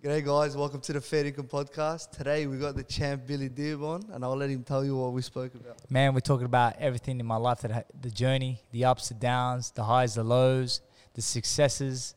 G'day 0.00 0.24
guys, 0.24 0.56
welcome 0.56 0.80
to 0.82 0.92
the 0.92 1.00
Fair 1.00 1.26
Income 1.26 1.48
Podcast. 1.48 2.12
Today 2.12 2.46
we 2.46 2.56
got 2.56 2.76
the 2.76 2.84
champ 2.84 3.26
Billy 3.26 3.48
Dib 3.48 3.82
on, 3.82 4.04
and 4.12 4.22
I'll 4.22 4.36
let 4.36 4.48
him 4.48 4.62
tell 4.62 4.84
you 4.84 4.96
what 4.96 5.12
we 5.12 5.22
spoke 5.22 5.52
about. 5.56 5.90
Man, 5.90 6.14
we're 6.14 6.20
talking 6.20 6.46
about 6.46 6.76
everything 6.78 7.18
in 7.18 7.26
my 7.26 7.34
life 7.34 7.62
that 7.62 7.72
ha- 7.72 7.82
the 8.00 8.08
journey, 8.08 8.62
the 8.70 8.84
ups 8.84 9.10
and 9.10 9.18
downs, 9.18 9.72
the 9.72 9.82
highs, 9.82 10.14
the 10.14 10.22
lows, 10.22 10.82
the 11.14 11.20
successes, 11.20 12.14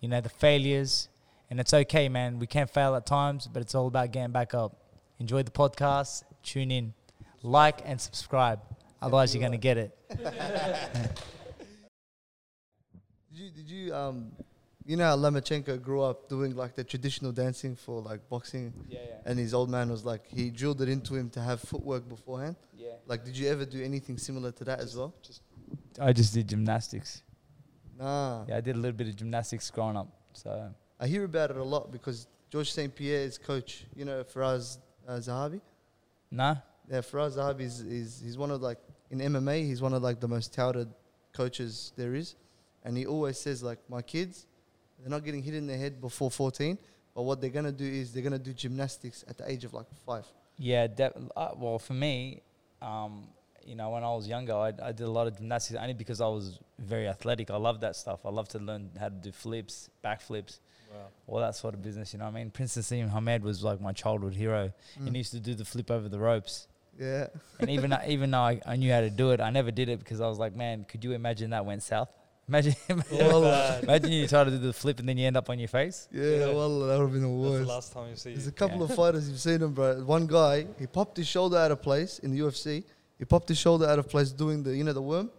you 0.00 0.10
know, 0.10 0.20
the 0.20 0.28
failures. 0.28 1.08
And 1.48 1.58
it's 1.58 1.72
okay, 1.72 2.10
man. 2.10 2.38
We 2.38 2.46
can 2.46 2.66
fail 2.66 2.94
at 2.96 3.06
times, 3.06 3.48
but 3.50 3.62
it's 3.62 3.74
all 3.74 3.86
about 3.86 4.12
getting 4.12 4.32
back 4.32 4.52
up. 4.52 4.76
Enjoy 5.18 5.42
the 5.42 5.50
podcast, 5.50 6.24
tune 6.42 6.70
in, 6.70 6.92
like, 7.42 7.80
and 7.86 7.98
subscribe. 7.98 8.60
Otherwise, 9.00 9.34
you're 9.34 9.40
going 9.40 9.52
to 9.52 9.56
get 9.56 9.78
it. 9.78 9.98
Did 13.30 13.40
you, 13.40 13.50
did 13.50 13.70
you, 13.70 13.94
um, 13.94 14.32
you 14.84 14.96
know 14.96 15.04
how 15.04 15.16
Lomachenko 15.16 15.80
grew 15.82 16.02
up 16.02 16.28
doing 16.28 16.54
like 16.56 16.74
the 16.74 16.84
traditional 16.84 17.32
dancing 17.32 17.76
for 17.76 18.00
like 18.00 18.28
boxing, 18.28 18.72
Yeah, 18.88 18.98
yeah. 19.08 19.14
and 19.26 19.38
his 19.38 19.54
old 19.54 19.70
man 19.70 19.90
was 19.90 20.04
like, 20.04 20.26
he 20.28 20.50
drilled 20.50 20.80
it 20.82 20.88
into 20.88 21.14
him 21.14 21.30
to 21.30 21.40
have 21.40 21.60
footwork 21.60 22.08
beforehand. 22.08 22.56
yeah. 22.76 22.88
Like, 23.06 23.24
did 23.24 23.36
you 23.36 23.48
ever 23.48 23.64
do 23.64 23.82
anything 23.82 24.18
similar 24.18 24.52
to 24.52 24.64
that 24.64 24.80
as 24.80 24.96
well? 24.96 25.14
I 26.00 26.12
just 26.12 26.32
did 26.34 26.48
gymnastics. 26.48 27.22
Nah. 27.98 28.44
Yeah, 28.48 28.56
I 28.56 28.60
did 28.60 28.76
a 28.76 28.78
little 28.78 28.96
bit 28.96 29.08
of 29.08 29.16
gymnastics 29.16 29.70
growing 29.70 29.96
up. 29.96 30.08
So, 30.32 30.72
I 30.98 31.06
hear 31.06 31.24
about 31.24 31.50
it 31.50 31.56
a 31.56 31.62
lot 31.64 31.92
because 31.92 32.26
Georges 32.50 32.72
St-Pierre 32.74 33.20
is 33.22 33.38
coach, 33.38 33.84
you 33.94 34.04
know, 34.04 34.24
Firas 34.24 34.78
uh, 35.08 35.12
Zahabi. 35.14 35.60
Nah. 36.30 36.56
Yeah, 36.90 36.98
Firas 37.00 37.36
Zahabi 37.36 37.62
is, 37.62 37.80
is 37.80 38.20
he's 38.24 38.38
one 38.38 38.50
of 38.50 38.60
like 38.62 38.78
in 39.10 39.18
MMA, 39.18 39.64
he's 39.66 39.80
one 39.82 39.92
of 39.94 40.02
like 40.02 40.20
the 40.20 40.28
most 40.28 40.52
touted 40.54 40.88
coaches 41.32 41.92
there 41.96 42.14
is, 42.14 42.34
and 42.84 42.96
he 42.96 43.06
always 43.06 43.38
says 43.38 43.62
like 43.62 43.78
my 43.88 44.02
kids, 44.02 44.46
they're 45.02 45.10
not 45.10 45.24
getting 45.24 45.42
hit 45.42 45.54
in 45.54 45.66
the 45.66 45.76
head 45.76 46.00
before 46.00 46.30
14, 46.30 46.78
but 47.14 47.22
what 47.22 47.40
they're 47.40 47.50
gonna 47.50 47.72
do 47.72 47.84
is 47.84 48.12
they're 48.12 48.22
gonna 48.22 48.38
do 48.38 48.52
gymnastics 48.52 49.24
at 49.28 49.36
the 49.38 49.50
age 49.50 49.64
of 49.64 49.74
like 49.74 49.86
five. 50.06 50.24
Yeah, 50.58 50.86
de- 50.86 51.12
uh, 51.36 51.50
well, 51.56 51.78
for 51.78 51.94
me, 51.94 52.42
um, 52.80 53.28
you 53.64 53.74
know, 53.74 53.90
when 53.90 54.02
I 54.04 54.08
was 54.14 54.26
younger, 54.28 54.54
I, 54.54 54.72
I 54.82 54.92
did 54.92 55.02
a 55.06 55.10
lot 55.10 55.26
of 55.26 55.36
gymnastics 55.38 55.78
only 55.80 55.94
because 55.94 56.20
I 56.20 56.26
was 56.28 56.58
very 56.78 57.08
athletic. 57.08 57.50
I 57.50 57.56
love 57.56 57.80
that 57.80 57.96
stuff. 57.96 58.20
I 58.24 58.30
love 58.30 58.48
to 58.50 58.58
learn 58.58 58.90
how 58.98 59.08
to 59.08 59.14
do 59.14 59.32
flips, 59.32 59.88
backflips, 60.04 60.58
Wow. 60.92 60.98
all 61.26 61.38
that 61.40 61.54
sort 61.56 61.72
of 61.72 61.80
business. 61.82 62.12
You 62.12 62.18
know 62.18 62.26
what 62.26 62.32
I 62.32 62.38
mean? 62.40 62.50
Prince 62.50 62.76
Naseem 62.76 63.08
Hamed 63.10 63.42
was 63.44 63.64
like 63.64 63.80
my 63.80 63.92
childhood 63.92 64.34
hero. 64.34 64.72
Mm. 65.00 65.06
And 65.06 65.16
he 65.16 65.18
used 65.20 65.30
to 65.32 65.40
do 65.40 65.54
the 65.54 65.64
flip 65.64 65.90
over 65.90 66.06
the 66.08 66.18
ropes. 66.18 66.66
Yeah, 67.00 67.28
And 67.60 67.70
even 67.70 67.96
even 68.06 68.30
though 68.32 68.40
I, 68.40 68.60
I 68.66 68.76
knew 68.76 68.92
how 68.92 69.00
to 69.00 69.08
do 69.08 69.30
it, 69.30 69.40
I 69.40 69.48
never 69.50 69.70
did 69.70 69.88
it 69.88 69.98
because 70.00 70.20
I 70.20 70.26
was 70.28 70.38
like, 70.38 70.54
man, 70.54 70.84
could 70.86 71.02
you 71.02 71.12
imagine 71.12 71.50
that 71.50 71.64
went 71.64 71.82
south? 71.82 72.10
Imagine, 72.48 72.74
Well, 73.12 73.80
imagine 73.82 74.12
you 74.12 74.26
try 74.26 74.44
to 74.44 74.50
do 74.50 74.58
the 74.58 74.72
flip 74.72 74.98
and 74.98 75.08
then 75.08 75.16
you 75.16 75.26
end 75.26 75.36
up 75.36 75.48
on 75.48 75.58
your 75.58 75.68
face. 75.68 76.08
yeah, 76.12 76.22
Yeah. 76.22 76.46
well, 76.52 76.80
that 76.80 76.98
would 76.98 77.04
have 77.04 77.12
been 77.12 77.22
the 77.22 77.28
That's 77.28 77.42
the 77.52 77.58
worst. 77.58 77.68
last 77.68 77.92
time 77.92 78.10
you 78.10 78.16
see 78.16 78.32
There's 78.34 78.46
a 78.48 78.52
couple 78.52 78.78
Yeah. 78.78 78.84
of 78.84 78.94
fighters 78.94 79.28
you've 79.28 79.40
seen 79.40 79.62
him, 79.62 79.72
bro. 79.72 80.02
One 80.04 80.26
guy, 80.26 80.66
he 80.78 80.86
popped 80.86 81.16
his 81.16 81.26
shoulder 81.28 81.56
out 81.56 81.70
of 81.70 81.80
place 81.80 82.18
in 82.18 82.32
the 82.32 82.40
UFC. 82.40 82.84
He 83.18 83.24
popped 83.24 83.48
his 83.48 83.58
shoulder 83.58 83.86
out 83.86 83.98
of 84.00 84.08
place 84.08 84.32
doing 84.32 84.62
the, 84.64 84.76
you 84.76 84.82
know, 84.84 84.92
the 84.92 85.00
worm. 85.02 85.30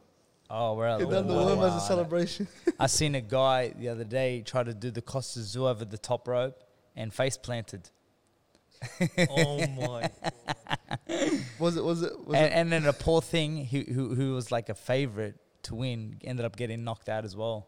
Oh, 0.49 0.75
we're 0.75 0.97
He 0.99 1.05
done 1.05 1.27
the 1.27 1.33
worm 1.33 1.59
wow, 1.59 1.65
as 1.67 1.75
a 1.83 1.85
celebration. 1.85 2.47
I 2.79 2.87
seen 2.87 3.15
a 3.15 3.21
guy 3.21 3.73
the 3.77 3.89
other 3.89 4.03
day 4.05 4.41
try 4.41 4.63
to 4.63 4.73
do 4.73 4.89
the 4.91 5.01
Costa 5.01 5.41
Zoo 5.41 5.67
over 5.67 5.83
the 5.83 5.97
top 5.97 6.27
rope 6.27 6.63
and 6.95 7.13
face 7.13 7.38
planted. 7.38 7.89
oh 9.29 9.65
my. 9.67 10.09
Was 11.59 11.77
it? 11.77 11.83
Was 11.83 12.01
it? 12.03 12.25
Was 12.25 12.35
And, 12.35 12.45
it? 12.45 12.51
and 12.53 12.71
then 12.71 12.85
a 12.85 12.93
poor 12.93 13.21
thing 13.21 13.65
who, 13.65 13.81
who 13.81 14.15
who 14.15 14.33
was 14.35 14.51
like 14.51 14.69
a 14.69 14.75
favorite 14.75 15.35
to 15.64 15.75
win 15.75 16.17
ended 16.23 16.45
up 16.45 16.56
getting 16.56 16.83
knocked 16.83 17.09
out 17.09 17.25
as 17.25 17.36
well. 17.36 17.67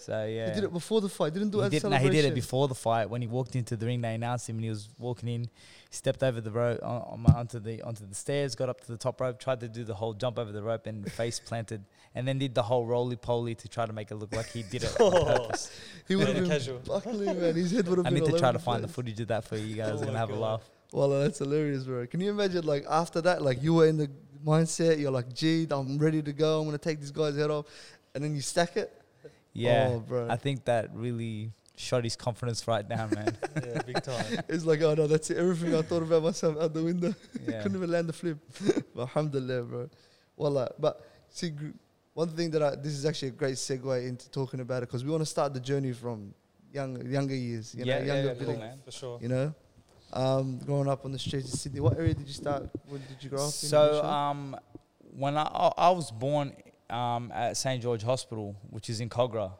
So 0.00 0.24
yeah, 0.26 0.50
He 0.50 0.54
did 0.54 0.62
it 0.62 0.72
before 0.72 1.00
the 1.00 1.08
fight. 1.08 1.32
Didn't 1.34 1.50
do 1.50 1.58
it 1.58 1.72
he 1.72 1.76
as 1.78 1.82
did, 1.82 1.90
no, 1.90 1.96
he 1.96 2.08
did 2.08 2.24
it 2.24 2.32
before 2.32 2.68
the 2.68 2.74
fight. 2.76 3.10
When 3.10 3.20
he 3.20 3.26
walked 3.26 3.56
into 3.56 3.76
the 3.76 3.84
ring, 3.84 4.00
they 4.00 4.14
announced 4.14 4.48
him, 4.48 4.54
and 4.54 4.62
he 4.64 4.70
was 4.70 4.88
walking 4.96 5.28
in. 5.28 5.40
He 5.42 5.48
stepped 5.90 6.22
over 6.22 6.40
the 6.40 6.52
rope 6.52 6.78
on, 6.84 7.24
on 7.26 7.34
onto 7.34 7.58
the 7.58 7.82
onto 7.82 8.06
the 8.06 8.14
stairs, 8.14 8.54
got 8.54 8.68
up 8.68 8.80
to 8.82 8.92
the 8.92 8.96
top 8.96 9.20
rope, 9.20 9.40
tried 9.40 9.58
to 9.58 9.68
do 9.68 9.82
the 9.82 9.94
whole 9.96 10.14
jump 10.14 10.38
over 10.38 10.52
the 10.52 10.62
rope, 10.62 10.86
and 10.86 11.10
face 11.20 11.40
planted, 11.40 11.84
and 12.14 12.28
then 12.28 12.38
did 12.38 12.54
the 12.54 12.62
whole 12.62 12.86
roly 12.86 13.16
poly 13.16 13.56
to 13.56 13.66
try 13.66 13.86
to 13.86 13.92
make 13.92 14.12
it 14.12 14.14
look 14.14 14.32
like 14.32 14.46
he 14.50 14.62
did 14.62 14.84
it 14.84 15.00
on 15.00 15.10
purpose. 15.36 15.72
He 16.06 16.14
would 16.14 16.28
have 16.28 16.36
Yeah, 16.36 16.42
been 16.42 16.50
casual. 16.50 16.78
buckling, 16.78 17.40
man. 17.40 17.56
His 17.56 17.72
head 17.72 17.88
would 17.88 17.98
have 17.98 18.06
I 18.06 18.10
need 18.10 18.24
to 18.26 18.38
try 18.38 18.52
to 18.52 18.58
find 18.60 18.84
the 18.84 18.88
footage 18.88 19.18
of 19.18 19.26
that 19.28 19.42
for 19.46 19.56
you 19.56 19.74
guys. 19.74 19.88
Oh 19.88 19.94
We're 19.94 20.00
gonna 20.00 20.12
my 20.12 20.18
have 20.20 20.30
a 20.30 20.36
laugh. 20.36 20.70
Well, 20.92 21.08
that's 21.10 21.38
hilarious, 21.38 21.84
bro. 21.84 22.06
Can 22.06 22.20
you 22.20 22.30
imagine, 22.30 22.64
like 22.64 22.84
after 22.88 23.20
that, 23.22 23.42
like 23.42 23.62
you 23.62 23.74
were 23.74 23.86
in 23.86 23.96
the 23.98 24.10
mindset, 24.44 24.98
you're 24.98 25.10
like, 25.10 25.32
"Gee, 25.34 25.66
I'm 25.70 25.98
ready 25.98 26.22
to 26.22 26.32
go. 26.32 26.60
I'm 26.60 26.64
gonna 26.66 26.78
take 26.78 27.00
this 27.00 27.10
guy's 27.10 27.36
head 27.36 27.50
off," 27.50 27.66
and 28.14 28.24
then 28.24 28.34
you 28.34 28.40
stack 28.40 28.76
it. 28.76 28.90
Yeah, 29.52 29.90
oh, 29.92 30.00
bro. 30.00 30.28
I 30.30 30.36
think 30.36 30.64
that 30.64 30.90
really 30.94 31.52
shot 31.76 32.04
his 32.04 32.16
confidence 32.16 32.66
right 32.66 32.86
down, 32.88 33.10
man. 33.10 33.36
Yeah, 33.66 33.82
big 33.82 34.02
time. 34.02 34.24
it's 34.48 34.64
like, 34.64 34.80
oh 34.82 34.94
no, 34.94 35.06
that's 35.06 35.30
it. 35.30 35.36
Everything 35.36 35.74
I 35.74 35.82
thought 35.82 36.02
about 36.02 36.22
myself 36.22 36.56
out 36.60 36.72
the 36.74 36.82
window. 36.82 37.14
Yeah. 37.46 37.62
Couldn't 37.62 37.76
even 37.76 37.90
land 37.90 38.08
the 38.08 38.12
flip. 38.12 38.38
but 38.94 39.02
alhamdulillah, 39.02 39.62
bro. 39.64 39.90
Well, 40.36 40.58
uh, 40.58 40.68
but 40.78 41.04
see, 41.28 41.50
gr- 41.50 41.68
one 42.14 42.28
thing 42.30 42.50
that 42.52 42.62
I 42.62 42.74
this 42.76 42.92
is 42.94 43.04
actually 43.06 43.28
a 43.28 43.32
great 43.32 43.54
segue 43.56 44.06
into 44.08 44.30
talking 44.30 44.60
about 44.60 44.82
it 44.82 44.88
because 44.88 45.04
we 45.04 45.10
want 45.10 45.22
to 45.22 45.26
start 45.26 45.54
the 45.54 45.60
journey 45.60 45.92
from 45.92 46.34
young 46.72 47.04
younger 47.10 47.34
years. 47.34 47.74
You 47.74 47.84
Yeah, 47.84 47.98
know, 47.98 48.04
yeah, 48.04 48.12
younger 48.14 48.28
yeah, 48.28 48.34
Billy, 48.34 48.52
cool, 48.54 48.60
man. 48.62 48.78
For 48.84 48.90
sure. 48.92 49.18
You 49.22 49.28
know, 49.28 49.54
um, 50.12 50.58
growing 50.64 50.88
up 50.88 51.04
on 51.04 51.12
the 51.12 51.18
streets 51.18 51.52
of 51.52 51.58
Sydney. 51.58 51.80
What 51.80 51.96
area 51.98 52.14
did 52.14 52.26
you 52.26 52.34
start? 52.34 52.68
Where 52.88 52.98
did 53.00 53.22
you 53.22 53.30
grow 53.30 53.40
up 53.40 53.46
in? 53.46 53.50
So 53.52 54.04
um, 54.04 54.56
when 55.16 55.36
I, 55.36 55.42
I 55.42 55.72
I 55.76 55.90
was 55.90 56.10
born 56.10 56.54
um, 56.90 57.30
at 57.34 57.56
St 57.56 57.82
George 57.82 58.02
Hospital, 58.02 58.56
which 58.70 58.88
is 58.88 59.00
in 59.00 59.08
Kogarah, 59.08 59.52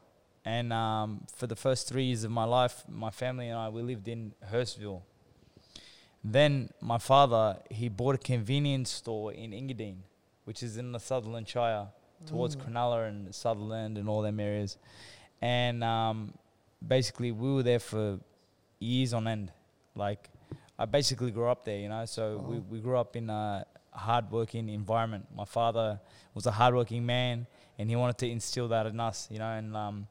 and 0.45 0.73
um, 0.73 1.25
for 1.35 1.47
the 1.47 1.55
first 1.55 1.87
three 1.87 2.05
years 2.05 2.23
of 2.23 2.31
my 2.31 2.45
life, 2.45 2.83
my 2.87 3.11
family 3.11 3.49
and 3.49 3.57
I 3.57 3.69
we 3.69 3.81
lived 3.81 4.07
in 4.07 4.33
Hurstville. 4.51 5.01
Then 6.23 6.69
my 6.81 6.97
father 6.97 7.57
he 7.69 7.87
bought 7.87 8.15
a 8.15 8.17
convenience 8.17 8.89
store 8.89 9.31
in 9.31 9.51
Engadine, 9.51 9.99
which 10.45 10.61
is 10.63 10.77
in 10.77 10.91
the 10.91 10.99
Sutherland 10.99 11.47
Shire, 11.47 11.87
towards 12.25 12.55
Mm. 12.55 12.61
Cronulla 12.65 13.07
and 13.07 13.33
Sutherland 13.33 13.97
and 13.97 14.09
all 14.09 14.21
them 14.21 14.39
areas, 14.39 14.77
and 15.41 15.83
um, 15.83 16.33
basically 16.85 17.31
we 17.31 17.53
were 17.53 17.63
there 17.63 17.79
for 17.79 18.19
years 18.79 19.13
on 19.13 19.27
end. 19.27 19.51
Like 19.95 20.29
I 20.81 20.85
basically 20.85 21.31
grew 21.31 21.47
up 21.49 21.65
there, 21.65 21.77
you 21.77 21.89
know. 21.89 22.05
So 22.05 22.37
we, 22.49 22.57
Oh. 22.57 22.63
we 22.71 22.79
grew 22.79 22.97
up 22.97 23.15
in 23.15 23.29
a 23.29 23.65
hardworking 23.91 24.69
environment. 24.69 25.25
My 25.35 25.45
father 25.45 25.99
was 26.33 26.45
a 26.45 26.51
hardworking 26.51 27.05
man, 27.05 27.45
and 27.77 27.89
he 27.89 27.95
wanted 27.97 28.17
to 28.19 28.29
instill 28.29 28.67
that 28.69 28.85
in 28.85 28.97
us, 28.99 29.27
you 29.29 29.39
know. 29.39 29.51
And 29.51 29.75
um, 29.75 30.07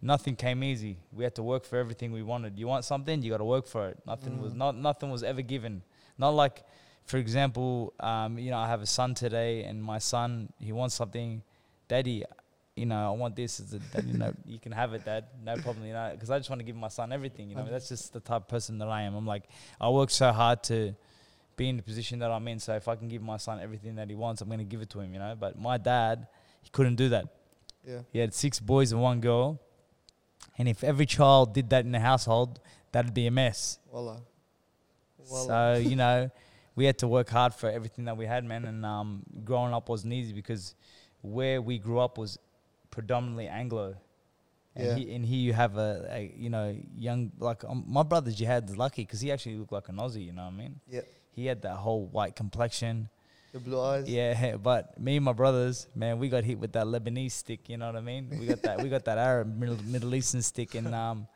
nothing 0.00 0.36
came 0.36 0.62
easy. 0.62 0.98
We 1.12 1.24
had 1.24 1.34
to 1.34 1.42
work 1.42 1.64
for 1.64 1.76
everything 1.76 2.12
we 2.12 2.22
wanted. 2.22 2.58
You 2.58 2.68
want 2.68 2.84
something, 2.84 3.22
you 3.22 3.30
got 3.30 3.38
to 3.38 3.44
work 3.56 3.66
for 3.66 3.88
it. 3.88 3.98
Nothing 4.06 4.40
was 4.40 4.52
Mm. 4.52 4.56
not 4.58 4.76
nothing 4.76 5.10
was 5.10 5.22
ever 5.24 5.42
given. 5.42 5.82
Not 6.16 6.30
like, 6.30 6.62
for 7.04 7.16
example, 7.16 7.92
um, 8.00 8.38
you 8.38 8.50
know, 8.52 8.58
I 8.58 8.68
have 8.68 8.82
a 8.82 8.86
son 8.86 9.14
today, 9.14 9.64
and 9.64 9.82
my 9.82 9.98
son 9.98 10.52
he 10.60 10.72
wants 10.72 10.94
something, 10.94 11.42
Daddy. 11.88 12.24
You 12.78 12.86
know, 12.86 13.08
I 13.12 13.16
want 13.16 13.34
this. 13.36 13.60
Is 13.60 13.74
you 14.06 14.18
know, 14.18 14.32
you 14.46 14.58
can 14.58 14.72
have 14.72 14.94
it, 14.94 15.04
Dad. 15.04 15.24
No 15.44 15.54
problem. 15.56 15.84
You 15.86 15.92
know, 15.92 16.10
because 16.12 16.30
I 16.30 16.38
just 16.38 16.48
want 16.48 16.60
to 16.60 16.64
give 16.64 16.76
my 16.76 16.88
son 16.88 17.12
everything. 17.12 17.48
You 17.50 17.56
know, 17.56 17.66
that's 17.68 17.88
just 17.88 18.12
the 18.12 18.20
type 18.20 18.42
of 18.42 18.48
person 18.48 18.78
that 18.78 18.88
I 18.88 19.02
am. 19.02 19.14
I'm 19.14 19.26
like, 19.26 19.44
I 19.80 19.88
work 19.90 20.10
so 20.10 20.32
hard 20.32 20.62
to 20.64 20.94
be 21.56 21.68
in 21.68 21.76
the 21.76 21.82
position 21.82 22.20
that 22.20 22.30
I'm 22.30 22.46
in. 22.48 22.58
So 22.60 22.74
if 22.76 22.86
I 22.88 22.94
can 22.96 23.08
give 23.08 23.20
my 23.22 23.36
son 23.36 23.60
everything 23.60 23.96
that 23.96 24.08
he 24.08 24.14
wants, 24.14 24.40
I'm 24.40 24.48
going 24.48 24.60
to 24.60 24.64
give 24.64 24.80
it 24.80 24.90
to 24.90 25.00
him. 25.00 25.12
You 25.12 25.18
know, 25.18 25.36
but 25.38 25.58
my 25.60 25.76
dad, 25.76 26.26
he 26.62 26.70
couldn't 26.70 26.96
do 26.96 27.08
that. 27.10 27.26
yeah. 27.86 28.00
He 28.12 28.18
had 28.20 28.32
six 28.32 28.60
boys 28.60 28.92
and 28.92 29.02
one 29.02 29.20
girl, 29.20 29.60
and 30.56 30.68
if 30.68 30.84
every 30.84 31.06
child 31.06 31.54
did 31.54 31.70
that 31.70 31.84
in 31.84 31.92
the 31.92 32.00
household, 32.00 32.60
that'd 32.92 33.12
be 33.14 33.26
a 33.26 33.30
mess. 33.30 33.78
Voila. 33.90 34.18
Voila. 35.26 35.46
So 35.74 35.80
you 35.80 35.96
know, 35.96 36.30
we 36.76 36.84
had 36.84 36.98
to 36.98 37.08
work 37.08 37.28
hard 37.28 37.54
for 37.54 37.68
everything 37.68 38.04
that 38.04 38.16
we 38.16 38.24
had, 38.26 38.44
man. 38.44 38.64
And 38.64 38.86
um, 38.86 39.22
growing 39.44 39.74
up 39.74 39.88
wasn't 39.88 40.12
easy 40.12 40.32
because 40.32 40.74
where 41.22 41.60
we 41.60 41.78
grew 41.78 41.98
up 41.98 42.16
was 42.18 42.38
predominantly 42.98 43.46
Anglo. 43.46 43.94
And, 44.74 44.86
Yeah. 44.86 44.94
he, 44.96 45.14
and 45.14 45.24
here 45.24 45.38
you 45.48 45.52
have 45.52 45.76
a, 45.76 45.90
a 46.18 46.20
you 46.36 46.50
know 46.50 46.66
young 46.96 47.30
like 47.38 47.62
um, 47.64 47.84
my 47.86 48.02
brother 48.02 48.30
Jihad's 48.30 48.76
lucky 48.76 49.02
because 49.02 49.20
he 49.20 49.30
actually 49.34 49.56
looked 49.60 49.72
like 49.78 49.88
an 49.88 49.96
Aussie. 49.96 50.24
You 50.26 50.32
know 50.32 50.44
what 50.44 50.54
I 50.58 50.62
mean? 50.62 50.80
Yeah. 50.96 51.02
He 51.36 51.46
had 51.46 51.62
that 51.62 51.76
whole 51.76 52.06
white 52.06 52.34
complexion. 52.34 53.08
The 53.52 53.60
blue 53.60 53.80
eyes. 53.80 54.08
Yeah, 54.08 54.56
but 54.70 54.98
me 55.00 55.16
and 55.16 55.24
my 55.24 55.32
brothers, 55.32 55.86
man, 55.94 56.18
we 56.18 56.28
got 56.28 56.42
hit 56.44 56.58
with 56.58 56.72
that 56.72 56.86
Lebanese 56.86 57.32
stick. 57.32 57.68
You 57.68 57.76
know 57.78 57.86
what 57.86 57.96
I 57.96 58.00
mean? 58.12 58.24
We 58.40 58.46
got 58.46 58.62
that. 58.62 58.82
we 58.82 58.88
got 58.88 59.04
that 59.06 59.18
Arab 59.18 59.48
Middle, 59.56 59.78
Middle 59.84 60.14
Eastern 60.14 60.42
stick, 60.42 60.74
and 60.74 60.92
um, 60.94 61.26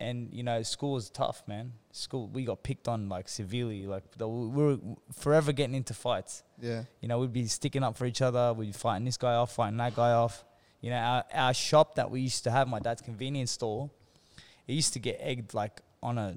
and 0.00 0.28
you 0.32 0.42
know, 0.42 0.62
school 0.62 0.94
was 0.94 1.10
tough, 1.10 1.42
man. 1.46 1.72
School, 1.92 2.28
we 2.28 2.44
got 2.44 2.62
picked 2.62 2.88
on 2.88 3.08
like 3.08 3.28
severely. 3.28 3.86
Like 3.86 4.04
the, 4.16 4.26
we 4.26 4.64
were 4.64 4.78
forever 5.12 5.52
getting 5.52 5.74
into 5.74 5.94
fights. 5.94 6.42
Yeah. 6.60 6.84
You 7.00 7.08
know, 7.08 7.18
we'd 7.18 7.32
be 7.32 7.46
sticking 7.46 7.82
up 7.82 7.96
for 7.96 8.06
each 8.06 8.22
other. 8.22 8.52
We'd 8.52 8.66
be 8.66 8.72
fighting 8.72 9.04
this 9.04 9.16
guy 9.16 9.34
off, 9.34 9.52
fighting 9.54 9.76
that 9.78 9.94
guy 9.94 10.12
off. 10.12 10.44
You 10.80 10.90
know, 10.90 10.96
our, 10.96 11.24
our 11.34 11.54
shop 11.54 11.96
that 11.96 12.10
we 12.10 12.22
used 12.22 12.44
to 12.44 12.50
have, 12.50 12.66
my 12.66 12.78
dad's 12.80 13.02
convenience 13.02 13.50
store, 13.50 13.90
it 14.66 14.72
used 14.72 14.94
to 14.94 14.98
get 14.98 15.18
egged 15.20 15.52
like 15.52 15.80
on 16.02 16.16
a 16.16 16.36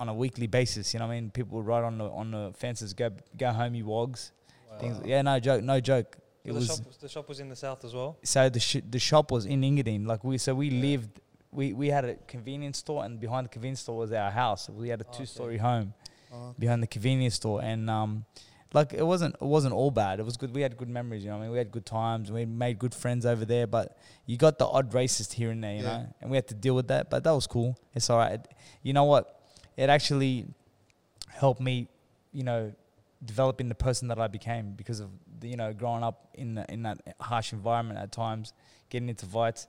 on 0.00 0.08
a 0.08 0.14
weekly 0.14 0.46
basis. 0.46 0.94
You 0.94 1.00
know 1.00 1.06
what 1.06 1.12
I 1.12 1.20
mean? 1.20 1.30
People 1.30 1.58
would 1.58 1.66
write 1.66 1.84
on 1.84 1.98
the 1.98 2.06
on 2.06 2.30
the 2.30 2.52
fences, 2.56 2.94
go 2.94 3.10
go 3.36 3.50
home, 3.52 3.74
you 3.74 3.84
wogs. 3.84 4.32
Things, 4.80 5.00
yeah, 5.04 5.22
no 5.22 5.38
joke, 5.38 5.62
no 5.62 5.78
joke. 5.78 6.16
It 6.44 6.48
the, 6.48 6.54
was 6.54 6.66
shop, 6.66 6.78
the 7.00 7.08
shop 7.08 7.28
was 7.28 7.40
in 7.40 7.48
the 7.48 7.56
south 7.56 7.84
as 7.84 7.94
well. 7.94 8.18
so 8.24 8.48
the 8.48 8.60
sh- 8.60 8.82
the 8.90 8.98
shop 8.98 9.30
was 9.30 9.46
in 9.46 9.60
Engadine. 9.62 10.06
Like 10.06 10.24
we, 10.24 10.36
so 10.38 10.54
we 10.54 10.68
Yeah. 10.68 10.80
lived 10.82 11.20
we 11.54 11.72
we 11.72 11.88
had 11.88 12.04
a 12.04 12.14
convenience 12.26 12.78
store, 12.78 13.04
and 13.04 13.20
behind 13.20 13.46
the 13.46 13.50
convenience 13.50 13.80
store 13.80 13.96
was 13.98 14.12
our 14.12 14.30
house. 14.30 14.68
We 14.68 14.88
had 14.88 15.00
a 15.00 15.04
Okay. 15.06 15.18
two-story 15.18 15.58
home 15.58 15.94
Oh, 16.32 16.54
behind 16.58 16.82
the 16.82 16.86
convenience 16.88 17.34
store, 17.36 17.62
and 17.62 17.88
um, 17.88 18.24
like 18.72 18.92
it 18.92 19.06
wasn't 19.06 19.34
it 19.36 19.48
wasn't 19.56 19.72
all 19.72 19.90
bad. 19.92 20.18
It 20.18 20.24
was 20.24 20.36
good. 20.36 20.52
We 20.54 20.62
had 20.62 20.76
good 20.76 20.88
memories. 20.88 21.22
You 21.24 21.30
know, 21.30 21.36
I 21.38 21.40
mean, 21.42 21.50
we 21.52 21.58
had 21.58 21.70
good 21.70 21.86
times. 21.86 22.32
We 22.32 22.44
made 22.44 22.78
good 22.78 22.92
friends 22.94 23.24
over 23.24 23.44
there. 23.44 23.66
But 23.68 23.96
you 24.26 24.36
got 24.36 24.58
the 24.58 24.66
odd 24.66 24.90
racist 24.92 25.34
here 25.34 25.50
and 25.50 25.62
there, 25.62 25.76
you 25.76 25.82
Yeah. 25.84 25.96
know, 25.98 26.06
and 26.20 26.30
we 26.30 26.36
had 26.36 26.48
to 26.48 26.54
deal 26.54 26.74
with 26.74 26.88
that. 26.88 27.08
But 27.08 27.22
that 27.24 27.30
was 27.40 27.46
cool. 27.46 27.76
It's 27.94 28.10
all 28.10 28.18
right. 28.18 28.32
It- 28.34 28.48
you 28.82 28.92
know 28.92 29.04
what? 29.04 29.40
It 29.76 29.88
actually 29.90 30.46
helped 31.28 31.60
me, 31.60 31.88
you 32.32 32.42
know, 32.42 32.72
develop 33.24 33.60
in 33.60 33.68
the 33.68 33.74
person 33.74 34.08
that 34.08 34.18
I 34.18 34.26
became 34.26 34.72
because 34.72 35.00
of 35.00 35.10
the, 35.40 35.48
you 35.48 35.56
know 35.56 35.72
growing 35.72 36.02
up 36.02 36.28
in 36.34 36.54
the, 36.56 36.64
in 36.72 36.82
that 36.82 36.98
harsh 37.20 37.52
environment 37.52 37.98
at 37.98 38.10
times, 38.12 38.52
getting 38.90 39.08
into 39.08 39.26
fights. 39.26 39.66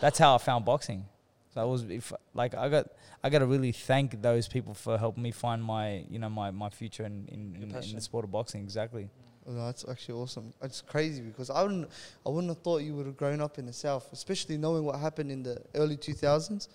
That's 0.00 0.18
how 0.18 0.34
I 0.34 0.38
found 0.38 0.64
boxing. 0.64 1.06
So 1.54 1.60
I 1.60 1.64
was 1.64 1.84
if 1.84 2.12
like 2.34 2.54
I 2.54 2.68
got 2.68 2.88
I 3.22 3.30
got 3.30 3.40
to 3.40 3.46
really 3.46 3.72
thank 3.72 4.20
those 4.22 4.48
people 4.48 4.74
for 4.74 4.98
helping 4.98 5.22
me 5.22 5.30
find 5.30 5.62
my 5.62 6.04
you 6.10 6.18
know 6.18 6.28
my, 6.28 6.50
my 6.50 6.70
future 6.70 7.04
in 7.04 7.28
in, 7.28 7.56
in, 7.56 7.74
in 7.74 7.94
the 7.94 8.00
sport 8.00 8.24
of 8.24 8.30
boxing. 8.30 8.62
Exactly. 8.62 9.08
Oh, 9.48 9.52
no, 9.52 9.64
that's 9.64 9.88
actually 9.88 10.20
awesome. 10.20 10.52
It's 10.62 10.82
crazy 10.82 11.22
because 11.22 11.48
I 11.48 11.62
wouldn't, 11.62 11.88
I 12.26 12.28
wouldn't 12.28 12.50
have 12.50 12.58
thought 12.58 12.82
you 12.82 12.94
would 12.96 13.06
have 13.06 13.16
grown 13.16 13.40
up 13.40 13.58
in 13.58 13.64
the 13.64 13.72
south, 13.72 14.12
especially 14.12 14.58
knowing 14.58 14.84
what 14.84 14.98
happened 14.98 15.32
in 15.32 15.42
the 15.42 15.62
early 15.74 15.96
2000s 15.96 16.68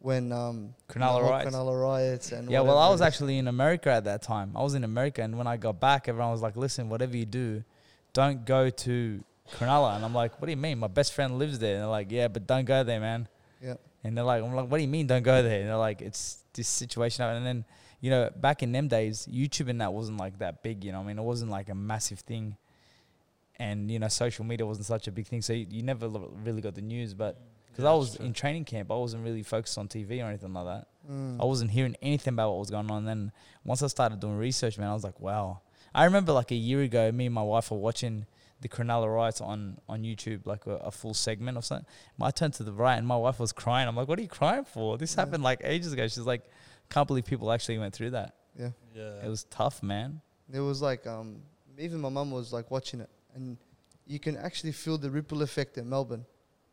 when 0.00 0.30
um, 0.30 0.74
Cronulla 0.88 1.22
riots. 1.22 1.50
Cronulla 1.50 1.80
riots, 1.80 2.32
and 2.32 2.50
Yeah, 2.50 2.60
well, 2.60 2.78
I 2.78 2.90
was 2.90 3.00
actually 3.00 3.38
in 3.38 3.48
America 3.48 3.90
at 3.90 4.04
that 4.04 4.22
time. 4.22 4.52
I 4.54 4.62
was 4.62 4.74
in 4.74 4.84
America, 4.84 5.22
and 5.22 5.38
when 5.38 5.46
I 5.46 5.56
got 5.56 5.80
back, 5.80 6.06
everyone 6.08 6.30
was 6.30 6.42
like, 6.42 6.56
"Listen, 6.56 6.88
whatever 6.88 7.16
you 7.16 7.24
do, 7.24 7.64
don't 8.12 8.44
go 8.44 8.70
to 8.70 9.24
Cronulla." 9.54 9.96
And 9.96 10.04
I'm 10.04 10.14
like, 10.14 10.40
"What 10.40 10.46
do 10.46 10.50
you 10.50 10.56
mean? 10.56 10.78
My 10.78 10.86
best 10.86 11.14
friend 11.14 11.38
lives 11.38 11.58
there." 11.58 11.74
And 11.74 11.82
they're 11.82 11.88
like, 11.88 12.10
"Yeah, 12.10 12.28
but 12.28 12.46
don't 12.46 12.64
go 12.64 12.84
there, 12.84 13.00
man." 13.00 13.26
Yeah. 13.62 13.74
And 14.04 14.16
they're 14.16 14.24
like, 14.24 14.42
"I'm 14.42 14.54
like, 14.54 14.70
what 14.70 14.78
do 14.78 14.82
you 14.82 14.88
mean 14.88 15.06
don't 15.06 15.22
go 15.22 15.42
there?" 15.42 15.60
And 15.60 15.68
they're 15.68 15.76
like, 15.76 16.00
"It's 16.00 16.44
this 16.54 16.68
situation." 16.68 17.24
And 17.24 17.44
then, 17.44 17.64
you 18.00 18.10
know, 18.10 18.30
back 18.36 18.62
in 18.62 18.72
them 18.72 18.88
days, 18.88 19.28
YouTube 19.30 19.68
and 19.68 19.80
that 19.80 19.92
wasn't 19.92 20.18
like 20.18 20.38
that 20.38 20.62
big. 20.62 20.84
You 20.84 20.92
know, 20.92 21.00
I 21.00 21.04
mean, 21.04 21.18
it 21.18 21.24
wasn't 21.24 21.50
like 21.50 21.68
a 21.68 21.74
massive 21.74 22.20
thing. 22.20 22.56
And 23.58 23.90
you 23.90 23.98
know, 23.98 24.08
social 24.08 24.44
media 24.44 24.64
wasn't 24.64 24.86
such 24.86 25.08
a 25.08 25.12
big 25.12 25.26
thing, 25.26 25.42
so 25.42 25.52
you, 25.52 25.66
you 25.68 25.82
never 25.82 26.06
lo- 26.06 26.32
really 26.44 26.60
got 26.60 26.74
the 26.74 26.80
news. 26.80 27.12
But 27.12 27.40
because 27.78 27.84
I 27.84 27.92
was 27.92 28.16
in 28.16 28.32
training 28.32 28.64
camp, 28.64 28.90
I 28.90 28.96
wasn't 28.96 29.24
really 29.24 29.42
focused 29.42 29.78
on 29.78 29.88
TV 29.88 30.20
or 30.22 30.26
anything 30.26 30.52
like 30.52 30.66
that. 30.66 30.88
Mm. 31.10 31.40
I 31.40 31.44
wasn't 31.44 31.70
hearing 31.70 31.96
anything 32.02 32.34
about 32.34 32.50
what 32.50 32.58
was 32.58 32.70
going 32.70 32.90
on. 32.90 33.04
then 33.04 33.32
once 33.64 33.82
I 33.82 33.86
started 33.86 34.20
doing 34.20 34.36
research, 34.36 34.78
man, 34.78 34.88
I 34.88 34.94
was 34.94 35.04
like, 35.04 35.20
wow. 35.20 35.60
I 35.94 36.04
remember 36.04 36.32
like 36.32 36.50
a 36.50 36.56
year 36.56 36.82
ago, 36.82 37.10
me 37.12 37.26
and 37.26 37.34
my 37.34 37.42
wife 37.42 37.70
were 37.70 37.78
watching 37.78 38.26
the 38.60 38.68
Cronulla 38.68 39.12
riots 39.14 39.40
on, 39.40 39.78
on 39.88 40.02
YouTube, 40.02 40.44
like 40.46 40.66
a, 40.66 40.76
a 40.76 40.90
full 40.90 41.14
segment 41.14 41.56
or 41.56 41.62
something. 41.62 41.86
I 42.20 42.30
turned 42.30 42.54
to 42.54 42.64
the 42.64 42.72
right 42.72 42.96
and 42.96 43.06
my 43.06 43.16
wife 43.16 43.38
was 43.38 43.52
crying. 43.52 43.86
I'm 43.88 43.94
like, 43.96 44.08
what 44.08 44.18
are 44.18 44.22
you 44.22 44.28
crying 44.28 44.64
for? 44.64 44.98
This 44.98 45.14
Yeah. 45.14 45.20
happened 45.24 45.42
like 45.44 45.60
ages 45.64 45.92
ago. 45.92 46.02
She's 46.08 46.18
like, 46.26 46.42
can't 46.90 47.06
believe 47.06 47.24
people 47.24 47.52
actually 47.52 47.78
went 47.78 47.94
through 47.94 48.10
that. 48.10 48.34
Yeah. 48.58 48.70
Yeah. 48.94 49.24
It 49.24 49.28
was 49.28 49.44
tough, 49.44 49.82
man. 49.82 50.20
It 50.52 50.60
was 50.60 50.82
like 50.82 51.06
um, 51.06 51.42
even 51.78 52.00
my 52.00 52.08
mum 52.08 52.30
was 52.30 52.52
like 52.52 52.70
watching 52.70 53.00
it, 53.00 53.10
and 53.34 53.56
you 54.06 54.18
can 54.18 54.36
actually 54.36 54.72
feel 54.72 54.96
the 54.98 55.10
ripple 55.10 55.42
effect 55.42 55.76
in 55.78 55.88
Melbourne. 55.88 56.24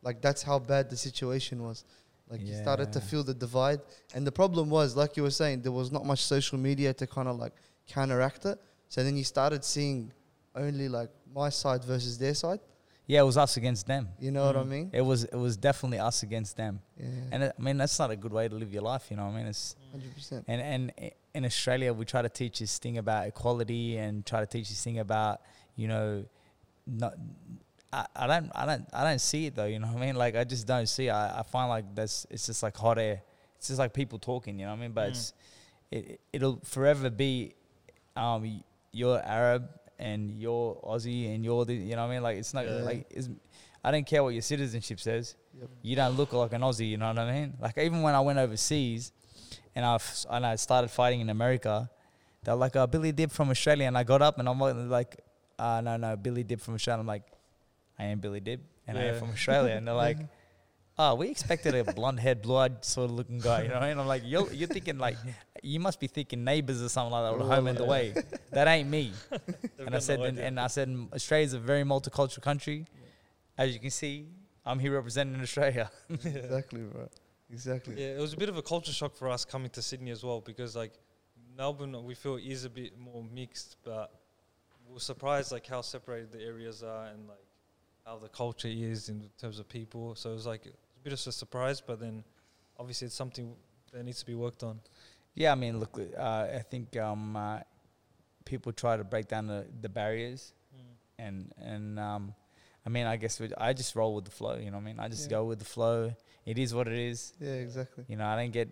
Like 0.02 0.20
that's 0.22 0.42
how 0.42 0.58
bad 0.58 0.88
the 0.90 0.96
situation 0.96 1.62
was. 1.62 1.84
Like 2.28 2.40
you 2.40 2.54
started 2.54 2.92
to 2.94 3.00
feel 3.00 3.22
the 3.22 3.34
divide, 3.34 3.80
and 4.14 4.26
the 4.26 4.32
problem 4.32 4.68
was, 4.70 4.96
like 4.96 5.16
you 5.16 5.22
were 5.22 5.30
saying, 5.30 5.62
there 5.62 5.70
was 5.72 5.92
not 5.92 6.04
much 6.04 6.22
social 6.24 6.58
media 6.58 6.92
to 6.94 7.06
kind 7.06 7.28
of 7.28 7.36
like 7.36 7.52
counteract 7.86 8.46
it. 8.46 8.58
So 8.88 9.04
then 9.04 9.16
you 9.16 9.22
started 9.24 9.62
seeing 9.64 10.10
only 10.56 10.88
like 10.88 11.10
my 11.34 11.48
side 11.50 11.84
versus 11.84 12.18
their 12.18 12.34
side. 12.34 12.60
Yeah, 13.06 13.20
it 13.20 13.24
was 13.24 13.36
us 13.36 13.56
against 13.56 13.86
them. 13.86 14.08
You 14.18 14.32
know 14.32 14.46
what 14.46 14.56
I 14.56 14.62
Mm. 14.64 14.68
mean? 14.68 14.90
It 14.92 15.02
was 15.02 15.24
it 15.24 15.36
was 15.36 15.56
definitely 15.56 16.00
us 16.00 16.22
against 16.24 16.56
them. 16.56 16.80
Yeah, 16.98 17.06
And 17.32 17.42
it, 17.44 17.52
I 17.58 17.62
mean, 17.62 17.76
that's 17.76 17.96
not 17.98 18.10
a 18.10 18.16
good 18.16 18.32
way 18.32 18.48
to 18.48 18.54
live 18.54 18.72
your 18.72 18.82
life, 18.82 19.04
you 19.10 19.16
know 19.16 19.26
what 19.26 19.34
I 19.34 19.36
mean? 19.38 19.46
It's 19.46 19.76
hundred 19.92 20.12
percent. 20.14 20.44
And 20.48 20.60
and 20.60 21.10
in 21.34 21.44
Australia, 21.44 21.92
we 21.92 22.04
try 22.04 22.22
to 22.22 22.28
teach 22.28 22.58
this 22.58 22.78
thing 22.78 22.98
about 22.98 23.28
equality 23.28 23.96
and 23.98 24.24
try 24.26 24.40
to 24.40 24.46
teach 24.46 24.68
this 24.70 24.82
thing 24.82 24.98
about 24.98 25.40
you 25.76 25.86
know, 25.88 26.24
not. 26.86 27.14
I, 27.92 28.06
I 28.16 28.26
don't 28.26 28.50
I 28.54 28.66
don't 28.66 28.84
I 28.92 29.04
don't 29.04 29.20
see 29.20 29.46
it 29.46 29.54
though. 29.54 29.66
You 29.66 29.78
know 29.78 29.86
what 29.88 30.02
I 30.02 30.06
mean? 30.06 30.16
Like 30.16 30.34
I 30.34 30.42
just 30.44 30.66
don't 30.66 30.88
see. 30.88 31.06
It. 31.06 31.12
I 31.12 31.40
I 31.40 31.42
find 31.44 31.68
like 31.68 31.84
that's 31.94 32.26
it's 32.30 32.46
just 32.46 32.62
like 32.62 32.76
hot 32.76 32.98
air. 32.98 33.22
It's 33.58 33.68
just 33.68 33.78
like 33.78 33.92
people 33.92 34.18
talking. 34.18 34.58
You 34.58 34.66
know 34.66 34.72
what 34.72 34.78
I 34.78 34.82
mean? 34.82 34.92
But 34.92 35.06
Mm. 35.08 35.10
it's 35.10 35.32
it 35.92 36.20
it'll 36.32 36.58
forever 36.64 37.08
be, 37.10 37.54
um, 38.16 38.42
y- 38.42 38.64
you're 38.90 39.20
Arab 39.22 39.68
and 39.98 40.30
you're 40.38 40.74
Aussie 40.84 41.34
and 41.34 41.44
you're 41.44 41.64
the 41.64 41.74
you 41.74 41.96
know 41.96 42.02
what 42.06 42.10
I 42.10 42.14
mean? 42.14 42.22
Like 42.22 42.36
it's 42.38 42.52
not 42.54 42.66
Yeah. 42.66 42.82
like 42.90 43.06
it's, 43.10 43.28
I 43.84 43.90
don't 43.90 44.06
care 44.06 44.22
what 44.22 44.30
your 44.34 44.42
citizenship 44.42 44.98
says 45.00 45.36
Yep. 45.58 45.68
you 45.82 45.96
don't 45.96 46.16
look 46.16 46.32
like 46.32 46.52
an 46.52 46.60
Aussie. 46.62 46.88
You 46.90 46.96
know 46.98 47.08
what 47.08 47.18
I 47.18 47.32
mean? 47.32 47.54
Like 47.60 47.78
even 47.78 48.02
when 48.02 48.14
I 48.14 48.20
went 48.20 48.38
overseas, 48.38 49.12
and 49.74 49.84
I 49.84 49.98
and 50.30 50.44
I 50.46 50.56
started 50.56 50.88
fighting 50.90 51.20
in 51.20 51.30
America, 51.30 51.88
they're 52.42 52.54
like, 52.54 52.76
"Oh, 52.76 52.86
Billy 52.86 53.12
Dib 53.12 53.30
from 53.30 53.50
Australia," 53.50 53.86
and 53.86 53.96
I 53.96 54.04
got 54.04 54.20
up 54.22 54.38
and 54.38 54.48
I'm 54.48 54.58
like, 54.90 55.16
uh, 55.58 55.80
"No, 55.82 55.96
no, 55.96 56.16
Billy 56.16 56.42
Dib 56.44 56.60
from 56.60 56.74
Australia." 56.74 57.00
I'm 57.00 57.06
like, 57.06 57.24
"I 57.98 58.04
am 58.04 58.18
Billy 58.18 58.40
Dib, 58.40 58.60
and 58.86 58.98
I 58.98 59.02
am 59.04 59.18
from 59.18 59.30
Australia," 59.30 59.74
and 59.74 59.86
they're 59.86 59.94
like. 60.08 60.18
Oh, 60.98 61.14
we 61.14 61.28
expected 61.28 61.74
a 61.74 61.84
blonde 61.92 62.20
haired, 62.20 62.40
blue 62.40 62.56
eyed 62.56 62.82
sort 62.82 63.10
of 63.10 63.16
looking 63.16 63.38
guy, 63.38 63.62
you 63.62 63.68
know 63.68 63.74
what 63.74 63.82
I 63.82 63.88
mean? 63.90 63.98
I'm 63.98 64.06
like, 64.06 64.22
you're, 64.24 64.50
you're 64.50 64.68
thinking 64.68 64.96
like, 64.96 65.18
you 65.62 65.78
must 65.78 66.00
be 66.00 66.06
thinking 66.06 66.42
neighbors 66.42 66.82
or 66.82 66.88
something 66.88 67.12
like 67.12 67.30
that, 67.30 67.38
or 67.38 67.46
home 67.46 67.66
and 67.66 67.78
away. 67.78 68.14
Oh, 68.16 68.20
that 68.52 68.66
ain't 68.66 68.88
me. 68.88 69.12
And 69.78 69.94
I 69.94 69.98
said, 69.98 70.20
and, 70.20 70.38
and 70.38 70.58
I 70.58 70.66
said, 70.68 70.88
Australia's 71.12 71.52
a 71.52 71.58
very 71.58 71.82
multicultural 71.84 72.40
country. 72.42 72.86
As 73.58 73.72
you 73.72 73.78
can 73.78 73.90
see, 73.90 74.26
I'm 74.64 74.78
here 74.78 74.92
representing 74.94 75.40
Australia. 75.40 75.90
Exactly, 76.24 76.80
bro. 76.80 77.08
Exactly. 77.52 77.94
Yeah, 78.00 78.16
it 78.16 78.20
was 78.20 78.32
a 78.32 78.36
bit 78.36 78.48
of 78.48 78.56
a 78.56 78.62
culture 78.62 78.92
shock 78.92 79.14
for 79.14 79.28
us 79.28 79.44
coming 79.44 79.70
to 79.70 79.82
Sydney 79.82 80.10
as 80.10 80.24
well 80.24 80.40
because 80.40 80.74
like 80.74 80.92
Melbourne 81.56 82.04
we 82.04 82.14
feel 82.14 82.36
is 82.36 82.64
a 82.64 82.70
bit 82.70 82.98
more 82.98 83.22
mixed, 83.22 83.76
but 83.84 84.12
we 84.86 84.94
we're 84.94 84.98
surprised 84.98 85.52
like 85.52 85.66
how 85.66 85.82
separated 85.82 86.32
the 86.32 86.42
areas 86.42 86.82
are 86.82 87.06
and 87.06 87.28
like 87.28 87.46
how 88.04 88.18
the 88.18 88.28
culture 88.28 88.68
is 88.68 89.08
in 89.08 89.30
terms 89.38 89.60
of 89.60 89.68
people. 89.68 90.14
So 90.16 90.30
it 90.30 90.34
was 90.34 90.46
like 90.46 90.66
a 90.66 90.85
bit 91.06 91.12
of 91.12 91.24
a 91.28 91.32
surprise, 91.32 91.80
but 91.80 92.00
then 92.00 92.24
obviously 92.80 93.06
it's 93.06 93.14
something 93.14 93.54
that 93.92 94.02
needs 94.04 94.18
to 94.18 94.26
be 94.26 94.34
worked 94.34 94.64
on. 94.64 94.80
Yeah, 95.36 95.52
I 95.52 95.54
mean, 95.54 95.78
look, 95.78 95.96
uh, 96.18 96.46
I 96.60 96.62
think 96.68 96.96
um, 96.96 97.36
uh, 97.36 97.60
people 98.44 98.72
try 98.72 98.96
to 98.96 99.04
break 99.04 99.28
down 99.28 99.46
the, 99.46 99.66
the 99.82 99.88
barriers, 99.88 100.52
and 101.18 101.52
and 101.58 102.00
um, 102.00 102.34
I 102.84 102.88
mean, 102.88 103.06
I 103.06 103.16
guess 103.16 103.40
I 103.56 103.72
just 103.72 103.94
roll 103.94 104.16
with 104.16 104.24
the 104.24 104.32
flow. 104.32 104.56
You 104.56 104.70
know 104.72 104.78
what 104.78 104.82
I 104.82 104.86
mean? 104.86 104.98
I 104.98 105.08
just 105.08 105.26
Yeah. 105.30 105.36
go 105.38 105.44
with 105.44 105.60
the 105.60 105.64
flow. 105.76 106.12
It 106.44 106.58
is 106.58 106.74
what 106.74 106.88
it 106.88 106.98
is. 106.98 107.32
Yeah, 107.38 107.52
exactly. 107.66 108.04
You 108.08 108.16
know, 108.16 108.26
I 108.26 108.34
don't 108.36 108.50
get 108.52 108.68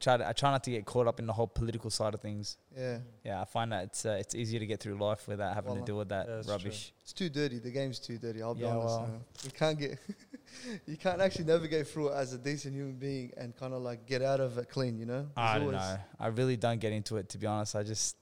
try 0.00 0.16
to, 0.16 0.28
I 0.28 0.32
try 0.32 0.50
not 0.50 0.64
to 0.64 0.70
get 0.70 0.84
caught 0.84 1.06
up 1.06 1.18
in 1.20 1.26
the 1.26 1.32
whole 1.32 1.46
political 1.46 1.90
side 1.90 2.14
of 2.14 2.20
things. 2.20 2.56
Yeah. 2.76 2.98
Yeah, 3.24 3.40
I 3.40 3.44
find 3.44 3.72
that 3.72 3.84
it's 3.84 4.04
uh, 4.06 4.16
it's 4.20 4.34
easier 4.34 4.58
to 4.60 4.66
get 4.66 4.80
through 4.80 4.96
life 4.98 5.26
without 5.28 5.54
having 5.54 5.70
Wallah. 5.70 5.80
to 5.80 5.86
deal 5.86 5.98
with 5.98 6.08
that 6.10 6.26
Yeah, 6.28 6.34
that's 6.36 6.46
true. 6.46 6.56
rubbish. 6.56 6.92
It's 7.02 7.12
too 7.12 7.28
dirty. 7.28 7.58
The 7.58 7.70
game's 7.70 7.98
too 7.98 8.18
dirty. 8.18 8.42
I'll 8.42 8.54
be 8.54 8.62
Yeah, 8.62 8.76
honest. 8.76 9.00
well. 9.00 9.22
You 9.44 9.50
can't 9.50 9.78
get, 9.78 9.98
you 10.86 10.96
can't 10.96 11.20
actually 11.20 11.44
navigate 11.46 11.86
through 11.88 12.08
it 12.08 12.14
as 12.14 12.32
a 12.32 12.38
decent 12.38 12.74
human 12.74 12.94
being 12.96 13.32
and 13.36 13.56
kind 13.56 13.72
of 13.74 13.82
like 13.82 14.06
get 14.06 14.22
out 14.22 14.40
of 14.40 14.58
it 14.58 14.68
clean. 14.68 14.98
You 14.98 15.06
know. 15.06 15.26
I 15.36 15.58
don't 15.58 15.72
know. 15.72 15.96
I 16.18 16.26
really 16.28 16.56
don't 16.56 16.80
get 16.80 16.92
into 16.92 17.16
it 17.16 17.28
to 17.30 17.38
be 17.38 17.46
honest. 17.46 17.74
I 17.76 17.82
just 17.82 18.16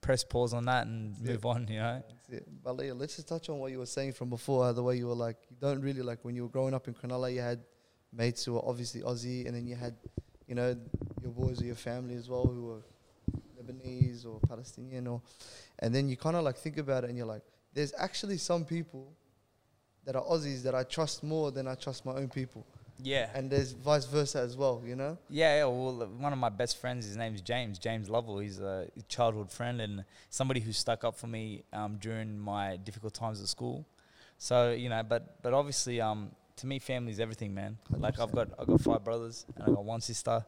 press 0.00 0.24
pause 0.24 0.54
on 0.54 0.64
that 0.66 0.86
and 0.86 1.14
Yeah. 1.20 1.32
move 1.32 1.46
on. 1.46 1.68
You 1.68 1.78
know. 1.80 2.02
That's 2.08 2.28
it. 2.30 2.48
But 2.64 2.76
Leah, 2.76 2.94
let's 2.94 3.16
just 3.16 3.28
touch 3.28 3.48
on 3.48 3.58
what 3.58 3.70
you 3.72 3.78
were 3.78 3.86
saying 3.86 4.12
from 4.14 4.30
before. 4.30 4.72
The 4.72 4.82
way 4.82 4.96
you 4.96 5.06
were 5.08 5.14
like, 5.14 5.36
you 5.50 5.56
don't 5.60 5.80
really 5.82 6.02
like 6.02 6.24
when 6.24 6.34
you 6.34 6.42
were 6.44 6.48
growing 6.48 6.74
up 6.74 6.88
in 6.88 6.94
Cronulla, 6.94 7.32
you 7.34 7.40
had 7.40 7.60
mates 8.12 8.44
who 8.44 8.54
were 8.54 8.64
obviously 8.64 9.02
Aussie, 9.02 9.46
and 9.46 9.54
then 9.54 9.66
you 9.66 9.76
had, 9.76 9.94
you 10.48 10.54
know, 10.54 10.76
your 11.22 11.32
boys 11.32 11.60
or 11.60 11.64
your 11.64 11.74
family 11.74 12.14
as 12.14 12.28
well 12.28 12.46
who 12.46 12.70
are 12.72 12.82
Lebanese 13.62 14.26
or 14.26 14.40
Palestinian, 14.48 15.06
or, 15.06 15.20
and 15.80 15.94
then 15.94 16.08
you 16.08 16.16
kind 16.16 16.36
of 16.36 16.44
like 16.44 16.56
think 16.56 16.78
about 16.78 17.04
it, 17.04 17.10
and 17.10 17.16
you're 17.16 17.26
like, 17.26 17.42
there's 17.74 17.92
actually 17.98 18.36
some 18.38 18.64
people 18.64 19.12
that 20.04 20.16
are 20.16 20.22
Aussies 20.24 20.62
that 20.62 20.74
I 20.74 20.82
trust 20.84 21.22
more 21.22 21.50
than 21.50 21.68
I 21.68 21.74
trust 21.74 22.06
my 22.06 22.12
own 22.12 22.28
people, 22.28 22.66
Yeah. 23.02 23.28
and 23.34 23.50
there's 23.50 23.72
vice 23.72 24.06
versa 24.06 24.40
as 24.40 24.56
well. 24.56 24.82
You 24.84 24.96
know. 24.96 25.18
Yeah, 25.28 25.58
yeah, 25.58 25.64
well, 25.66 26.02
uh, 26.02 26.06
one 26.06 26.32
of 26.32 26.38
my 26.38 26.48
best 26.48 26.78
friends, 26.78 27.06
his 27.06 27.16
name's 27.16 27.42
James, 27.42 27.78
James 27.78 28.08
Lovell. 28.08 28.38
He's 28.38 28.60
a 28.60 28.88
childhood 29.08 29.50
friend 29.50 29.80
and 29.80 30.04
somebody 30.30 30.60
who 30.60 30.72
stuck 30.72 31.04
up 31.04 31.16
for 31.16 31.26
me 31.26 31.62
um, 31.72 31.98
during 32.00 32.38
my 32.38 32.76
difficult 32.78 33.12
times 33.14 33.40
at 33.42 33.48
school. 33.48 33.84
So 34.38 34.72
you 34.72 34.88
know, 34.88 35.02
but 35.02 35.42
but 35.42 35.52
obviously, 35.52 36.00
um, 36.00 36.30
to 36.56 36.66
me, 36.66 36.78
family's 36.78 37.20
everything, 37.20 37.52
man. 37.54 37.76
Like 37.90 38.18
I've 38.18 38.32
got 38.32 38.48
I've 38.58 38.66
got 38.66 38.80
five 38.80 39.04
brothers 39.04 39.44
and 39.54 39.64
I've 39.68 39.74
got 39.74 39.84
one 39.84 40.00
sister, 40.00 40.42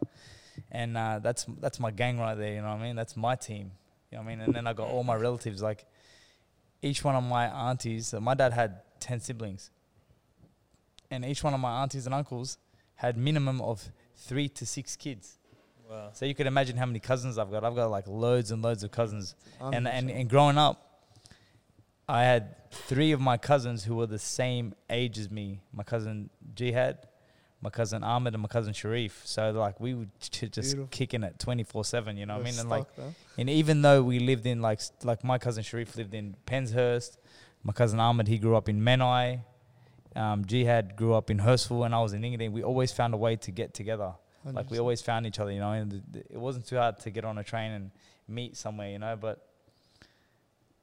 and 0.70 0.96
uh, 0.96 1.20
that's 1.22 1.46
that's 1.60 1.78
my 1.80 1.90
gang 1.90 2.18
right 2.18 2.34
there. 2.34 2.54
You 2.54 2.62
know 2.62 2.68
what 2.68 2.80
I 2.80 2.82
mean? 2.82 2.96
That's 2.96 3.16
my 3.16 3.34
team. 3.34 3.72
You 4.10 4.18
know 4.18 4.24
what 4.24 4.30
I 4.30 4.36
mean? 4.36 4.40
And 4.40 4.54
then 4.54 4.66
I 4.66 4.72
got 4.72 4.88
all 4.88 5.04
my 5.04 5.14
relatives. 5.14 5.62
Like 5.62 5.86
each 6.82 7.04
one 7.04 7.14
of 7.14 7.24
my 7.24 7.46
aunties, 7.46 8.14
my 8.20 8.34
dad 8.34 8.52
had 8.52 8.80
ten 9.00 9.20
siblings, 9.20 9.70
and 11.10 11.24
each 11.24 11.42
one 11.42 11.54
of 11.54 11.60
my 11.60 11.82
aunties 11.82 12.06
and 12.06 12.14
uncles 12.14 12.58
had 12.94 13.16
minimum 13.16 13.60
of 13.60 13.90
three 14.16 14.48
to 14.48 14.66
six 14.66 14.96
kids. 14.96 15.38
Wow. 15.88 16.10
So 16.12 16.24
you 16.24 16.34
could 16.34 16.46
imagine 16.46 16.76
how 16.76 16.86
many 16.86 17.00
cousins 17.00 17.36
I've 17.36 17.50
got. 17.50 17.64
I've 17.64 17.74
got 17.74 17.90
like 17.90 18.06
loads 18.06 18.50
and 18.50 18.62
loads 18.62 18.82
of 18.82 18.90
cousins. 18.90 19.34
And, 19.60 19.86
and 19.86 20.10
and 20.10 20.28
growing 20.28 20.56
up, 20.56 20.92
I 22.08 22.24
had 22.24 22.70
three 22.70 23.12
of 23.12 23.20
my 23.20 23.36
cousins 23.36 23.84
who 23.84 23.96
were 23.96 24.06
the 24.06 24.18
same 24.18 24.74
age 24.88 25.18
as 25.18 25.30
me. 25.30 25.60
My 25.72 25.82
cousin 25.82 26.30
Jihad, 26.54 26.98
my 27.62 27.70
cousin 27.70 28.02
Ahmed 28.04 28.34
and 28.34 28.42
my 28.42 28.48
cousin 28.48 28.72
Sharif. 28.74 29.22
So 29.24 29.52
like 29.52 29.80
we 29.80 29.94
were 29.94 30.06
ch- 30.20 30.40
just 30.50 30.54
Beautiful. 30.74 30.88
kicking 30.90 31.22
it 31.22 31.38
twenty 31.38 31.62
four 31.62 31.84
seven. 31.84 32.16
You 32.16 32.26
know 32.26 32.34
what 32.34 32.42
I 32.42 32.50
mean? 32.50 32.58
And 32.58 32.68
like, 32.68 32.86
huh? 32.96 33.02
and 33.38 33.48
even 33.48 33.80
though 33.82 34.02
we 34.02 34.18
lived 34.18 34.46
in 34.46 34.60
like 34.60 34.80
like 35.04 35.22
my 35.24 35.38
cousin 35.38 35.62
Sharif 35.62 35.96
lived 35.96 36.12
in 36.12 36.36
Penshurst, 36.46 37.16
my 37.62 37.72
cousin 37.72 38.00
Ahmed 38.00 38.26
he 38.28 38.38
grew 38.38 38.56
up 38.56 38.68
in 38.68 38.80
Menai, 38.80 39.40
um, 40.16 40.44
Jihad 40.44 40.96
grew 40.96 41.14
up 41.14 41.30
in 41.30 41.38
Hurstville, 41.38 41.86
and 41.86 41.94
I 41.94 42.00
was 42.02 42.12
in 42.12 42.24
England. 42.24 42.52
We 42.52 42.62
always 42.64 42.92
found 42.92 43.14
a 43.14 43.16
way 43.16 43.36
to 43.36 43.50
get 43.50 43.72
together. 43.74 44.12
Like 44.44 44.72
we 44.72 44.78
always 44.80 45.00
found 45.00 45.24
each 45.24 45.38
other, 45.38 45.52
you 45.52 45.60
know. 45.60 45.70
And 45.70 45.90
th- 45.92 46.02
th- 46.12 46.26
it 46.30 46.36
wasn't 46.36 46.66
too 46.66 46.76
hard 46.76 46.98
to 47.00 47.10
get 47.10 47.24
on 47.24 47.38
a 47.38 47.44
train 47.44 47.70
and 47.70 47.90
meet 48.26 48.56
somewhere, 48.56 48.88
you 48.90 48.98
know. 48.98 49.14
But 49.14 49.46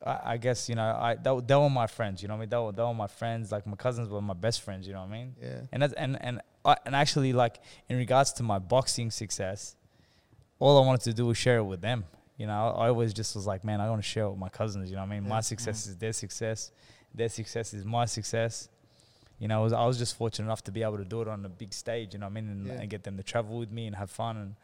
I, 0.06 0.20
I 0.34 0.38
guess 0.38 0.70
you 0.70 0.76
know 0.76 0.84
I 0.84 1.16
they, 1.16 1.30
were- 1.32 1.42
they 1.42 1.56
were 1.56 1.70
my 1.70 1.88
friends, 1.88 2.22
you 2.22 2.28
know. 2.28 2.36
what 2.36 2.40
I 2.40 2.42
mean, 2.42 2.50
they 2.50 2.58
were 2.58 2.72
they 2.72 2.84
were 2.84 2.94
my 2.94 3.08
friends. 3.08 3.52
Like 3.52 3.68
my 3.68 3.76
cousins 3.76 4.10
were 4.10 4.22
my 4.22 4.34
best 4.34 4.62
friends, 4.62 4.88
you 4.88 4.94
know 4.94 5.02
what 5.02 5.10
I 5.10 5.12
mean. 5.12 5.36
Yeah. 5.42 5.62
And 5.72 5.82
that's, 5.82 5.94
and 5.94 6.18
and 6.22 6.42
I, 6.66 6.78
and 6.86 6.96
actually, 6.96 7.34
like 7.34 7.60
in 7.90 7.98
regards 7.98 8.32
to 8.34 8.44
my 8.44 8.60
boxing 8.60 9.12
success, 9.12 9.76
all 10.60 10.82
I 10.82 10.86
wanted 10.86 11.02
to 11.02 11.14
do 11.14 11.26
was 11.28 11.38
share 11.38 11.58
it 11.58 11.64
with 11.64 11.82
them. 11.82 12.06
You 12.38 12.48
know, 12.48 12.54
I 12.78 12.88
always 12.88 13.14
just 13.14 13.36
was 13.36 13.46
like, 13.46 13.66
man, 13.66 13.82
I 13.82 13.90
want 13.90 14.02
to 14.02 14.08
share 14.08 14.24
it 14.24 14.30
with 14.30 14.40
my 14.40 14.48
cousins. 14.50 14.90
You 14.90 14.96
know 14.96 15.02
what 15.02 15.10
I 15.12 15.16
mean? 15.16 15.24
Yeah. 15.24 15.30
My 15.30 15.42
success 15.42 15.88
is 15.88 15.98
their 15.98 16.14
success. 16.14 16.72
Their 17.14 17.28
success 17.30 17.74
is 17.74 17.84
my 17.84 18.06
success. 18.06 18.70
You 19.40 19.48
know, 19.50 19.60
I 19.60 19.64
was, 19.64 19.74
I 19.74 19.86
was 19.86 19.98
just 19.98 20.16
fortunate 20.18 20.46
enough 20.46 20.64
to 20.66 20.72
be 20.72 20.84
able 20.84 20.98
to 20.98 21.06
do 21.06 21.22
it 21.22 21.28
on 21.28 21.44
a 21.46 21.50
big 21.50 21.74
stage. 21.74 22.14
You 22.14 22.20
know 22.20 22.28
what 22.28 22.32
I 22.32 22.42
mean? 22.42 22.50
And, 22.50 22.68
Yeah. 22.68 22.74
and 22.74 22.90
get 22.90 23.04
them 23.04 23.18
to 23.18 23.24
travel 23.24 23.58
with 23.60 23.72
me 23.72 23.88
and 23.88 23.96
have 23.96 24.10
fun. 24.12 24.38
And 24.38 24.56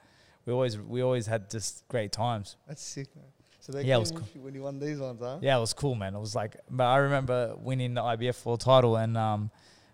we 0.45 0.53
always 0.53 0.77
we 0.77 1.01
always 1.01 1.25
had 1.27 1.49
just 1.49 1.85
great 1.89 2.11
times. 2.13 2.55
That's 2.67 2.81
sick, 2.81 3.13
man. 3.15 3.25
So 3.65 3.71
they 3.71 3.81
Yeah, 3.81 3.97
it 3.97 4.01
was 4.01 4.11
cool. 4.11 4.27
you 4.35 4.41
when 4.41 4.53
you 4.53 4.61
won 4.61 4.77
these 4.77 4.99
ones, 4.99 5.19
huh? 5.19 5.39
Yeah, 5.41 5.57
it 5.57 5.59
was 5.59 5.73
cool, 5.73 5.95
man. 5.95 6.13
It 6.13 6.19
was 6.19 6.35
like, 6.35 6.55
but 6.69 6.83
I 6.83 6.97
remember 6.97 7.55
winning 7.57 7.95
the 7.95 8.01
IBF 8.01 8.45
world 8.45 8.61
title, 8.61 8.95
and 8.95 9.17
um, 9.17 9.49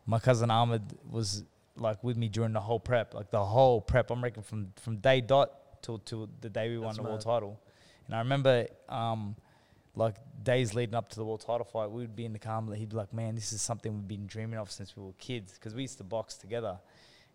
my 0.06 0.20
cousin 0.20 0.52
Ahmed 0.52 0.82
was 1.10 1.46
like 1.78 2.04
with 2.04 2.18
me 2.18 2.28
during 2.28 2.52
the 2.52 2.60
whole 2.60 2.82
prep, 2.82 3.14
like 3.14 3.32
the 3.32 3.46
whole 3.46 3.80
prep. 3.80 4.12
I'm 4.12 4.22
reckon 4.22 4.44
from 4.44 4.74
from 4.76 4.98
day 4.98 5.22
dot 5.22 5.82
till 5.82 6.00
till 6.00 6.28
the 6.42 6.50
day 6.50 6.68
we 6.68 6.80
won 6.80 6.88
That's 6.88 6.98
the 6.98 7.04
world 7.04 7.22
title. 7.22 7.62
And 8.08 8.16
I 8.16 8.20
remember, 8.20 8.68
um, 8.90 9.38
like 9.96 10.16
days 10.44 10.74
leading 10.74 10.96
up 10.96 11.08
to 11.08 11.16
the 11.16 11.24
world 11.24 11.40
title 11.40 11.64
fight, 11.64 11.90
we 11.90 12.02
would 12.02 12.16
be 12.16 12.26
in 12.26 12.34
the 12.34 12.40
car. 12.40 12.58
and 12.58 12.76
He'd 12.76 12.90
be 12.90 12.98
like, 12.98 13.14
"Man, 13.14 13.36
this 13.36 13.54
is 13.54 13.62
something 13.62 13.94
we've 13.94 14.06
been 14.06 14.28
dreaming 14.28 14.60
of 14.60 14.70
since 14.70 14.98
we 14.98 15.04
were 15.04 15.14
kids, 15.14 15.54
because 15.54 15.74
we 15.74 15.84
used 15.84 15.98
to 16.00 16.04
box 16.04 16.36
together." 16.36 16.78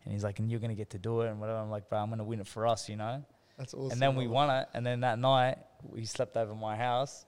And 0.04 0.12
he's 0.12 0.22
like, 0.22 0.38
"And 0.38 0.50
you're 0.50 0.60
gonna 0.60 0.74
get 0.74 0.90
to 0.90 0.98
do 0.98 1.22
it 1.22 1.30
and 1.30 1.40
whatever." 1.40 1.60
I'm 1.60 1.70
like, 1.70 1.88
"Bro, 1.88 2.00
I'm 2.00 2.10
gonna 2.10 2.24
win 2.24 2.40
it 2.40 2.46
for 2.46 2.66
us," 2.66 2.90
you 2.90 2.96
know. 2.96 3.24
That's 3.58 3.74
awesome. 3.74 3.92
And 3.92 4.02
then 4.02 4.16
we 4.16 4.26
won 4.26 4.50
it. 4.50 4.68
And 4.74 4.84
then 4.84 5.00
that 5.00 5.18
night, 5.18 5.58
we 5.82 6.04
slept 6.04 6.36
over 6.36 6.54
my 6.54 6.76
house, 6.76 7.24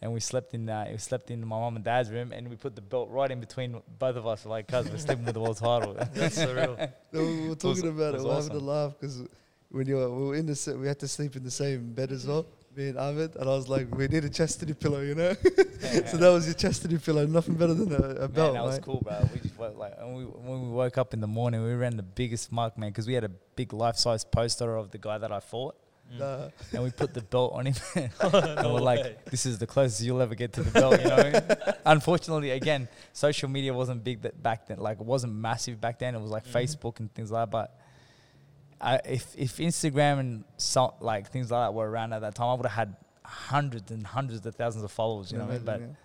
and 0.00 0.12
we 0.12 0.20
slept 0.20 0.54
in 0.54 0.68
uh, 0.68 0.86
we 0.90 0.98
slept 0.98 1.30
in 1.30 1.40
my 1.46 1.58
mum 1.58 1.76
and 1.76 1.84
dad's 1.84 2.10
room, 2.10 2.32
and 2.32 2.48
we 2.48 2.56
put 2.56 2.74
the 2.74 2.82
belt 2.82 3.08
right 3.10 3.30
in 3.30 3.40
between 3.40 3.80
both 3.98 4.16
of 4.16 4.26
us, 4.26 4.44
like, 4.44 4.68
cuz 4.68 4.90
we're 4.90 4.98
sleeping 4.98 5.24
with 5.24 5.34
the 5.34 5.40
world 5.40 5.56
title. 5.58 5.94
That's 6.14 6.38
surreal. 6.38 6.90
No, 7.12 7.20
we 7.24 7.48
were 7.48 7.54
talking 7.54 7.88
about 7.88 8.14
it 8.14 8.20
it. 8.20 8.22
was 8.22 8.24
We 8.24 8.28
were 8.28 8.42
having 8.42 8.56
a 8.56 8.58
laugh 8.72 8.92
because 8.98 9.22
when 9.70 9.86
you 9.86 9.96
were, 9.96 10.10
we 10.10 10.24
were 10.28 10.34
in 10.34 10.46
the 10.46 10.76
we 10.80 10.86
had 10.86 10.98
to 11.00 11.08
sleep 11.08 11.36
in 11.36 11.44
the 11.44 11.50
same 11.50 11.92
bed 11.92 12.10
as 12.12 12.26
well. 12.26 12.46
Me 12.74 12.88
and 12.88 12.98
Ahmed, 12.98 13.36
and 13.36 13.44
I 13.44 13.52
was 13.54 13.68
like, 13.68 13.94
we 13.94 14.08
need 14.08 14.24
a 14.24 14.30
chastity 14.30 14.72
pillow, 14.72 15.00
you 15.02 15.14
know. 15.14 15.34
so 16.06 16.16
that 16.16 16.30
was 16.32 16.46
your 16.46 16.54
chastity 16.54 16.96
pillow. 16.96 17.26
Nothing 17.26 17.54
better 17.54 17.74
than 17.74 17.92
a, 17.92 17.96
a 17.96 18.18
Man, 18.20 18.30
belt, 18.32 18.54
that 18.54 18.64
was 18.64 18.76
mate. 18.76 18.82
cool, 18.84 19.00
bro. 19.02 19.28
We 19.34 19.40
just 19.40 19.58
woke, 19.58 19.76
like 19.76 19.94
and 19.98 20.14
we, 20.16 20.24
when 20.24 20.62
we 20.62 20.68
woke 20.70 20.96
up 20.96 21.12
in 21.12 21.20
the 21.20 21.26
morning, 21.26 21.62
we 21.62 21.74
ran 21.74 21.98
the 21.98 22.02
biggest 22.02 22.50
mark, 22.50 22.78
man, 22.78 22.88
because 22.88 23.06
we 23.06 23.12
had 23.12 23.24
a 23.24 23.28
big 23.56 23.74
life-size 23.74 24.24
poster 24.24 24.74
of 24.76 24.90
the 24.90 24.96
guy 24.98 25.18
that 25.18 25.30
I 25.30 25.40
fought, 25.40 25.76
Nah. 26.18 26.48
and 26.72 26.82
we 26.82 26.90
put 26.90 27.12
the 27.14 27.20
belt 27.22 27.52
on 27.54 27.66
him, 27.66 27.74
and 27.94 28.72
we're 28.72 28.80
like, 28.80 29.24
"This 29.26 29.44
is 29.46 29.58
the 29.58 29.66
closest 29.66 30.02
you'll 30.02 30.20
ever 30.22 30.34
get 30.34 30.52
to 30.54 30.62
the 30.62 30.70
belt." 30.70 30.98
You 31.00 31.08
know 31.08 31.16
what 31.16 31.26
I 31.26 31.30
mean? 31.32 31.74
Unfortunately, 31.86 32.50
again, 32.50 32.88
social 33.12 33.48
media 33.50 33.72
wasn't 33.74 34.02
big 34.04 34.22
that 34.22 34.42
back 34.42 34.66
then. 34.66 34.78
Like, 34.78 34.98
it 35.00 35.06
wasn't 35.06 35.34
massive 35.34 35.80
back 35.80 35.98
then. 35.98 36.14
It 36.14 36.20
was 36.20 36.30
like 36.30 36.46
Mhm. 36.46 36.52
Facebook 36.52 37.00
and 37.00 37.12
things 37.14 37.30
like 37.30 37.42
that. 37.46 37.50
But 37.50 37.78
I, 38.82 39.00
if 39.04 39.34
if 39.36 39.56
Instagram 39.58 40.18
and 40.18 40.44
so, 40.56 40.94
like 41.00 41.30
things 41.30 41.50
like 41.50 41.66
that 41.66 41.74
were 41.74 41.88
around 41.88 42.12
at 42.12 42.20
that 42.22 42.34
time, 42.34 42.48
I 42.48 42.54
would 42.54 42.66
have 42.66 42.74
had 42.74 42.96
hundreds 43.24 43.90
and 43.90 44.06
hundreds 44.06 44.44
of 44.44 44.54
thousands 44.54 44.84
of 44.84 44.90
followers. 44.90 45.30
You 45.30 45.38
know 45.38 45.44
what 45.44 45.52
I 45.52 45.56
mean? 45.56 45.64
But 45.64 45.76
Imagine, 45.76 45.96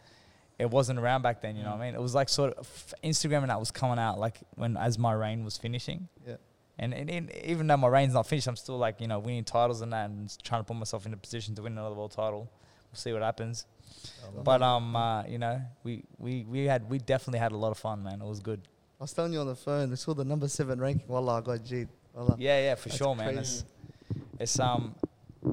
it 0.59 0.69
wasn't 0.69 0.99
around 0.99 1.21
back 1.21 1.41
then. 1.41 1.55
You 1.55 1.63
know 1.63 1.71
what 1.71 1.81
I 1.81 1.85
mean? 1.85 1.95
It 1.95 2.01
was 2.01 2.15
like 2.15 2.29
sort 2.29 2.53
of 2.53 2.93
Instagram 3.03 3.41
and 3.41 3.49
that 3.49 3.59
was 3.59 3.71
coming 3.71 3.99
out 3.99 4.19
like 4.19 4.37
when 4.55 4.77
as 4.77 4.97
my 4.97 5.13
reign 5.13 5.43
was 5.43 5.57
finishing. 5.57 6.07
Yeah. 6.25 6.35
And, 6.79 6.93
and, 6.93 7.09
and 7.09 7.31
even 7.43 7.65
though 7.65 7.77
my 7.77 7.87
reign's 7.87 8.13
not 8.13 8.27
finished, 8.27 8.47
I'm 8.47 8.55
still 8.55 8.77
like 8.77 9.01
you 9.01 9.07
know 9.07 9.19
winning 9.19 9.43
titles 9.43 9.81
and 9.81 9.91
that, 9.93 10.09
and 10.09 10.31
trying 10.43 10.61
to 10.61 10.65
put 10.65 10.75
myself 10.75 11.05
in 11.05 11.13
a 11.13 11.17
position 11.17 11.55
to 11.55 11.63
win 11.63 11.73
another 11.73 11.95
world 11.95 12.11
title. 12.11 12.51
We'll 12.91 12.97
see 12.97 13.11
what 13.13 13.23
happens. 13.23 13.65
yeah. 14.21 14.41
But 14.43 14.61
um, 14.61 14.95
uh, 14.95 15.23
you 15.23 15.39
know, 15.39 15.61
we, 15.83 16.03
we 16.19 16.45
we 16.47 16.65
had 16.65 16.87
we 16.87 16.99
definitely 16.99 17.39
had 17.39 17.51
a 17.51 17.57
lot 17.57 17.71
of 17.71 17.79
fun, 17.79 18.03
man. 18.03 18.21
It 18.21 18.27
was 18.27 18.39
good. 18.39 18.61
I 18.99 19.03
was 19.03 19.13
telling 19.13 19.33
you 19.33 19.39
on 19.39 19.47
the 19.47 19.55
phone, 19.55 19.89
they 19.89 19.95
saw 19.95 20.13
the 20.13 20.25
number 20.25 20.47
seven 20.47 20.79
ranking. 20.79 21.07
Wallah, 21.07 21.37
I 21.37 21.41
got 21.41 21.63
G. 21.63 21.85
Wallah. 22.17 22.35
Yeah, 22.39 22.59
yeah, 22.59 22.75
for 22.75 22.89
sure, 22.89 23.15
man. 23.15 23.37
It's, 23.37 23.63
it's 24.39 24.59
um, 24.59 24.95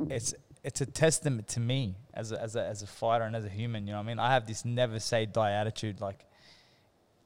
it's 0.09 0.35
it's 0.63 0.81
a 0.81 0.87
testament 0.87 1.47
to 1.49 1.61
me 1.61 1.97
as 2.15 2.33
a, 2.33 2.41
as 2.41 2.57
a 2.57 2.65
as 2.65 2.83
a 2.83 2.87
fighter 2.87 3.25
and 3.25 3.37
as 3.37 3.45
a 3.45 3.49
human. 3.51 3.87
You 3.87 3.93
know 3.93 3.99
what 3.99 4.05
I 4.05 4.09
mean? 4.09 4.19
I 4.19 4.33
have 4.33 4.47
this 4.47 4.65
never 4.65 4.99
say 4.99 5.27
die 5.27 5.53
attitude. 5.53 6.01
Like, 6.01 6.25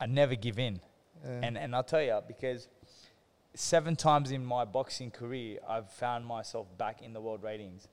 I 0.00 0.07
never 0.07 0.35
give 0.35 0.59
in. 0.59 0.80
Yeah. 1.25 1.40
And 1.42 1.57
and 1.57 1.75
I'll 1.75 1.85
tell 1.85 2.02
you 2.02 2.18
because 2.26 2.68
seven 3.54 3.97
times 3.97 4.30
in 4.30 4.45
my 4.45 4.64
boxing 4.64 5.11
career, 5.11 5.59
I've 5.68 5.90
found 5.90 6.26
myself 6.26 6.66
back 6.76 7.02
in 7.02 7.12
the 7.12 7.21
world 7.21 7.42
ratings. 7.42 7.88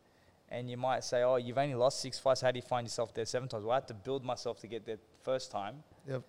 And 0.50 0.70
you 0.70 0.78
might 0.78 1.04
say, 1.04 1.24
"Oh, 1.24 1.38
you've 1.38 1.58
only 1.58 1.76
lost 1.76 2.02
six 2.02 2.20
fights. 2.20 2.42
How 2.42 2.52
do 2.52 2.58
you 2.58 2.62
find 2.62 2.86
yourself 2.86 3.14
there 3.14 3.26
seven 3.26 3.50
times?" 3.50 3.64
Well, 3.64 3.72
I 3.72 3.78
had 3.78 3.88
to 3.88 3.96
build 3.96 4.24
myself 4.24 4.60
to 4.62 4.68
get 4.68 4.86
there 4.86 4.98
first 5.24 5.50
time, 5.52 5.84
Yep. 6.08 6.22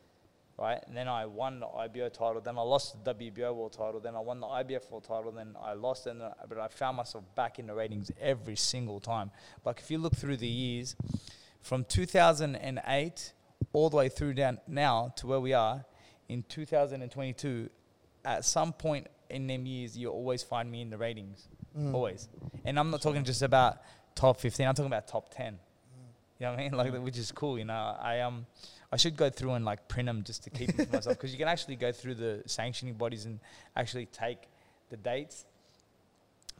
Right? 0.58 0.82
And 0.86 0.96
then 0.96 1.08
I 1.08 1.26
won 1.26 1.60
the 1.60 1.66
IBO 1.66 2.08
title. 2.08 2.40
Then 2.40 2.56
I 2.58 2.62
lost 2.62 3.02
the 3.04 3.14
WBO 3.14 3.54
world 3.54 3.72
title. 3.72 4.00
Then 4.00 4.14
I 4.16 4.20
won 4.20 4.40
the 4.40 4.46
IBF 4.46 4.90
world 4.90 5.04
title. 5.04 5.32
Then 5.32 5.54
I 5.62 5.74
lost, 5.74 6.06
and 6.06 6.22
but 6.48 6.58
I 6.58 6.68
found 6.68 6.96
myself 6.96 7.24
back 7.34 7.58
in 7.58 7.66
the 7.66 7.74
ratings 7.74 8.10
every 8.20 8.56
single 8.56 9.00
time. 9.00 9.30
Like 9.64 9.80
if 9.80 9.90
you 9.90 9.98
look 9.98 10.14
through 10.16 10.38
the 10.38 10.48
years, 10.48 10.96
from 11.60 11.84
2008 11.84 13.32
all 13.72 13.90
the 13.90 13.96
way 13.96 14.08
through 14.08 14.34
down 14.34 14.58
now 14.66 15.12
to 15.16 15.26
where 15.26 15.40
we 15.40 15.52
are 15.52 15.84
in 16.28 16.42
2022, 16.44 17.68
at 18.24 18.44
some 18.44 18.72
point 18.72 19.06
in 19.30 19.46
them 19.46 19.66
years, 19.66 19.96
you 19.96 20.08
always 20.08 20.42
find 20.42 20.70
me 20.70 20.80
in 20.82 20.90
the 20.90 20.96
ratings, 20.98 21.48
Mm. 21.76 21.92
always. 21.94 22.28
And 22.64 22.78
I'm 22.78 22.90
not 22.90 23.02
talking 23.02 23.24
just 23.24 23.42
about 23.42 23.78
top 24.14 24.40
15. 24.40 24.66
I'm 24.66 24.74
talking 24.74 24.86
about 24.86 25.06
top 25.08 25.28
10. 25.34 25.58
You 26.38 26.46
know 26.46 26.52
what 26.52 26.60
I 26.60 26.62
mean? 26.62 26.72
Like, 26.72 26.92
that, 26.92 27.02
which 27.02 27.18
is 27.18 27.32
cool. 27.32 27.58
You 27.58 27.64
know, 27.64 27.96
I 28.00 28.20
um, 28.20 28.46
I 28.92 28.96
should 28.96 29.16
go 29.16 29.30
through 29.30 29.52
and 29.52 29.64
like 29.64 29.88
print 29.88 30.06
them 30.06 30.22
just 30.22 30.44
to 30.44 30.50
keep 30.50 30.76
them 30.76 30.86
for 30.86 30.92
myself 30.96 31.16
because 31.16 31.32
you 31.32 31.38
can 31.38 31.48
actually 31.48 31.76
go 31.76 31.92
through 31.92 32.14
the 32.16 32.42
sanctioning 32.46 32.94
bodies 32.94 33.24
and 33.24 33.40
actually 33.74 34.06
take 34.06 34.38
the 34.90 34.96
dates. 34.96 35.44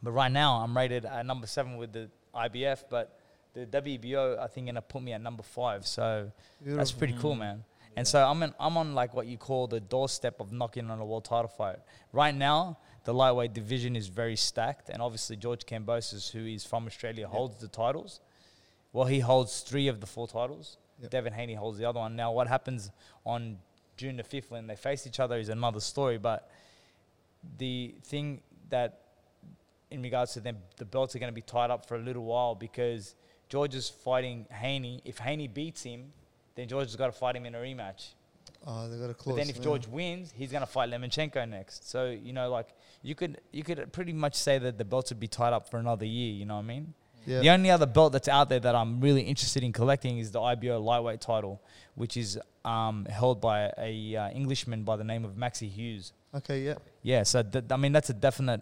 But 0.01 0.11
right 0.11 0.31
now, 0.31 0.57
I'm 0.57 0.75
rated 0.75 1.05
at 1.05 1.25
number 1.25 1.47
seven 1.47 1.77
with 1.77 1.93
the 1.93 2.09
IBF, 2.35 2.83
but 2.89 3.19
the 3.53 3.65
WBO 3.65 4.39
I 4.39 4.47
think 4.47 4.67
gonna 4.67 4.81
put 4.81 5.01
me 5.01 5.13
at 5.13 5.21
number 5.21 5.43
five. 5.43 5.85
So 5.87 6.31
that's 6.61 6.91
pretty 6.91 7.13
cool, 7.13 7.35
Mm. 7.35 7.39
man. 7.39 7.63
And 7.95 8.07
so 8.07 8.23
I'm 8.23 8.43
in, 8.43 8.53
I'm 8.59 8.77
on 8.77 8.93
like 8.93 9.15
what 9.15 9.25
you 9.25 9.37
call 9.39 9.65
the 9.65 9.79
doorstep 9.79 10.39
of 10.39 10.51
knocking 10.51 10.91
on 10.91 10.99
a 10.99 11.05
world 11.05 11.25
title 11.25 11.47
fight. 11.47 11.77
Right 12.13 12.35
now, 12.35 12.77
the 13.05 13.13
lightweight 13.13 13.53
division 13.53 13.95
is 13.95 14.07
very 14.07 14.35
stacked, 14.35 14.89
and 14.89 15.01
obviously 15.01 15.35
George 15.35 15.65
Kambosos, 15.65 16.31
who 16.31 16.45
is 16.45 16.63
from 16.63 16.85
Australia, 16.85 17.27
holds 17.27 17.57
the 17.57 17.67
titles. 17.67 18.19
Well, 18.93 19.05
he 19.05 19.19
holds 19.19 19.61
three 19.61 19.87
of 19.87 19.99
the 19.99 20.07
four 20.07 20.27
titles. 20.27 20.77
Yep. 21.01 21.11
Devin 21.11 21.33
Haney 21.33 21.53
holds 21.53 21.77
the 21.77 21.85
other 21.85 21.99
one. 21.99 22.15
Now, 22.15 22.31
what 22.31 22.47
happens 22.47 22.89
on 23.25 23.57
June 23.97 24.17
the 24.17 24.23
fifth 24.23 24.51
when 24.51 24.67
they 24.67 24.75
face 24.75 25.05
each 25.05 25.19
other 25.19 25.37
is 25.37 25.49
another 25.49 25.79
story. 25.79 26.17
But 26.17 26.49
the 27.57 27.95
thing 28.03 28.41
that, 28.69 29.01
in 29.91 30.01
regards 30.01 30.33
to 30.33 30.39
them, 30.39 30.57
the 30.77 30.85
belts 30.85 31.15
are 31.15 31.19
going 31.19 31.31
to 31.31 31.35
be 31.35 31.41
tied 31.41 31.69
up 31.69 31.87
for 31.87 31.95
a 31.95 32.01
little 32.01 32.23
while 32.23 32.55
because 32.55 33.15
George 33.49 33.75
is 33.75 33.89
fighting 33.89 34.45
Haney. 34.51 35.01
If 35.05 35.17
Haney 35.19 35.47
beats 35.47 35.83
him, 35.83 36.11
then 36.55 36.67
George 36.67 36.87
has 36.87 36.95
got 36.95 37.07
to 37.07 37.11
fight 37.11 37.35
him 37.35 37.45
in 37.45 37.55
a 37.55 37.59
rematch. 37.59 38.13
Oh, 38.65 38.89
they 38.89 38.97
got 38.97 39.09
a 39.09 39.13
close. 39.13 39.35
But 39.35 39.39
then 39.39 39.49
if 39.49 39.57
yeah. 39.57 39.63
George 39.63 39.87
wins, 39.87 40.33
he's 40.35 40.51
gonna 40.51 40.65
fight 40.65 40.89
Lomachenko 40.89 41.47
next. 41.47 41.89
So 41.89 42.09
you 42.09 42.33
know, 42.33 42.49
like 42.49 42.69
you 43.01 43.15
could 43.15 43.39
you 43.51 43.63
could 43.63 43.91
pretty 43.93 44.13
much 44.13 44.35
say 44.35 44.57
that 44.57 44.77
the 44.77 44.85
belts 44.85 45.11
would 45.11 45.19
be 45.19 45.27
tied 45.27 45.53
up 45.53 45.69
for 45.69 45.77
another 45.77 46.05
year. 46.05 46.33
You 46.33 46.45
know 46.45 46.55
what 46.55 46.63
I 46.63 46.65
mean? 46.65 46.93
Yeah. 47.27 47.41
The 47.41 47.49
only 47.49 47.69
other 47.69 47.85
belt 47.85 48.13
that's 48.13 48.29
out 48.29 48.47
there 48.49 48.59
that 48.59 48.73
I'm 48.73 49.01
really 49.01 49.21
interested 49.21 49.63
in 49.63 49.73
collecting 49.73 50.17
is 50.17 50.31
the 50.31 50.41
IBO 50.41 50.79
lightweight 50.79 51.19
title, 51.19 51.61
which 51.95 52.15
is 52.15 52.39
um, 52.63 53.05
held 53.05 53.41
by 53.41 53.71
a 53.77 54.15
uh, 54.15 54.29
Englishman 54.29 54.83
by 54.83 54.95
the 54.95 55.03
name 55.03 55.25
of 55.25 55.35
Maxi 55.35 55.69
Hughes. 55.69 56.13
Okay, 56.33 56.61
yeah. 56.61 56.75
Yeah, 57.03 57.23
so 57.23 57.43
th- 57.43 57.65
I 57.69 57.77
mean 57.77 57.91
that's 57.91 58.09
a 58.09 58.13
definite. 58.13 58.61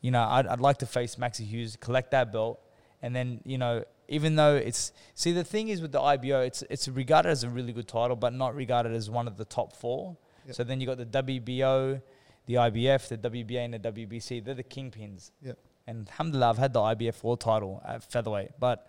You 0.00 0.12
know, 0.12 0.22
I'd, 0.22 0.46
I'd 0.46 0.60
like 0.60 0.78
to 0.78 0.86
face 0.86 1.16
Maxi 1.16 1.44
Hughes, 1.44 1.76
collect 1.76 2.12
that 2.12 2.32
belt, 2.32 2.60
and 3.02 3.14
then 3.14 3.40
you 3.44 3.58
know, 3.58 3.84
even 4.08 4.36
though 4.36 4.54
it's 4.54 4.92
see 5.14 5.32
the 5.32 5.44
thing 5.44 5.68
is 5.68 5.82
with 5.82 5.92
the 5.92 6.00
IBO, 6.00 6.40
it's 6.42 6.62
it's 6.70 6.86
regarded 6.86 7.30
as 7.30 7.42
a 7.42 7.50
really 7.50 7.72
good 7.72 7.88
title, 7.88 8.14
but 8.16 8.32
not 8.32 8.54
regarded 8.54 8.92
as 8.92 9.10
one 9.10 9.26
of 9.26 9.36
the 9.36 9.44
top 9.44 9.74
four. 9.74 10.16
Yep. 10.46 10.54
So 10.54 10.64
then 10.64 10.80
you 10.80 10.86
got 10.86 10.98
the 10.98 11.06
WBO, 11.06 12.00
the 12.46 12.54
IBF, 12.54 13.08
the 13.08 13.18
WBA, 13.18 13.64
and 13.64 13.74
the 13.74 13.92
WBC. 13.92 14.44
They're 14.44 14.54
the 14.54 14.62
kingpins. 14.62 15.32
Yep. 15.42 15.58
And 15.86 16.08
alhamdulillah, 16.08 16.50
I've 16.50 16.58
had 16.58 16.72
the 16.72 16.80
IBF 16.80 17.22
world 17.22 17.40
title 17.40 17.82
at 17.86 18.02
featherweight, 18.02 18.52
but 18.58 18.88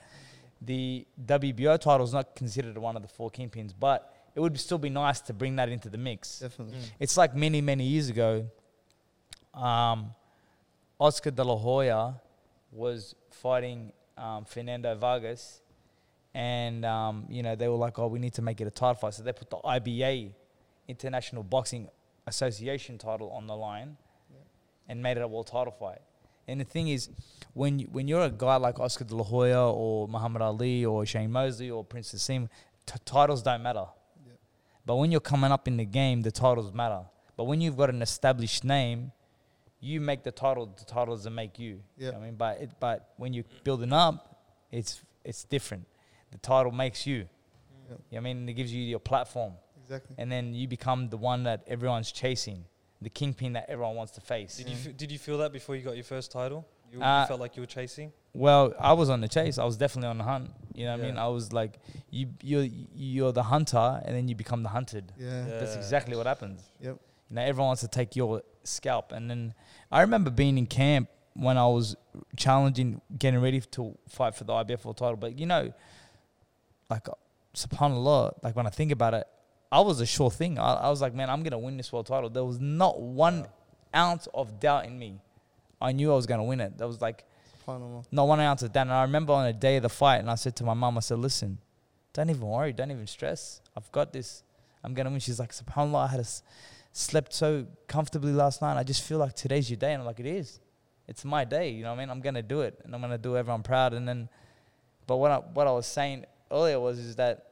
the 0.62 1.06
WBO 1.24 1.80
title 1.80 2.06
is 2.06 2.14
not 2.14 2.36
considered 2.36 2.78
one 2.78 2.96
of 2.96 3.04
the 3.04 3.08
four 3.08 3.30
kingpins. 3.30 3.74
But 3.80 4.12
it 4.36 4.40
would 4.40 4.60
still 4.60 4.78
be 4.78 4.90
nice 4.90 5.22
to 5.22 5.34
bring 5.34 5.56
that 5.58 5.70
into 5.70 5.90
the 5.90 5.98
mix. 5.98 6.40
Definitely. 6.40 6.78
Mm. 6.78 6.92
It's 7.00 7.18
like 7.18 7.36
many, 7.36 7.62
many 7.62 7.86
years 7.86 8.10
ago, 8.10 8.48
um, 9.54 10.12
Oscar 11.00 11.32
De 11.32 11.44
La 11.44 11.56
Hoya 11.56 12.22
was 12.72 13.16
fighting 13.32 13.92
um, 14.18 14.46
Fernando 14.46 14.96
Vargas, 14.96 15.62
and 16.34 16.86
um, 16.86 17.26
you 17.30 17.44
know 17.44 17.56
they 17.56 17.68
were 17.68 17.76
like, 17.76 17.98
"Oh, 18.00 18.08
we 18.08 18.20
need 18.20 18.34
to 18.34 18.42
make 18.42 18.62
it 18.62 18.68
a 18.68 18.72
title 18.72 18.96
fight," 18.96 19.14
so 19.14 19.24
they 19.24 19.34
put 19.34 19.50
the 19.50 19.58
IBA, 19.58 20.32
International 20.88 21.44
Boxing 21.44 21.90
Association 22.26 22.98
title 22.98 23.30
on 23.32 23.48
the 23.48 23.56
line, 23.56 23.98
and 24.88 25.02
made 25.02 25.18
it 25.18 25.22
a 25.22 25.28
world 25.28 25.48
title 25.48 25.72
fight. 25.72 26.02
And 26.48 26.62
the 26.62 26.66
thing 26.66 26.88
is, 26.88 27.10
when 27.54 27.80
you, 27.80 27.88
when 27.92 28.08
you're 28.08 28.22
a 28.24 28.30
guy 28.30 28.56
like 28.56 28.80
Oscar 28.80 29.04
De 29.04 29.16
La 29.16 29.24
Hoya 29.24 29.70
or 29.72 30.08
Muhammad 30.08 30.42
Ali 30.42 30.86
or 30.86 31.06
Shane 31.06 31.32
Mosley 31.32 31.70
or 31.70 31.84
Prince 31.84 32.14
Naseem, 32.14 32.48
t- 32.86 32.96
titles 33.04 33.42
don't 33.44 33.62
matter. 33.64 33.86
Yeah. 34.26 34.34
But 34.86 34.96
when 34.96 35.12
you're 35.12 35.20
coming 35.20 35.52
up 35.52 35.68
in 35.68 35.76
the 35.78 35.86
game, 35.86 36.22
the 36.22 36.32
titles 36.32 36.72
matter. 36.74 37.02
But 37.36 37.46
when 37.46 37.60
you've 37.62 37.76
got 37.78 37.90
an 37.90 38.02
established 38.02 38.64
name, 38.64 39.12
you 39.80 40.00
make 40.02 40.24
the 40.24 40.32
title. 40.32 40.74
The 40.78 40.86
title 40.86 41.16
doesn't 41.16 41.36
make 41.36 41.60
you. 41.60 41.82
You 41.98 42.06
know 42.08 42.12
Yeah. 42.12 42.18
I 42.18 42.22
mean, 42.22 42.36
but 42.36 42.62
it, 42.62 42.72
but 42.80 43.10
when 43.18 43.34
you're 43.34 43.46
building 43.64 43.94
up, 43.94 44.42
it's 44.72 45.02
it's 45.24 45.44
different. 45.44 45.86
The 46.32 46.38
title 46.40 46.72
makes 46.72 47.06
you. 47.06 47.16
Yeah. 47.18 47.24
You 47.90 47.90
know 47.92 47.98
what 48.10 48.18
I 48.18 48.22
mean, 48.22 48.50
it 48.50 48.54
gives 48.54 48.74
you 48.74 48.82
your 48.84 49.00
platform, 49.00 49.54
Exactly. 49.84 50.16
and 50.18 50.32
then 50.32 50.54
you 50.54 50.68
become 50.68 51.10
the 51.10 51.18
one 51.18 51.44
that 51.44 51.64
everyone's 51.68 52.12
chasing, 52.12 52.66
the 53.02 53.10
kingpin 53.10 53.54
that 53.54 53.66
everyone 53.70 53.96
wants 53.96 54.12
to 54.14 54.22
face. 54.22 54.58
Did 54.58 54.70
you 54.70 54.76
f- 54.90 54.98
did 54.98 55.12
you 55.12 55.20
feel 55.20 55.38
that 55.40 55.52
before 55.54 55.76
you 55.76 55.82
got 55.84 55.96
your 55.96 56.04
first 56.04 56.32
title? 56.32 56.66
You, 56.92 57.00
you 57.00 57.04
Uh, 57.04 57.26
felt 57.28 57.40
like 57.40 57.56
you 57.56 57.62
were 57.62 57.68
chasing. 57.68 58.12
Well, 58.34 58.74
I 58.80 58.94
was 58.94 59.10
on 59.10 59.20
the 59.22 59.28
chase. 59.28 59.58
I 59.58 59.66
was 59.66 59.78
definitely 59.78 60.10
on 60.10 60.18
the 60.18 60.24
hunt. 60.24 60.52
You 60.74 60.86
know 60.86 60.96
what 60.96 61.02
I 61.04 61.08
mean? 61.08 61.18
I 61.18 61.28
was 61.28 61.52
like, 61.54 61.80
you 62.10 62.30
you're 62.42 62.68
you're 62.96 63.32
the 63.34 63.44
hunter, 63.44 64.02
and 64.06 64.16
then 64.16 64.28
you 64.28 64.36
become 64.36 64.64
the 64.64 64.70
hunted. 64.70 65.12
Yeah. 65.18 65.46
Yeah. 65.48 65.60
That's 65.60 65.76
exactly 65.76 66.16
what 66.16 66.26
happens. 66.28 66.62
Yep. 66.82 66.98
You 67.30 67.36
know, 67.36 67.42
everyone 67.42 67.68
wants 67.68 67.82
to 67.82 67.88
take 67.90 68.16
your 68.16 68.42
scalp. 68.64 69.12
And 69.12 69.30
then 69.30 69.54
I 69.92 70.02
remember 70.02 70.30
being 70.30 70.58
in 70.58 70.66
camp 70.66 71.10
when 71.34 71.58
I 71.58 71.68
was 71.68 71.96
challenging, 72.36 73.02
getting 73.20 73.42
ready 73.42 73.60
to 73.62 73.98
fight 74.08 74.34
for 74.34 74.44
the 74.46 74.54
IBF 74.54 74.86
world 74.86 74.98
title. 74.98 75.18
But 75.18 75.38
you 75.38 75.46
know, 75.46 75.74
like 76.90 77.08
subhanallah, 77.54 78.34
like 78.44 78.56
when 78.56 78.66
I 78.68 78.70
think 78.70 78.92
about 78.92 79.14
it, 79.14 79.28
I 79.72 79.82
was 79.82 80.00
a 80.02 80.06
sure 80.06 80.32
thing. 80.32 80.58
I, 80.60 80.74
I 80.76 80.90
was 80.90 81.02
like, 81.02 81.14
man, 81.14 81.30
I'm 81.30 81.44
gonna 81.44 81.60
win 81.60 81.78
this 81.78 81.92
world 81.92 82.06
title. 82.08 82.30
There 82.30 82.46
was 82.46 82.60
not 82.60 83.02
one 83.02 83.48
ounce 83.96 84.28
of 84.34 84.60
doubt 84.60 84.86
in 84.86 84.98
me. 84.98 85.20
I 85.82 85.92
knew 85.92 86.12
I 86.12 86.16
was 86.16 86.26
gonna 86.26 86.44
win 86.44 86.60
it. 86.62 86.78
There 86.78 86.88
was 86.88 87.02
like 87.02 87.26
Subhanallah. 87.68 88.06
not 88.12 88.28
one 88.28 88.40
ounce 88.40 88.62
of 88.64 88.72
doubt. 88.72 88.84
And 88.84 88.94
I 88.94 89.02
remember 89.04 89.34
on 89.34 89.46
the 89.46 89.54
day 89.54 89.76
of 89.78 89.84
the 89.84 89.90
fight, 89.90 90.18
and 90.18 90.30
I 90.32 90.36
said 90.36 90.56
to 90.58 90.64
my 90.64 90.74
mum, 90.74 90.98
I 90.98 91.02
said, 91.02 91.20
listen, 91.20 91.58
don't 92.14 92.30
even 92.30 92.42
worry, 92.48 92.72
don't 92.74 92.92
even 92.92 93.08
stress. 93.08 93.62
I've 93.76 93.92
got 93.92 94.14
this. 94.14 94.44
I'm 94.84 94.94
gonna 94.94 95.10
win. 95.10 95.20
She's 95.20 95.40
like, 95.40 95.52
subhanallah, 95.52 96.06
I 96.06 96.08
had 96.08 96.20
a 96.20 96.24
s- 96.24 96.44
slept 96.94 97.34
so 97.34 97.66
comfortably 97.88 98.32
last 98.32 98.62
night. 98.62 98.78
I 98.78 98.84
just 98.84 99.04
feel 99.04 99.18
like 99.18 99.36
today's 99.36 99.70
your 99.70 99.78
day, 99.78 99.92
and 99.94 100.02
I'm 100.02 100.06
like, 100.08 100.20
it 100.20 100.26
is. 100.26 100.60
It's 101.10 101.24
my 101.26 101.44
day. 101.46 101.70
You 101.72 101.84
know 101.84 101.90
what 101.92 101.98
I 101.98 102.00
mean? 102.00 102.10
I'm 102.10 102.22
gonna 102.22 102.42
do 102.42 102.62
it, 102.62 102.80
and 102.86 102.96
I'm 102.96 103.02
gonna 103.02 103.18
do 103.18 103.36
everyone 103.38 103.64
proud. 103.64 103.94
And 103.94 104.08
then, 104.08 104.30
but 105.06 105.18
what 105.18 105.32
I, 105.32 105.38
what 105.38 105.68
I 105.68 105.72
was 105.72 105.86
saying 105.88 106.26
earlier 106.52 106.80
was 106.80 107.00
is 107.00 107.18
that 107.18 107.47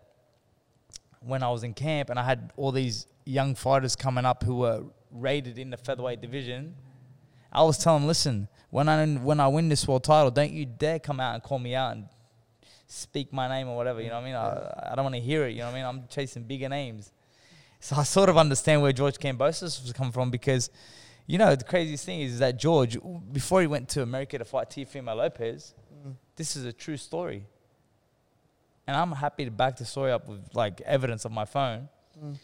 when 1.25 1.43
I 1.43 1.49
was 1.49 1.63
in 1.63 1.73
camp 1.73 2.09
and 2.09 2.19
I 2.19 2.23
had 2.23 2.51
all 2.55 2.71
these 2.71 3.07
young 3.25 3.55
fighters 3.55 3.95
coming 3.95 4.25
up 4.25 4.43
who 4.43 4.57
were 4.57 4.83
rated 5.11 5.57
in 5.57 5.69
the 5.69 5.77
featherweight 5.77 6.21
division, 6.21 6.75
I 7.51 7.63
was 7.63 7.77
telling 7.77 8.01
them, 8.01 8.07
listen, 8.07 8.47
when 8.69 8.89
I 8.89 9.05
when 9.15 9.39
I 9.39 9.47
win 9.47 9.69
this 9.69 9.87
world 9.87 10.03
title, 10.03 10.31
don't 10.31 10.51
you 10.51 10.65
dare 10.65 10.99
come 10.99 11.19
out 11.19 11.33
and 11.35 11.43
call 11.43 11.59
me 11.59 11.73
out 11.75 11.93
and 11.95 12.07
speak 12.87 13.33
my 13.33 13.47
name 13.47 13.67
or 13.67 13.75
whatever. 13.75 14.01
You 14.01 14.09
know 14.09 14.15
what 14.15 14.21
I 14.21 14.25
mean? 14.25 14.35
I, 14.35 14.91
I 14.91 14.95
don't 14.95 15.05
want 15.05 15.15
to 15.15 15.21
hear 15.21 15.45
it. 15.45 15.51
You 15.51 15.59
know 15.59 15.65
what 15.65 15.71
I 15.71 15.75
mean? 15.75 15.85
I'm 15.85 16.07
chasing 16.09 16.43
bigger 16.43 16.69
names. 16.69 17.11
So 17.79 17.95
I 17.95 18.03
sort 18.03 18.29
of 18.29 18.37
understand 18.37 18.81
where 18.81 18.91
George 18.91 19.17
Kambosos 19.17 19.81
was 19.81 19.93
coming 19.93 20.11
from 20.11 20.29
because, 20.31 20.69
you 21.27 21.37
know, 21.37 21.55
the 21.55 21.63
craziest 21.63 22.05
thing 22.05 22.21
is 22.21 22.39
that 22.39 22.59
George, 22.59 22.97
before 23.31 23.61
he 23.61 23.67
went 23.67 23.89
to 23.89 24.01
America 24.01 24.37
to 24.37 24.45
fight 24.45 24.69
Teofimo 24.69 25.15
Lopez, 25.15 25.73
Mm. 26.05 26.15
this 26.35 26.55
is 26.55 26.65
a 26.65 26.73
true 26.73 26.97
story. 26.97 27.47
And 28.87 28.95
I'm 28.95 29.11
happy 29.11 29.45
to 29.45 29.51
back 29.51 29.77
the 29.77 29.85
story 29.85 30.11
up 30.11 30.27
with 30.27 30.41
like 30.53 30.81
evidence 30.81 31.25
of 31.25 31.31
my 31.31 31.45
phone. 31.45 31.89
Mm. 32.21 32.37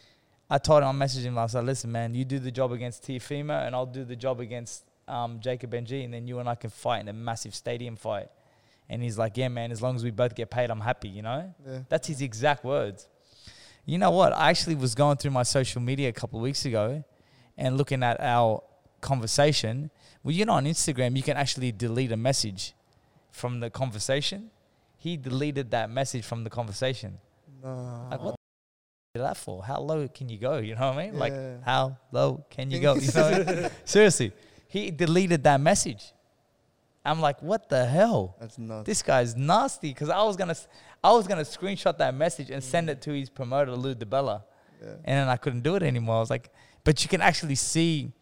I 0.50 0.58
told 0.58 0.82
him, 0.82 0.88
I 0.88 1.06
messaged 1.06 1.22
him, 1.22 1.38
I 1.38 1.46
said, 1.46 1.64
listen, 1.64 1.90
man, 1.90 2.14
you 2.14 2.24
do 2.24 2.38
the 2.38 2.50
job 2.50 2.72
against 2.72 3.04
Teofimo 3.04 3.66
and 3.66 3.74
I'll 3.74 3.86
do 3.86 4.04
the 4.04 4.16
job 4.16 4.40
against 4.40 4.84
um, 5.08 5.40
Jacob 5.40 5.72
Ng 5.72 6.04
and 6.04 6.12
then 6.12 6.28
you 6.28 6.40
and 6.40 6.48
I 6.48 6.56
can 6.56 6.68
fight 6.68 7.00
in 7.00 7.08
a 7.08 7.12
massive 7.12 7.54
stadium 7.54 7.96
fight. 7.96 8.28
And 8.90 9.02
he's 9.02 9.16
like, 9.16 9.36
yeah, 9.38 9.48
man, 9.48 9.72
as 9.72 9.80
long 9.80 9.96
as 9.96 10.04
we 10.04 10.10
both 10.10 10.34
get 10.34 10.50
paid, 10.50 10.70
I'm 10.70 10.80
happy, 10.80 11.08
you 11.08 11.22
know? 11.22 11.54
Yeah. 11.66 11.78
That's 11.88 12.08
his 12.08 12.20
exact 12.20 12.64
words. 12.64 13.08
You 13.86 13.96
know 13.96 14.10
what? 14.10 14.32
I 14.34 14.50
actually 14.50 14.74
was 14.74 14.94
going 14.94 15.16
through 15.16 15.30
my 15.30 15.42
social 15.42 15.80
media 15.80 16.08
a 16.10 16.12
couple 16.12 16.38
of 16.38 16.42
weeks 16.42 16.66
ago 16.66 17.02
and 17.56 17.78
looking 17.78 18.02
at 18.02 18.20
our 18.20 18.62
conversation. 19.00 19.90
Well, 20.22 20.34
you 20.34 20.44
know, 20.44 20.52
on 20.52 20.66
Instagram, 20.66 21.16
you 21.16 21.22
can 21.22 21.36
actually 21.36 21.72
delete 21.72 22.12
a 22.12 22.16
message 22.16 22.74
from 23.30 23.60
the 23.60 23.70
conversation. 23.70 24.50
He 25.02 25.16
deleted 25.16 25.72
that 25.72 25.90
message 25.90 26.24
from 26.24 26.44
the 26.44 26.50
conversation. 26.50 27.18
Nah. 27.60 28.08
Like, 28.08 28.22
what 28.22 28.36
the 29.14 29.20
that 29.20 29.36
for? 29.36 29.64
How 29.64 29.80
low 29.80 30.06
can 30.06 30.28
you 30.28 30.38
go? 30.38 30.58
You 30.58 30.76
know 30.76 30.90
what 30.90 30.98
I 30.98 31.06
mean? 31.06 31.18
Like, 31.18 31.34
how 31.64 31.96
low 32.12 32.44
can 32.48 32.70
you 32.70 32.78
go? 32.78 32.94
You 32.94 33.10
know 33.12 33.30
what 33.30 33.48
I 33.48 33.52
mean? 33.62 33.70
Seriously, 33.84 34.32
he 34.68 34.92
deleted 34.92 35.42
that 35.42 35.60
message. 35.60 36.12
I'm 37.04 37.20
like, 37.20 37.42
what 37.42 37.68
the 37.68 37.84
hell? 37.84 38.36
That's 38.40 38.58
nuts. 38.58 38.86
This 38.86 39.02
guy's 39.02 39.34
nasty. 39.34 39.88
Because 39.88 40.08
I 40.08 40.22
was 40.22 40.36
gonna, 40.36 40.54
I 41.02 41.10
was 41.10 41.26
gonna 41.26 41.42
screenshot 41.42 41.98
that 41.98 42.14
message 42.14 42.50
and 42.50 42.62
send 42.62 42.88
it 42.88 43.02
to 43.02 43.12
his 43.12 43.28
promoter 43.28 43.72
Lou 43.72 43.96
DiBella, 43.96 44.44
yeah. 44.80 44.88
and 45.04 45.18
then 45.18 45.28
I 45.28 45.36
couldn't 45.36 45.62
do 45.62 45.74
it 45.74 45.82
anymore. 45.82 46.18
I 46.18 46.20
was 46.20 46.30
like, 46.30 46.52
but 46.84 47.02
you 47.02 47.08
can 47.08 47.20
actually 47.20 47.56
see 47.56 48.12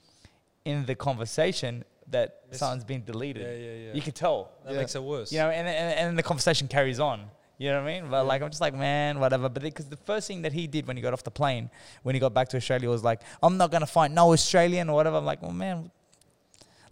in 0.64 0.86
the 0.86 0.94
conversation 0.94 1.84
that 2.10 2.36
Yes. 2.50 2.58
something's 2.58 2.84
been 2.84 3.04
deleted. 3.04 3.42
Yeah, 3.42 3.52
yeah, 3.66 3.86
yeah. 3.86 3.92
You 3.94 4.02
can 4.02 4.12
tell. 4.12 4.50
that 4.64 4.74
makes 4.74 4.94
it 4.94 5.02
worse. 5.02 5.30
You 5.32 5.38
know, 5.38 5.50
and, 5.50 5.66
and, 5.68 5.98
and 6.08 6.18
the 6.18 6.22
conversation 6.22 6.66
carries 6.68 6.98
on. 7.00 7.26
You 7.58 7.68
know 7.70 7.82
what 7.82 7.90
I 7.90 8.00
mean? 8.00 8.10
But 8.10 8.24
like, 8.24 8.40
I'm 8.42 8.48
just 8.48 8.60
like, 8.60 8.74
man, 8.74 9.20
whatever. 9.20 9.48
But 9.48 9.62
because 9.62 9.86
the 9.86 9.96
first 9.98 10.26
thing 10.26 10.42
that 10.42 10.52
he 10.52 10.66
did 10.66 10.86
when 10.86 10.96
he 10.96 11.02
got 11.02 11.12
off 11.12 11.22
the 11.22 11.30
plane, 11.30 11.70
when 12.02 12.14
he 12.14 12.18
got 12.20 12.32
back 12.32 12.48
to 12.48 12.56
Australia, 12.56 12.88
was 12.88 13.04
like, 13.04 13.20
I'm 13.42 13.56
not 13.58 13.70
going 13.70 13.82
to 13.82 13.86
fight 13.86 14.10
no 14.10 14.32
Australian 14.32 14.88
or 14.88 14.96
whatever. 14.96 15.16
I'm 15.18 15.24
like, 15.26 15.42
well, 15.42 15.52
man, 15.52 15.90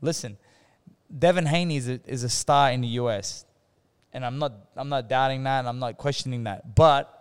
listen, 0.02 0.36
Devin 1.18 1.46
Haney 1.46 1.76
is 1.76 1.88
a, 1.88 2.00
is 2.06 2.22
a 2.22 2.28
star 2.28 2.70
in 2.70 2.82
the 2.82 2.88
US. 3.02 3.46
And 4.12 4.24
I'm 4.24 4.38
not, 4.38 4.52
I'm 4.76 4.88
not 4.90 5.08
doubting 5.08 5.42
that 5.44 5.60
and 5.60 5.68
I'm 5.68 5.78
not 5.78 5.96
questioning 5.96 6.44
that. 6.44 6.74
But 6.74 7.14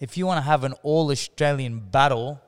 if 0.00 0.16
you 0.18 0.26
want 0.26 0.38
to 0.38 0.42
have 0.42 0.64
an 0.64 0.74
all 0.82 1.10
Australian 1.10 1.78
battle 1.78 2.40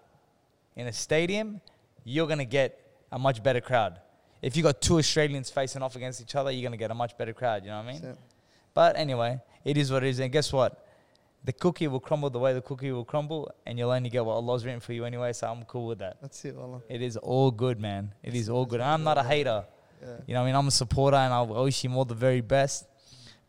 in 0.76 0.86
a 0.88 0.92
stadium, 0.92 1.60
you're 2.04 2.26
going 2.26 2.38
to 2.38 2.44
get 2.44 2.80
a 3.12 3.18
much 3.18 3.42
better 3.42 3.60
crowd. 3.60 4.00
If 4.42 4.56
you 4.56 4.62
got 4.62 4.80
two 4.80 4.98
Australians 4.98 5.50
facing 5.50 5.82
off 5.82 5.96
against 5.96 6.20
each 6.20 6.34
other, 6.34 6.50
you're 6.50 6.62
going 6.62 6.72
to 6.72 6.78
get 6.78 6.90
a 6.90 6.94
much 6.94 7.16
better 7.18 7.32
crowd. 7.32 7.64
You 7.64 7.70
know 7.70 7.78
what 7.78 7.88
I 7.88 7.92
mean? 7.92 8.00
So, 8.02 8.16
But 8.72 8.96
anyway, 8.96 9.40
it 9.64 9.76
is 9.76 9.92
what 9.92 10.02
it 10.02 10.08
is. 10.08 10.18
And 10.18 10.32
guess 10.32 10.52
what? 10.52 10.86
The 11.44 11.52
cookie 11.52 11.88
will 11.88 12.00
crumble 12.00 12.28
the 12.30 12.38
way 12.38 12.52
the 12.52 12.60
cookie 12.60 12.92
will 12.92 13.04
crumble, 13.04 13.50
and 13.64 13.78
you'll 13.78 13.90
only 13.90 14.10
get 14.10 14.24
what 14.24 14.34
Allah's 14.34 14.64
written 14.64 14.80
for 14.80 14.92
you 14.92 15.04
anyway. 15.04 15.32
So 15.32 15.46
I'm 15.50 15.64
cool 15.64 15.86
with 15.86 15.98
that. 16.00 16.18
that's 16.20 16.44
it, 16.44 16.54
wallah. 16.54 16.82
It 16.88 17.00
is 17.00 17.16
all 17.16 17.50
good, 17.50 17.80
man. 17.80 18.12
It 18.22 18.34
is 18.34 18.48
all 18.50 18.66
good. 18.66 18.80
And 18.80 18.90
I'm 18.90 19.02
not 19.04 19.16
a 19.16 19.22
hater. 19.22 19.64
Yeah. 20.02 20.08
You 20.26 20.34
know 20.34 20.40
what 20.40 20.44
I 20.44 20.46
mean? 20.48 20.54
I'm 20.56 20.68
a 20.68 20.70
supporter, 20.70 21.16
and 21.16 21.32
I 21.32 21.40
wish 21.42 21.84
him 21.84 21.96
all 21.96 22.04
the 22.04 22.14
very 22.14 22.40
best. 22.40 22.86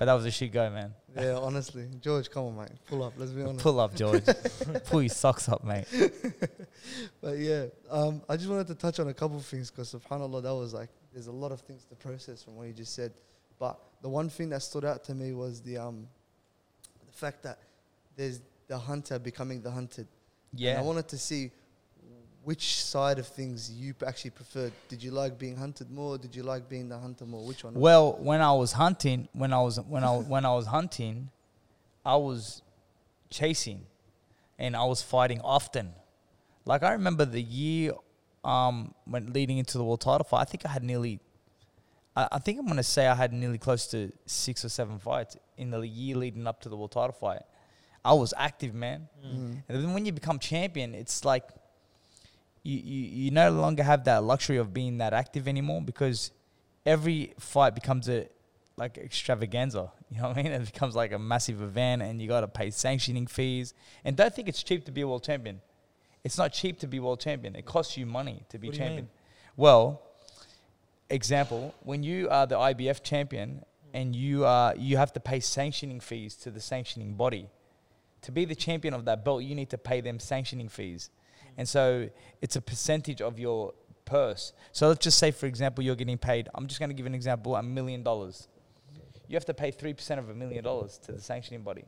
But 0.02 0.06
that 0.06 0.14
was 0.14 0.26
a 0.26 0.32
shit 0.32 0.52
go, 0.52 0.68
man. 0.72 0.96
Yeah, 1.16 1.38
honestly. 1.38 1.88
George, 2.00 2.32
come 2.32 2.46
on, 2.46 2.58
mate. 2.58 2.72
Pull 2.88 3.04
up. 3.04 3.14
Let's 3.18 3.34
be 3.34 3.44
honest. 3.44 3.60
Pull 3.60 3.80
up, 3.80 3.94
George. 3.94 4.24
Pull 4.86 5.04
your 5.04 5.10
socks 5.10 5.48
up, 5.48 5.64
mate. 5.64 5.86
But 7.22 7.38
yeah, 7.38 7.66
um, 7.88 8.24
I 8.28 8.36
just 8.36 8.50
wanted 8.50 8.66
to 8.66 8.74
touch 8.74 9.00
on 9.00 9.10
a 9.10 9.14
couple 9.14 9.38
of 9.38 9.46
things 9.46 9.70
because 9.70 9.94
subhanAllah, 9.94 10.42
that 10.42 10.56
was 10.56 10.74
like, 10.74 10.90
there's 11.14 11.28
a 11.28 11.32
lot 11.32 11.52
of 11.52 11.62
things 11.62 11.86
to 11.86 11.96
process 11.96 12.42
from 12.42 12.56
what 12.56 12.66
you 12.66 12.74
just 12.74 12.96
said. 12.96 13.14
But 13.60 13.80
the 14.02 14.10
one 14.10 14.28
thing 14.28 14.50
that 14.50 14.64
stood 14.64 14.86
out 14.86 15.04
to 15.04 15.14
me 15.14 15.34
was 15.34 15.62
the 15.62 15.78
um, 15.78 16.08
the 17.06 17.14
fact 17.16 17.44
that 17.44 17.60
there's 18.16 18.42
the 18.68 18.80
hunter 18.80 19.20
becoming 19.20 19.62
the 19.62 19.70
hunted. 19.70 20.08
And 20.72 20.80
I 20.80 20.82
wanted 20.82 21.10
to 21.10 21.20
see 21.20 21.52
which 22.44 22.84
side 22.84 23.20
of 23.20 23.28
things 23.28 23.72
you 23.72 23.94
actually 24.06 24.32
preferred. 24.32 24.74
Did 24.90 25.04
you 25.04 25.12
like 25.12 25.38
being 25.38 25.56
hunted 25.56 25.92
more? 25.92 26.18
Did 26.18 26.36
you 26.36 26.44
like 26.44 26.68
being 26.68 26.90
the 26.90 26.98
hunter 26.98 27.26
more? 27.26 27.46
Which 27.46 27.64
one? 27.64 27.74
Well, 27.76 28.14
when 28.20 28.42
I 28.42 28.54
was 28.54 28.72
hunting, 28.74 29.28
when 29.34 29.54
I 29.54 29.62
was 29.62 29.80
when 29.80 30.04
I 30.04 30.16
when 30.18 30.46
I 30.46 30.54
was 30.54 30.68
hunting, 30.68 31.30
I 32.06 32.16
was 32.16 32.62
chasing, 33.30 33.86
and 34.58 34.76
I 34.76 34.84
was 34.86 35.02
fighting 35.02 35.42
often. 35.42 35.94
Like 36.66 36.84
I 36.84 36.94
remember 36.94 37.26
the 37.26 37.42
year 37.42 37.94
um, 38.44 38.94
when 39.06 39.34
leading 39.34 39.58
into 39.58 39.78
the 39.78 39.84
world 39.84 40.02
title 40.02 40.26
fight, 40.26 40.42
I 40.42 40.46
think 40.46 40.66
I 40.66 40.70
had 40.70 40.84
nearly. 40.84 41.20
I, 42.16 42.28
I 42.34 42.40
think 42.40 42.60
I'm 42.60 42.68
gonna 42.68 42.84
say 42.84 43.08
I 43.08 43.16
had 43.16 43.34
nearly 43.34 43.58
close 43.58 43.88
to 43.88 44.12
six 44.26 44.66
or 44.66 44.70
seven 44.70 44.98
fights 44.98 45.38
in 45.58 45.70
the 45.70 45.82
year 45.82 46.16
leading 46.16 46.48
up 46.48 46.62
to 46.62 46.70
the 46.70 46.76
world 46.76 46.92
title 46.92 47.14
fight. 47.14 47.42
I 48.04 48.14
was 48.14 48.34
active, 48.36 48.74
man. 48.74 49.08
Mm. 49.24 49.62
And 49.70 49.84
then 49.84 49.94
when 49.94 50.08
you 50.08 50.12
become 50.12 50.40
champion, 50.40 50.96
it's 50.96 51.24
like 51.24 51.44
you, 52.64 52.78
you, 52.78 53.02
you 53.24 53.32
no 53.32 53.52
longer 53.52 53.84
have 53.84 54.04
that 54.06 54.24
luxury 54.24 54.58
of 54.58 54.74
being 54.74 55.00
that 55.00 55.14
active 55.14 55.48
anymore 55.48 55.82
because 55.82 56.32
every 56.86 57.34
fight 57.40 57.76
becomes 57.76 58.08
a 58.10 58.28
like 58.78 58.98
extravaganza. 58.98 59.92
You 60.12 60.22
know 60.22 60.28
what 60.28 60.40
I 60.40 60.44
mean? 60.44 60.52
It 60.52 60.66
becomes 60.66 60.94
like 60.94 61.14
a 61.14 61.20
massive 61.20 61.62
event 61.62 62.02
and 62.02 62.22
you 62.22 62.28
gotta 62.28 62.50
pay 62.50 62.70
sanctioning 62.70 63.28
fees. 63.28 63.74
And 64.04 64.18
don't 64.18 64.34
think 64.36 64.50
it's 64.50 64.62
cheap 64.62 64.84
to 64.86 64.92
be 64.92 65.00
a 65.02 65.08
world 65.08 65.24
champion. 65.24 65.62
It's 66.26 66.38
not 66.38 66.52
cheap 66.52 66.80
to 66.80 66.88
be 66.88 67.00
world 67.00 67.22
champion. 67.22 67.56
It 67.56 67.66
costs 67.66 67.96
you 67.96 68.06
money 68.06 68.44
to 68.50 68.60
be 68.60 68.68
What 68.68 68.76
champion. 68.76 69.10
Well, 69.56 70.02
example, 71.10 71.74
when 71.84 72.04
you 72.04 72.30
are 72.30 72.46
the 72.46 72.58
IBF 72.58 73.04
champion 73.04 73.64
and 73.94 74.14
you 74.14 74.44
are 74.44 74.76
you 74.76 74.98
have 74.98 75.14
to 75.14 75.20
pay 75.22 75.40
sanctioning 75.40 76.02
fees 76.02 76.36
to 76.36 76.52
the 76.52 76.60
sanctioning 76.60 77.14
body. 77.14 77.50
To 78.24 78.32
be 78.32 78.44
the 78.44 78.56
champion 78.56 78.94
of 78.94 79.06
that 79.06 79.24
belt, 79.26 79.44
you 79.44 79.56
need 79.56 79.70
to 79.70 79.78
pay 79.78 80.02
them 80.02 80.20
sanctioning 80.20 80.70
fees. 80.70 81.10
And 81.58 81.68
so 81.68 82.10
it's 82.42 82.56
a 82.56 82.62
percentage 82.62 83.22
of 83.22 83.38
your 83.40 83.74
purse. 84.06 84.54
So 84.72 84.88
let's 84.88 85.04
just 85.04 85.18
say, 85.18 85.32
for 85.32 85.46
example, 85.46 85.84
you're 85.84 85.96
getting 85.96 86.18
paid, 86.18 86.50
I'm 86.56 86.68
just 86.68 86.80
going 86.80 86.90
to 86.90 86.96
give 86.96 87.06
an 87.06 87.16
example, 87.16 87.56
a 87.56 87.64
million 87.64 88.04
dollars. 88.04 88.48
You 89.28 89.36
have 89.36 89.46
to 89.46 89.54
pay 89.54 89.72
3% 89.72 90.20
of 90.20 90.30
a 90.30 90.34
million 90.34 90.64
dollars 90.64 90.98
to 91.06 91.14
the 91.14 91.22
sanctioning 91.22 91.62
body 91.62 91.86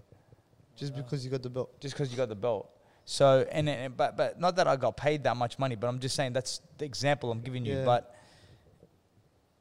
Just 0.77 0.95
because 0.95 1.25
you 1.25 1.31
got 1.31 1.43
the 1.43 1.49
belt. 1.49 1.79
just 1.81 1.93
because 1.93 2.09
you 2.11 2.17
got 2.17 2.29
the 2.29 2.35
belt. 2.35 2.69
So, 3.05 3.45
and, 3.51 3.67
and 3.67 3.97
but, 3.97 4.15
but 4.15 4.39
not 4.39 4.55
that 4.55 4.67
I 4.67 4.77
got 4.77 4.95
paid 4.95 5.23
that 5.25 5.35
much 5.35 5.59
money, 5.59 5.75
but 5.75 5.87
I'm 5.87 5.99
just 5.99 6.15
saying 6.15 6.31
that's 6.33 6.61
the 6.77 6.85
example 6.85 7.31
I'm 7.31 7.41
giving 7.41 7.65
you. 7.65 7.79
Yeah. 7.79 7.85
But 7.85 8.15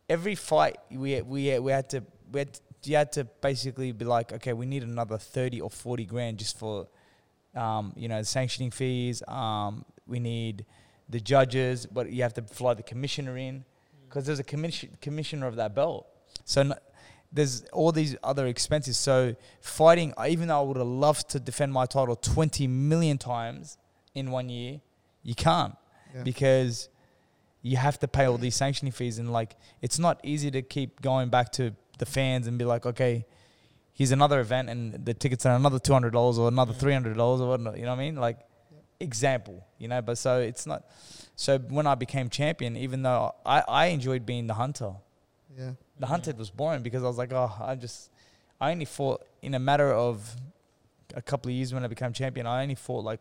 every 0.08 0.34
fight 0.34 0.76
we 0.90 1.22
we 1.22 1.58
we 1.58 1.72
had 1.72 1.88
to 1.90 2.04
we 2.30 2.40
had 2.40 2.60
you 2.84 2.96
had 2.96 3.12
to 3.12 3.24
basically 3.24 3.92
be 3.92 4.04
like, 4.04 4.32
okay, 4.32 4.52
we 4.52 4.66
need 4.66 4.82
another 4.82 5.18
thirty 5.18 5.60
or 5.60 5.70
forty 5.70 6.04
grand 6.04 6.38
just 6.38 6.58
for, 6.58 6.86
um, 7.56 7.92
you 7.96 8.08
know, 8.08 8.22
sanctioning 8.22 8.70
fees. 8.70 9.22
Um, 9.26 9.84
we 10.06 10.18
need 10.20 10.64
the 11.08 11.20
judges, 11.20 11.86
but 11.86 12.10
you 12.10 12.22
have 12.22 12.34
to 12.34 12.42
fly 12.42 12.74
the 12.74 12.82
commissioner 12.82 13.36
in 13.36 13.64
because 14.08 14.26
there's 14.26 14.38
a 14.38 14.44
commission 14.44 14.96
commissioner 15.00 15.46
of 15.46 15.56
that 15.56 15.74
belt. 15.74 16.06
So. 16.44 16.62
n 16.62 16.74
there's 17.34 17.64
all 17.72 17.92
these 17.92 18.14
other 18.22 18.46
expenses. 18.46 18.98
So 18.98 19.34
fighting, 19.62 20.12
even 20.28 20.48
though 20.48 20.60
I 20.60 20.62
would 20.62 20.76
have 20.76 20.86
loved 20.86 21.30
to 21.30 21.40
defend 21.40 21.72
my 21.72 21.86
title 21.86 22.14
20 22.14 22.66
million 22.66 23.16
times 23.16 23.78
in 24.14 24.30
one 24.30 24.50
year, 24.50 24.82
you 25.22 25.34
can't 25.34 25.74
Yeah. 26.14 26.24
because 26.24 26.90
you 27.62 27.76
have 27.76 27.98
to 28.00 28.08
pay 28.08 28.26
all 28.26 28.36
these 28.36 28.56
sanctioning 28.56 28.92
fees 28.92 29.18
and 29.18 29.32
like 29.32 29.56
it's 29.80 29.98
not 29.98 30.20
easy 30.22 30.50
to 30.50 30.62
keep 30.62 31.00
going 31.00 31.30
back 31.30 31.52
to 31.52 31.74
the 31.98 32.06
fans 32.06 32.46
and 32.46 32.58
be 32.58 32.64
like 32.64 32.84
okay 32.84 33.24
here's 33.94 34.10
another 34.10 34.40
event 34.40 34.68
and 34.68 35.04
the 35.04 35.14
tickets 35.14 35.46
are 35.46 35.54
another 35.54 35.78
$200 35.78 36.38
or 36.38 36.48
another 36.48 36.72
mm. 36.74 37.14
$300 37.14 37.40
or 37.40 37.48
whatnot 37.48 37.76
you 37.76 37.84
know 37.84 37.90
what 37.90 37.94
i 37.94 38.04
mean 38.04 38.16
like 38.16 38.40
example 39.02 39.64
you 39.78 39.88
know 39.88 40.00
but 40.00 40.16
so 40.16 40.40
it's 40.40 40.66
not 40.66 40.84
so 41.36 41.58
when 41.58 41.86
i 41.86 41.94
became 41.94 42.28
champion 42.28 42.76
even 42.76 43.02
though 43.02 43.34
i, 43.44 43.62
I 43.68 43.86
enjoyed 43.86 44.24
being 44.24 44.46
the 44.46 44.54
hunter 44.54 44.92
yeah. 45.56 45.64
the 45.64 45.72
mm-hmm. 45.72 46.04
hunted 46.04 46.38
was 46.38 46.50
boring 46.50 46.82
because 46.82 47.02
i 47.02 47.06
was 47.06 47.18
like 47.18 47.32
oh 47.32 47.52
i 47.60 47.74
just 47.74 48.10
i 48.60 48.70
only 48.70 48.84
fought 48.84 49.26
in 49.42 49.54
a 49.54 49.58
matter 49.58 49.92
of 49.92 50.36
a 51.14 51.22
couple 51.22 51.50
of 51.50 51.54
years 51.54 51.74
when 51.74 51.84
i 51.84 51.88
became 51.88 52.12
champion 52.12 52.46
i 52.46 52.62
only 52.62 52.76
fought 52.76 53.04
like 53.04 53.20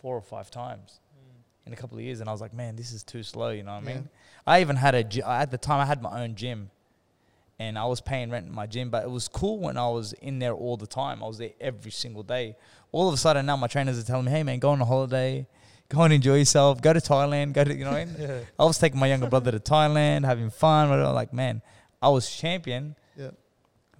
four 0.00 0.16
or 0.16 0.22
five 0.22 0.50
times 0.50 1.00
mm. 1.14 1.66
in 1.66 1.72
a 1.72 1.76
couple 1.76 1.98
of 1.98 2.04
years, 2.04 2.20
and 2.20 2.28
I 2.28 2.32
was 2.32 2.40
like, 2.40 2.54
man, 2.54 2.76
this 2.76 2.92
is 2.92 3.02
too 3.02 3.22
slow. 3.22 3.50
You 3.50 3.62
know 3.62 3.74
what 3.74 3.82
I 3.82 3.86
mean? 3.86 4.08
I 4.46 4.60
even 4.60 4.76
had 4.76 4.94
a 4.94 5.04
gy- 5.04 5.22
at 5.22 5.50
the 5.50 5.58
time 5.58 5.80
I 5.80 5.84
had 5.84 6.00
my 6.02 6.22
own 6.22 6.34
gym, 6.34 6.70
and 7.58 7.78
I 7.78 7.84
was 7.86 8.00
paying 8.00 8.30
rent 8.30 8.46
in 8.46 8.54
my 8.54 8.66
gym, 8.66 8.88
but 8.90 9.02
it 9.04 9.10
was 9.10 9.26
cool 9.28 9.58
when 9.58 9.76
I 9.76 9.88
was 9.88 10.12
in 10.14 10.38
there 10.38 10.52
all 10.54 10.76
the 10.76 10.86
time. 10.86 11.22
I 11.22 11.26
was 11.26 11.38
there 11.38 11.50
every 11.60 11.90
single 11.90 12.22
day. 12.22 12.56
All 12.92 13.08
of 13.08 13.14
a 13.14 13.16
sudden 13.16 13.46
now 13.46 13.56
my 13.56 13.66
trainers 13.66 13.98
are 13.98 14.02
telling 14.04 14.26
me, 14.26 14.30
hey 14.30 14.42
man, 14.42 14.58
go 14.60 14.70
on 14.70 14.80
a 14.80 14.84
holiday, 14.84 15.46
go 15.88 16.02
and 16.02 16.12
enjoy 16.12 16.36
yourself, 16.36 16.80
go 16.80 16.92
to 16.92 17.00
Thailand, 17.00 17.52
go 17.54 17.64
to 17.64 17.74
you 17.74 17.84
know 17.84 17.90
I? 17.90 18.06
Yeah. 18.18 18.40
I 18.58 18.64
was 18.64 18.78
taking 18.78 19.00
my 19.00 19.06
younger 19.08 19.26
brother 19.28 19.50
to 19.52 19.58
Thailand, 19.60 20.24
having 20.24 20.50
fun. 20.50 20.88
Whatever. 20.90 21.12
Like 21.12 21.32
man, 21.32 21.60
I 22.00 22.08
was 22.10 22.30
champion, 22.30 22.94
Yeah. 23.16 23.30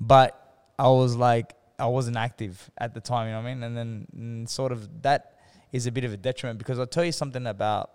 but 0.01 0.71
I 0.79 0.89
was 0.89 1.17
like 1.17 1.55
I 1.81 1.87
wasn't 1.87 2.17
active 2.17 2.71
at 2.79 2.95
the 2.95 3.01
time. 3.01 3.27
You 3.27 3.33
know 3.35 3.41
what 3.43 3.49
I 3.49 3.55
mean? 3.55 3.63
And 3.63 3.77
then 3.77 4.07
mm, 4.45 4.49
sort 4.49 4.73
of 4.73 5.03
that 5.03 5.35
is 5.73 5.87
a 5.87 5.93
bit 5.93 6.05
of 6.05 6.13
a 6.13 6.17
detriment 6.17 6.59
because 6.59 6.79
I'll 6.79 6.87
tell 6.87 7.05
you 7.05 7.13
something 7.13 7.47
about 7.47 7.91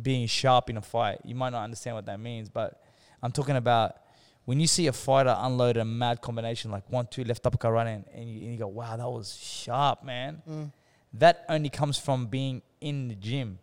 being 0.00 0.26
sharp 0.26 0.70
in 0.70 0.76
a 0.76 0.82
fight. 0.82 1.18
You 1.24 1.34
might 1.34 1.50
not 1.50 1.62
understand 1.64 1.96
what 1.96 2.06
that 2.06 2.18
means, 2.18 2.48
but 2.48 2.80
I'm 3.22 3.30
talking 3.32 3.56
about 3.56 3.96
when 4.44 4.60
you 4.60 4.66
see 4.66 4.86
a 4.86 4.92
fighter 4.92 5.34
unload 5.38 5.76
a 5.76 5.84
mad 5.84 6.20
combination 6.20 6.70
like 6.70 6.84
one 6.90 7.06
two 7.10 7.24
left 7.24 7.46
uppercut 7.46 7.72
right 7.72 7.86
hand, 7.86 8.04
and 8.14 8.28
you, 8.28 8.40
and 8.42 8.52
you 8.52 8.58
go, 8.58 8.66
wow, 8.68 8.96
that 8.96 9.08
was 9.08 9.36
sharp, 9.36 10.04
man. 10.04 10.42
Mm. 10.48 10.72
That 11.14 11.44
only 11.48 11.68
comes 11.70 11.98
from 11.98 12.26
being 12.26 12.60
in 12.80 13.08
the 13.08 13.14
gym. 13.14 13.58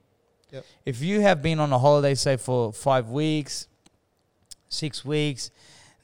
Yep. 0.51 0.65
If 0.85 1.01
you 1.01 1.21
have 1.21 1.41
been 1.41 1.59
on 1.59 1.71
a 1.71 1.79
holiday, 1.79 2.15
say 2.15 2.37
for 2.37 2.73
five 2.73 3.09
weeks, 3.09 3.67
six 4.69 5.05
weeks, 5.05 5.51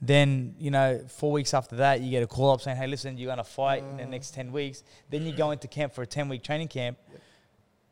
then 0.01 0.53
you 0.59 0.69
know 0.69 1.01
four 1.07 1.31
weeks 1.31 1.53
after 1.55 1.77
that 1.77 2.01
you 2.01 2.11
get 2.11 2.21
a 2.21 2.27
call 2.27 2.51
up 2.51 2.61
saying, 2.61 2.77
"Hey, 2.77 2.85
listen, 2.87 3.17
you're 3.17 3.29
gonna 3.31 3.43
fight 3.43 3.81
in 3.83 3.97
the 3.97 4.03
Uh. 4.03 4.07
next 4.07 4.31
ten 4.35 4.51
weeks." 4.51 4.83
Then 5.09 5.25
you 5.25 5.33
go 5.35 5.51
into 5.51 5.67
camp 5.67 5.91
for 5.93 6.01
a 6.03 6.07
ten 6.07 6.29
week 6.29 6.43
training 6.43 6.67
camp. 6.67 6.97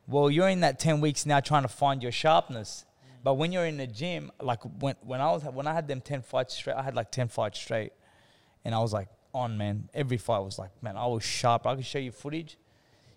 Well, 0.06 0.30
you're 0.30 0.48
in 0.48 0.60
that 0.60 0.78
ten 0.78 1.00
weeks 1.00 1.26
now 1.26 1.40
trying 1.40 1.62
to 1.62 1.68
find 1.68 2.02
your 2.02 2.12
sharpness. 2.12 2.84
But 3.22 3.34
when 3.34 3.52
you're 3.52 3.66
in 3.66 3.76
the 3.76 3.86
gym, 3.86 4.30
like 4.40 4.60
when 4.80 4.94
when 5.02 5.20
I 5.20 5.30
was 5.32 5.44
when 5.44 5.66
I 5.66 5.74
had 5.74 5.88
them 5.88 6.00
ten 6.00 6.22
fights 6.22 6.54
straight, 6.54 6.76
I 6.76 6.82
had 6.82 6.94
like 6.94 7.10
ten 7.10 7.28
fights 7.28 7.58
straight, 7.58 7.92
and 8.64 8.74
I 8.74 8.78
was 8.80 8.92
like 8.92 9.08
on 9.34 9.58
man. 9.58 9.88
Every 9.94 10.16
fight 10.18 10.40
was 10.40 10.58
like, 10.58 10.70
man, 10.82 10.96
I 10.96 11.06
was 11.06 11.22
sharp. 11.24 11.66
I 11.66 11.74
could 11.74 11.84
show 11.84 11.98
you 11.98 12.12
footage. 12.12 12.56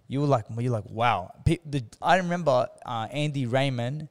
You 0.07 0.21
were 0.21 0.27
like, 0.27 0.45
you're 0.57 0.71
like, 0.71 0.89
wow. 0.89 1.31
The, 1.45 1.83
I 2.01 2.17
remember 2.17 2.67
uh, 2.85 3.07
Andy 3.11 3.45
Raymond. 3.45 4.07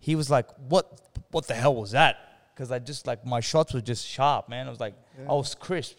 He 0.00 0.16
was 0.16 0.30
like, 0.30 0.48
what 0.68 1.00
what 1.30 1.46
the 1.46 1.54
hell 1.54 1.74
was 1.74 1.92
that? 1.92 2.16
Because 2.54 2.72
I 2.72 2.78
just 2.80 3.06
like 3.06 3.24
my 3.24 3.40
shots 3.40 3.72
were 3.74 3.80
just 3.80 4.06
sharp, 4.06 4.48
man. 4.48 4.66
I 4.66 4.70
was 4.70 4.80
like 4.80 4.94
Yeah. 5.18 5.30
I 5.30 5.34
was 5.34 5.54
crisp. 5.54 5.98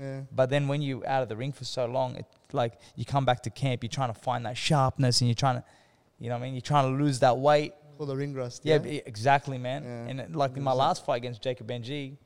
Yeah. 0.00 0.20
But 0.30 0.50
then 0.50 0.68
when 0.68 0.82
you 0.82 1.02
out 1.06 1.22
of 1.22 1.28
the 1.28 1.36
ring 1.36 1.52
for 1.52 1.64
so 1.64 1.86
long, 1.86 2.16
it 2.16 2.26
like 2.52 2.74
you 2.94 3.04
come 3.04 3.24
back 3.24 3.42
to 3.42 3.50
camp, 3.50 3.82
you're 3.82 3.90
trying 3.90 4.12
to 4.12 4.20
find 4.20 4.44
that 4.46 4.56
sharpness, 4.56 5.20
and 5.20 5.28
you're 5.28 5.34
trying 5.34 5.56
to, 5.56 5.64
you 6.18 6.28
know, 6.28 6.34
what 6.34 6.42
I 6.42 6.44
mean, 6.44 6.54
you're 6.54 6.60
trying 6.60 6.90
to 6.96 7.02
lose 7.02 7.20
that 7.20 7.38
weight. 7.38 7.72
Call 7.96 8.06
the 8.06 8.16
ring 8.16 8.34
rust. 8.34 8.62
Yeah, 8.64 8.78
b- 8.78 9.02
exactly, 9.06 9.58
man. 9.58 9.84
Yeah. 9.84 9.90
And 10.10 10.20
uh, 10.20 10.24
like 10.30 10.56
in 10.56 10.62
my 10.62 10.72
100%. 10.72 10.76
last 10.76 11.04
fight 11.06 11.16
against 11.16 11.42
Jacob 11.42 11.68
Benji, 11.68 12.16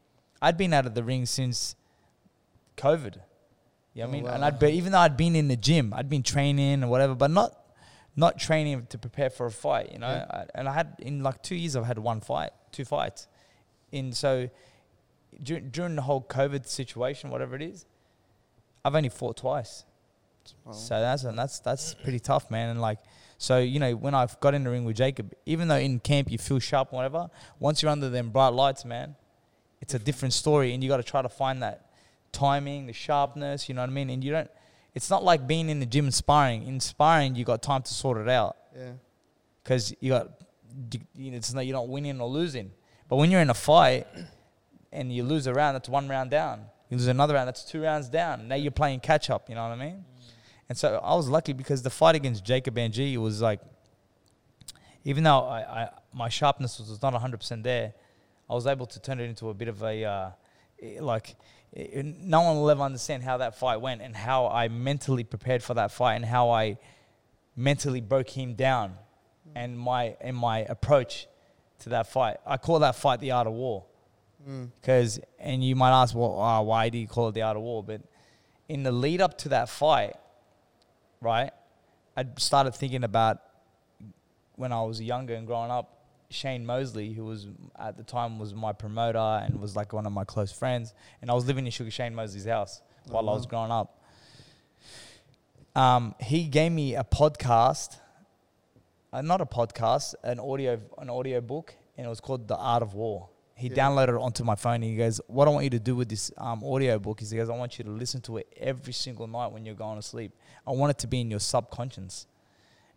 I'd 0.42 0.56
been 0.56 0.72
out 0.72 0.86
of 0.86 0.94
the 0.94 1.04
ring 1.04 1.26
since 1.26 1.76
COVID. 2.76 3.16
You 3.94 4.02
know 4.02 4.08
what 4.08 4.16
I 4.16 4.18
Oh, 4.18 4.22
mean? 4.22 4.26
And. 4.26 4.44
I'd 4.44 4.58
be, 4.58 4.68
even 4.72 4.92
though 4.92 4.98
I'd 4.98 5.16
been 5.16 5.36
in 5.36 5.48
the 5.48 5.56
gym, 5.56 5.92
I'd 5.94 6.08
been 6.08 6.22
training 6.22 6.74
and 6.74 6.90
whatever, 6.90 7.14
but 7.14 7.30
not 7.30 7.56
not 8.16 8.38
training 8.38 8.86
to 8.90 8.98
prepare 8.98 9.30
for 9.30 9.46
a 9.46 9.50
fight. 9.52 9.92
You 9.92 9.98
know, 10.00 10.08
Yeah. 10.08 10.26
I, 10.30 10.44
and 10.56 10.68
I 10.68 10.72
had 10.72 10.96
in 10.98 11.22
like 11.22 11.42
two 11.42 11.54
years, 11.54 11.76
I've 11.76 11.86
had 11.86 11.98
one 11.98 12.20
fight, 12.20 12.50
two 12.72 12.84
fights. 12.84 13.28
In 13.92 14.12
so 14.12 14.48
during, 15.42 15.70
during 15.70 15.94
the 15.96 16.02
whole 16.02 16.22
COVID 16.22 16.66
situation, 16.66 17.30
whatever 17.30 17.54
it 17.56 17.62
is, 17.62 17.86
I've 18.84 18.94
only 18.94 19.08
fought 19.08 19.36
twice. 19.36 19.84
Wow. 20.64 20.72
So 20.72 21.00
that's 21.00 21.22
that's 21.22 21.60
that's 21.60 21.94
pretty 21.94 22.18
tough, 22.18 22.50
man. 22.50 22.70
And 22.70 22.80
like, 22.80 22.98
so 23.42 23.56
you 23.58 23.80
know, 23.80 23.92
when 23.96 24.14
I've 24.14 24.38
got 24.40 24.52
in 24.52 24.64
the 24.64 24.70
ring 24.70 24.84
with 24.84 24.96
Jacob, 24.96 25.32
even 25.46 25.66
though 25.68 25.76
in 25.76 25.98
camp 25.98 26.30
you 26.30 26.36
feel 26.36 26.58
sharp, 26.58 26.90
and 26.90 26.96
whatever, 26.96 27.30
once 27.58 27.80
you're 27.80 27.90
under 27.90 28.10
them 28.10 28.28
bright 28.28 28.50
lights, 28.52 28.84
man, 28.84 29.16
it's 29.80 29.94
a 29.94 29.98
different 29.98 30.34
story, 30.34 30.74
and 30.74 30.84
you 30.84 30.90
got 30.90 30.98
to 30.98 31.02
try 31.02 31.22
to 31.22 31.28
find 31.30 31.62
that 31.62 31.86
timing, 32.32 32.84
the 32.86 32.92
sharpness. 32.92 33.66
You 33.66 33.74
know 33.74 33.80
what 33.80 33.88
I 33.88 33.92
mean? 33.94 34.10
And 34.10 34.22
you 34.22 34.30
don't. 34.32 34.50
It's 34.94 35.08
not 35.08 35.24
like 35.24 35.46
being 35.46 35.70
in 35.70 35.80
the 35.80 35.86
gym 35.86 36.04
and 36.04 36.12
sparring. 36.14 36.66
In 36.66 36.80
sparring, 36.80 37.34
you 37.34 37.44
got 37.46 37.62
time 37.62 37.80
to 37.82 37.94
sort 37.94 38.18
it 38.18 38.28
out 38.28 38.56
Yeah. 38.76 38.92
because 39.64 39.94
you 40.00 40.10
got. 40.10 40.28
You, 40.92 41.00
you 41.16 41.30
know, 41.30 41.36
it's 41.38 41.52
not 41.54 41.66
you're 41.66 41.74
not 41.76 41.88
winning 41.88 42.20
or 42.20 42.28
losing. 42.28 42.70
But 43.08 43.16
when 43.16 43.30
you're 43.30 43.40
in 43.40 43.48
a 43.50 43.54
fight 43.54 44.06
and 44.92 45.10
you 45.12 45.22
lose 45.24 45.46
a 45.46 45.54
round, 45.54 45.74
that's 45.76 45.88
one 45.88 46.08
round 46.08 46.30
down. 46.30 46.66
You 46.90 46.96
lose 46.98 47.06
another 47.06 47.34
round, 47.34 47.48
that's 47.48 47.64
two 47.64 47.82
rounds 47.82 48.08
down. 48.10 48.48
Now 48.48 48.54
you're 48.56 48.70
playing 48.70 49.00
catch 49.00 49.30
up. 49.30 49.48
You 49.48 49.54
know 49.54 49.62
what 49.62 49.72
I 49.72 49.76
mean? 49.76 50.04
And 50.70 50.78
so 50.78 51.00
I 51.02 51.16
was 51.16 51.28
lucky 51.28 51.52
because 51.52 51.82
the 51.82 51.90
fight 51.90 52.14
against 52.14 52.44
Jacob 52.44 52.78
Ng 52.78 53.20
was 53.20 53.42
like, 53.42 53.60
even 55.02 55.24
though 55.24 55.40
I, 55.40 55.58
I 55.58 55.88
my 56.14 56.28
sharpness 56.28 56.78
was 56.78 57.02
not 57.02 57.12
100% 57.12 57.64
there, 57.64 57.92
I 58.48 58.54
was 58.54 58.68
able 58.68 58.86
to 58.86 59.00
turn 59.00 59.18
it 59.18 59.24
into 59.24 59.48
a 59.48 59.54
bit 59.54 59.66
of 59.66 59.82
a, 59.82 60.04
uh, 60.04 60.30
like, 61.00 61.34
no 61.74 62.42
one 62.42 62.56
will 62.56 62.70
ever 62.70 62.82
understand 62.82 63.24
how 63.24 63.38
that 63.38 63.56
fight 63.56 63.80
went 63.80 64.00
and 64.00 64.14
how 64.14 64.46
I 64.46 64.68
mentally 64.68 65.24
prepared 65.24 65.60
for 65.60 65.74
that 65.74 65.90
fight 65.90 66.14
and 66.14 66.24
how 66.24 66.50
I 66.50 66.78
mentally 67.56 68.00
broke 68.00 68.30
him 68.30 68.54
down 68.54 68.94
and 69.56 69.76
my, 69.76 70.16
and 70.20 70.36
my 70.36 70.60
approach 70.60 71.26
to 71.80 71.88
that 71.88 72.06
fight. 72.06 72.36
I 72.46 72.58
call 72.58 72.78
that 72.78 72.94
fight 72.94 73.18
the 73.18 73.32
art 73.32 73.48
of 73.48 73.54
war. 73.54 73.86
Mm. 74.48 74.70
Because, 74.80 75.18
and 75.40 75.64
you 75.64 75.74
might 75.74 76.00
ask, 76.00 76.14
well, 76.14 76.40
uh, 76.40 76.62
why 76.62 76.90
do 76.90 76.98
you 76.98 77.08
call 77.08 77.28
it 77.28 77.32
the 77.32 77.42
art 77.42 77.56
of 77.56 77.64
war? 77.64 77.82
But 77.82 78.02
in 78.68 78.84
the 78.84 78.92
lead 78.92 79.20
up 79.20 79.36
to 79.38 79.48
that 79.48 79.68
fight, 79.68 80.14
right, 81.20 81.50
I 82.16 82.24
started 82.38 82.74
thinking 82.74 83.04
about 83.04 83.40
when 84.56 84.72
I 84.72 84.82
was 84.82 85.00
younger 85.00 85.34
and 85.34 85.46
growing 85.46 85.70
up, 85.70 85.96
Shane 86.30 86.64
Mosley, 86.64 87.12
who 87.12 87.24
was 87.24 87.46
at 87.78 87.96
the 87.96 88.02
time 88.04 88.38
was 88.38 88.54
my 88.54 88.72
promoter 88.72 89.18
and 89.18 89.60
was 89.60 89.74
like 89.74 89.92
one 89.92 90.06
of 90.06 90.12
my 90.12 90.24
close 90.24 90.52
friends, 90.52 90.94
and 91.20 91.30
I 91.30 91.34
was 91.34 91.46
living 91.46 91.66
in 91.66 91.72
Sugar 91.72 91.90
Shane 91.90 92.14
Mosley's 92.14 92.44
house 92.46 92.82
Oh, 93.08 93.14
while 93.14 93.30
I 93.30 93.32
was 93.32 93.46
growing 93.46 93.70
up. 93.70 94.00
Um, 95.74 96.14
he 96.20 96.44
gave 96.44 96.70
me 96.72 96.94
a 96.94 97.02
podcast, 97.04 97.96
uh, 99.12 99.22
not 99.22 99.40
a 99.40 99.46
podcast, 99.46 100.14
an 100.22 100.38
audio, 100.38 100.80
an 100.98 101.10
audio 101.10 101.40
book, 101.40 101.74
and 101.96 102.06
it 102.06 102.10
was 102.10 102.20
called 102.20 102.46
The 102.46 102.56
Art 102.56 102.82
of 102.82 102.94
War. 102.94 103.29
He 103.60 103.68
Yeah. 103.68 103.76
downloaded 103.88 104.08
it 104.16 104.22
onto 104.28 104.42
my 104.44 104.54
phone. 104.54 104.76
And 104.76 104.84
he 104.84 104.96
goes, 104.96 105.20
"What 105.26 105.46
I 105.46 105.50
want 105.50 105.64
you 105.64 105.70
to 105.70 105.78
do 105.78 105.94
with 105.94 106.08
this 106.08 106.32
um, 106.38 106.64
audio 106.64 106.98
book 106.98 107.20
is," 107.22 107.30
he 107.30 107.36
goes, 107.36 107.48
"I 107.50 107.56
want 107.56 107.78
you 107.78 107.84
to 107.84 107.90
listen 107.90 108.20
to 108.22 108.38
it 108.38 108.46
every 108.56 108.92
single 108.92 109.26
night 109.26 109.52
when 109.52 109.64
you're 109.66 109.74
going 109.86 109.96
to 109.96 110.02
sleep. 110.02 110.32
I 110.66 110.72
want 110.72 110.90
it 110.90 110.98
to 111.00 111.06
be 111.06 111.20
in 111.20 111.30
your 111.30 111.40
subconscious." 111.40 112.26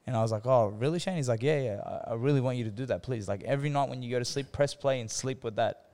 And 0.06 0.18
I 0.18 0.22
was 0.22 0.34
like, 0.34 0.46
oh, 0.46 0.66
really, 0.68 1.00
Shane? 1.00 1.16
He's 1.16 1.30
like, 1.30 1.42
yeah, 1.42 1.60
yeah. 1.62 1.80
I, 1.86 2.12
I 2.12 2.14
really 2.16 2.42
want 2.42 2.58
you 2.58 2.66
to 2.66 2.70
do 2.72 2.86
that, 2.88 3.04
please. 3.04 3.30
Like 3.30 3.42
every 3.44 3.70
night 3.70 3.88
when 3.88 4.02
you 4.04 4.12
go 4.12 4.20
to 4.20 4.26
sleep, 4.26 4.52
press 4.52 4.76
play 4.76 5.00
and 5.00 5.10
sleep 5.10 5.46
with 5.46 5.56
that. 5.56 5.86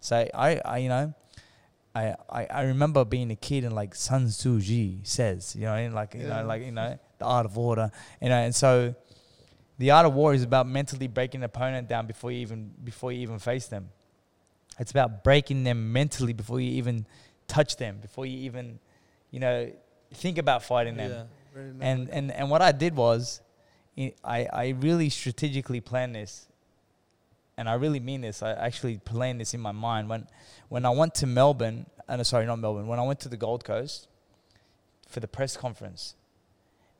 So 0.00 0.28
I, 0.34 0.60
I 0.62 0.78
you 0.84 0.90
know, 0.90 1.14
I, 1.94 2.14
I, 2.28 2.44
I 2.46 2.62
remember 2.64 3.06
being 3.06 3.30
a 3.30 3.36
kid 3.36 3.64
and 3.64 3.74
like 3.74 3.94
Sun 3.94 4.26
Tzu 4.28 4.60
Ji 4.60 5.00
says, 5.02 5.56
you 5.56 5.62
know, 5.62 5.72
and 5.74 5.94
like 5.94 6.12
you 6.14 6.20
Yeah. 6.26 6.42
know, 6.42 6.46
like 6.46 6.62
you 6.62 6.72
know, 6.72 6.98
the 7.18 7.24
art 7.24 7.46
of 7.46 7.56
order, 7.56 7.90
you 8.20 8.28
know, 8.28 8.36
and 8.36 8.54
so 8.54 8.94
the 9.78 9.92
art 9.92 10.04
of 10.04 10.12
war 10.12 10.34
is 10.34 10.42
about 10.42 10.66
mentally 10.68 11.06
breaking 11.08 11.40
the 11.40 11.46
opponent 11.46 11.88
down 11.88 12.06
before 12.06 12.30
you 12.30 12.40
even 12.40 12.70
before 12.84 13.12
you 13.12 13.20
even 13.22 13.38
face 13.38 13.66
them. 13.66 13.88
It's 14.78 14.90
about 14.90 15.24
breaking 15.24 15.64
them 15.64 15.92
mentally 15.92 16.32
before 16.32 16.60
you 16.60 16.70
even 16.72 17.06
touch 17.46 17.76
them, 17.76 17.98
before 18.00 18.26
you 18.26 18.38
even, 18.40 18.78
you 19.30 19.40
know, 19.40 19.70
think 20.14 20.38
about 20.38 20.62
fighting 20.62 20.96
them 20.96 21.10
Yeah. 21.10 21.24
And 21.80 22.08
and 22.10 22.30
and 22.30 22.50
what 22.50 22.62
I 22.62 22.72
did 22.72 22.94
was, 22.94 23.40
I 23.96 24.46
I 24.52 24.68
really 24.80 25.08
strategically 25.08 25.80
planned 25.80 26.14
this, 26.14 26.46
and 27.56 27.68
I 27.68 27.74
really 27.74 28.00
mean 28.00 28.20
this. 28.20 28.42
I 28.42 28.52
actually 28.52 28.98
planned 28.98 29.40
this 29.40 29.54
in 29.54 29.60
my 29.60 29.72
mind 29.72 30.08
when 30.08 30.28
when 30.68 30.84
I 30.84 30.90
went 30.90 31.14
to 31.16 31.26
Melbourne. 31.26 31.86
Uh, 32.08 32.12
and 32.12 32.26
sorry, 32.26 32.46
not 32.46 32.58
Melbourne. 32.58 32.86
When 32.86 32.98
I 32.98 33.02
went 33.02 33.20
to 33.20 33.28
the 33.28 33.36
Gold 33.36 33.64
Coast 33.64 34.08
for 35.08 35.20
the 35.20 35.28
press 35.28 35.56
conference, 35.56 36.14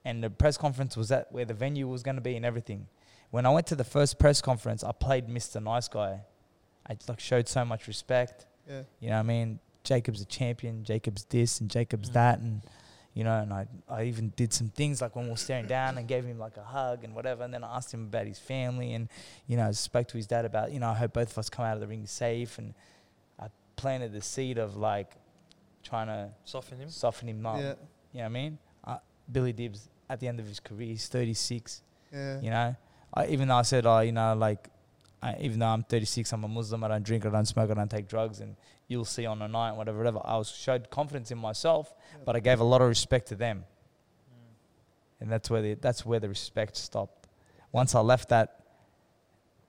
and 0.04 0.24
the 0.24 0.30
press 0.30 0.56
conference 0.56 0.96
was 0.96 1.12
at 1.12 1.30
where 1.30 1.44
the 1.44 1.54
venue 1.54 1.86
was 1.86 2.02
going 2.02 2.16
to 2.16 2.22
be 2.22 2.34
and 2.34 2.44
everything. 2.44 2.88
When 3.30 3.44
I 3.44 3.50
went 3.50 3.66
to 3.68 3.76
the 3.76 3.84
first 3.84 4.18
press 4.18 4.40
conference, 4.40 4.82
I 4.82 4.92
played 4.92 5.28
Mr. 5.28 5.62
Nice 5.62 5.86
Guy. 5.86 6.20
I 6.88 6.96
like 7.08 7.20
showed 7.20 7.48
so 7.48 7.64
much 7.64 7.86
respect. 7.86 8.46
yeah. 8.68 8.82
You 9.00 9.10
know 9.10 9.16
what 9.16 9.20
I 9.20 9.22
mean? 9.24 9.58
Jacob's 9.84 10.20
a 10.20 10.24
champion, 10.26 10.84
Jacob's 10.84 11.24
this 11.24 11.60
and 11.60 11.70
Jacob's 11.70 12.10
Mm. 12.10 12.14
that 12.14 12.38
and 12.40 12.62
you 13.14 13.24
know, 13.24 13.32
and 13.40 13.52
I, 13.52 13.66
I 13.88 14.04
even 14.04 14.32
did 14.36 14.52
some 14.52 14.68
things 14.68 15.00
like 15.02 15.16
when 15.16 15.24
we 15.24 15.30
were 15.32 15.36
staring 15.36 15.66
down 15.66 15.98
and 15.98 16.06
gave 16.06 16.24
him 16.24 16.38
like 16.38 16.56
a 16.56 16.62
hug 16.62 17.02
and 17.02 17.14
whatever 17.16 17.42
and 17.42 17.52
then 17.52 17.64
I 17.64 17.76
asked 17.76 17.92
him 17.92 18.04
about 18.04 18.26
his 18.26 18.38
family 18.38 18.92
and, 18.94 19.08
you 19.48 19.56
know, 19.56 19.66
I 19.66 19.70
spoke 19.72 20.06
to 20.08 20.16
his 20.16 20.26
dad 20.28 20.44
about, 20.44 20.70
you 20.70 20.78
know, 20.78 20.88
I 20.90 20.94
hope 20.94 21.14
both 21.14 21.32
of 21.32 21.38
us 21.38 21.48
come 21.50 21.64
out 21.64 21.74
of 21.74 21.80
the 21.80 21.88
ring 21.88 22.06
safe 22.06 22.58
and 22.58 22.74
I 23.40 23.46
planted 23.74 24.12
the 24.12 24.20
seed 24.20 24.58
of 24.58 24.76
like 24.76 25.10
trying 25.82 26.06
to 26.08 26.30
Soften 26.44 26.78
him. 26.78 26.90
soften 26.90 27.28
him 27.28 27.44
up. 27.44 27.56
Yeah. 27.58 27.62
You 27.64 27.70
know 27.70 27.78
what 28.20 28.24
I 28.24 28.28
mean? 28.28 28.58
Uh, 28.84 28.98
Billy 29.32 29.52
Dib's 29.52 29.88
at 30.08 30.20
the 30.20 30.28
end 30.28 30.38
of 30.38 30.46
his 30.46 30.60
career, 30.60 30.88
he's 30.88 31.08
thirty 31.08 31.34
six. 31.34 31.82
Yeah. 32.12 32.40
You 32.40 32.50
know, 32.50 32.76
I, 33.14 33.26
even 33.28 33.48
though 33.48 33.56
I 33.56 33.62
said, 33.62 33.84
oh, 33.84 34.00
you 34.00 34.12
know, 34.12 34.34
like, 34.34 34.68
I, 35.22 35.36
even 35.40 35.58
though 35.58 35.66
I'm 35.66 35.82
36, 35.82 36.32
I'm 36.32 36.44
a 36.44 36.48
Muslim, 36.48 36.84
I 36.84 36.88
don't 36.88 37.02
drink, 37.02 37.26
I 37.26 37.30
don't 37.30 37.44
smoke, 37.46 37.70
I 37.70 37.74
don't 37.74 37.90
take 37.90 38.06
drugs, 38.08 38.40
and 38.40 38.56
you'll 38.86 39.04
see 39.04 39.26
on 39.26 39.40
the 39.40 39.48
night, 39.48 39.72
whatever, 39.72 39.98
whatever. 39.98 40.20
I 40.24 40.36
was 40.36 40.48
showed 40.50 40.90
confidence 40.90 41.30
in 41.30 41.38
myself, 41.38 41.92
but 42.24 42.36
I 42.36 42.40
gave 42.40 42.60
a 42.60 42.64
lot 42.64 42.80
of 42.82 42.88
respect 42.88 43.28
to 43.28 43.34
them, 43.34 43.64
Mm. 44.30 45.22
and 45.22 45.32
that's 45.32 45.50
where 45.50 45.60
the 45.62 45.74
that's 45.74 46.06
where 46.06 46.20
the 46.20 46.28
respect 46.28 46.76
stopped. 46.76 47.26
Once 47.72 47.94
I 47.94 48.00
left 48.00 48.28
that 48.28 48.60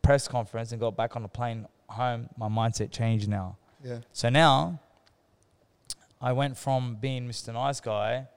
press 0.02 0.28
conference 0.28 0.72
and 0.72 0.80
got 0.80 0.96
back 0.96 1.16
on 1.16 1.24
the 1.24 1.28
plane 1.28 1.68
home, 1.88 2.30
my 2.38 2.48
mindset 2.48 2.92
changed 2.92 3.28
now. 3.28 3.58
Yeah. 3.84 4.00
So 4.14 4.30
now, 4.30 4.80
I 6.22 6.32
went 6.34 6.58
from 6.58 6.96
being 6.96 7.28
Mr. 7.28 7.54
Nice 7.54 7.80
Guy 7.80 8.28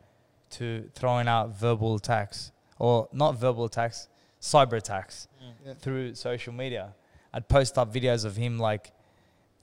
to 0.50 0.88
throwing 0.94 1.28
out 1.28 1.50
verbal 1.54 1.96
attacks, 1.96 2.52
or 2.78 3.08
not 3.12 3.36
verbal 3.36 3.64
attacks, 3.66 4.08
cyber 4.40 4.74
attacks 4.74 5.28
Mm. 5.42 5.52
Yeah. 5.66 5.74
through 5.74 6.14
social 6.14 6.52
media. 6.54 6.94
I'd 7.32 7.48
post 7.48 7.78
up 7.78 7.92
videos 7.92 8.24
of 8.24 8.36
him 8.36 8.58
like, 8.58 8.92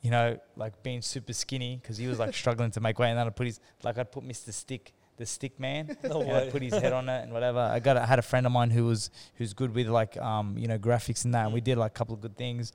you 0.02 0.12
know, 0.12 0.40
like 0.56 0.82
being 0.84 1.02
super 1.02 1.34
skinny 1.34 1.78
because 1.82 1.98
he 1.98 2.08
was 2.08 2.20
like 2.20 2.34
struggling 2.42 2.72
to 2.72 2.80
make 2.80 2.98
weight, 3.00 3.10
and 3.10 3.18
then 3.20 3.28
I'd 3.28 3.36
put 3.36 3.48
his 3.48 3.60
like 3.84 3.98
I'd 3.98 4.12
put 4.12 4.24
Mr. 4.28 4.52
Stick, 4.54 4.94
the 5.18 5.26
stick 5.26 5.60
man, 5.60 5.98
No 6.04 6.22
and. 6.22 6.32
I'd 6.32 6.52
put 6.52 6.62
his 6.62 6.74
head 6.74 6.94
on 6.94 7.10
it 7.10 7.24
and 7.24 7.34
whatever. 7.34 7.60
I 7.60 7.80
got 7.80 7.98
I 7.98 8.06
had 8.06 8.20
a 8.20 8.24
friend 8.24 8.46
of 8.46 8.52
mine 8.52 8.70
who 8.72 8.86
was 8.86 9.12
who's 9.36 9.54
good 9.54 9.74
with 9.76 9.88
like 9.88 10.18
um 10.18 10.58
you 10.58 10.68
know 10.68 10.78
graphics 10.80 11.26
and 11.26 11.34
that, 11.34 11.46
and 11.46 11.54
we 11.54 11.62
did 11.62 11.78
like 11.78 11.92
a 11.92 11.94
couple 11.94 12.16
of 12.16 12.22
good 12.22 12.38
things, 12.38 12.72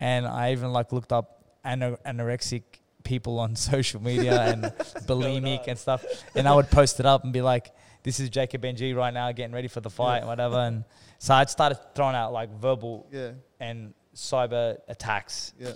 and 0.00 0.26
I 0.26 0.52
even 0.52 0.72
like 0.72 0.92
looked 0.92 1.12
up 1.12 1.44
ano- 1.64 1.98
anorexic 2.04 2.62
people 3.04 3.38
on 3.38 3.54
social 3.72 4.02
media 4.02 4.40
and 4.42 4.64
bulimic 5.06 5.68
and 5.68 5.78
stuff, 5.78 6.04
and 6.34 6.48
I 6.48 6.54
would 6.54 6.70
post 6.70 6.98
it 7.00 7.06
up 7.06 7.22
and 7.24 7.32
be 7.32 7.42
like, 7.42 7.70
"This 8.02 8.18
is 8.18 8.28
Jacob 8.28 8.62
Benji 8.62 8.94
right 8.96 9.14
now, 9.14 9.30
getting 9.32 9.54
ready 9.54 9.68
for 9.68 9.80
the 9.80 9.90
fight, 9.90 10.18
and 10.18 10.26
whatever." 10.26 10.56
And 10.58 10.84
so 11.18 11.32
I'd 11.34 11.48
started 11.48 11.78
throwing 11.94 12.16
out 12.16 12.32
like 12.32 12.50
verbal 12.60 13.06
Yeah. 13.12 13.30
and 13.60 13.94
cyber 14.16 14.78
attacks. 14.88 15.52
Yeah. 15.60 15.72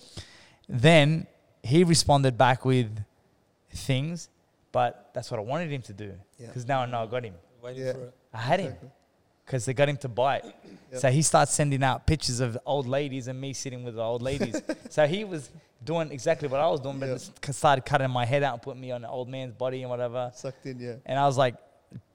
Then 0.68 1.26
he 1.62 1.84
responded 1.84 2.36
back 2.38 2.64
with 2.64 2.90
things, 3.72 4.28
but 4.72 5.10
that's 5.14 5.30
what 5.30 5.38
I 5.38 5.42
wanted 5.42 5.70
him 5.70 5.82
to 5.82 5.92
do 5.92 6.12
Yeah. 6.38 6.46
because 6.48 6.66
now 6.66 6.80
I 6.82 6.86
know 6.86 7.02
I 7.02 7.06
got 7.06 7.24
him. 7.24 7.34
Waiting 7.62 7.84
Yeah. 7.86 7.92
for 7.92 8.04
it. 8.04 8.14
I 8.32 8.38
had 8.38 8.60
him 8.60 8.74
because 9.44 9.64
they 9.64 9.74
got 9.74 9.88
him 9.88 9.96
to 9.98 10.08
bite. 10.08 10.44
Yep. 10.44 11.00
So 11.00 11.10
he 11.10 11.22
starts 11.22 11.52
sending 11.52 11.82
out 11.82 12.06
pictures 12.06 12.40
of 12.40 12.56
old 12.64 12.86
ladies 12.86 13.28
and 13.28 13.40
me 13.40 13.52
sitting 13.52 13.84
with 13.84 13.96
the 13.96 14.02
old 14.02 14.22
ladies. 14.22 14.60
so 14.90 15.06
he 15.06 15.24
was 15.24 15.50
doing 15.84 16.10
exactly 16.12 16.48
what 16.48 16.60
I 16.60 16.68
was 16.68 16.80
doing, 16.80 16.98
but 16.98 17.08
Yep. 17.08 17.18
just 17.18 17.54
started 17.58 17.84
cutting 17.84 18.10
my 18.10 18.24
head 18.24 18.42
out 18.42 18.54
and 18.54 18.62
putting 18.62 18.80
me 18.80 18.90
on 18.92 19.02
the 19.02 19.08
old 19.08 19.28
man's 19.28 19.52
body 19.54 19.82
and 19.82 19.90
whatever. 19.90 20.30
Sucked 20.34 20.66
in. 20.66 20.78
Yeah. 20.78 20.94
And 21.04 21.18
I 21.18 21.26
was 21.26 21.36
like, 21.36 21.56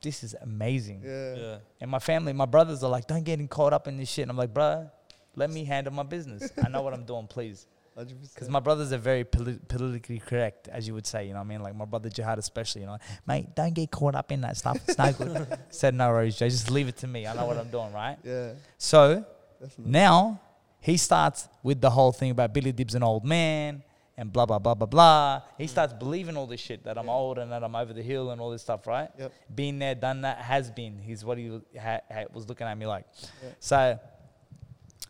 this 0.01 0.23
is 0.23 0.33
amazing. 0.41 1.01
Yeah. 1.03 1.35
Yeah. 1.35 1.57
And 1.81 1.91
my 1.91 1.99
family, 1.99 2.31
my 2.31 2.45
brothers 2.45 2.83
are 2.83 2.89
like, 2.89 3.07
don't 3.07 3.23
get 3.23 3.39
him 3.39 3.47
caught 3.47 3.73
up 3.73 3.87
in 3.87 3.97
this 3.97 4.09
shit. 4.09 4.23
And 4.23 4.31
I'm 4.31 4.37
like, 4.37 4.53
bruh, 4.53 4.89
let 5.35 5.49
me 5.49 5.63
handle 5.65 5.93
my 5.93 6.03
business. 6.03 6.51
I 6.63 6.69
know 6.69 6.81
what 6.81 6.93
I'm 6.93 7.05
doing, 7.05 7.27
please. 7.27 7.65
Because 7.95 8.49
my 8.49 8.59
brothers 8.59 8.91
are 8.91 8.97
very 8.97 9.23
poli- 9.23 9.57
politically 9.69 10.19
correct, 10.19 10.67
as 10.67 10.85
you 10.85 10.93
would 10.95 11.07
say. 11.07 11.27
You 11.27 11.31
know 11.31 11.39
what 11.39 11.45
I 11.45 11.47
mean? 11.47 11.61
Like 11.63 11.75
my 11.77 11.85
brother 11.85 12.09
Jihad, 12.09 12.37
especially. 12.37 12.81
You 12.81 12.87
know, 12.87 12.97
mate, 13.25 13.55
don't 13.55 13.73
get 13.73 13.89
caught 13.89 14.15
up 14.15 14.33
in 14.33 14.41
that 14.41 14.57
stuff. 14.57 14.77
It's 14.85 14.97
no 14.97 15.13
good. 15.13 15.57
Said 15.69 15.93
no 15.95 16.09
worries, 16.09 16.37
Jay. 16.37 16.49
Just 16.49 16.69
leave 16.69 16.89
it 16.89 16.97
to 16.97 17.07
me. 17.07 17.25
I 17.25 17.33
know 17.33 17.45
what 17.45 17.55
I'm 17.57 17.69
doing, 17.69 17.93
right? 17.93 18.17
Yeah. 18.21 18.51
So 18.77 19.23
Definitely. 19.61 19.91
now 19.93 20.41
he 20.81 20.97
starts 20.97 21.47
with 21.63 21.79
the 21.79 21.89
whole 21.89 22.11
thing 22.11 22.31
about 22.31 22.53
Billy 22.53 22.73
Dib's 22.73 22.95
an 22.95 23.03
old 23.03 23.23
man 23.23 23.81
and 24.17 24.31
blah 24.33 24.45
blah 24.45 24.59
blah 24.59 24.73
blah 24.73 24.87
blah. 24.87 25.41
He 25.57 25.65
starts 25.67 25.93
believing 25.93 26.35
all 26.35 26.47
this 26.47 26.59
shit 26.59 26.83
that 26.83 26.97
I'm 26.97 27.05
Yeah. 27.05 27.13
old 27.13 27.37
and 27.37 27.49
that 27.53 27.63
I'm 27.63 27.77
over 27.77 27.93
the 27.93 28.03
hill 28.03 28.31
and 28.31 28.41
all 28.41 28.51
this 28.51 28.61
stuff, 28.61 28.87
right? 28.87 29.09
Yep. 29.17 29.31
Been 29.55 29.79
there, 29.79 29.95
done 29.95 30.19
that, 30.23 30.39
has 30.39 30.69
been. 30.69 30.99
He's 30.99 31.23
what 31.23 31.37
he 31.37 31.49
was, 31.49 31.61
ha, 31.81 32.01
ha, 32.11 32.25
was 32.33 32.49
looking 32.49 32.67
at 32.67 32.77
me 32.77 32.85
like. 32.87 33.05
Yeah. 33.41 33.49
So 33.61 33.99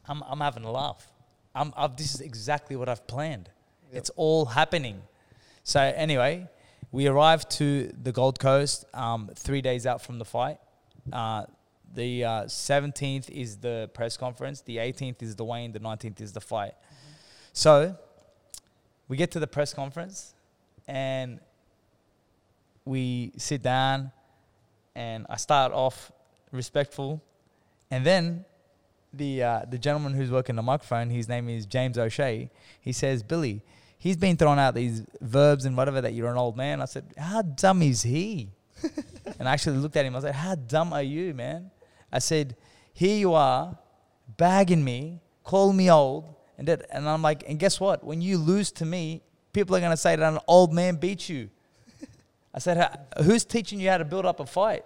I'm 0.08 0.24
I'm 0.24 0.39
having 0.39 0.63
a 0.63 0.72
laugh. 0.72 1.08
I'm 1.54 1.74
I've, 1.76 1.96
this 1.96 2.15
is 2.15 2.22
exactly 2.22 2.76
what 2.76 2.89
I've 2.89 3.06
planned. 3.08 3.50
Yep. 3.89 3.98
It's 3.98 4.10
all 4.12 4.46
happening. 4.46 5.02
So 5.63 5.80
anyway, 5.80 6.48
we 6.91 7.08
arrived 7.08 7.50
to 7.52 7.91
the 8.04 8.12
Gold 8.12 8.39
Coast 8.39 8.86
um, 8.94 9.30
three 9.36 9.62
days 9.62 9.86
out 9.86 10.02
from 10.02 10.20
the 10.20 10.26
fight. 10.26 10.60
Uh, 11.12 11.46
the 11.94 12.24
uh, 12.24 12.44
17th 12.44 13.30
is 13.30 13.58
the 13.58 13.89
press 13.94 14.18
conference. 14.18 14.62
The 14.62 14.78
18th 14.78 15.24
is 15.24 15.36
the 15.36 15.46
weigh-in. 15.46 15.72
The 15.72 15.80
19th 15.80 16.20
is 16.22 16.34
the 16.34 16.41
fight. 16.41 16.74
So 17.54 17.98
we 19.08 19.18
get 19.18 19.32
to 19.32 19.39
the 19.39 19.48
press 19.48 19.74
conference, 19.74 20.34
and 20.88 21.39
we 22.84 23.32
sit 23.38 23.62
down, 23.62 24.12
and 24.96 25.26
I 25.30 25.38
start 25.38 25.72
off 25.72 26.12
respectful, 26.52 27.24
and 27.91 28.06
then 28.06 28.46
the 29.17 29.43
uh, 29.43 29.62
the 29.69 29.78
gentleman 29.78 30.13
who's 30.13 30.32
working 30.32 30.56
the 30.56 30.62
microphone, 30.62 31.10
his 31.10 31.28
name 31.28 31.49
is 31.49 31.65
James 31.65 31.97
O'Shea. 31.97 32.49
He 32.80 32.91
says, 32.91 33.23
"Billy, 33.23 33.63
he's 33.97 34.17
been 34.17 34.38
throwing 34.38 34.60
out 34.60 34.75
these 34.75 35.04
verbs 35.21 35.65
and 35.65 35.75
whatever 35.78 36.01
that 36.01 36.13
you're 36.13 36.32
an 36.32 36.38
old 36.38 36.58
man." 36.58 36.82
I 36.82 36.86
said, 36.86 37.13
"How 37.17 37.41
dumb 37.41 37.82
is 37.82 38.04
he?" 38.04 38.49
and 39.39 39.47
I 39.47 39.54
actually 39.54 39.78
looked 39.78 39.95
at 39.95 40.06
him. 40.06 40.15
I 40.15 40.19
said, 40.19 40.36
"How 40.36 40.56
dumb 40.56 40.93
are 40.93 41.04
you, 41.04 41.34
man?" 41.34 41.71
I 42.12 42.19
said, 42.19 42.56
"Here 42.93 43.17
you 43.17 43.34
are, 43.34 43.78
bagging 44.38 44.84
me, 44.84 45.21
calling 45.43 45.78
me 45.78 45.91
old, 45.91 46.34
and 46.58 46.67
that." 46.67 46.86
And 46.91 47.08
I'm 47.08 47.21
like, 47.21 47.43
"And 47.47 47.60
guess 47.60 47.80
what? 47.80 48.04
When 48.04 48.21
you 48.21 48.38
lose 48.38 48.71
to 48.73 48.86
me, 48.86 49.21
people 49.54 49.75
are 49.75 49.82
gonna 49.82 49.97
say 49.97 50.15
that 50.15 50.34
an 50.34 50.39
old 50.47 50.73
man 50.73 50.95
beat 50.95 51.30
you." 51.30 51.49
I 52.54 52.60
said, 52.60 52.99
"Who's 53.23 53.45
teaching 53.45 53.80
you 53.80 53.89
how 53.89 53.97
to 53.97 54.06
build 54.06 54.25
up 54.25 54.39
a 54.39 54.45
fight?" 54.45 54.86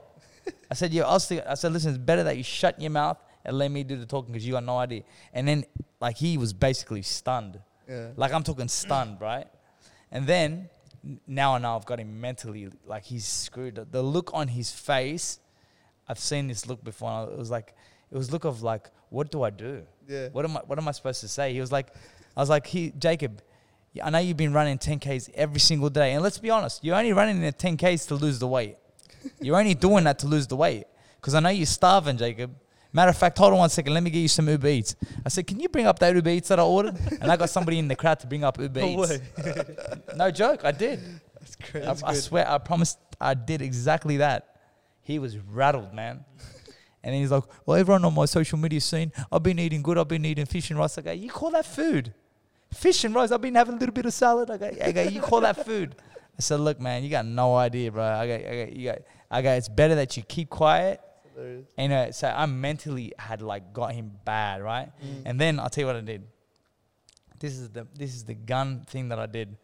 I 0.71 0.73
said, 0.73 0.93
"Yeah." 0.93 1.03
I, 1.03 1.13
was 1.13 1.27
thinking- 1.27 1.47
I 1.47 1.55
said, 1.55 1.73
"Listen, 1.73 1.89
it's 1.89 1.97
better 1.97 2.23
that 2.23 2.37
you 2.37 2.43
shut 2.43 2.79
your 2.81 2.91
mouth 2.91 3.17
and 3.49 3.57
let 3.57 3.69
me 3.71 3.83
do 3.83 3.97
the 3.97 4.05
talking 4.05 4.31
because 4.31 4.45
you 4.47 4.53
got 4.53 4.63
no 4.63 4.77
idea." 4.77 5.03
And 5.33 5.47
then, 5.47 5.65
like, 5.99 6.15
he 6.17 6.37
was 6.37 6.53
basically 6.53 7.01
stunned. 7.01 7.59
Yeah. 7.89 8.09
Like 8.15 8.33
I'm 8.33 8.43
talking 8.43 8.67
stunned, 8.67 9.19
right? 9.29 9.47
And 10.11 10.25
then 10.27 10.69
now 11.27 11.55
I 11.55 11.59
know 11.59 11.75
I've 11.75 11.85
got 11.85 11.99
him 11.99 12.21
mentally 12.21 12.69
like 12.85 13.03
he's 13.03 13.25
screwed. 13.25 13.75
The- 13.91 14.01
look 14.01 14.31
on 14.33 14.47
his 14.47 14.71
face, 14.71 15.39
I've 16.07 16.19
seen 16.19 16.47
this 16.47 16.67
look 16.67 16.83
before. 16.83 17.29
It 17.31 17.37
was 17.37 17.49
like 17.51 17.75
it 18.11 18.17
was 18.17 18.31
look 18.31 18.45
of 18.45 18.61
like, 18.61 18.89
what 19.09 19.31
do 19.31 19.43
I 19.43 19.49
do? 19.49 19.83
Yeah. 20.07 20.29
What 20.29 20.45
am 20.45 20.57
I 20.57 20.61
what 20.61 20.77
am 20.77 20.87
I 20.87 20.91
supposed 20.91 21.21
to 21.21 21.27
say? 21.27 21.53
He 21.53 21.61
was 21.61 21.71
like, 21.71 21.87
I 22.37 22.39
was 22.39 22.49
like, 22.49 22.67
he 22.67 22.91
Jacob, 22.97 23.41
I 24.03 24.09
know 24.09 24.19
you've 24.19 24.37
been 24.37 24.53
running 24.53 24.77
10Ks 24.77 25.31
every 25.33 25.59
single 25.59 25.89
day. 25.89 26.13
And 26.13 26.23
let's 26.23 26.37
be 26.37 26.49
honest, 26.49 26.83
you're 26.83 26.95
only 26.95 27.13
running 27.13 27.37
in 27.37 27.41
the 27.43 27.53
10Ks 27.53 28.07
to 28.09 28.15
lose 28.15 28.39
the 28.39 28.47
weight. 28.47 28.77
You're 29.41 29.57
only 29.57 29.73
doing 29.73 30.05
that 30.05 30.19
to 30.19 30.27
lose 30.27 30.47
the 30.47 30.55
weight. 30.55 30.85
Because 31.19 31.33
I 31.35 31.41
know 31.41 31.49
you're 31.49 31.65
starving, 31.65 32.15
Jacob. 32.15 32.55
Matter 32.91 33.09
of 33.09 33.17
fact, 33.17 33.37
hold 33.37 33.53
on 33.53 33.59
one 33.59 33.69
second. 33.69 33.93
Let 33.93 34.01
me 34.01 34.09
get 34.09 34.19
you 34.19 34.27
some 34.27 34.49
Uber 34.49 34.67
Eats. 34.67 34.95
I 35.23 35.29
said, 35.29 35.45
can 35.45 35.59
you 35.59 35.69
bring 35.69 35.85
up 35.85 35.99
that 35.99 36.15
Uber 36.15 36.29
Eats 36.29 36.47
that 36.49 36.59
I 36.59 36.63
ordered? 36.63 36.97
And 37.21 37.31
I 37.31 37.37
got 37.37 37.49
somebody 37.49 37.77
in 37.77 37.87
the 37.87 37.95
crowd 37.95 38.19
to 38.21 38.27
bring 38.27 38.43
up 38.43 38.59
Uber 38.59 38.79
No 38.79 39.03
Eats. 39.05 39.19
No 40.15 40.31
joke, 40.31 40.65
I 40.65 40.71
did. 40.71 40.99
That's 41.39 41.55
great. 41.55 41.83
I, 41.85 41.95
I 42.03 42.13
swear, 42.13 42.49
I 42.49 42.57
promised 42.57 42.97
I 43.21 43.35
did 43.35 43.61
exactly 43.61 44.17
that. 44.17 44.55
He 45.01 45.19
was 45.19 45.37
rattled, 45.37 45.93
man. 45.93 46.25
And 47.03 47.15
he's 47.15 47.31
like, 47.31 47.43
well, 47.65 47.77
everyone 47.77 48.03
on 48.05 48.13
my 48.13 48.25
social 48.25 48.57
media 48.57 48.81
scene, 48.81 49.11
I've 49.31 49.43
been 49.43 49.59
eating 49.59 49.81
good. 49.81 49.97
I've 49.97 50.07
been 50.07 50.25
eating 50.25 50.45
fish 50.45 50.69
and 50.69 50.79
rice. 50.79 50.97
I 50.97 51.01
go, 51.01 51.11
you 51.11 51.29
call 51.29 51.51
that 51.51 51.65
food? 51.65 52.13
Fish 52.73 53.03
and 53.03 53.15
rice. 53.15 53.31
I've 53.31 53.41
been 53.41 53.55
having 53.55 53.75
a 53.75 53.77
little 53.77 53.93
bit 53.93 54.05
of 54.05 54.13
salad. 54.13 54.49
I 54.51 54.57
go, 54.57 54.71
I 54.83 54.91
go 54.91 55.01
you 55.03 55.21
call 55.21 55.41
that 55.41 55.65
food? 55.65 55.95
I 56.37 56.41
said, 56.41 56.59
look, 56.59 56.79
man, 56.79 57.03
you 57.03 57.09
got 57.09 57.25
no 57.25 57.55
idea, 57.55 57.91
bro. 57.91 58.03
I 58.03 58.27
go, 58.27 58.35
I 58.35 58.39
go, 58.39 58.71
you 58.73 58.85
got, 58.89 58.97
I 59.31 59.41
go, 59.41 59.51
it's 59.53 59.69
better 59.69 59.95
that 59.95 60.17
you 60.17 60.23
keep 60.23 60.49
quiet. 60.49 61.01
And 61.77 61.93
uh, 61.93 62.11
so 62.11 62.27
I 62.27 62.45
mentally 62.45 63.13
had 63.17 63.41
like 63.41 63.73
got 63.73 63.93
him 63.93 64.11
bad, 64.25 64.61
right? 64.61 64.91
And 65.25 65.39
then 65.39 65.59
I'll 65.59 65.69
tell 65.69 65.83
you 65.83 65.87
what 65.87 65.95
I 65.95 66.01
did. 66.01 66.23
This 67.39 67.53
is 67.53 67.69
the 67.69 67.87
this 67.95 68.15
is 68.15 68.25
the 68.25 68.33
gun 68.33 68.85
thing 68.87 69.09
that 69.09 69.19
I 69.19 69.25
did. 69.25 69.55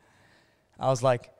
I 0.79 0.87
was 0.87 1.03
like, 1.03 1.31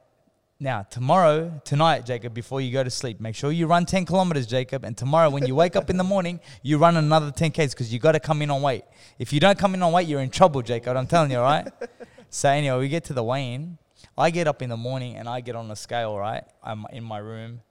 now 0.60 0.84
tomorrow, 0.84 1.62
tonight, 1.66 2.06
Jacob, 2.06 2.34
before 2.34 2.62
you 2.62 2.72
go 2.72 2.84
to 2.84 2.90
sleep, 2.90 3.20
make 3.20 3.36
sure 3.36 3.52
you 3.52 3.68
run 3.68 3.86
10 3.86 4.06
kilometers, 4.06 4.48
Jacob. 4.48 4.84
And 4.86 4.98
tomorrow, 4.98 5.30
when 5.30 5.46
you 5.46 5.56
wake 5.56 5.76
up 5.76 5.90
in 5.90 5.98
the 5.98 6.04
morning, 6.04 6.40
you 6.64 6.78
run 6.78 6.96
another 6.98 7.32
10 7.32 7.52
k's 7.52 7.74
because 7.74 7.92
you 7.92 8.00
got 8.00 8.14
to 8.14 8.20
come 8.20 8.42
in 8.42 8.50
on 8.50 8.62
weight. 8.62 8.84
If 9.20 9.34
you 9.34 9.40
don't 9.40 9.58
come 9.58 9.74
in 9.74 9.84
on 9.84 9.92
weight, 9.92 10.08
you're 10.08 10.22
in 10.22 10.30
trouble, 10.30 10.62
Jacob. 10.62 10.96
I'm 10.96 11.08
telling 11.08 11.32
you, 11.32 11.40
right? 11.40 11.68
so 12.30 12.50
anyway, 12.50 12.80
we 12.80 12.88
get 12.88 13.04
to 13.06 13.14
the 13.14 13.24
weigh-in. 13.24 13.78
I 14.18 14.30
get 14.30 14.48
up 14.48 14.62
in 14.62 14.70
the 14.70 14.78
morning 14.78 15.18
and 15.18 15.28
I 15.28 15.42
get 15.42 15.56
on 15.56 15.68
the 15.68 15.76
scale, 15.76 16.18
right? 16.18 16.44
I'm 16.64 16.86
in 16.92 17.04
my 17.04 17.18
room 17.18 17.62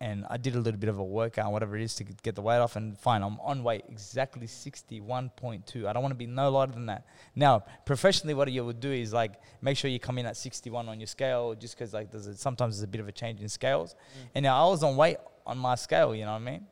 and 0.00 0.24
I 0.30 0.36
did 0.36 0.54
a 0.54 0.60
little 0.60 0.78
bit 0.78 0.88
of 0.88 0.98
a 0.98 1.04
workout, 1.04 1.50
whatever 1.50 1.76
it 1.76 1.82
is, 1.82 1.94
to 1.96 2.04
get 2.04 2.36
the 2.36 2.42
weight 2.42 2.58
off. 2.58 2.76
And 2.76 2.96
fine, 2.96 3.22
I'm 3.22 3.40
on 3.40 3.64
weight 3.64 3.84
exactly 3.88 4.46
61.2. 4.46 5.86
I 5.86 5.92
don't 5.92 6.02
want 6.02 6.12
to 6.12 6.16
be 6.16 6.26
no 6.26 6.50
lighter 6.50 6.72
than 6.72 6.86
that. 6.86 7.04
Now, 7.34 7.64
professionally, 7.84 8.34
what 8.34 8.50
you 8.52 8.64
would 8.64 8.78
do 8.78 8.92
is 8.92 9.12
like 9.12 9.32
make 9.60 9.76
sure 9.76 9.90
you 9.90 9.98
come 9.98 10.18
in 10.18 10.26
at 10.26 10.36
61 10.36 10.88
on 10.88 11.00
your 11.00 11.08
scale, 11.08 11.54
just 11.54 11.76
because 11.76 11.92
like 11.92 12.12
there's 12.12 12.28
a, 12.28 12.36
sometimes 12.36 12.76
there's 12.76 12.84
a 12.84 12.88
bit 12.88 13.00
of 13.00 13.08
a 13.08 13.12
change 13.12 13.40
in 13.40 13.48
scales. 13.48 13.94
Mm. 13.94 14.28
And 14.36 14.42
now 14.44 14.64
I 14.66 14.70
was 14.70 14.84
on 14.84 14.96
weight 14.96 15.16
on 15.44 15.58
my 15.58 15.74
scale, 15.74 16.14
you 16.14 16.24
know 16.24 16.32
what 16.32 16.42
I 16.42 16.44
mean? 16.44 16.66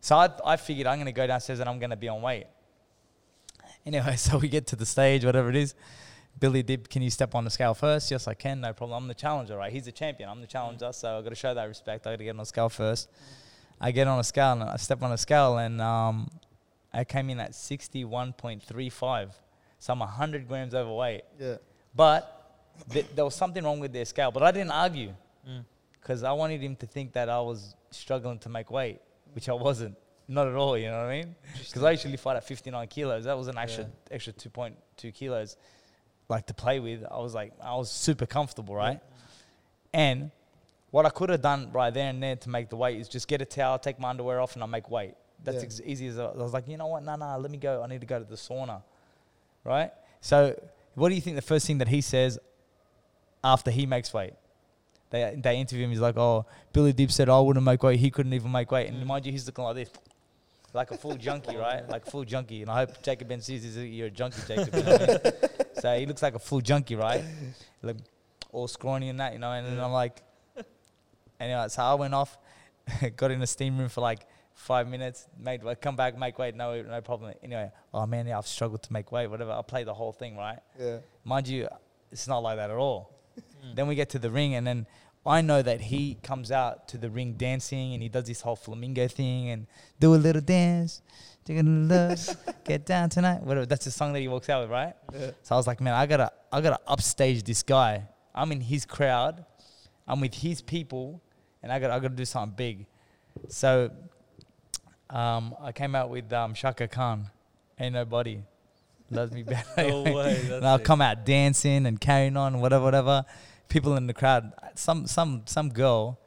So 0.00 0.16
I, 0.16 0.30
I 0.44 0.56
figured 0.56 0.86
I'm 0.86 0.98
going 0.98 1.06
to 1.06 1.12
go 1.12 1.26
downstairs 1.26 1.58
and 1.58 1.68
I'm 1.68 1.80
going 1.80 1.90
to 1.90 1.96
be 1.96 2.08
on 2.08 2.22
weight. 2.22 2.46
Anyway, 3.84 4.16
so 4.16 4.38
we 4.38 4.48
get 4.48 4.68
to 4.68 4.76
the 4.76 4.86
stage, 4.86 5.24
whatever 5.24 5.48
it 5.48 5.56
is. 5.56 5.74
Billy 6.38 6.62
Dib, 6.62 6.88
can 6.88 7.02
you 7.02 7.10
step 7.10 7.34
on 7.34 7.44
the 7.44 7.50
scale 7.50 7.74
first? 7.74 8.10
Yes, 8.10 8.28
I 8.28 8.34
can, 8.34 8.60
no 8.60 8.72
problem. 8.72 9.02
I'm 9.02 9.08
the 9.08 9.14
challenger, 9.14 9.56
right? 9.56 9.72
He's 9.72 9.86
the 9.86 9.92
champion. 9.92 10.28
I'm 10.28 10.40
the 10.40 10.46
challenger, 10.46 10.92
so 10.92 11.18
I've 11.18 11.24
got 11.24 11.30
to 11.30 11.36
show 11.36 11.52
that 11.54 11.64
respect. 11.64 12.06
i 12.06 12.10
got 12.12 12.18
to 12.18 12.24
get 12.24 12.30
on 12.30 12.36
the 12.36 12.44
scale 12.44 12.68
first. 12.68 13.08
I 13.80 13.90
get 13.92 14.06
on 14.06 14.18
a 14.18 14.24
scale 14.24 14.52
and 14.52 14.62
I 14.64 14.76
step 14.76 15.02
on 15.02 15.12
a 15.12 15.18
scale 15.18 15.58
and 15.58 15.80
um, 15.80 16.28
I 16.92 17.04
came 17.04 17.30
in 17.30 17.38
at 17.40 17.52
61.35. 17.52 19.30
So 19.78 19.92
I'm 19.92 20.00
100 20.00 20.48
grams 20.48 20.74
overweight. 20.74 21.22
Yeah. 21.38 21.56
But 21.94 22.66
th- 22.90 23.06
there 23.14 23.24
was 23.24 23.34
something 23.34 23.62
wrong 23.64 23.80
with 23.80 23.92
their 23.92 24.04
scale. 24.04 24.30
But 24.30 24.42
I 24.42 24.50
didn't 24.50 24.72
argue 24.72 25.14
Mm. 25.48 25.64
because 25.92 26.24
I 26.24 26.32
wanted 26.32 26.60
him 26.60 26.74
to 26.76 26.86
think 26.86 27.12
that 27.12 27.28
I 27.28 27.40
was 27.40 27.74
struggling 27.90 28.38
to 28.40 28.48
make 28.48 28.70
weight, 28.70 29.00
which 29.32 29.48
I 29.48 29.54
wasn't. 29.54 29.96
Not 30.26 30.46
at 30.48 30.54
all, 30.56 30.76
you 30.76 30.86
know 30.90 30.98
what 30.98 31.06
I 31.06 31.20
mean? 31.20 31.36
Because 31.56 31.82
I 31.84 31.92
usually 31.92 32.16
fight 32.18 32.36
at 32.36 32.44
59 32.44 32.86
kilos. 32.88 33.24
That 33.24 33.38
was 33.38 33.46
an 33.48 33.56
extra 33.56 33.86
extra 34.10 34.32
2.2 34.34 35.14
kilos, 35.14 35.56
like 36.28 36.46
to 36.46 36.54
play 36.54 36.80
with. 36.80 37.04
I 37.10 37.18
was 37.18 37.34
like, 37.34 37.52
I 37.62 37.74
was 37.74 37.90
super 37.90 38.26
comfortable, 38.26 38.74
right? 38.74 39.00
And 39.92 40.30
what 40.90 41.06
I 41.06 41.10
could 41.10 41.30
have 41.30 41.42
done 41.42 41.70
right 41.72 41.92
there 41.92 42.08
and 42.08 42.22
there 42.22 42.36
to 42.36 42.48
make 42.48 42.68
the 42.68 42.76
weight 42.76 42.98
is 43.00 43.08
just 43.08 43.28
get 43.28 43.40
a 43.42 43.44
towel, 43.44 43.78
take 43.78 43.98
my 43.98 44.10
underwear 44.10 44.40
off, 44.40 44.54
and 44.54 44.62
I'll 44.62 44.68
make 44.68 44.90
weight. 44.90 45.14
That's 45.44 45.58
Yeah. 45.62 45.66
as 45.66 45.82
easy 45.82 46.06
as 46.08 46.18
I, 46.18 46.26
I 46.26 46.36
was 46.36 46.52
like, 46.52 46.66
you 46.68 46.76
know 46.76 46.88
what? 46.88 47.02
No, 47.04 47.14
no, 47.16 47.38
let 47.38 47.50
me 47.50 47.58
go. 47.58 47.82
I 47.82 47.86
need 47.86 48.00
to 48.00 48.06
go 48.06 48.18
to 48.18 48.24
the 48.24 48.34
sauna, 48.36 48.82
right? 49.64 49.92
So, 50.20 50.58
what 50.94 51.10
do 51.10 51.14
you 51.14 51.20
think 51.20 51.36
the 51.36 51.42
first 51.42 51.66
thing 51.66 51.78
that 51.78 51.88
he 51.88 52.00
says 52.00 52.38
after 53.44 53.70
he 53.70 53.86
makes 53.86 54.12
weight? 54.12 54.32
They, 55.10 55.38
they 55.42 55.56
interview 55.56 55.84
him. 55.84 55.90
He's 55.90 56.00
like, 56.00 56.18
"Oh, 56.18 56.44
Billy 56.72 56.92
Dib 56.92 57.10
said 57.10 57.28
I 57.30 57.38
wouldn't 57.40 57.64
make 57.64 57.82
weight. 57.82 57.98
He 57.98 58.10
couldn't 58.10 58.34
even 58.34 58.50
make 58.52 58.70
weight." 58.70 58.90
And 58.90 59.06
mind 59.06 59.24
you, 59.24 59.32
he's 59.32 59.46
looking 59.46 59.64
like 59.64 59.76
this, 59.76 59.90
like 60.74 60.90
a 60.90 60.98
full 60.98 61.16
junkie, 61.16 61.56
right? 61.56 61.88
Like 61.88 62.06
a 62.06 62.10
full 62.10 62.24
junkie. 62.24 62.60
And 62.62 62.70
I 62.70 62.80
hope 62.80 63.00
Jacob 63.02 63.28
Ben 63.28 63.40
sees 63.40 63.62
this. 63.62 63.82
You're 63.82 64.08
a 64.08 64.10
junkie, 64.10 64.42
Jacob. 64.46 64.74
You 64.74 64.82
know 64.82 64.94
I 64.94 64.98
mean? 65.06 65.32
So 65.80 65.98
he 65.98 66.06
looks 66.06 66.22
like 66.22 66.34
a 66.34 66.38
full 66.38 66.60
junkie, 66.60 66.96
right? 66.96 67.22
Like 67.82 67.96
all 68.52 68.68
scrawny 68.68 69.08
and 69.08 69.20
that, 69.20 69.32
you 69.32 69.38
know. 69.38 69.52
And 69.52 69.66
then 69.66 69.80
I'm 69.80 69.92
like, 69.92 70.22
anyway, 71.40 71.66
so 71.68 71.82
I 71.82 71.94
went 71.94 72.14
off, 72.14 72.36
got 73.16 73.30
in 73.30 73.40
the 73.40 73.46
steam 73.46 73.78
room 73.78 73.88
for 73.88 74.00
like 74.00 74.26
five 74.54 74.88
minutes, 74.88 75.26
made 75.38 75.62
weight, 75.62 75.80
come 75.80 75.96
back, 75.96 76.18
make 76.18 76.38
weight, 76.38 76.54
no, 76.54 76.82
no 76.82 77.00
problem. 77.00 77.32
Anyway, 77.42 77.70
oh 77.94 78.06
man, 78.06 78.26
yeah, 78.26 78.38
I've 78.38 78.46
struggled 78.46 78.82
to 78.82 78.92
make 78.92 79.12
weight, 79.12 79.28
whatever. 79.28 79.52
I 79.52 79.62
play 79.62 79.84
the 79.84 79.94
whole 79.94 80.12
thing, 80.12 80.36
right? 80.36 80.58
Yeah. 80.78 80.98
Mind 81.24 81.48
you, 81.48 81.68
it's 82.10 82.26
not 82.26 82.42
like 82.42 82.56
that 82.56 82.70
at 82.70 82.76
all. 82.76 83.14
Hmm. 83.36 83.74
Then 83.74 83.86
we 83.86 83.94
get 83.94 84.10
to 84.10 84.18
the 84.18 84.30
ring, 84.30 84.54
and 84.54 84.66
then 84.66 84.86
I 85.24 85.40
know 85.42 85.62
that 85.62 85.80
he 85.80 86.16
comes 86.22 86.50
out 86.50 86.88
to 86.88 86.98
the 86.98 87.10
ring 87.10 87.34
dancing, 87.34 87.94
and 87.94 88.02
he 88.02 88.08
does 88.08 88.24
this 88.24 88.40
whole 88.40 88.56
flamingo 88.56 89.08
thing 89.08 89.50
and 89.50 89.66
do 90.00 90.14
a 90.14 90.16
little 90.16 90.42
dance, 90.42 91.02
do 91.48 91.54
a 91.54 91.62
little 91.62 91.98
love, 91.98 92.36
get 92.64 92.86
down 92.86 93.08
tonight. 93.08 93.42
Whatever. 93.42 93.66
That's 93.66 93.84
the 93.84 93.90
song 93.90 94.12
that 94.12 94.20
he 94.20 94.28
walks 94.28 94.48
out 94.48 94.62
with, 94.62 94.70
right? 94.70 94.94
Yeah. 95.12 95.30
So 95.42 95.54
I 95.54 95.58
was 95.58 95.66
like, 95.66 95.80
man, 95.80 95.94
I 95.94 96.06
gotta, 96.06 96.30
I 96.52 96.60
gotta 96.60 96.80
upstage 96.86 97.42
this 97.42 97.62
guy. 97.62 98.06
I'm 98.34 98.52
in 98.52 98.60
his 98.60 98.84
crowd, 98.84 99.44
I'm 100.06 100.20
with 100.20 100.34
his 100.34 100.62
people, 100.62 101.20
and 101.62 101.72
I 101.72 101.78
got, 101.78 101.90
I 101.90 101.98
gotta 101.98 102.14
do 102.14 102.24
something 102.24 102.54
big. 102.56 102.86
So, 103.48 103.90
um, 105.10 105.54
I 105.60 105.72
came 105.72 105.94
out 105.94 106.10
with 106.10 106.32
um, 106.32 106.54
Chaka 106.54 106.86
Khan. 106.88 107.30
Ain't 107.80 107.94
nobody 107.94 108.42
loves 109.10 109.32
me 109.32 109.42
better. 109.44 109.66
No 109.76 110.02
way. 110.02 110.48
And 110.50 110.66
I'll 110.66 110.78
come 110.78 111.00
out 111.00 111.24
dancing 111.24 111.86
and 111.86 112.00
carrying 112.00 112.36
on, 112.36 112.60
whatever, 112.60 112.84
whatever. 112.84 113.24
People 113.68 113.96
in 113.96 114.06
the 114.06 114.14
crowd, 114.14 114.52
some 114.74 115.06
some 115.06 115.42
some 115.44 115.68
girl 115.68 116.18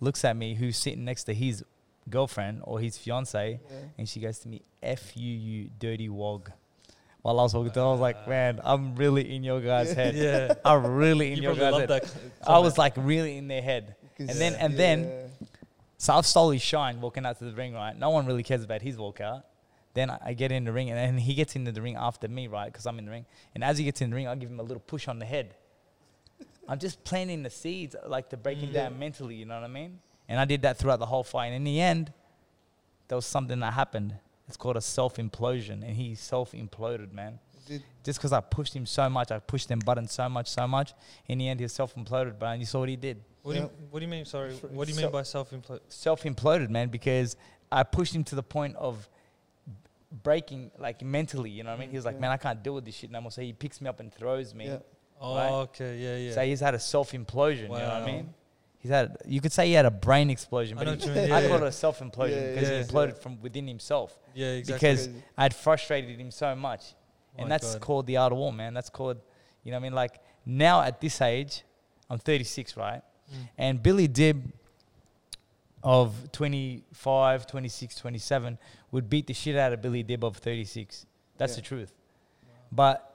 looks 0.00 0.24
at 0.24 0.36
me 0.36 0.54
who's 0.54 0.76
sitting 0.76 1.04
next 1.04 1.24
to 1.24 1.34
his 1.34 1.64
girlfriend 2.10 2.60
or 2.64 2.80
his 2.80 2.98
fiance, 2.98 3.60
Yeah. 3.62 3.76
and 3.98 4.08
she 4.08 4.20
goes 4.20 4.38
to 4.40 4.48
me, 4.48 4.62
"F 4.82 5.16
you, 5.16 5.34
you 5.34 5.70
dirty 5.78 6.08
wog." 6.08 6.50
While 7.22 7.38
I 7.38 7.42
was 7.42 7.54
walking 7.54 7.72
through, 7.72 7.82
I 7.82 7.92
was 7.92 8.00
like, 8.00 8.26
"Man, 8.26 8.60
I'm 8.64 8.96
really 8.96 9.34
in 9.34 9.44
your 9.44 9.60
guys' 9.60 9.92
head. 9.92 10.14
Yeah. 10.14 10.54
I'm 10.64 10.86
really 10.86 11.32
in 11.32 11.36
You 11.38 11.42
your 11.44 11.54
guys' 11.54 11.76
head." 11.80 11.88
that. 11.88 12.14
I 12.46 12.58
was 12.58 12.78
like 12.78 12.94
really 12.96 13.36
in 13.36 13.48
their 13.48 13.62
head. 13.62 13.96
And 14.18 14.28
then- 14.28 14.52
see- 14.52 14.58
and 14.58 14.76
then- 14.76 15.04
yeah. 15.04 15.46
So 16.00 16.14
I've 16.14 16.24
slowly 16.24 16.56
shined 16.56 17.02
walking 17.02 17.26
out 17.26 17.38
to 17.40 17.44
the 17.44 17.52
ring, 17.52 17.74
right? 17.74 17.94
No 17.94 18.08
one 18.08 18.24
really 18.24 18.42
cares 18.42 18.64
about 18.64 18.80
his 18.80 18.96
walkout. 18.96 19.42
Then 19.92 20.08
I, 20.08 20.18
I 20.26 20.32
get 20.32 20.50
in 20.50 20.64
the 20.64 20.72
ring, 20.72 20.88
and 20.88 20.98
then 20.98 21.18
he 21.18 21.34
gets 21.34 21.56
into 21.56 21.72
the 21.72 21.82
ring 21.82 21.94
after 21.94 22.26
me, 22.26 22.46
right? 22.46 22.72
Because 22.72 22.86
I'm 22.86 22.98
in 22.98 23.04
the 23.04 23.10
ring. 23.10 23.26
And 23.54 23.62
as 23.62 23.76
he 23.76 23.84
gets 23.84 24.00
in 24.00 24.08
the 24.08 24.16
ring, 24.16 24.26
I 24.26 24.34
give 24.34 24.48
him 24.48 24.60
a 24.60 24.62
little 24.62 24.80
push 24.80 25.08
on 25.08 25.18
the 25.18 25.26
head. 25.26 25.54
I'm 26.66 26.78
just 26.78 27.04
planting 27.04 27.42
the 27.42 27.50
seeds, 27.50 27.96
like 28.06 28.30
to 28.30 28.36
break 28.38 28.58
him 28.58 28.70
mm. 28.70 28.74
down 28.74 28.98
mentally, 28.98 29.34
you 29.34 29.44
know 29.44 29.56
what 29.56 29.64
I 29.64 29.68
mean? 29.68 29.98
And 30.30 30.38
I 30.40 30.44
did 30.46 30.62
that 30.62 30.78
throughout 30.78 31.00
the 31.00 31.06
whole 31.06 31.24
fight. 31.24 31.46
And 31.46 31.56
in 31.56 31.64
the 31.64 31.80
end, 31.80 32.12
there 33.08 33.16
was 33.16 33.26
something 33.26 33.58
that 33.60 33.72
happened. 33.74 34.14
It's 34.46 34.56
called 34.56 34.76
a 34.76 34.80
self 34.80 35.16
implosion, 35.16 35.82
and 35.82 35.96
he 35.96 36.14
self 36.14 36.52
imploded, 36.52 37.12
man. 37.12 37.38
Did, 37.66 37.82
Just 38.04 38.18
because 38.18 38.32
I 38.32 38.40
pushed 38.40 38.74
him 38.74 38.86
so 38.86 39.08
much, 39.10 39.30
I 39.30 39.38
pushed 39.40 39.68
them 39.68 39.80
buttons 39.80 40.12
so 40.12 40.28
much, 40.28 40.48
so 40.48 40.66
much. 40.66 40.94
In 41.28 41.38
the 41.38 41.48
end, 41.48 41.60
he 41.60 41.68
self 41.68 41.94
imploded, 41.96 42.38
but 42.38 42.58
you 42.58 42.64
saw 42.64 42.78
what 42.80 42.88
he 42.88 42.96
did. 42.96 43.20
What 43.42 43.54
do 43.54 43.58
you 43.60 43.70
What 43.90 43.98
do 44.00 44.04
you 44.06 44.10
mean? 44.10 44.24
Sorry. 44.24 44.52
What 44.54 44.86
do 44.86 44.92
you 44.92 44.96
so- 44.98 45.02
mean 45.02 45.12
by 45.12 45.22
self-employed? 45.22 45.80
self 45.88 46.22
imploded, 46.22 46.70
man, 46.70 46.88
because 46.88 47.36
I 47.70 47.82
pushed 47.82 48.14
him 48.14 48.24
to 48.24 48.34
the 48.34 48.42
point 48.42 48.76
of 48.76 49.08
breaking, 50.22 50.70
like 50.78 51.02
mentally. 51.02 51.50
You 51.50 51.64
know 51.64 51.70
what 51.70 51.76
I 51.76 51.80
mean? 51.80 51.90
He 51.90 51.96
was 51.96 52.04
like, 52.04 52.16
Yeah. 52.16 52.20
"Man, 52.20 52.30
I 52.30 52.36
can't 52.36 52.62
deal 52.62 52.74
with 52.74 52.84
this 52.84 52.94
shit 52.96 53.10
no 53.10 53.20
more." 53.20 53.30
So 53.30 53.42
he 53.42 53.52
picks 53.52 53.80
me 53.80 53.88
up 53.88 54.00
and 54.00 54.12
throws 54.12 54.54
me. 54.54 54.66
yeah. 54.66 54.78
Oh, 55.20 55.36
Right. 55.36 55.50
okay. 55.50 55.96
Yeah, 55.98 56.16
yeah. 56.16 56.32
So 56.34 56.44
he's 56.44 56.60
had 56.60 56.74
a 56.74 56.78
self 56.78 57.12
implosion. 57.12 57.62
You 57.62 57.68
know 57.68 57.72
what 57.74 57.82
I 58.02 58.06
mean? 58.06 58.34
He's 58.80 58.90
had. 58.90 59.18
You 59.26 59.40
could 59.40 59.52
say 59.52 59.66
he 59.66 59.74
had 59.74 59.84
a 59.86 59.90
brain 59.90 60.30
explosion, 60.30 60.78
I 60.78 60.84
but 60.84 61.00
know 61.00 61.12
he- 61.12 61.20
mean, 61.20 61.32
I 61.32 61.42
yeah, 61.42 61.48
call 61.48 61.58
yeah. 61.58 61.64
it 61.66 61.68
a 61.68 61.72
self 61.72 62.00
implosion 62.00 62.54
because 62.54 62.68
yeah, 62.68 62.78
he 62.78 62.80
yeah. 62.80 62.82
imploded 62.84 63.18
from 63.18 63.40
within 63.42 63.68
himself. 63.68 64.18
yeah, 64.34 64.48
exactly. 64.48 64.88
Because. 64.88 65.08
I 65.36 65.42
had 65.42 65.54
frustrated 65.54 66.18
him 66.18 66.30
so 66.30 66.56
much, 66.56 66.94
and 67.36 67.50
that's 67.50 67.74
God. 67.74 67.82
called 67.82 68.06
the 68.06 68.16
art 68.16 68.32
of 68.32 68.38
war, 68.38 68.52
man. 68.52 68.72
That's 68.72 68.90
called, 68.90 69.18
you 69.64 69.70
know, 69.70 69.76
what 69.76 69.82
I 69.82 69.84
mean, 69.84 69.92
like 69.94 70.20
now 70.46 70.80
at 70.80 71.00
this 71.00 71.20
age, 71.20 71.62
I'm 72.08 72.18
36, 72.18 72.76
right? 72.76 73.02
Mm. 73.30 73.48
And 73.58 73.82
Billy 73.82 74.08
Dib 74.08 74.50
of 75.82 76.14
25, 76.32 77.46
26, 77.46 77.94
27 77.96 78.58
would 78.92 79.08
beat 79.08 79.26
the 79.26 79.34
shit 79.34 79.56
out 79.56 79.72
of 79.72 79.80
Billy 79.80 80.02
Dib 80.02 80.24
of 80.24 80.36
36. 80.36 81.06
That's 81.38 81.56
the 81.56 81.62
truth. 81.62 81.92
But 82.72 83.06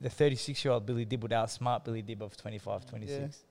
the 0.00 0.10
36 0.10 0.64
year 0.64 0.72
old 0.72 0.86
Billy 0.86 1.04
Dib 1.04 1.22
would 1.22 1.32
outsmart 1.32 1.84
Billy 1.84 2.02
Dib 2.02 2.22
of 2.22 2.36
25, 2.36 2.86
26. 2.86 3.44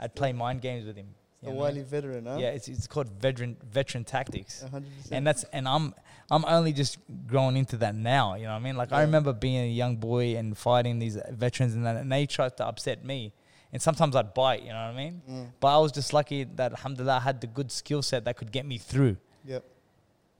I'd 0.00 0.14
play 0.14 0.32
mind 0.32 0.62
games 0.62 0.86
with 0.86 0.96
him. 0.96 1.08
A 1.42 1.46
you 1.46 1.52
know 1.52 1.58
what 1.58 1.66
I 1.66 1.70
wily 1.70 1.82
veteran, 1.82 2.26
huh? 2.26 2.36
Yeah, 2.38 2.48
it's, 2.48 2.68
it's 2.68 2.86
called 2.86 3.08
veteran 3.20 3.56
veteran 3.70 4.04
tactics. 4.04 4.64
100%. 4.72 4.84
And 5.12 5.26
that's 5.26 5.44
and 5.52 5.68
I'm 5.68 5.94
I'm 6.30 6.44
only 6.46 6.72
just 6.72 6.98
growing 7.26 7.56
into 7.56 7.76
that 7.78 7.94
now. 7.94 8.34
You 8.34 8.44
know 8.44 8.50
what 8.50 8.56
I 8.56 8.60
mean? 8.60 8.76
Like 8.76 8.92
I 8.92 9.02
remember 9.02 9.32
being 9.32 9.64
a 9.64 9.68
young 9.68 9.96
boy 9.96 10.36
and 10.36 10.56
fighting 10.56 10.98
these 10.98 11.18
veterans 11.30 11.74
and 11.74 11.86
that, 11.86 11.96
and 11.96 12.10
they 12.10 12.26
tried 12.26 12.56
to 12.56 12.66
upset 12.66 13.04
me. 13.04 13.32
And 13.72 13.80
sometimes 13.80 14.16
I'd 14.16 14.34
bite. 14.34 14.62
You 14.62 14.70
know 14.70 14.86
what 14.86 14.94
I 14.94 14.96
mean? 14.96 15.22
Mm. 15.30 15.46
But 15.60 15.68
I 15.68 15.78
was 15.78 15.92
just 15.92 16.12
lucky 16.12 16.44
that 16.56 16.72
alhamdulillah 16.72 17.16
I 17.16 17.20
had 17.20 17.40
the 17.40 17.46
good 17.46 17.70
skill 17.70 18.02
set 18.02 18.24
that 18.24 18.36
could 18.36 18.50
get 18.50 18.66
me 18.66 18.78
through. 18.78 19.16
Yep. 19.44 19.64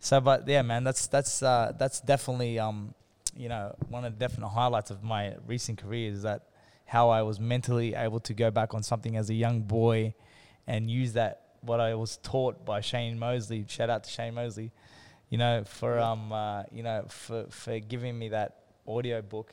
So, 0.01 0.21
but 0.21 0.49
yeah, 0.49 0.63
man, 0.63 0.83
that's 0.83 1.07
that's 1.07 1.43
uh, 1.43 1.73
that's 1.79 2.01
definitely 2.01 2.59
um, 2.59 2.95
you 3.37 3.49
know 3.49 3.75
one 3.89 4.05
of 4.05 4.19
the 4.19 4.19
definite 4.19 4.49
highlights 4.49 4.91
of 4.91 5.03
my 5.03 5.37
recent 5.47 5.79
career 5.79 6.11
is 6.11 6.23
that 6.23 6.50
how 6.91 7.09
I 7.11 7.23
was 7.23 7.39
mentally 7.39 7.95
able 7.95 8.19
to 8.19 8.35
go 8.35 8.51
back 8.51 8.75
on 8.75 8.83
something 8.83 9.17
as 9.17 9.31
a 9.31 9.35
young 9.35 9.61
boy 9.63 10.13
and 10.67 10.91
use 10.91 11.13
that 11.13 11.55
what 11.61 11.79
I 11.79 11.95
was 11.95 12.17
taught 12.17 12.65
by 12.65 12.81
Shane 12.81 13.17
Mosley. 13.17 13.65
Shout 13.69 13.89
out 13.89 14.03
to 14.03 14.11
Shane 14.11 14.35
Mosley, 14.35 14.73
you 15.29 15.39
know, 15.39 15.63
for 15.65 16.01
um, 16.01 16.33
uh, 16.33 16.65
you 16.73 16.83
know, 16.83 17.05
for 17.09 17.47
for 17.51 17.79
giving 17.79 18.19
me 18.19 18.31
that 18.31 18.57
audio 18.89 19.23
book, 19.23 19.53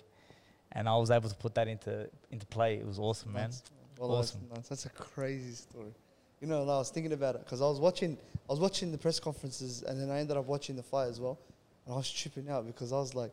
and 0.71 0.89
I 0.89 0.95
was 0.97 1.11
able 1.11 1.29
to 1.29 1.35
put 1.35 1.53
that 1.53 1.67
into 1.67 2.09
into 2.31 2.47
play. 2.47 2.77
It 2.77 2.87
was 2.87 2.97
awesome, 2.97 3.33
man. 3.33 3.51
That's- 3.51 3.61
Well, 3.99 4.15
Awesome. 4.15 4.41
That's, 4.53 4.69
that's 4.69 4.85
a 4.87 4.89
crazy 4.89 5.53
story. 5.53 5.93
You 6.41 6.47
know, 6.47 6.61
and 6.63 6.71
I 6.71 6.77
was 6.77 6.89
thinking 6.89 7.13
about 7.13 7.35
it 7.35 7.41
because 7.45 7.61
I 7.61 7.65
was 7.73 7.79
watching, 7.79 8.17
I 8.49 8.51
was 8.51 8.59
watching 8.59 8.91
the 8.91 8.97
press 8.97 9.19
conferences, 9.19 9.83
and 9.83 9.99
then 10.01 10.09
I 10.09 10.19
ended 10.21 10.37
up 10.37 10.45
watching 10.47 10.75
the 10.75 10.83
fight 10.83 11.07
as 11.13 11.19
well, 11.19 11.37
and 11.85 11.93
I 11.93 11.97
was 11.97 12.09
tripping 12.11 12.49
out 12.49 12.65
because 12.65 12.91
I 12.91 12.97
was 12.97 13.13
like, 13.13 13.31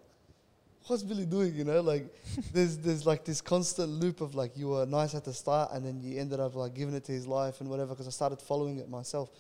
"What's 0.87 1.03
Billy 1.03 1.27
doing?" 1.27 1.55
You 1.55 1.65
know, 1.65 1.81
like 1.81 2.07
there's 2.53 2.79
there's 2.79 3.07
like 3.07 3.25
this 3.25 3.41
constant 3.41 3.89
loop 3.91 4.21
of 4.21 4.35
like 4.35 4.57
you 4.57 4.69
were 4.69 4.87
nice 4.87 5.15
at 5.15 5.25
the 5.25 5.33
start, 5.33 5.71
and 5.73 5.85
then 5.85 6.01
you 6.03 6.21
ended 6.21 6.41
up 6.41 6.55
like 6.55 6.75
giving 6.75 6.95
it 6.95 7.05
to 7.05 7.13
his 7.13 7.27
life 7.27 7.61
and 7.61 7.69
whatever. 7.71 7.91
Because 7.91 8.07
I 8.07 8.11
started 8.11 8.41
following 8.41 8.79
it 8.79 8.89
myself, 8.89 9.31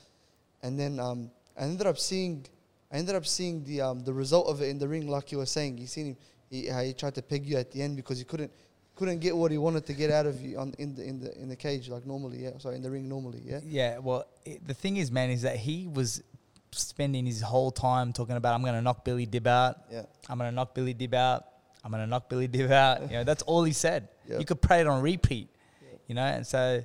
and 0.62 0.78
then 0.78 0.98
um, 0.98 1.30
I 1.58 1.64
ended 1.64 1.86
up 1.86 1.98
seeing, 1.98 2.46
I 2.92 2.96
ended 2.96 3.14
up 3.14 3.26
seeing 3.26 3.64
the 3.64 3.80
um 3.80 4.00
the 4.04 4.12
result 4.12 4.48
of 4.48 4.62
it 4.62 4.68
in 4.68 4.78
the 4.78 4.88
ring, 4.88 5.06
like 5.06 5.32
you 5.32 5.38
were 5.38 5.46
saying. 5.46 5.78
You 5.78 5.86
seen 5.86 6.06
him, 6.06 6.16
he, 6.50 6.66
how 6.66 6.82
he 6.82 6.92
tried 6.92 7.14
to 7.16 7.22
peg 7.22 7.46
you 7.46 7.56
at 7.56 7.70
the 7.72 7.82
end 7.82 7.96
because 7.96 8.18
he 8.18 8.24
couldn't 8.24 8.52
couldn't 8.96 9.18
get 9.18 9.36
what 9.36 9.50
he 9.50 9.58
wanted 9.58 9.84
to 9.86 9.92
get 9.92 10.10
out 10.10 10.26
of 10.26 10.40
you 10.40 10.58
on 10.58 10.72
in 10.78 10.94
the 10.94 11.02
in 11.04 11.20
the 11.20 11.36
in 11.40 11.48
the 11.48 11.56
cage 11.56 11.88
like 11.88 12.06
normally. 12.06 12.38
Yeah, 12.38 12.58
sorry, 12.58 12.76
in 12.76 12.82
the 12.82 12.90
ring 12.90 13.08
normally. 13.08 13.42
Yeah. 13.44 13.60
Yeah, 13.64 13.98
well, 13.98 14.26
i 14.46 14.58
the 14.66 14.74
thing 14.74 14.96
is, 14.96 15.10
man, 15.10 15.30
is 15.30 15.42
that 15.42 15.56
he 15.56 15.88
was 15.88 16.22
spending 16.78 17.26
his 17.26 17.40
whole 17.40 17.70
time 17.70 18.12
talking 18.12 18.36
about, 18.36 18.54
I'm 18.54 18.62
going 18.62 18.74
to 18.74 18.82
knock 18.82 19.04
Billy 19.04 19.26
Dib 19.26 19.46
out. 19.46 19.76
Yeah. 19.90 20.02
I'm 20.28 20.38
going 20.38 20.50
to 20.50 20.54
knock 20.54 20.74
Billy 20.74 20.94
Dib 20.94 21.14
out. 21.14 21.44
I'm 21.84 21.90
going 21.90 22.02
to 22.02 22.06
knock 22.06 22.28
Billy 22.28 22.46
Dib 22.48 22.70
out. 22.70 23.02
You 23.02 23.18
know, 23.18 23.24
that's 23.24 23.42
all 23.42 23.64
he 23.64 23.72
said. 23.72 24.08
Yeah. 24.28 24.38
You 24.38 24.44
could 24.44 24.60
play 24.62 24.80
it 24.80 24.86
on 24.86 25.02
repeat, 25.02 25.48
Yeah. 25.82 25.96
you 26.08 26.14
know? 26.14 26.24
And 26.24 26.46
so 26.46 26.84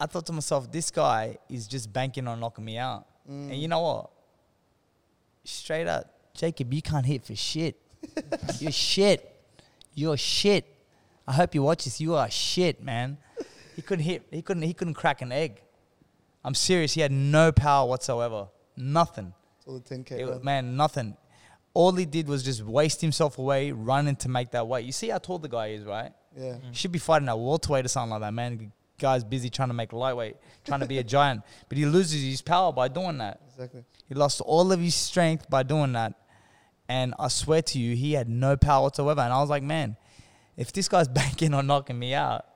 I 0.00 0.06
thought 0.06 0.26
to 0.26 0.32
myself, 0.32 0.70
this 0.70 0.90
guy 0.90 1.38
is 1.48 1.66
just 1.66 1.92
banking 1.92 2.26
on 2.26 2.40
knocking 2.40 2.64
me 2.64 2.78
out. 2.78 3.06
Mm. 3.30 3.50
And 3.50 3.56
you 3.56 3.68
know 3.68 3.80
what? 3.80 4.10
Straight 5.44 5.86
up, 5.86 6.12
Jacob, 6.34 6.72
you 6.72 6.82
can't 6.82 7.06
hit 7.06 7.24
for 7.24 7.36
shit. 7.36 7.76
You're 8.58 8.72
shit. 8.72 9.32
You're 9.94 10.16
shit. 10.16 10.64
I 11.26 11.32
hope 11.32 11.54
you 11.54 11.62
watch 11.62 11.84
this. 11.84 12.00
You 12.00 12.14
are 12.14 12.30
shit, 12.30 12.82
man. 12.82 13.18
He 13.74 13.82
couldn't 13.82 14.04
hit. 14.04 14.26
He 14.30 14.42
couldn't. 14.42 14.62
He 14.62 14.72
couldn't 14.74 14.94
crack 14.94 15.22
an 15.22 15.32
egg. 15.32 15.60
I'm 16.44 16.54
serious. 16.54 16.94
He 16.94 17.00
had 17.00 17.10
no 17.12 17.50
power 17.52 17.88
whatsoever. 17.88 18.48
Nothing. 18.76 19.32
It's 19.58 19.66
all 19.66 19.78
the 19.78 19.94
10k. 19.94 20.12
It- 20.12 20.44
man, 20.44 20.76
nothing. 20.76 21.16
All 21.74 21.92
he 21.92 22.06
did 22.06 22.26
was 22.28 22.42
just 22.42 22.62
waste 22.62 23.00
himself 23.02 23.38
away, 23.38 23.70
running 23.70 24.16
to 24.16 24.28
make 24.30 24.50
that 24.52 24.66
weight. 24.66 24.86
You 24.86 24.92
see 24.92 25.08
how 25.10 25.18
tall 25.18 25.38
the 25.38 25.48
guy 25.48 25.68
is, 25.68 25.84
right? 25.84 26.12
Yeah. 26.34 26.52
Mm. 26.54 26.68
He 26.70 26.74
should 26.74 26.92
be 26.92 26.98
fighting 26.98 27.28
at 27.28 27.38
welterweight 27.38 27.84
or 27.84 27.88
something 27.88 28.10
like 28.12 28.20
that, 28.20 28.32
man. 28.32 28.72
Guy's 28.98 29.24
busy 29.24 29.50
trying 29.50 29.68
to 29.68 29.74
make 29.74 29.92
lightweight, 29.92 30.36
trying 30.64 30.80
to 30.80 30.86
be 30.86 30.98
a 30.98 31.04
giant, 31.16 31.42
but 31.68 31.76
he 31.76 31.84
loses 31.84 32.22
his 32.22 32.40
power 32.40 32.72
by 32.72 32.88
doing 32.88 33.18
that. 33.18 33.40
Exactly. 33.48 33.84
He 34.08 34.14
lost 34.14 34.40
all 34.40 34.72
of 34.72 34.80
his 34.80 34.94
strength 34.94 35.50
by 35.50 35.62
doing 35.64 35.92
that. 35.92 36.14
And 36.88 37.14
I 37.18 37.28
swear 37.28 37.60
to 37.60 37.78
you, 37.78 37.94
he 37.94 38.12
had 38.12 38.28
no 38.28 38.56
power 38.56 38.84
whatsoever. 38.84 39.20
And 39.20 39.32
I 39.32 39.40
was 39.40 39.50
like, 39.50 39.62
man, 39.62 39.96
if 40.56 40.72
this 40.72 40.88
guy's 40.88 41.08
banking 41.20 41.52
on 41.52 41.66
knocking 41.66 41.98
me 41.98 42.14
out, 42.14 42.46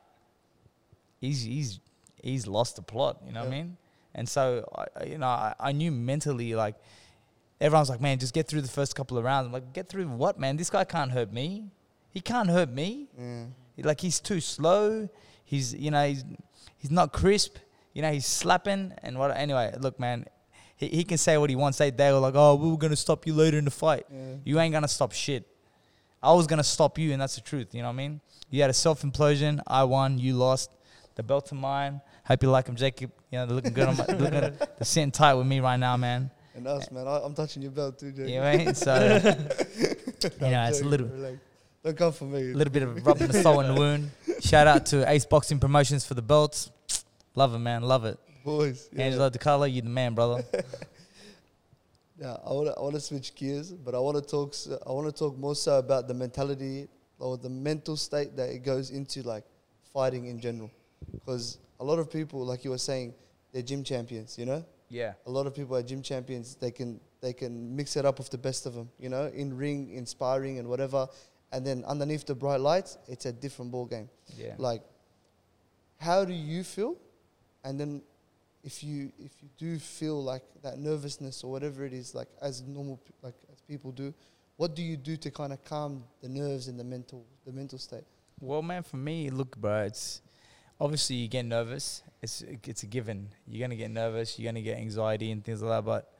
he's 1.21 1.43
he's 1.43 1.81
he's 2.23 2.47
lost 2.47 2.77
the 2.77 2.83
plot. 2.83 3.19
You 3.27 3.33
know 3.33 3.41
what 3.41 3.49
I 3.49 3.51
mean? 3.51 3.77
And 4.15 4.29
so, 4.29 4.69
I, 4.97 5.05
you 5.05 5.19
know, 5.19 5.27
I, 5.27 5.55
I 5.61 5.73
knew 5.73 5.91
mentally, 5.93 6.55
like, 6.55 6.75
everyone's 7.61 7.89
like, 7.91 8.01
man, 8.01 8.19
just 8.19 8.35
get 8.35 8.49
through 8.49 8.63
the 8.63 8.69
first 8.69 8.95
couple 8.97 9.17
of 9.19 9.25
rounds. 9.25 9.47
I'm 9.47 9.53
like, 9.53 9.73
get 9.73 9.89
through 9.89 10.09
what, 10.09 10.39
man? 10.39 10.57
This 10.57 10.71
guy 10.71 10.85
can't 10.85 11.11
hurt 11.13 11.33
me. 11.33 11.71
He 12.11 12.21
can't 12.21 12.49
hurt 12.49 12.71
me. 12.71 13.09
He- 13.77 13.83
Like 13.83 14.01
he's 14.01 14.21
too 14.21 14.41
slow. 14.41 15.09
He's 15.45 15.75
you 15.75 15.91
know 15.91 16.07
he's 16.07 16.23
he's 16.77 16.91
not 16.91 17.13
crisp. 17.13 17.57
You 17.95 18.03
know 18.03 18.13
he's 18.13 18.27
slapping 18.27 18.93
and 19.03 19.19
what. 19.19 19.31
Anyway, 19.37 19.73
look, 19.81 19.99
man, 19.99 20.27
he, 20.77 20.89
he 20.89 21.05
can 21.05 21.19
say 21.19 21.39
what 21.39 21.49
he 21.51 21.57
wants. 21.57 21.79
They 21.79 21.91
they 21.91 22.13
were 22.13 22.19
like, 22.19 22.35
oh, 22.37 22.57
we 22.57 22.69
were 22.71 22.77
gonna 22.77 22.97
stop 22.97 23.27
you 23.27 23.33
later 23.33 23.57
in 23.59 23.65
the 23.65 23.71
fight. 23.71 24.07
Yeah. 24.13 24.35
You 24.45 24.61
ain't 24.61 24.73
gonna 24.73 24.89
stop 24.89 25.13
shit. 25.13 25.47
I 26.23 26.33
was 26.35 26.47
gonna 26.47 26.63
stop 26.65 26.99
you, 26.99 27.13
and 27.13 27.23
that's 27.23 27.37
the 27.37 27.41
truth. 27.41 27.75
You 27.75 27.81
know 27.83 27.89
what 27.89 27.95
I 27.95 28.09
mean? 28.09 28.21
You 28.51 28.61
had 28.61 28.71
a 28.71 28.75
self 28.75 29.03
implosion. 29.03 29.61
I 29.67 29.85
won. 29.85 30.19
You 30.19 30.35
lost. 30.35 30.71
The 31.15 31.23
belts 31.23 31.53
are 31.53 31.57
mine. 31.57 32.01
Hope 32.31 32.45
you 32.45 32.51
like 32.51 32.67
them, 32.67 32.77
Jacob. 32.77 33.11
You 33.33 33.39
know 33.39 33.47
they're 33.47 33.57
looking 33.57 33.73
good 33.73 33.89
on 33.89 33.97
my. 33.97 34.05
looking, 34.07 34.31
they're 34.31 34.69
sitting 34.83 35.11
tight 35.11 35.35
with 35.35 35.49
me 35.49 35.59
right 35.59 35.77
now, 35.77 35.97
man. 35.97 36.31
And 36.55 36.65
us, 36.69 36.89
man. 36.93 37.09
I, 37.09 37.17
I'm 37.25 37.35
touching 37.35 37.61
your 37.61 37.73
belt 37.73 37.99
too, 37.99 38.13
Jake. 38.13 38.29
You 38.29 38.37
know 38.37 38.43
what 38.43 38.55
I 38.55 38.57
mean? 38.57 38.75
So 38.75 38.95
you 40.47 40.51
know 40.53 40.63
it's 40.69 40.81
a 40.81 40.85
little 40.85 41.09
Don't 41.83 41.97
come 41.97 42.13
for 42.13 42.27
me. 42.27 42.53
a 42.53 42.55
little 42.55 42.73
bit 42.73 42.85
of 42.85 43.05
rubbing 43.05 43.27
the 43.27 43.43
salt 43.43 43.65
in 43.65 43.75
the 43.75 43.81
wound. 43.81 44.11
Shout 44.39 44.69
out 44.69 44.87
to 44.87 45.11
Ace 45.11 45.27
Boxing 45.27 45.59
Promotions 45.59 46.07
for 46.07 46.15
the 46.15 46.23
belts. 46.23 46.71
Love 47.35 47.53
it, 47.55 47.59
man. 47.59 47.83
Love 47.83 48.05
it. 48.05 48.17
Boys. 48.45 48.89
Yeah. 48.93 49.07
Angelo 49.07 49.29
DeCarlo, 49.29 49.73
you 49.73 49.83
the 49.83 49.89
man, 49.89 50.15
brother. 50.15 50.45
Yeah, 52.21 52.37
I 52.47 52.53
want 52.53 52.67
to 52.69 52.75
I 52.79 52.81
want 52.83 52.95
to 52.97 53.01
switch 53.01 53.35
gears, 53.35 53.73
but 53.73 53.95
I 53.95 53.99
want 53.99 54.17
to 54.19 54.23
talk 54.23 54.51
s- 54.51 54.69
I 54.87 54.93
want 54.93 55.07
to 55.07 55.13
talk 55.19 55.39
more 55.39 55.55
so 55.55 55.79
about 55.79 56.07
the 56.07 56.13
mentality 56.13 56.87
or 57.19 57.39
the 57.39 57.49
mental 57.49 57.97
state 57.97 58.37
that 58.37 58.51
it 58.51 58.59
goes 58.59 58.91
into 58.91 59.23
like 59.23 59.45
fighting 59.95 60.27
in 60.27 60.39
general, 60.39 60.71
because 61.15 61.57
a 61.81 61.85
lot 61.85 61.99
of 61.99 62.09
people, 62.11 62.45
like 62.45 62.65
you 62.65 62.71
were 62.71 62.79
saying, 62.91 63.15
they're 63.53 63.63
gym 63.63 63.83
champions. 63.83 64.39
You 64.39 64.47
know, 64.47 64.65
Yeah. 64.89 65.15
a 65.27 65.31
lot 65.31 65.47
of 65.49 65.55
people 65.55 65.75
are 65.77 65.83
gym 65.83 66.03
champions. 66.03 66.55
They 66.55 66.71
can 66.71 67.01
they 67.21 67.33
can 67.35 67.75
mix 67.77 67.97
it 67.97 68.05
up 68.07 68.19
with 68.19 68.31
the 68.31 68.39
best 68.39 68.65
of 68.67 68.75
them. 68.75 68.89
You 68.99 69.09
know, 69.09 69.27
in 69.27 69.57
ring, 69.57 69.91
inspiring 69.91 70.59
and 70.59 70.69
whatever. 70.69 71.09
And 71.53 71.67
then 71.67 71.85
underneath 71.85 72.25
the 72.27 72.35
bright 72.35 72.61
lights, 72.61 72.97
it's 73.09 73.27
a 73.27 73.33
different 73.33 73.71
ball 73.73 73.87
game. 73.87 74.09
Yeah. 74.39 74.55
Like, 74.59 74.83
how 75.99 76.25
do 76.25 76.33
you 76.33 76.63
feel? 76.65 76.97
And 77.65 77.79
then, 77.79 78.03
if 78.63 78.83
you 78.85 79.11
if 79.19 79.33
you 79.43 79.49
do 79.59 79.79
feel 79.79 80.23
like 80.23 80.43
that 80.63 80.79
nervousness 80.79 81.43
or 81.45 81.51
whatever 81.51 81.85
it 81.85 81.93
is, 81.93 82.15
like 82.15 82.29
as 82.41 82.63
normal 82.63 83.01
like 83.23 83.35
as 83.53 83.61
people 83.63 83.91
do, 83.93 84.15
what 84.57 84.75
do 84.77 84.83
you 84.83 84.97
do 84.97 85.17
to 85.17 85.31
kind 85.31 85.53
of 85.53 85.63
calm 85.65 86.05
the 86.23 86.29
nerves 86.29 86.69
and 86.69 86.79
the 86.79 86.85
mental 86.85 87.25
the 87.47 87.53
mental 87.53 87.79
state? 87.79 88.05
Well, 88.41 88.63
man, 88.63 88.83
for 88.83 88.97
me, 88.97 89.29
look, 89.31 89.57
bro, 89.59 89.83
it's 89.83 90.23
obviously 90.81 91.17
you 91.17 91.29
get 91.29 91.45
nervous. 91.45 92.03
It's 92.23 92.43
it's 92.43 92.83
a 92.83 92.87
given. 92.87 93.29
You're 93.47 93.67
gonna 93.67 93.77
get 93.77 93.91
nervous. 93.91 94.39
You're 94.39 94.51
gonna 94.51 94.63
get 94.63 94.79
anxiety 94.79 95.31
and 95.31 95.45
things 95.45 95.63
like 95.63 95.71
that. 95.71 95.85
But 95.85 96.13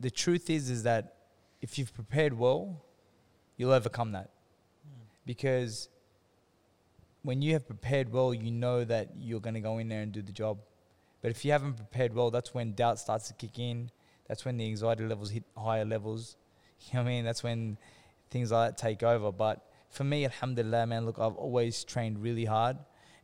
the 0.00 0.10
truth 0.10 0.50
is, 0.50 0.70
is 0.70 0.82
that 0.84 1.14
if 1.60 1.78
you've 1.78 1.94
prepared 1.94 2.32
well, 2.36 2.82
you'll 3.56 3.72
overcome 3.72 4.12
that. 4.12 4.30
Hmm. 4.84 5.02
Because 5.26 5.88
when 7.22 7.42
you 7.42 7.52
have 7.52 7.66
prepared 7.66 8.12
well, 8.12 8.34
you 8.34 8.50
know 8.50 8.84
that 8.84 9.10
you're 9.18 9.40
gonna 9.40 9.60
go 9.60 9.78
in 9.78 9.88
there 9.88 10.02
and 10.02 10.12
do 10.12 10.22
the 10.22 10.32
job. 10.32 10.58
But 11.20 11.30
if 11.30 11.44
you 11.44 11.52
haven't 11.52 11.74
prepared 11.74 12.14
well, 12.14 12.30
that's 12.30 12.52
when 12.52 12.72
doubt 12.72 12.98
starts 12.98 13.28
to 13.28 13.34
kick 13.34 13.58
in. 13.58 13.90
That's 14.26 14.44
when 14.44 14.56
the 14.56 14.66
anxiety 14.66 15.04
levels 15.04 15.30
hit 15.30 15.44
higher 15.56 15.84
levels. 15.84 16.36
You 16.90 16.94
know 16.94 17.04
what 17.04 17.10
I 17.10 17.12
mean? 17.12 17.24
That's 17.24 17.44
when 17.44 17.78
things 18.28 18.50
like 18.50 18.70
that 18.70 18.76
take 18.76 19.04
over. 19.04 19.30
But 19.30 19.64
for 19.92 20.04
me, 20.04 20.24
alhamdulillah, 20.24 20.86
man, 20.86 21.04
look, 21.04 21.18
I've 21.18 21.36
always 21.36 21.84
trained 21.84 22.22
really 22.22 22.46
hard 22.46 22.78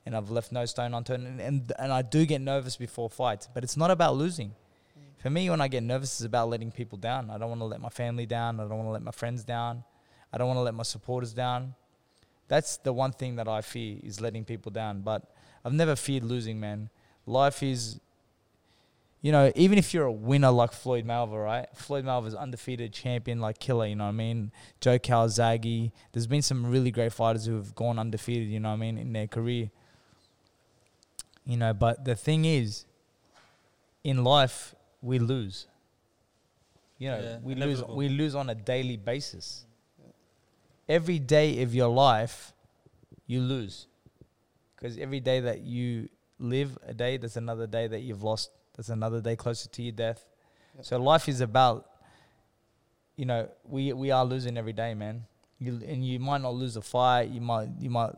and 0.04 0.14
I've 0.14 0.30
left 0.30 0.52
no 0.52 0.66
stone 0.66 0.92
unturned. 0.92 1.26
And, 1.26 1.40
and, 1.40 1.72
and 1.78 1.92
I 1.92 2.02
do 2.02 2.26
get 2.26 2.42
nervous 2.42 2.76
before 2.76 3.08
fights, 3.08 3.48
but 3.52 3.64
it's 3.64 3.76
not 3.76 3.90
about 3.90 4.16
losing. 4.16 4.48
Mm. 4.50 5.22
For 5.22 5.30
me, 5.30 5.48
when 5.48 5.62
I 5.62 5.68
get 5.68 5.82
nervous, 5.82 6.20
it's 6.20 6.26
about 6.26 6.50
letting 6.50 6.70
people 6.70 6.98
down. 6.98 7.30
I 7.30 7.38
don't 7.38 7.48
want 7.48 7.62
to 7.62 7.64
let 7.64 7.80
my 7.80 7.88
family 7.88 8.26
down. 8.26 8.60
I 8.60 8.64
don't 8.64 8.76
want 8.76 8.86
to 8.86 8.92
let 8.92 9.02
my 9.02 9.10
friends 9.10 9.44
down. 9.44 9.82
I 10.30 10.36
don't 10.36 10.46
want 10.46 10.58
to 10.58 10.62
let 10.62 10.74
my 10.74 10.82
supporters 10.82 11.32
down. 11.32 11.74
That's 12.48 12.76
the 12.76 12.92
one 12.92 13.12
thing 13.12 13.36
that 13.36 13.48
I 13.48 13.62
fear 13.62 13.98
is 14.02 14.20
letting 14.20 14.44
people 14.44 14.70
down. 14.70 15.00
But 15.00 15.22
I've 15.64 15.72
never 15.72 15.96
feared 15.96 16.24
losing, 16.24 16.60
man. 16.60 16.90
Life 17.24 17.62
is, 17.62 17.98
you 19.20 19.32
know, 19.32 19.50
even 19.56 19.78
if 19.78 19.92
you're 19.92 20.04
a 20.04 20.12
winner 20.12 20.50
like 20.50 20.72
Floyd 20.72 21.04
Mayweather, 21.04 21.44
right? 21.44 21.66
Floyd 21.74 22.04
Mayweather's 22.04 22.34
undefeated 22.34 22.92
champion, 22.92 23.40
like 23.40 23.58
killer, 23.58 23.86
you 23.86 23.96
know 23.96 24.04
what 24.04 24.10
I 24.10 24.12
mean? 24.12 24.52
Joe 24.80 24.98
Calzaghe. 24.98 25.90
There's 26.12 26.28
been 26.28 26.42
some 26.42 26.66
really 26.66 26.90
great 26.90 27.12
fighters 27.12 27.44
who 27.46 27.56
have 27.56 27.74
gone 27.74 27.98
undefeated, 27.98 28.48
you 28.48 28.60
know 28.60 28.68
what 28.68 28.74
I 28.74 28.78
mean, 28.78 28.96
in 28.96 29.12
their 29.12 29.26
career. 29.26 29.70
You 31.44 31.56
know, 31.56 31.72
but 31.72 32.04
the 32.04 32.14
thing 32.14 32.44
is, 32.44 32.84
in 34.04 34.22
life, 34.22 34.74
we 35.02 35.18
lose. 35.18 35.66
You 36.98 37.10
know, 37.10 37.20
Yeah, 37.20 37.38
we 37.42 37.54
lose. 37.54 37.82
We 37.84 38.08
lose 38.08 38.34
on 38.34 38.50
a 38.50 38.54
daily 38.54 38.96
basis. 38.96 39.64
Every 40.88 41.18
day 41.18 41.62
of 41.62 41.74
your 41.74 41.88
life, 41.88 42.52
you 43.26 43.40
lose, 43.40 43.86
because 44.74 44.96
every 44.98 45.20
day 45.20 45.40
that 45.40 45.60
you 45.60 46.08
live 46.38 46.78
a 46.86 46.94
day, 46.94 47.16
there's 47.16 47.36
another 47.36 47.66
day 47.66 47.86
that 47.88 48.00
you've 48.00 48.22
lost. 48.22 48.50
There's 48.78 48.90
another 48.90 49.20
day 49.20 49.34
closer 49.34 49.68
to 49.68 49.82
your 49.82 49.90
death. 49.90 50.24
Yep. 50.76 50.84
So 50.84 51.02
life 51.02 51.28
is 51.28 51.40
about, 51.40 51.90
you 53.16 53.26
know, 53.26 53.48
we 53.64 53.92
we 53.92 54.12
are 54.12 54.24
losing 54.24 54.56
every 54.56 54.72
day, 54.72 54.94
man. 54.94 55.24
You 55.58 55.80
and 55.84 56.06
you 56.06 56.20
might 56.20 56.42
not 56.42 56.54
lose 56.54 56.76
a 56.76 56.80
fight. 56.80 57.28
You 57.30 57.40
might 57.40 57.70
you 57.80 57.90
might. 57.90 58.12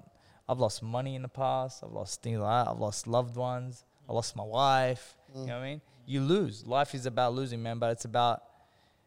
I've 0.47 0.59
lost 0.59 0.83
money 0.83 1.15
in 1.15 1.23
the 1.23 1.29
past. 1.29 1.83
I've 1.83 1.93
lost 1.93 2.21
things 2.21 2.41
like 2.41 2.67
that. 2.67 2.73
I've 2.73 2.79
lost 2.79 3.07
loved 3.07 3.37
ones. 3.37 3.87
I 4.07 4.13
lost 4.13 4.37
my 4.37 4.45
wife. 4.45 5.17
You 5.35 5.41
mm. 5.41 5.47
know 5.47 5.55
what 5.55 5.63
I 5.63 5.71
mean? 5.71 5.81
You 6.05 6.21
lose. 6.21 6.67
Life 6.67 6.95
is 6.95 7.07
about 7.07 7.33
losing, 7.33 7.63
man. 7.63 7.79
But 7.79 7.93
it's 7.93 8.05
about, 8.05 8.43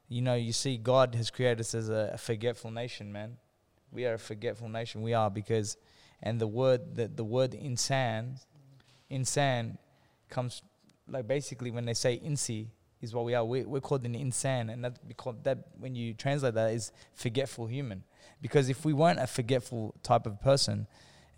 you 0.09 0.23
know, 0.23 0.33
you 0.33 0.53
see, 0.53 0.77
God 0.77 1.13
has 1.13 1.29
created 1.29 1.59
us 1.59 1.75
as 1.75 1.89
a, 1.89 2.11
a 2.13 2.17
forgetful 2.17 2.71
nation, 2.71 3.13
man. 3.13 3.37
We 3.91 4.07
are 4.07 4.15
a 4.15 4.19
forgetful 4.19 4.69
nation. 4.69 5.03
We 5.03 5.13
are 5.13 5.29
because, 5.29 5.77
and 6.23 6.41
the 6.41 6.47
word 6.47 6.95
that 6.95 7.15
the 7.15 7.23
word 7.23 7.51
insan, 7.51 8.39
insan, 9.11 9.77
comes 10.29 10.63
like 11.07 11.27
basically 11.27 11.71
when 11.71 11.85
they 11.85 11.93
say 11.93 12.19
insi 12.23 12.67
is 13.01 13.13
what 13.13 13.25
we 13.25 13.33
are. 13.35 13.43
We're, 13.43 13.67
we're 13.67 13.81
called 13.81 14.05
an 14.05 14.13
insan, 14.13 14.71
and 14.71 14.83
that 14.85 15.07
because 15.07 15.35
that 15.43 15.59
when 15.77 15.95
you 15.95 16.13
translate 16.13 16.53
that 16.55 16.71
is 16.71 16.91
forgetful 17.13 17.67
human. 17.67 18.03
Because 18.41 18.69
if 18.69 18.85
we 18.85 18.93
weren't 18.93 19.19
a 19.19 19.27
forgetful 19.27 19.95
type 20.03 20.25
of 20.25 20.41
person, 20.41 20.87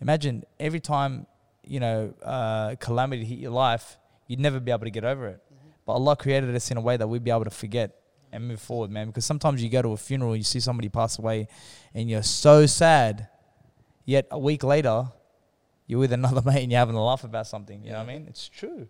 imagine 0.00 0.44
every 0.60 0.80
time 0.80 1.26
you 1.64 1.80
know 1.80 2.14
uh, 2.22 2.76
calamity 2.76 3.24
hit 3.24 3.38
your 3.38 3.50
life, 3.50 3.98
you'd 4.28 4.40
never 4.40 4.60
be 4.60 4.70
able 4.70 4.84
to 4.84 4.90
get 4.90 5.04
over 5.04 5.26
it. 5.28 5.42
But 5.84 5.94
Allah 5.94 6.16
created 6.16 6.54
us 6.54 6.70
in 6.70 6.76
a 6.76 6.80
way 6.80 6.96
that 6.96 7.06
we'd 7.06 7.24
be 7.24 7.30
able 7.30 7.44
to 7.44 7.50
forget 7.50 7.96
and 8.32 8.46
move 8.46 8.60
forward, 8.60 8.90
man. 8.90 9.08
Because 9.08 9.24
sometimes 9.24 9.62
you 9.62 9.68
go 9.68 9.82
to 9.82 9.90
a 9.90 9.96
funeral, 9.96 10.36
you 10.36 10.42
see 10.42 10.60
somebody 10.60 10.88
pass 10.88 11.18
away, 11.18 11.48
and 11.94 12.08
you're 12.10 12.22
so 12.22 12.66
sad. 12.66 13.28
Yet 14.04 14.28
a 14.30 14.38
week 14.38 14.62
later, 14.62 15.06
you're 15.86 15.98
with 15.98 16.12
another 16.12 16.42
mate 16.44 16.62
and 16.62 16.70
you're 16.70 16.78
having 16.78 16.96
a 16.96 17.04
laugh 17.04 17.24
about 17.24 17.46
something. 17.46 17.82
You 17.82 17.90
know 17.90 17.98
what 17.98 18.08
I 18.08 18.12
mean? 18.12 18.26
It's 18.28 18.48
true. 18.48 18.88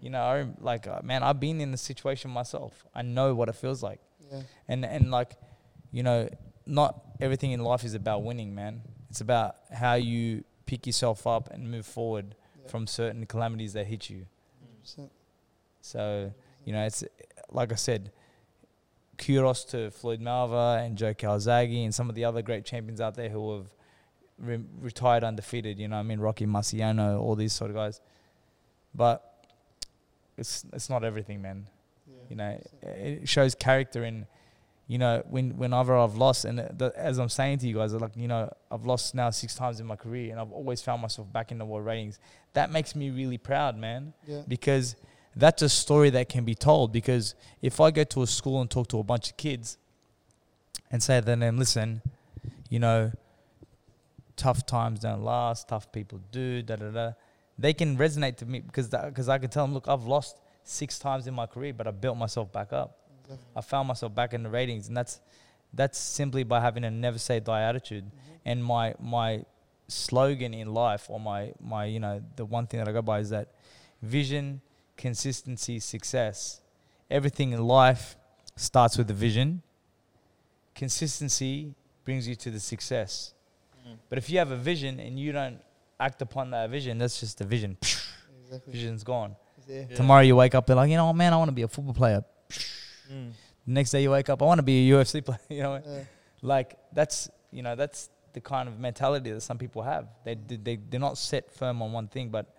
You 0.00 0.10
know, 0.10 0.54
like 0.60 0.86
uh, 0.86 1.00
man, 1.02 1.22
I've 1.22 1.40
been 1.40 1.60
in 1.60 1.72
the 1.72 1.78
situation 1.78 2.30
myself. 2.30 2.86
I 2.94 3.02
know 3.02 3.34
what 3.34 3.48
it 3.48 3.56
feels 3.56 3.82
like, 3.82 4.00
Yeah. 4.30 4.42
and 4.68 4.84
and 4.84 5.10
like, 5.10 5.36
you 5.90 6.02
know, 6.02 6.28
not 6.66 7.00
everything 7.20 7.50
in 7.52 7.60
life 7.64 7.82
is 7.84 7.94
about 7.94 8.22
winning, 8.22 8.54
man. 8.54 8.82
It's 9.10 9.20
about 9.20 9.56
how 9.72 9.94
you 9.94 10.44
pick 10.66 10.86
yourself 10.86 11.26
up 11.26 11.50
and 11.50 11.70
move 11.70 11.86
forward 11.86 12.34
Yeah. 12.62 12.68
from 12.70 12.86
certain 12.86 13.26
calamities 13.26 13.72
that 13.72 13.86
hit 13.86 14.08
you. 14.10 14.26
100%. 14.84 15.10
So, 15.80 16.32
you 16.64 16.72
know, 16.72 16.84
it's 16.84 17.02
like 17.50 17.72
I 17.72 17.76
said, 17.76 18.12
kudos 19.16 19.64
to 19.64 19.90
Floyd 19.90 20.20
Mayweather 20.20 20.84
and 20.84 20.96
Joe 20.96 21.14
Calzaghe 21.14 21.84
and 21.84 21.94
some 21.94 22.08
of 22.08 22.14
the 22.14 22.24
other 22.24 22.42
great 22.42 22.64
champions 22.64 23.00
out 23.00 23.14
there 23.14 23.28
who 23.30 23.56
have 23.56 23.66
re- 24.38 24.64
retired 24.80 25.24
undefeated. 25.24 25.78
You 25.78 25.88
know, 25.88 25.96
I 25.96 26.02
mean, 26.02 26.20
Rocky 26.20 26.46
Marciano, 26.46 27.20
all 27.20 27.34
these 27.34 27.52
sort 27.52 27.70
of 27.70 27.76
guys. 27.76 28.00
But 28.94 29.24
it's 30.38 30.64
it's 30.72 30.88
not 30.88 31.04
everything, 31.04 31.42
man. 31.42 31.66
Yeah. 32.06 32.14
You 32.30 32.36
know, 32.36 32.60
it 32.82 33.28
shows 33.28 33.54
character 33.54 34.04
in, 34.04 34.26
you 34.86 34.98
know, 34.98 35.22
when 35.28 35.56
whenever 35.58 35.96
I've 35.96 36.14
lost, 36.16 36.44
and 36.44 36.58
the, 36.58 36.92
as 36.96 37.18
I'm 37.18 37.28
saying 37.28 37.58
to 37.58 37.68
you 37.68 37.74
guys, 37.74 37.92
like 37.92 38.16
you 38.16 38.28
know, 38.28 38.52
I've 38.70 38.86
lost 38.86 39.14
now 39.14 39.30
six 39.30 39.54
times 39.54 39.80
in 39.80 39.86
my 39.86 39.96
career, 39.96 40.30
and 40.30 40.40
I've 40.40 40.52
always 40.52 40.80
found 40.82 41.02
myself 41.02 41.30
back 41.32 41.52
in 41.52 41.58
the 41.58 41.64
world 41.64 41.84
ratings. 41.86 42.18
That 42.54 42.70
makes 42.70 42.94
me 42.94 43.10
really 43.10 43.38
proud, 43.38 43.76
man 43.76 44.12
Yeah. 44.26 44.42
because 44.48 44.96
that's 45.36 45.62
a 45.62 45.68
story 45.68 46.10
that 46.10 46.28
can 46.28 46.44
be 46.44 46.54
told. 46.54 46.92
Because 46.92 47.34
if 47.62 47.80
I 47.80 47.90
go 47.90 48.04
to 48.04 48.22
a 48.22 48.26
school 48.26 48.60
and 48.60 48.70
talk 48.70 48.88
to 48.88 48.98
a 48.98 49.04
bunch 49.04 49.30
of 49.30 49.36
kids 49.36 49.78
and 50.90 51.02
say 51.02 51.20
to 51.20 51.24
them, 51.26 51.58
listen, 51.58 52.02
you 52.70 52.78
know, 52.80 53.12
tough 54.36 54.66
times 54.66 55.00
don't 55.00 55.22
last, 55.22 55.68
tough 55.68 55.92
people 55.92 56.20
do, 56.32 56.62
da 56.62 56.76
da 56.76 56.90
da, 56.90 57.12
they 57.58 57.72
can 57.72 57.96
resonate 57.96 58.36
to 58.36 58.46
me 58.46 58.60
because 58.60 58.88
because 58.88 59.28
I 59.28 59.38
can 59.38 59.50
tell 59.50 59.64
them, 59.64 59.74
look, 59.74 59.88
I've 59.88 60.04
lost 60.04 60.38
six 60.62 60.98
times 60.98 61.26
in 61.26 61.34
my 61.34 61.46
career, 61.46 61.72
but 61.72 61.86
I 61.86 61.90
built 61.90 62.16
myself 62.16 62.52
back 62.52 62.72
up. 62.72 62.98
Exactly. 63.24 63.46
I 63.56 63.60
found 63.60 63.88
myself 63.88 64.14
back 64.14 64.32
in 64.34 64.42
the 64.42 64.50
ratings, 64.50 64.88
and 64.88 64.96
that's 64.96 65.20
that's 65.74 65.98
simply 65.98 66.44
by 66.44 66.60
having 66.60 66.84
a 66.84 66.90
never 66.90 67.18
say 67.18 67.40
die 67.40 67.62
attitude. 67.62 68.04
Mm-hmm. 68.04 68.34
And 68.44 68.64
my 68.64 68.94
my 69.00 69.44
slogan 69.88 70.54
in 70.54 70.72
life, 70.72 71.10
or 71.10 71.18
my 71.18 71.52
my 71.60 71.86
you 71.86 72.00
know 72.00 72.22
the 72.36 72.44
one 72.44 72.66
thing 72.66 72.78
that 72.78 72.88
I 72.88 72.92
go 72.92 73.02
by 73.02 73.18
is 73.18 73.30
that 73.30 73.48
vision, 74.02 74.60
consistency, 74.96 75.80
success. 75.80 76.60
Everything 77.10 77.52
in 77.52 77.66
life 77.66 78.16
starts 78.56 78.96
with 78.98 79.10
a 79.10 79.14
vision. 79.14 79.62
Consistency 80.74 81.74
brings 82.04 82.28
you 82.28 82.36
to 82.36 82.50
the 82.50 82.60
success. 82.60 83.34
Mm-hmm. 83.80 83.94
But 84.08 84.18
if 84.18 84.30
you 84.30 84.38
have 84.38 84.50
a 84.50 84.56
vision 84.56 85.00
and 85.00 85.18
you 85.18 85.32
don't 85.32 85.60
act 86.00 86.22
upon 86.22 86.50
that 86.52 86.70
vision, 86.70 86.98
that's 86.98 87.18
just 87.20 87.40
a 87.40 87.44
vision. 87.44 87.76
Exactly. 88.44 88.72
Vision's 88.72 89.04
gone. 89.04 89.36
Yeah. 89.66 89.84
Tomorrow 89.94 90.22
you 90.22 90.36
wake 90.36 90.54
up 90.54 90.68
and 90.70 90.76
like, 90.76 90.90
you 90.90 90.96
know, 90.96 91.12
man, 91.12 91.32
I 91.32 91.36
want 91.36 91.48
to 91.48 91.54
be 91.54 91.62
a 91.62 91.68
football 91.68 91.94
player. 91.94 92.24
Mm. 93.12 93.32
Next 93.66 93.90
day 93.90 94.02
you 94.02 94.10
wake 94.10 94.28
up, 94.30 94.40
I 94.42 94.46
want 94.46 94.58
to 94.58 94.62
be 94.62 94.90
a 94.90 94.94
UFC 94.94 95.22
player. 95.24 95.38
You 95.50 95.62
know, 95.62 95.82
Yeah. 95.84 96.04
like 96.42 96.76
that's 96.92 97.28
you 97.50 97.62
know 97.62 97.74
that's 97.76 98.10
the 98.32 98.40
kind 98.40 98.68
of 98.68 98.78
mentality 98.78 99.30
that 99.32 99.40
some 99.42 99.58
people 99.58 99.82
have. 99.82 100.06
They 100.24 100.34
they 100.34 100.76
they're 100.76 101.00
not 101.00 101.18
set 101.18 101.52
firm 101.52 101.82
on 101.82 101.92
one 101.92 102.08
thing, 102.08 102.28
but 102.30 102.54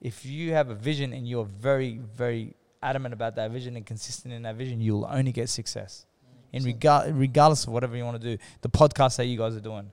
if 0.00 0.24
you 0.24 0.52
have 0.52 0.70
a 0.70 0.74
vision 0.74 1.12
and 1.12 1.28
you're 1.28 1.44
very 1.44 1.98
very 1.98 2.54
adamant 2.82 3.12
about 3.12 3.34
that 3.36 3.50
vision 3.50 3.76
and 3.76 3.84
consistent 3.84 4.32
in 4.32 4.42
that 4.42 4.54
vision, 4.56 4.80
you'll 4.80 5.06
only 5.10 5.32
get 5.32 5.48
success. 5.50 6.06
In 6.52 6.64
regard 6.64 7.14
regardless 7.14 7.64
of 7.66 7.72
whatever 7.74 7.94
you 7.96 8.04
want 8.04 8.20
to 8.22 8.36
do, 8.36 8.42
the 8.62 8.70
podcast 8.70 9.16
that 9.18 9.26
you 9.26 9.36
guys 9.36 9.54
are 9.54 9.60
doing, 9.60 9.90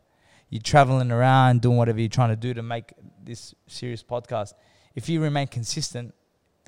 you're 0.49 0.61
traveling 0.61 1.11
around 1.11 1.61
doing 1.61 1.77
whatever 1.77 1.99
you're 1.99 2.09
trying 2.09 2.29
to 2.29 2.35
do 2.35 2.53
to 2.53 2.61
make 2.61 2.93
this 3.23 3.53
serious 3.67 4.03
podcast. 4.03 4.53
If 4.95 5.09
you 5.09 5.21
remain 5.21 5.47
consistent, 5.47 6.13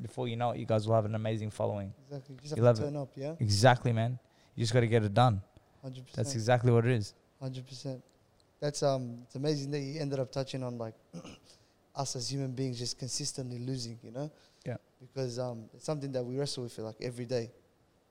before 0.02 0.28
you 0.28 0.36
know 0.36 0.50
it, 0.50 0.58
you 0.58 0.66
guys 0.66 0.86
will 0.86 0.94
have 0.94 1.04
an 1.04 1.14
amazing 1.14 1.50
following. 1.50 1.92
Exactly. 2.06 2.34
You 2.34 2.40
just 2.42 2.56
You 2.56 2.64
have 2.64 2.76
to 2.76 2.82
it. 2.82 2.84
turn 2.86 2.96
up, 2.96 3.10
yeah? 3.16 3.34
Exactly, 3.40 3.92
man. 3.92 4.18
You 4.54 4.62
just 4.62 4.72
got 4.72 4.80
to 4.80 4.86
get 4.86 5.02
it 5.04 5.14
done. 5.14 5.40
100%. 5.84 6.12
That's 6.12 6.34
exactly 6.34 6.72
what 6.72 6.84
it 6.84 6.92
is. 6.92 7.14
Hundred 7.40 7.66
percent. 7.66 8.02
That's 8.60 8.82
um. 8.82 9.18
It's 9.22 9.36
amazing 9.36 9.70
that 9.70 9.78
you 9.78 10.00
ended 10.00 10.18
up 10.18 10.32
touching 10.32 10.64
on 10.64 10.76
like 10.76 10.94
us 11.94 12.16
as 12.16 12.30
human 12.32 12.50
beings 12.52 12.78
just 12.78 12.98
consistently 12.98 13.60
losing. 13.60 13.98
You 14.02 14.10
know. 14.10 14.32
Yeah. 14.66 14.76
Because 15.00 15.38
um, 15.38 15.66
it's 15.72 15.84
something 15.84 16.10
that 16.12 16.24
we 16.24 16.36
wrestle 16.36 16.64
with 16.64 16.76
like 16.78 16.96
every 17.00 17.26
day. 17.26 17.52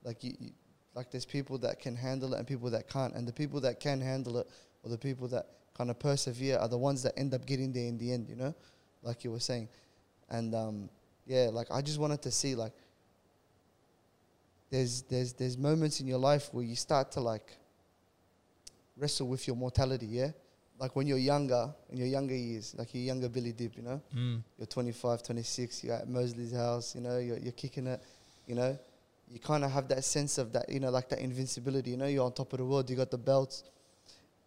Like 0.02 0.24
you, 0.24 0.32
you, 0.40 0.50
like 0.94 1.10
there's 1.10 1.26
people 1.26 1.58
that 1.58 1.78
can 1.78 1.94
handle 1.94 2.32
it 2.32 2.38
and 2.38 2.46
people 2.46 2.70
that 2.70 2.88
can't, 2.88 3.14
and 3.14 3.28
the 3.28 3.32
people 3.34 3.60
that 3.60 3.80
can 3.80 4.00
handle 4.00 4.38
it 4.38 4.48
or 4.82 4.90
the 4.90 4.96
people 4.96 5.28
that 5.28 5.46
kind 5.78 5.90
of 5.90 5.98
persevere 5.98 6.58
are 6.58 6.68
the 6.68 6.76
ones 6.76 7.02
that 7.04 7.16
end 7.16 7.32
up 7.32 7.46
getting 7.46 7.72
there 7.72 7.86
in 7.86 7.96
the 7.96 8.12
end. 8.12 8.28
You 8.28 8.36
know, 8.36 8.54
like 9.02 9.24
you 9.24 9.30
were 9.30 9.40
saying, 9.40 9.68
and 10.28 10.54
um, 10.54 10.90
yeah, 11.26 11.48
like 11.50 11.68
I 11.70 11.80
just 11.80 11.98
wanted 11.98 12.20
to 12.22 12.30
see 12.30 12.54
like. 12.54 12.74
There's 14.70 15.00
there's 15.02 15.32
there's 15.32 15.56
moments 15.56 16.00
in 16.00 16.06
your 16.06 16.18
life 16.18 16.50
where 16.52 16.62
you 16.62 16.76
start 16.76 17.10
to 17.12 17.20
like 17.20 17.56
wrestle 18.98 19.28
with 19.28 19.46
your 19.46 19.56
mortality, 19.56 20.06
yeah? 20.06 20.30
Like 20.78 20.94
when 20.94 21.06
you're 21.06 21.18
younger, 21.18 21.72
in 21.90 21.96
your 21.96 22.06
younger 22.06 22.34
years, 22.34 22.74
like 22.76 22.94
your 22.94 23.02
younger 23.02 23.28
Billy 23.28 23.52
Dib, 23.52 23.72
you 23.76 23.82
know? 23.82 24.00
Mm. 24.14 24.42
You're 24.58 24.66
25, 24.66 25.22
26, 25.22 25.84
you're 25.84 25.94
at 25.94 26.08
Mosley's 26.08 26.52
house, 26.52 26.94
you 26.94 27.00
know, 27.00 27.18
you're, 27.18 27.38
you're 27.38 27.52
kicking 27.52 27.86
it, 27.86 28.02
you 28.46 28.54
know? 28.54 28.78
You 29.28 29.40
kind 29.40 29.64
of 29.64 29.72
have 29.72 29.88
that 29.88 30.04
sense 30.04 30.38
of 30.38 30.52
that, 30.52 30.68
you 30.68 30.80
know, 30.80 30.90
like 30.90 31.08
that 31.08 31.18
invincibility, 31.18 31.90
you 31.90 31.96
know? 31.96 32.06
You're 32.06 32.24
on 32.24 32.32
top 32.32 32.52
of 32.52 32.58
the 32.58 32.64
world, 32.64 32.88
you 32.90 32.96
got 32.96 33.10
the 33.10 33.18
belts. 33.18 33.64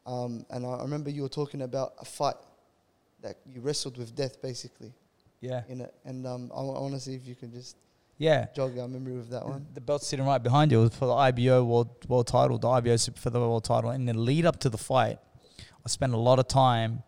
Um, 0.06 0.45
and 0.49 0.66
I 0.66 0.82
remember 0.82 1.10
you 1.10 1.22
were 1.24 1.30
talking 1.30 1.62
about 1.62 1.93
a 1.99 2.06
fight 2.06 2.36
that 3.22 3.38
you 3.45 3.62
wrestled 3.62 3.97
with 3.97 4.16
death, 4.16 4.41
basically, 4.41 4.93
Yeah. 5.41 5.62
in 5.70 5.82
it. 5.82 5.93
And 6.06 6.26
um, 6.26 6.52
I, 6.56 6.62
want 6.62 6.93
to 6.95 6.99
see 6.99 7.14
if 7.14 7.26
you 7.26 7.36
can 7.36 7.52
just 7.52 7.78
Yeah. 8.18 8.47
jog 8.56 8.78
our 8.80 8.88
memory 8.88 9.16
with 9.16 9.30
that 9.30 9.45
one. 9.47 9.68
The 9.74 9.82
belt 9.82 10.04
sitting 10.04 10.26
right 10.26 10.41
behind 10.41 10.72
you 10.72 10.80
was 10.80 10.95
for 10.95 11.06
the 11.06 11.14
IBO 11.14 11.64
world 11.64 11.89
world 12.10 12.28
title, 12.28 12.58
the 12.58 12.68
IBO 12.70 12.97
for 13.16 13.30
the 13.30 13.39
world 13.39 13.64
title. 13.64 13.91
In 13.91 14.06
the 14.06 14.14
lead 14.14 14.45
up 14.45 14.60
to 14.62 14.70
the 14.70 14.78
fight, 14.78 15.20
I 15.86 15.89
spent 15.89 16.14
a 16.14 16.18
lot 16.18 16.39
of 16.39 16.47
time 16.47 17.04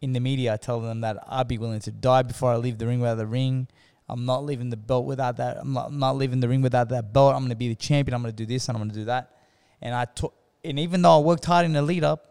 in 0.00 0.14
the 0.14 0.20
media 0.20 0.56
telling 0.56 0.86
them 0.86 1.02
that 1.02 1.18
I'd 1.28 1.48
be 1.48 1.58
willing 1.58 1.80
to 1.80 1.90
die 1.92 2.22
before 2.22 2.50
I 2.52 2.56
leave 2.56 2.78
the 2.78 2.86
ring 2.86 3.00
without 3.00 3.16
the 3.16 3.26
ring. 3.26 3.68
I'm 4.08 4.24
not 4.24 4.44
leaving 4.44 4.70
the 4.70 4.76
belt 4.76 5.04
without 5.04 5.36
that. 5.36 5.58
I'm 5.58 5.72
not, 5.74 5.88
I'm 5.88 5.98
not 5.98 6.16
leaving 6.16 6.40
the 6.40 6.48
ring 6.48 6.62
without 6.62 6.88
that 6.88 7.12
belt. 7.12 7.34
I'm 7.34 7.40
going 7.42 7.50
to 7.50 7.56
be 7.56 7.68
the 7.68 7.74
champion. 7.76 8.14
I'm 8.14 8.22
going 8.22 8.34
to 8.34 8.36
do 8.36 8.46
this 8.46 8.68
and 8.68 8.76
I'm 8.76 8.80
going 8.82 8.90
to 8.90 8.96
do 8.96 9.04
that. 9.04 9.36
And 9.82 9.94
I 9.94 10.06
took, 10.06 10.34
and 10.64 10.78
even 10.78 11.02
though 11.02 11.16
I 11.16 11.22
worked 11.22 11.44
hard 11.44 11.64
in 11.66 11.72
the 11.72 11.82
lead 11.82 12.04
up, 12.04 12.26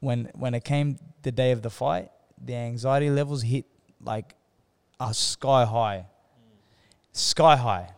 when 0.00 0.30
when 0.34 0.54
it 0.54 0.64
came 0.64 0.98
the 1.22 1.32
day 1.32 1.52
of 1.52 1.62
the 1.62 1.70
fight, 1.70 2.10
the 2.42 2.54
anxiety 2.54 3.10
levels 3.10 3.42
hit 3.42 3.66
like 4.00 4.34
a 5.00 5.12
sky 5.12 5.64
high 5.64 6.06
sky 7.18 7.56
high. 7.56 7.90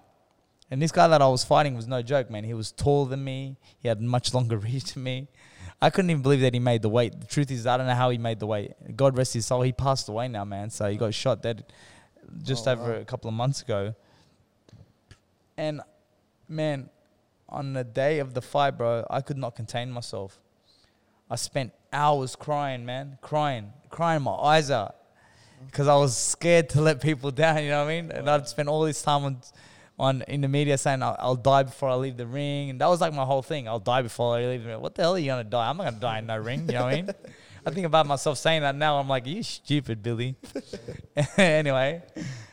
And 0.70 0.80
this 0.80 0.92
guy 0.92 1.08
that 1.08 1.20
I 1.20 1.28
was 1.28 1.44
fighting 1.44 1.74
was 1.74 1.86
no 1.86 2.00
joke, 2.00 2.30
man. 2.30 2.44
He 2.44 2.54
was 2.54 2.72
taller 2.72 3.08
than 3.08 3.22
me. 3.24 3.56
He 3.80 3.88
had 3.88 4.00
much 4.00 4.32
longer 4.34 4.56
reach 4.56 4.94
than 4.94 5.02
me. 5.02 5.28
I 5.82 5.90
couldn't 5.90 6.10
even 6.10 6.22
believe 6.22 6.40
that 6.40 6.52
he 6.54 6.60
made 6.60 6.82
the 6.82 6.88
weight. 6.88 7.18
The 7.20 7.26
truth 7.26 7.50
is, 7.50 7.66
I 7.66 7.76
don't 7.76 7.86
know 7.86 7.94
how 7.94 8.10
he 8.10 8.18
made 8.18 8.38
the 8.38 8.46
weight. 8.46 8.72
God 8.96 9.16
rest 9.16 9.32
his 9.34 9.46
soul. 9.46 9.62
He 9.62 9.72
passed 9.72 10.08
away 10.08 10.28
now, 10.28 10.44
man. 10.44 10.70
So 10.70 10.90
he 10.90 10.96
got 10.96 11.14
shot 11.14 11.42
dead 11.42 11.64
just 12.42 12.68
Oh, 12.68 12.72
over 12.72 12.92
wow. 12.92 13.00
a 13.00 13.04
couple 13.04 13.28
of 13.28 13.34
months 13.34 13.62
ago. 13.62 13.94
And 15.56 15.80
man, 16.48 16.90
on 17.50 17.72
the 17.72 17.84
day 17.84 18.18
of 18.18 18.34
the 18.34 18.42
fight, 18.42 18.72
bro, 18.72 19.04
I 19.10 19.20
could 19.20 19.36
not 19.36 19.56
contain 19.56 19.90
myself. 19.90 20.38
I 21.30 21.36
spent 21.36 21.72
hours 21.92 22.36
crying, 22.36 22.84
man, 22.84 23.18
crying, 23.20 23.72
crying 23.88 24.22
my 24.22 24.32
eyes 24.32 24.70
out 24.70 24.96
because 25.66 25.88
I 25.88 25.94
was 25.94 26.16
scared 26.16 26.70
to 26.70 26.80
let 26.80 27.00
people 27.00 27.30
down. 27.42 27.62
You 27.62 27.70
know 27.70 27.84
what 27.84 27.90
I 27.90 28.00
mean? 28.00 28.10
And 28.10 28.28
I'd 28.28 28.48
spent 28.48 28.68
all 28.68 28.82
this 28.82 29.02
time 29.02 29.24
on, 29.24 29.40
on 29.98 30.22
in 30.28 30.40
the 30.40 30.48
media 30.48 30.78
saying 30.78 31.02
I'll, 31.02 31.16
I'll 31.18 31.36
die 31.36 31.64
before 31.64 31.88
I 31.88 31.94
leave 31.94 32.16
the 32.16 32.26
ring, 32.26 32.70
and 32.70 32.80
that 32.80 32.88
was 32.88 33.00
like 33.00 33.12
my 33.12 33.24
whole 33.24 33.42
thing. 33.42 33.68
I'll 33.68 33.78
die 33.78 34.02
before 34.02 34.36
I 34.36 34.46
leave 34.46 34.62
the 34.62 34.70
ring. 34.70 34.80
What 34.80 34.94
the 34.94 35.02
hell 35.02 35.14
are 35.14 35.18
you 35.18 35.26
gonna 35.26 35.44
die? 35.44 35.68
I'm 35.68 35.76
not 35.76 35.84
gonna 35.84 36.00
die 36.00 36.18
in 36.18 36.26
no 36.26 36.38
ring. 36.38 36.66
You 36.66 36.74
know 36.74 36.84
what 36.84 36.94
I 36.94 37.02
mean? 37.02 37.10
I 37.66 37.70
think 37.70 37.86
about 37.86 38.06
myself 38.06 38.38
saying 38.38 38.62
that 38.62 38.74
now. 38.74 38.98
I'm 38.98 39.08
like, 39.08 39.26
you 39.26 39.42
stupid, 39.42 40.02
Billy. 40.02 40.34
anyway, 41.36 42.02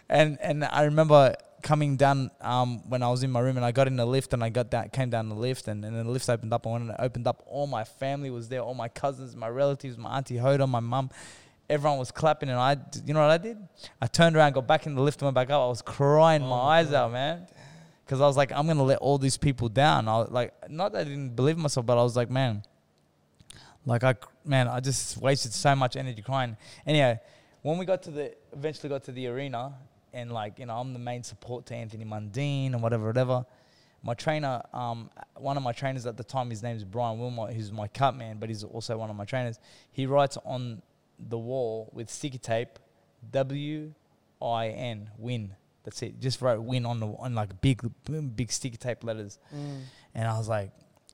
and 0.10 0.38
and 0.42 0.66
I 0.66 0.84
remember 0.84 1.36
coming 1.68 1.98
down 1.98 2.32
um, 2.40 2.82
when 2.88 3.04
I 3.04 3.10
was 3.10 3.24
in 3.24 3.32
my 3.32 3.42
room 3.42 3.58
and 3.58 3.66
I 3.66 3.74
got 3.74 3.88
in 3.88 3.98
the 3.98 4.06
lift 4.06 4.32
and 4.34 4.42
I 4.42 4.48
got 4.48 4.70
down, 4.70 4.88
came 4.90 5.10
down 5.10 5.28
the 5.28 5.36
lift 5.36 5.68
and, 5.68 5.84
and 5.84 5.94
then 5.98 6.06
the 6.06 6.12
lift 6.12 6.30
opened 6.30 6.54
up 6.54 6.66
and 6.66 6.74
when 6.74 6.90
it 6.92 6.96
opened 6.98 7.28
up, 7.28 7.44
all 7.46 7.68
my 7.68 7.84
family 7.84 8.30
was 8.30 8.48
there, 8.48 8.62
all 8.62 8.74
my 8.74 8.88
cousins, 8.88 9.36
my 9.36 9.50
relatives, 9.50 9.98
my 9.98 10.16
auntie 10.18 10.36
Hoda, 10.38 10.68
my 10.68 10.80
mum, 10.80 11.10
Everyone 11.70 12.00
was 12.00 12.12
clapping, 12.12 12.48
and 12.48 12.58
I, 12.58 12.78
you 13.06 13.14
know 13.14 13.20
what 13.20 13.30
I 13.30 13.38
did? 13.38 13.58
I 14.02 14.08
turned 14.08 14.38
around, 14.38 14.54
got 14.54 14.66
back 14.66 14.86
in 14.86 14.96
the 14.96 15.02
lift, 15.02 15.20
and 15.22 15.26
went 15.26 15.36
back 15.36 15.50
up. 15.50 15.62
I 15.62 15.68
was 15.68 15.82
crying 15.82 16.42
my 16.42 16.48
Oh, 16.48 16.62
eyes 16.62 16.88
God. 16.92 16.96
out, 16.96 17.12
man, 17.12 17.46
because 18.06 18.22
I 18.22 18.26
was 18.26 18.38
like, 18.38 18.54
I'm 18.54 18.66
gonna 18.68 18.84
let 18.84 19.00
all 19.00 19.18
these 19.18 19.36
people 19.36 19.68
down. 19.68 20.08
I 20.08 20.20
was 20.20 20.32
like, 20.32 20.54
not 20.70 20.94
that 20.94 21.00
I 21.02 21.04
didn't 21.04 21.36
believe 21.36 21.58
in 21.58 21.62
myself, 21.64 21.86
but 21.86 21.98
I 22.00 22.04
was 22.04 22.16
like, 22.16 22.30
man, 22.30 22.64
like 23.86 24.06
I, 24.06 24.16
man, 24.46 24.70
I 24.70 24.80
just 24.80 25.18
wasted 25.18 25.52
so 25.52 25.76
much 25.76 25.98
energy 25.98 26.22
crying. 26.22 26.56
Anyway, 26.86 27.20
when 27.64 27.78
we 27.78 27.86
got 27.86 28.02
to 28.04 28.12
the, 28.12 28.34
eventually 28.54 28.88
got 28.88 29.04
to 29.04 29.12
the 29.12 29.28
arena, 29.28 29.74
and 30.14 30.32
like, 30.32 30.60
you 30.60 30.66
know, 30.66 30.78
I'm 30.78 30.94
the 30.94 31.00
main 31.00 31.24
support 31.24 31.66
to 31.68 31.76
Anthony 31.76 32.06
Mundine 32.06 32.74
and 32.74 32.82
whatever, 32.82 33.08
whatever. 33.08 33.46
My 34.04 34.14
trainer, 34.14 34.62
um, 34.74 35.10
one 35.36 35.58
of 35.58 35.64
my 35.64 35.72
trainers 35.72 36.06
at 36.06 36.18
the 36.18 36.24
time, 36.24 36.50
his 36.50 36.62
name 36.64 36.78
is 36.78 36.84
Brian 36.84 37.20
Wilmot. 37.20 37.54
He's 37.54 37.72
my 37.72 37.88
cut 37.88 38.16
man, 38.16 38.38
but 38.40 38.48
he's 38.50 38.64
also 38.64 38.98
one 38.98 39.10
of 39.10 39.16
my 39.16 39.26
trainers. 39.26 39.60
He 39.92 40.06
writes 40.06 40.38
on 40.46 40.82
the 41.20 41.38
wall 41.38 41.90
with 41.94 42.10
sticky 42.10 42.38
tape, 42.38 42.80
W 43.32 43.94
I 44.42 44.68
N, 44.68 45.10
win. 45.18 45.56
That's 45.84 46.02
it. 46.04 46.20
Just 46.20 46.42
wrote 46.42 46.62
win 46.62 46.86
on 46.86 47.00
the 47.00 47.08
on 47.08 47.34
like 47.34 47.60
big, 47.60 47.82
big 48.36 48.52
sticky 48.52 48.78
tape 48.78 49.04
letters. 49.04 49.40
Mm. 49.56 49.82
And 50.14 50.28
I 50.28 50.38
was 50.38 50.48
like, 50.48 50.72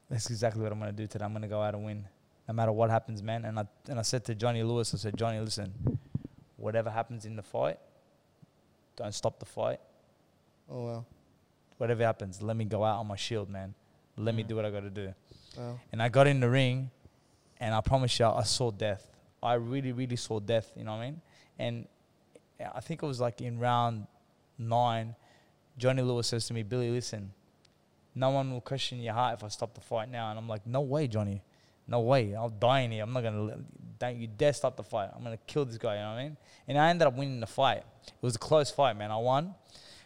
that's 0.09 0.29
exactly 0.29 0.61
what 0.61 0.71
I'm 0.71 0.79
gonna 0.79 0.91
do 0.91 1.07
today. 1.07 1.23
I'm 1.23 1.31
gonna 1.31 1.47
go 1.47 1.61
out 1.61 1.73
and 1.75 1.85
win, 1.85 2.05
no 2.47 2.53
matter 2.53 2.71
what 2.71 2.89
happens, 2.89 3.23
man. 3.23 3.45
And 3.45 3.59
I 3.59 3.65
and 3.87 3.97
I 3.97 4.01
said 4.01 4.25
to 4.25 4.35
Johnny 4.35 4.61
Lewis, 4.61 4.93
I 4.93 4.97
said, 4.97 5.15
Johnny, 5.17 5.39
listen, 5.39 5.99
whatever 6.57 6.89
happens 6.89 7.25
in 7.25 7.35
the 7.35 7.43
fight, 7.43 7.79
don't 8.95 9.13
stop 9.13 9.39
the 9.39 9.45
fight. 9.45 9.79
Oh 10.69 10.85
wow. 10.85 11.05
Whatever 11.77 12.03
happens, 12.03 12.41
let 12.41 12.55
me 12.55 12.65
go 12.65 12.83
out 12.83 12.99
on 12.99 13.07
my 13.07 13.15
shield, 13.15 13.49
man. 13.49 13.73
Let 14.17 14.35
me 14.35 14.43
Mm. 14.43 14.47
do 14.47 14.55
what 14.55 14.65
I 14.65 14.71
got 14.71 14.81
to 14.81 14.89
do. 14.89 15.13
Wow. 15.57 15.79
And 15.91 16.01
I 16.01 16.09
got 16.09 16.27
in 16.27 16.39
the 16.39 16.49
ring, 16.49 16.91
and 17.59 17.73
I 17.73 17.81
promise 17.81 18.17
you, 18.19 18.25
I 18.25 18.43
saw 18.43 18.71
death. 18.71 19.09
I 19.41 19.55
really, 19.55 19.91
really 19.91 20.15
saw 20.15 20.39
death. 20.39 20.71
You 20.75 20.83
know 20.83 20.91
what 20.95 21.01
I 21.01 21.05
mean? 21.11 21.21
And 21.59 21.87
I 22.73 22.79
think 22.79 23.03
it 23.03 23.05
was 23.05 23.19
like 23.19 23.41
in 23.41 23.59
round 23.59 24.07
nine, 24.57 25.15
Johnny 25.77 26.01
Lewis 26.03 26.27
says 26.27 26.47
to 26.47 26.53
me, 26.53 26.63
Billy, 26.63 26.89
listen, 26.91 27.33
no 28.15 28.29
one 28.29 28.51
will 28.51 28.61
question 28.61 28.99
your 28.99 29.13
heart 29.15 29.33
if 29.39 29.43
I 29.43 29.47
stop 29.49 29.73
the 29.73 29.81
fight 29.81 30.09
now. 30.09 30.29
And 30.29 30.37
I'm 30.39 30.47
like, 30.47 30.65
no 30.67 30.81
way, 30.81 31.07
Johnny. 31.07 31.41
No 31.87 31.99
way. 32.01 32.35
I'll 32.35 32.49
die 32.49 32.81
in 32.81 32.91
here. 32.91 33.03
I'm 33.03 33.11
not 33.13 33.21
going 33.23 33.49
to, 33.49 33.59
don't 33.99 34.17
you 34.17 34.27
dare 34.27 34.53
stop 34.53 34.75
the 34.77 34.83
fight. 34.83 35.09
I'm 35.15 35.23
going 35.23 35.37
to 35.37 35.43
kill 35.45 35.65
this 35.65 35.77
guy. 35.77 35.95
You 35.95 36.01
know 36.01 36.11
what 36.11 36.19
I 36.19 36.23
mean? 36.23 36.37
And 36.67 36.77
I 36.77 36.89
ended 36.89 37.07
up 37.07 37.15
winning 37.15 37.39
the 37.39 37.47
fight. 37.47 37.83
It 38.07 38.13
was 38.21 38.35
a 38.35 38.39
close 38.39 38.71
fight, 38.71 38.97
man. 38.97 39.11
I 39.11 39.17
won. 39.17 39.55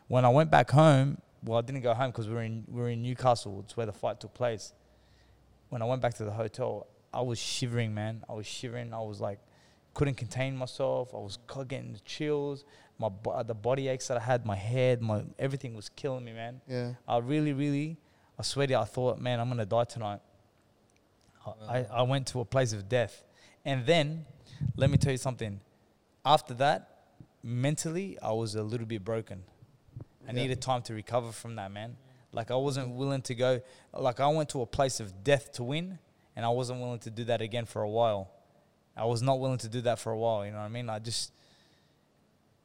When 0.07 0.25
I 0.25 0.29
went 0.29 0.49
back 0.49 0.71
home, 0.71 1.19
well, 1.43 1.59
I 1.59 1.61
didn't 1.61 1.81
go 1.81 1.93
home 1.93 2.09
because 2.11 2.27
we 2.27 2.33
were 2.33 2.41
in, 2.43 2.63
we 2.67 2.81
were 2.81 2.89
in 2.89 3.01
Newcastle. 3.01 3.61
It's 3.63 3.77
where 3.77 3.85
the 3.85 3.93
fight 3.93 4.19
took 4.19 4.33
place. 4.33 4.73
When 5.69 5.81
I 5.81 5.85
went 5.85 6.01
back 6.01 6.13
to 6.15 6.23
the 6.23 6.31
hotel, 6.31 6.87
I 7.13 7.21
was 7.21 7.37
shivering, 7.39 7.93
man. 7.93 8.23
I 8.29 8.33
was 8.33 8.45
shivering. 8.45 8.93
I 8.93 8.99
was 9.01 9.19
like, 9.21 9.39
couldn't 9.93 10.15
contain 10.15 10.55
myself. 10.55 11.13
I 11.13 11.17
was 11.17 11.37
getting 11.67 11.93
the 11.93 11.99
chills. 11.99 12.63
My 12.99 13.09
bo- 13.09 13.43
the 13.43 13.53
body 13.53 13.87
aches 13.89 14.07
that 14.07 14.17
I 14.17 14.21
had, 14.21 14.45
my 14.45 14.55
head, 14.55 15.01
my 15.01 15.23
everything 15.37 15.75
was 15.75 15.89
killing 15.89 16.23
me, 16.25 16.33
man. 16.33 16.61
Yeah. 16.67 16.93
I 17.07 17.17
really, 17.17 17.53
really, 17.53 17.97
I 18.39 18.43
swear 18.43 18.65
to 18.67 18.73
you, 18.73 18.79
I 18.79 18.85
thought, 18.85 19.19
man, 19.19 19.39
I'm 19.39 19.49
gonna 19.49 19.65
die 19.65 19.83
tonight. 19.83 20.19
I, 21.67 21.85
I, 21.91 22.01
went 22.03 22.27
to 22.27 22.39
a 22.39 22.45
place 22.45 22.73
of 22.73 22.89
death, 22.89 23.23
and 23.65 23.85
then, 23.85 24.25
let 24.75 24.89
me 24.89 24.97
tell 24.97 25.11
you 25.11 25.17
something. 25.17 25.59
After 26.25 26.53
that, 26.55 27.03
mentally, 27.43 28.17
I 28.21 28.31
was 28.31 28.55
a 28.55 28.63
little 28.63 28.87
bit 28.87 29.03
broken. 29.03 29.43
I 30.27 30.31
Yeah. 30.31 30.41
needed 30.41 30.61
time 30.61 30.81
to 30.83 30.93
recover 30.93 31.31
from 31.31 31.55
that, 31.55 31.71
man. 31.71 31.97
Like 32.33 32.51
I 32.51 32.55
wasn't 32.55 32.95
willing 32.95 33.21
to 33.23 33.35
go. 33.35 33.61
Like 33.93 34.19
I 34.19 34.27
went 34.27 34.49
to 34.49 34.61
a 34.61 34.65
place 34.65 34.99
of 34.99 35.23
death 35.23 35.51
to 35.53 35.63
win, 35.63 35.99
and 36.35 36.45
I 36.45 36.49
wasn't 36.49 36.81
willing 36.81 36.99
to 36.99 37.09
do 37.09 37.23
that 37.25 37.41
again 37.41 37.65
for 37.65 37.81
a 37.81 37.89
while. 37.89 38.29
I 38.95 39.05
was 39.05 39.21
not 39.21 39.39
willing 39.39 39.59
to 39.59 39.69
do 39.69 39.81
that 39.81 39.99
for 39.99 40.11
a 40.11 40.17
while. 40.17 40.45
You 40.45 40.51
know 40.51 40.57
what 40.57 40.65
I 40.65 40.69
mean? 40.69 40.89
I 40.89 40.99
just, 40.99 41.31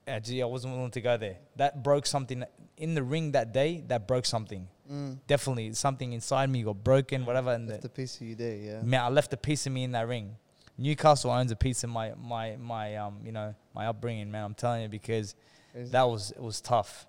yeah, 0.06 0.18
gee, 0.18 0.42
I 0.42 0.46
wasn't 0.46 0.74
willing 0.74 0.90
to 0.92 1.00
go 1.00 1.16
there. 1.16 1.36
That 1.56 1.82
broke 1.82 2.06
something 2.06 2.44
in 2.76 2.94
the 2.94 3.02
ring 3.02 3.32
that 3.32 3.52
day. 3.52 3.84
That 3.86 4.08
broke 4.08 4.26
something. 4.26 4.68
Mm. 4.90 5.18
Definitely 5.26 5.72
something 5.74 6.12
inside 6.12 6.50
me 6.50 6.62
got 6.62 6.82
broken, 6.82 7.24
whatever. 7.24 7.52
And 7.52 7.68
Left 7.68 7.82
the, 7.82 7.86
a 7.88 7.90
piece 7.90 8.16
of 8.16 8.22
you 8.26 8.34
there. 8.34 8.56
Yeah. 8.56 8.82
man, 8.82 9.00
I 9.00 9.08
left 9.08 9.32
a 9.32 9.36
piece 9.36 9.66
of 9.66 9.72
me 9.72 9.84
in 9.84 9.92
that 9.92 10.08
ring. 10.08 10.36
Newcastle 10.76 11.30
owns 11.30 11.52
a 11.52 11.56
piece 11.56 11.84
of 11.84 11.90
my 11.90 12.12
my 12.20 12.56
my 12.56 12.96
um 12.96 13.18
you 13.24 13.30
know 13.32 13.54
my 13.74 13.86
upbringing, 13.86 14.30
man. 14.30 14.44
I'm 14.44 14.54
telling 14.54 14.82
you 14.82 14.88
because 14.88 15.34
Crazy. 15.72 15.90
that 15.92 16.02
was 16.02 16.30
it 16.32 16.42
was 16.42 16.60
tough, 16.60 17.06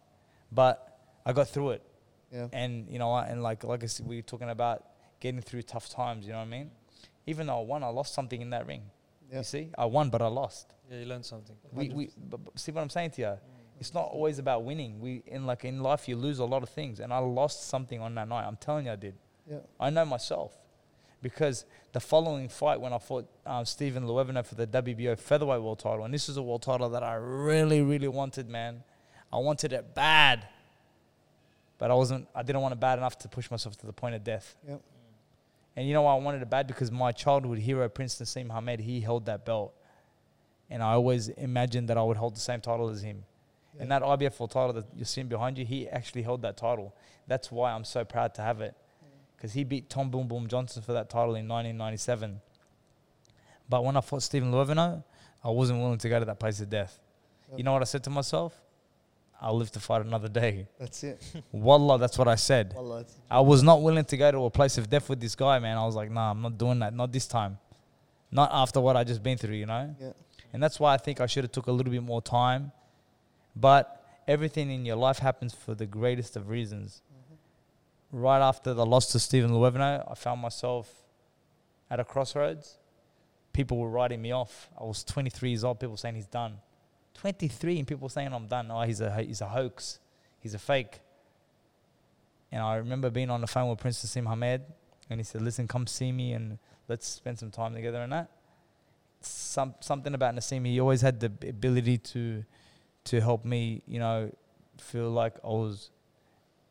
but 0.52 1.00
I 1.26 1.34
got 1.34 1.48
through 1.50 1.72
it. 1.72 1.84
Yeah. 2.32 2.48
And 2.52 2.88
you 2.90 3.00
know? 3.00 3.16
And 3.16 3.42
like 3.42 3.64
like 3.64 3.84
I 3.84 3.88
said, 3.88 4.06
we 4.06 4.18
were 4.18 4.22
talking 4.22 4.50
about 4.50 4.86
getting 5.20 5.42
through 5.42 5.64
tough 5.64 5.90
times. 5.90 6.26
You 6.26 6.34
know 6.34 6.40
what 6.40 6.46
I 6.46 6.50
mean? 6.50 6.72
Even 7.26 7.48
though 7.48 7.60
I 7.60 7.64
won, 7.64 7.84
I 7.84 7.88
lost 7.88 8.14
something 8.14 8.42
in 8.42 8.50
that 8.52 8.68
ring. 8.68 8.84
Yeah. 9.32 9.40
You 9.40 9.44
see, 9.44 9.70
I 9.78 9.86
won, 9.86 10.10
but 10.10 10.22
I 10.22 10.28
lost. 10.28 10.73
Yeah, 10.94 11.00
you 11.00 11.06
learn 11.06 11.24
something. 11.24 11.56
We, 11.72 11.90
we 11.90 12.10
but, 12.30 12.44
but 12.46 12.60
see 12.60 12.72
what 12.72 12.82
I'm 12.82 12.90
saying 12.90 13.12
to 13.12 13.22
you? 13.22 13.38
It's 13.80 13.94
not 13.94 14.06
always 14.06 14.38
about 14.38 14.64
winning. 14.64 15.00
We 15.00 15.24
in 15.26 15.48
like 15.48 15.66
in 15.66 15.82
life 15.82 16.08
you 16.08 16.16
lose 16.16 16.38
a 16.40 16.46
lot 16.46 16.62
of 16.62 16.70
things, 16.70 17.00
and 17.00 17.12
I 17.12 17.18
lost 17.18 17.68
something 17.68 18.00
on 18.00 18.14
that 18.16 18.28
night. 18.28 18.46
I'm 18.46 18.58
telling 18.58 18.86
you, 18.86 18.92
I 18.92 18.96
did. 18.96 19.16
Yeah. 19.50 19.58
I 19.80 19.90
know 19.90 20.06
myself 20.06 20.54
because 21.22 21.66
the 21.94 22.00
following 22.00 22.48
fight 22.48 22.80
when 22.80 22.94
I 22.94 23.00
fought 23.00 23.28
um, 23.46 23.66
Steven 23.66 24.04
Luevano 24.06 24.46
for 24.46 24.56
the 24.56 24.68
WBO 24.68 25.18
featherweight 25.18 25.62
world 25.62 25.80
title, 25.80 26.06
and 26.06 26.14
this 26.14 26.30
is 26.30 26.38
a 26.38 26.44
world 26.44 26.62
title 26.62 26.90
that 26.90 27.02
I 27.02 27.16
really, 27.16 27.82
really 27.82 28.08
wanted, 28.08 28.48
man. 28.48 28.84
I 29.32 29.38
wanted 29.38 29.74
it 29.74 29.96
bad, 29.96 30.48
but 31.80 31.90
I 31.90 31.96
wasn't. 31.96 32.28
I 32.36 32.44
didn't 32.44 32.62
want 32.62 32.74
it 32.74 32.80
bad 32.80 33.00
enough 33.00 33.18
to 33.20 33.28
push 33.28 33.50
myself 33.50 33.76
to 33.78 33.88
the 33.88 33.94
point 33.94 34.14
of 34.14 34.24
death. 34.24 34.56
Yep. 34.68 34.82
And 35.76 35.88
you 35.88 35.94
know 35.96 36.04
why 36.04 36.14
I 36.14 36.20
wanted 36.20 36.44
it 36.44 36.50
bad? 36.52 36.68
Because 36.68 36.92
my 36.92 37.12
childhood 37.12 37.58
hero, 37.58 37.90
Prince 37.90 38.20
Naseem 38.20 38.52
Hamed, 38.54 38.80
he 38.80 39.02
held 39.02 39.26
that 39.26 39.44
belt. 39.44 39.74
And 40.70 40.82
I 40.82 40.94
always 40.94 41.30
imagined 41.30 41.90
that 41.90 41.98
I 41.98 42.04
would 42.04 42.18
hold 42.18 42.36
the 42.36 42.40
same 42.40 42.62
title 42.62 42.90
as 42.90 43.02
him. 43.02 43.24
And 43.80 43.92
that 43.92 44.04
IBF 44.04 44.38
title 44.50 44.74
that 44.74 44.86
you're 44.96 45.06
seeing 45.06 45.28
behind 45.28 45.58
you, 45.58 45.66
he 45.66 45.90
actually 45.90 46.22
held 46.22 46.44
that 46.44 46.58
title. 46.58 46.96
That's 47.28 47.52
why 47.52 47.72
I'm 47.72 47.84
so 47.84 48.06
proud 48.06 48.36
to 48.36 48.42
have 48.42 48.62
it. 48.62 48.76
Because 49.36 49.54
he 49.54 49.64
beat 49.64 49.90
Tom 49.90 50.10
Boom 50.10 50.28
Boom 50.28 50.48
Johnson 50.48 50.82
for 50.84 50.94
that 50.94 51.10
title 51.10 51.36
in 51.36 51.48
1997. 51.48 52.40
But 53.68 53.84
when 53.84 53.98
I 53.98 54.02
fought 54.02 54.22
Steven 54.24 54.52
Luevano, 54.52 55.04
I 55.44 55.50
wasn't 55.50 55.80
willing 55.80 55.98
to 55.98 56.10
go 56.10 56.20
to 56.20 56.26
that 56.26 56.40
place 56.40 56.62
of 56.62 56.70
death. 56.70 57.00
Yep. 57.50 57.58
You 57.58 57.64
know 57.64 57.74
what 57.74 57.82
I 57.82 57.86
said 57.86 58.04
to 58.06 58.10
myself? 58.10 58.54
I'll 59.42 59.58
live 59.58 59.72
to 59.72 59.80
fight 59.80 60.06
another 60.06 60.30
day. 60.30 60.68
That's 60.80 61.04
it. 61.04 61.22
Wallah, 61.52 62.00
that's 62.00 62.18
what 62.18 62.30
I 62.30 62.36
said. 62.36 62.74
Wallah, 62.74 63.06
I 63.30 63.42
was 63.42 63.62
not 63.62 63.82
willing 63.82 64.06
to 64.06 64.16
go 64.16 64.32
to 64.32 64.46
a 64.46 64.50
place 64.50 64.78
of 64.78 64.90
death 64.90 65.10
with 65.10 65.20
this 65.20 65.36
guy, 65.36 65.60
man. 65.60 65.78
I 65.78 65.86
was 65.86 65.96
like, 65.96 66.10
nah, 66.10 66.32
I'm 66.32 66.42
not 66.42 66.58
doing 66.58 66.80
that. 66.80 66.94
Not 66.94 67.12
this 67.12 67.28
time. 67.28 67.58
Not 68.32 68.50
after 68.54 68.80
what 68.80 68.96
I 68.96 69.04
just 69.04 69.22
been 69.22 69.38
through, 69.38 69.56
you 69.56 69.66
know? 69.66 69.94
Yeah. 70.00 70.12
And 70.54 70.62
that's 70.62 70.80
why 70.80 70.94
I 70.94 70.98
think 70.98 71.20
I 71.20 71.26
should 71.26 71.44
have 71.44 71.52
took 71.52 71.68
a 71.68 71.72
little 71.72 71.92
bit 71.92 72.04
more 72.04 72.22
time. 72.22 72.72
But 73.56 74.06
everything 74.28 74.70
in 74.70 74.86
your 74.86 74.96
life 74.96 75.20
happens 75.20 75.54
for 75.54 75.76
the 75.76 75.86
greatest 75.86 76.38
of 76.38 76.48
reasons. 76.48 77.02
Mm-hmm. 77.12 78.22
Right 78.22 78.40
after 78.40 78.74
the 78.74 78.86
loss 78.86 79.12
to 79.12 79.20
Steven 79.20 79.52
Luevano, 79.52 80.10
I 80.10 80.16
found 80.16 80.42
myself 80.42 80.90
at 81.90 82.00
a 82.00 82.06
crossroads. 82.06 82.78
People 83.52 83.78
were 83.78 83.90
writing 83.90 84.22
me 84.22 84.32
off. 84.32 84.70
I 84.80 84.84
was 84.84 85.04
23 85.04 85.50
years 85.50 85.64
old. 85.64 85.80
People 85.80 85.98
saying 85.98 86.16
he's 86.16 86.26
done. 86.26 86.58
23 87.16 87.80
and 87.80 87.88
people 87.88 88.10
saying 88.10 88.34
I'm 88.34 88.48
done. 88.48 88.70
Oh, 88.72 88.82
he's 88.82 89.02
a 89.02 89.22
he's 89.22 89.42
a 89.42 89.48
hoax. 89.48 90.00
He's 90.40 90.54
a 90.54 90.60
fake. 90.60 91.00
And 92.52 92.62
I 92.62 92.76
remember 92.76 93.10
being 93.10 93.30
on 93.30 93.42
the 93.42 93.48
phone 93.48 93.70
with 93.70 93.80
Prince 93.80 94.04
Naseem 94.04 94.28
Hamed, 94.28 94.62
and 95.10 95.20
he 95.20 95.24
said, 95.24 95.42
"Listen, 95.42 95.68
come 95.68 95.88
see 95.88 96.12
me, 96.12 96.34
and 96.34 96.58
let's 96.88 97.08
spend 97.08 97.40
some 97.40 97.52
time 97.52 97.74
together." 97.74 98.02
And 98.02 98.12
that, 98.12 98.30
some 99.26 99.76
something 99.80 100.14
about 100.14 100.36
Naseem, 100.36 100.66
he 100.66 100.80
always 100.80 101.02
had 101.02 101.20
the 101.20 101.32
ability 101.48 101.98
to, 101.98 102.44
to 103.06 103.22
help 103.22 103.46
me, 103.46 103.82
you 103.88 104.00
know, 104.00 104.32
feel 104.78 105.10
like 105.10 105.36
I 105.44 105.48
was, 105.48 105.90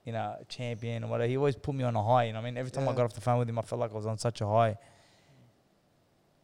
you 0.05 0.12
know, 0.12 0.36
a 0.40 0.44
champion 0.46 1.05
or 1.05 1.09
whatever. 1.09 1.28
He 1.28 1.36
always 1.36 1.57
put 1.57 1.74
me 1.74 1.84
on 1.84 1.94
a 1.96 2.03
high. 2.03 2.24
You 2.24 2.32
know, 2.32 2.40
I 2.40 2.42
mean, 2.42 2.57
every 2.57 2.70
time 2.70 2.88
I 2.88 2.92
got 2.92 3.05
off 3.05 3.14
the 3.14 3.20
phone 3.20 3.38
with 3.38 3.48
him, 3.48 3.59
I 3.59 3.62
felt 3.62 3.80
like 3.80 3.92
I 3.92 3.94
was 3.94 4.07
on 4.07 4.18
such 4.18 4.40
a 4.40 4.46
high. 4.46 4.76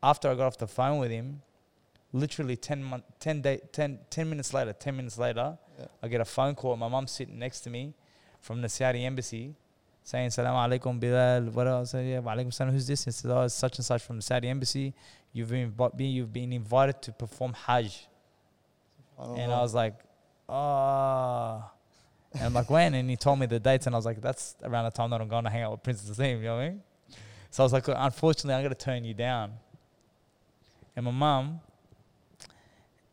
After 0.03 0.31
I 0.31 0.35
got 0.35 0.47
off 0.47 0.59
the 0.59 0.69
phone 0.69 0.99
with 0.99 1.11
him, 1.11 1.43
literally 2.13 2.57
10, 2.57 2.83
mon- 2.83 3.03
10, 3.21 3.43
day, 3.43 3.61
10, 3.73 3.99
10 4.11 4.31
minutes 4.31 4.55
later, 4.55 4.73
10 4.73 4.97
minutes 4.97 5.19
later, 5.19 5.59
Yeah. 5.79 5.87
I 6.03 6.09
get 6.09 6.21
a 6.21 6.25
phone 6.25 6.55
call. 6.55 6.77
My 6.77 6.89
mum's 6.89 7.13
sitting 7.13 7.39
next 7.39 7.61
to 7.61 7.71
me 7.71 7.95
from 8.41 8.63
the 8.63 8.69
Saudi 8.69 9.05
embassy 9.05 9.55
saying, 10.03 10.31
Salam 10.31 10.55
alaikum 10.55 10.99
Bilal. 10.99 11.51
What 11.53 11.67
else? 11.67 11.95
I 11.95 11.99
said, 11.99 12.07
yeah, 12.09 12.19
wa 12.21 12.35
alaikum 12.35 12.53
salam. 12.53 12.73
Who's 12.73 12.87
this? 12.87 13.05
He 13.05 13.11
said, 13.11 13.31
oh, 13.31 13.43
it's 13.43 13.55
such 13.55 13.79
and 13.79 13.85
such 13.85 14.03
from 14.03 14.17
the 14.17 14.23
Saudi 14.23 14.49
embassy. 14.49 14.95
You've 15.39 15.51
been, 15.51 15.73
you've 15.99 16.33
been 16.33 16.53
invited 16.53 17.01
to 17.03 17.13
perform 17.13 17.53
Hajj. 17.55 18.09
And 19.19 19.53
I 19.53 19.61
was 19.61 19.75
like, 19.75 19.95
ah. 20.49 21.71
And 22.35 22.43
I'm 22.45 22.55
like, 22.55 22.69
when? 22.71 22.95
And 22.95 23.09
he 23.09 23.17
told 23.17 23.39
me 23.39 23.47
the 23.47 23.59
dates, 23.59 23.87
and 23.87 23.95
I 23.95 23.99
was 23.99 24.05
like, 24.07 24.21
that's 24.21 24.55
around 24.63 24.85
the 24.85 24.91
time 24.91 25.11
that 25.11 25.21
I'm 25.21 25.29
going 25.29 25.45
to 25.45 25.51
hang 25.51 25.63
out 25.63 25.73
with 25.73 25.83
Prince 25.83 26.03
Naseem, 26.09 26.39
you 26.39 26.45
know 26.45 26.57
what 26.57 26.63
I 26.63 26.69
mean? 26.69 26.83
So 27.51 27.63
I 27.63 27.65
was 27.65 27.73
like, 27.73 27.85
unfortunately, 27.89 28.55
I'm 28.55 28.63
going 28.63 28.75
to 28.75 28.85
turn 28.85 29.05
you 29.05 29.15
down. 29.15 29.53
And 30.95 31.05
my 31.07 31.11
mum, 31.11 31.61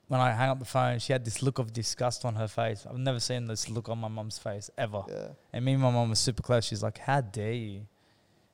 when 0.07 0.19
I 0.19 0.31
hung 0.31 0.49
up 0.49 0.59
the 0.59 0.65
phone, 0.65 0.99
she 0.99 1.13
had 1.13 1.23
this 1.23 1.41
look 1.41 1.59
of 1.59 1.71
disgust 1.71 2.25
on 2.25 2.35
her 2.35 2.47
face. 2.47 2.85
I've 2.87 2.97
never 2.97 3.19
seen 3.19 3.47
this 3.47 3.69
look 3.69 3.89
on 3.89 3.97
my 3.97 4.07
mum's 4.09 4.37
face 4.37 4.69
ever. 4.77 5.03
yeah. 5.07 5.27
And 5.53 5.63
me 5.63 5.73
and 5.73 5.81
my 5.81 5.91
mum 5.91 6.09
were 6.09 6.15
super 6.15 6.43
close. 6.43 6.65
She's 6.65 6.83
like, 6.83 6.97
how 6.97 7.21
dare 7.21 7.53
you? 7.53 7.87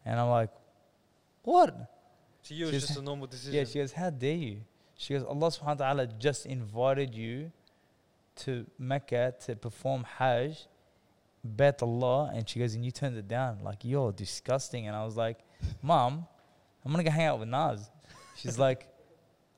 And 0.05 0.19
I'm 0.19 0.29
like, 0.29 0.49
what? 1.43 1.73
To 2.45 2.53
you, 2.53 2.65
She's- 2.67 2.77
it's 2.83 2.87
just 2.87 2.99
a 2.99 3.03
normal 3.03 3.27
decision. 3.27 3.53
Yeah, 3.57 3.63
she 3.65 3.79
goes, 3.79 3.91
how 3.91 4.09
dare 4.09 4.35
you? 4.35 4.61
She 4.97 5.13
goes, 5.13 5.23
Allah 5.23 5.47
subhanahu 5.47 5.65
wa 5.79 5.85
ta'ala 5.85 6.07
just 6.07 6.45
invited 6.45 7.15
you 7.15 7.51
to 8.37 8.65
Mecca 8.77 9.33
to 9.45 9.55
perform 9.55 10.03
Hajj, 10.17 10.67
bet 11.43 11.81
Allah. 11.81 12.31
And 12.33 12.47
she 12.47 12.59
goes, 12.59 12.73
and 12.75 12.85
you 12.85 12.91
turned 12.91 13.17
it 13.17 13.27
down. 13.27 13.59
Like, 13.63 13.83
you're 13.83 14.11
disgusting. 14.11 14.87
And 14.87 14.95
I 14.95 15.03
was 15.05 15.15
like, 15.17 15.39
Mom, 15.81 16.25
I'm 16.85 16.91
going 16.91 17.03
to 17.03 17.09
go 17.09 17.13
hang 17.13 17.25
out 17.27 17.39
with 17.39 17.49
Nas. 17.49 17.89
She's 18.35 18.57
like, 18.67 18.87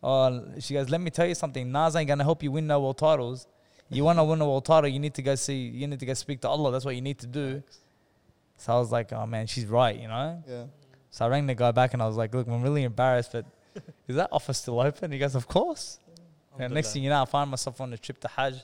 Oh, 0.06 0.44
she 0.60 0.74
goes, 0.74 0.90
let 0.90 1.00
me 1.00 1.10
tell 1.10 1.26
you 1.26 1.34
something. 1.36 1.72
Nas 1.72 1.96
ain't 1.96 2.08
going 2.08 2.18
to 2.20 2.26
help 2.26 2.44
you 2.44 2.52
win 2.52 2.68
no 2.68 2.82
world 2.82 2.98
titles. 2.98 3.48
You 3.90 4.04
want 4.04 4.20
to 4.20 4.24
win 4.26 4.42
a 4.42 4.46
world 4.46 4.66
title, 4.66 4.90
you 4.90 5.00
need 5.00 5.14
to 5.14 5.22
go 5.22 5.36
see, 5.36 5.56
you 5.68 5.88
need 5.88 6.00
to 6.00 6.06
go 6.06 6.14
speak 6.14 6.42
to 6.42 6.50
Allah. 6.50 6.72
That's 6.74 6.84
what 6.84 6.96
you 6.96 7.02
need 7.02 7.20
to 7.20 7.28
do. 7.28 7.64
So 8.58 8.74
I 8.76 8.80
was 8.80 8.92
like, 8.92 9.14
oh 9.14 9.26
man, 9.26 9.48
she's 9.48 9.66
right, 9.66 9.98
you 9.98 10.08
know? 10.10 10.44
Yeah. 10.48 10.64
So 11.14 11.26
I 11.26 11.28
rang 11.28 11.46
the 11.46 11.54
guy 11.54 11.70
back 11.70 11.94
and 11.94 12.02
I 12.02 12.08
was 12.08 12.16
like, 12.16 12.34
look, 12.34 12.48
I'm 12.48 12.64
really 12.64 12.82
embarrassed, 12.82 13.34
but 13.34 13.46
is 14.08 14.16
that 14.16 14.30
office 14.32 14.58
still 14.58 14.80
open? 14.80 15.12
He 15.12 15.20
goes, 15.20 15.36
of 15.36 15.48
course. 15.48 16.00
And 16.58 16.74
next 16.74 16.92
thing 16.92 17.04
you 17.04 17.12
know, 17.12 17.22
I 17.22 17.26
find 17.26 17.52
myself 17.52 17.80
on 17.82 17.94
a 17.94 17.98
trip 18.00 18.20
to 18.22 18.28
Hajj 18.28 18.56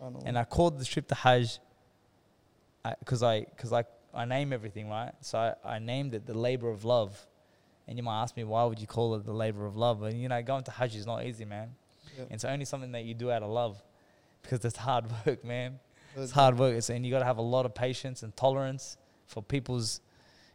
I 0.00 0.06
and 0.24 0.38
I 0.38 0.44
called 0.44 0.78
the 0.78 0.86
trip 0.86 1.06
to 1.08 1.14
Hajj 1.14 1.58
uh, 2.82 2.94
because 2.98 3.22
I, 3.22 3.44
cause 3.58 3.74
I, 3.74 3.84
I 4.14 4.24
name 4.24 4.54
everything, 4.54 4.88
right? 4.88 5.12
So 5.20 5.38
I, 5.38 5.74
I 5.74 5.78
named 5.80 6.14
it 6.14 6.24
the 6.24 6.32
labor 6.32 6.70
of 6.70 6.86
love. 6.86 7.26
And 7.86 7.98
you 7.98 8.02
might 8.02 8.22
ask 8.22 8.34
me, 8.38 8.44
why 8.44 8.64
would 8.64 8.80
you 8.80 8.86
call 8.86 9.14
it 9.16 9.26
the 9.26 9.34
labor 9.34 9.66
of 9.66 9.76
love? 9.76 10.02
And 10.02 10.18
you 10.18 10.30
know, 10.30 10.42
going 10.42 10.64
to 10.64 10.70
Hajj 10.70 10.96
is 10.96 11.04
not 11.06 11.26
easy, 11.26 11.44
man. 11.44 11.74
Yeah. 12.16 12.24
It's 12.30 12.44
only 12.46 12.64
something 12.64 12.92
that 12.92 13.04
you 13.04 13.12
do 13.12 13.30
out 13.30 13.42
of 13.42 13.50
love 13.50 13.82
because 14.40 14.64
it's 14.64 14.78
hard 14.78 15.04
work, 15.26 15.44
man. 15.44 15.78
It's 16.16 16.32
hard 16.32 16.58
work. 16.58 16.74
It's, 16.74 16.88
and 16.88 17.04
you 17.04 17.12
got 17.12 17.18
to 17.18 17.26
have 17.26 17.36
a 17.36 17.42
lot 17.42 17.66
of 17.66 17.74
patience 17.74 18.22
and 18.22 18.34
tolerance 18.34 18.96
for 19.26 19.42
people's, 19.42 20.00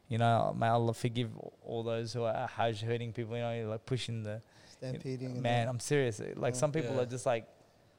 you 0.10 0.18
know, 0.18 0.56
may 0.58 0.68
Allah 0.68 0.94
forgive 0.94 1.30
all 1.66 1.84
those 1.84 2.14
who 2.14 2.24
are 2.24 2.48
Hajj 2.48 2.82
hurting 2.82 3.14
people, 3.14 3.36
you 3.36 3.42
know, 3.42 3.70
like 3.70 3.86
pushing 3.86 4.24
the, 4.24 4.42
Stampeding. 4.72 5.42
man, 5.42 5.66
that. 5.66 5.70
I'm 5.72 5.80
serious. 5.80 6.20
Like 6.36 6.54
Yeah. 6.54 6.60
some 6.60 6.72
people 6.72 6.96
Yeah. 6.96 7.02
are 7.02 7.06
just 7.06 7.26
like, 7.26 7.48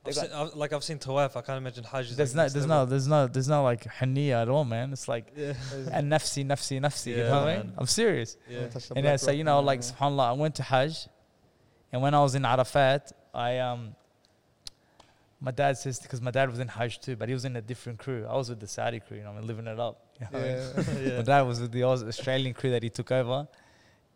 I've 0.07 0.15
seen, 0.15 0.31
I've, 0.35 0.55
like 0.55 0.73
I've 0.75 0.85
seen 0.85 0.99
Tawaf. 0.99 1.35
I 1.35 1.41
can't 1.41 1.57
imagine 1.57 1.83
Hajj. 1.83 2.15
There's 2.15 2.35
like 2.37 2.49
no, 2.49 2.53
there's 2.53 2.67
no, 2.67 2.85
there's 2.85 3.09
no, 3.09 3.27
there's 3.27 3.49
no 3.49 3.63
like 3.63 3.85
haniya 3.85 4.43
at 4.43 4.49
all, 4.51 4.65
man. 4.67 4.93
It's 4.93 5.09
like, 5.09 5.33
Yeah. 5.35 5.55
and 5.93 6.13
nafsi, 6.13 6.45
nafsi, 6.45 6.79
nafsi. 6.79 7.07
you 7.13 7.17
Yeah, 7.17 7.23
know 7.31 7.41
what 7.41 7.49
I 7.49 7.57
mean? 7.57 7.73
I'm 7.79 7.87
serious. 7.87 8.37
Yeah. 8.49 8.59
And 8.59 8.75
yeah, 8.97 9.03
black 9.03 9.19
so 9.21 9.31
you 9.31 9.45
know, 9.45 9.61
like 9.61 9.81
subhanallah, 9.81 10.29
I 10.29 10.33
went 10.33 10.57
to 10.57 10.63
Hajj, 10.63 11.09
and 11.91 12.03
when 12.03 12.13
I 12.15 12.21
was 12.21 12.35
in 12.35 12.45
Arafat, 12.45 13.13
I 13.33 13.59
um, 13.59 13.97
my 15.41 15.51
dad 15.51 15.77
says 15.77 15.99
because 16.01 16.21
my 16.21 16.31
dad 16.31 16.51
was 16.51 16.59
in 16.59 16.69
Hajj 16.69 17.01
too, 17.01 17.17
but 17.17 17.29
he 17.29 17.35
was 17.35 17.45
in 17.45 17.57
a 17.57 17.63
different 17.63 17.99
crew. 17.99 18.27
I 18.29 18.35
was 18.35 18.49
with 18.49 18.61
the 18.61 18.67
Saudi 18.67 19.01
crew, 19.01 19.19
you 19.19 19.25
know, 19.25 19.31
I'm 19.31 19.47
living 19.47 19.67
it 19.67 19.79
up. 19.79 20.01
You 20.21 20.27
know 20.33 20.39
I 20.39 20.43
mean? 20.43 20.57
Yeah. 20.57 21.01
yeah. 21.11 21.17
My 21.19 21.23
dad 21.23 21.43
was 21.43 21.61
with 21.61 21.73
the 21.73 21.85
Australian 21.85 22.55
crew 22.55 22.71
that 22.71 22.83
he 22.83 22.91
took 22.91 23.11
over, 23.11 23.49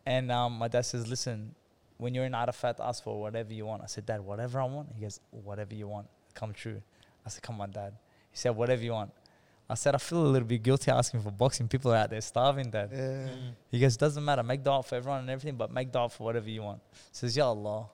and 0.06 0.30
um, 0.32 0.58
my 0.58 0.68
dad 0.68 0.82
says, 0.82 1.08
"Listen, 1.08 1.54
when 1.96 2.14
you're 2.14 2.24
in 2.24 2.34
Arafat, 2.34 2.78
ask 2.80 3.02
for 3.02 3.20
whatever 3.20 3.52
you 3.52 3.66
want." 3.66 3.82
I 3.82 3.86
said, 3.86 4.06
"Dad, 4.06 4.20
whatever 4.20 4.60
I 4.60 4.64
want." 4.64 4.88
He 4.94 5.02
goes, 5.02 5.20
"Whatever 5.30 5.74
you 5.74 5.88
want, 5.88 6.06
come 6.34 6.52
true." 6.52 6.80
I 7.26 7.28
said, 7.28 7.42
"Come 7.42 7.60
on, 7.60 7.70
Dad." 7.72 7.92
He 8.30 8.36
said, 8.36 8.50
"Whatever 8.50 8.82
you 8.82 8.92
want." 8.92 9.10
I 9.70 9.74
said, 9.74 9.94
"I 9.94 9.98
feel 9.98 10.24
a 10.24 10.32
little 10.34 10.48
bit 10.48 10.62
guilty 10.62 10.90
asking 10.90 11.20
for 11.20 11.30
boxing. 11.30 11.68
People 11.68 11.92
are 11.92 11.96
out 11.96 12.10
there 12.10 12.20
starving, 12.22 12.70
Dad." 12.70 12.90
yeah. 12.92 12.98
Mm. 12.98 13.52
He 13.70 13.78
goes, 13.80 13.96
doesn't 13.96 14.24
matter. 14.24 14.42
Make 14.42 14.64
dua 14.64 14.82
for 14.82 14.94
everyone 14.94 15.20
and 15.20 15.30
everything, 15.30 15.56
but 15.56 15.70
make 15.70 15.92
dua 15.92 16.08
for 16.08 16.24
whatever 16.24 16.48
you 16.48 16.62
want. 16.62 16.80
Says, 17.12 17.36
Ya 17.36 17.46
Allah, 17.46 17.88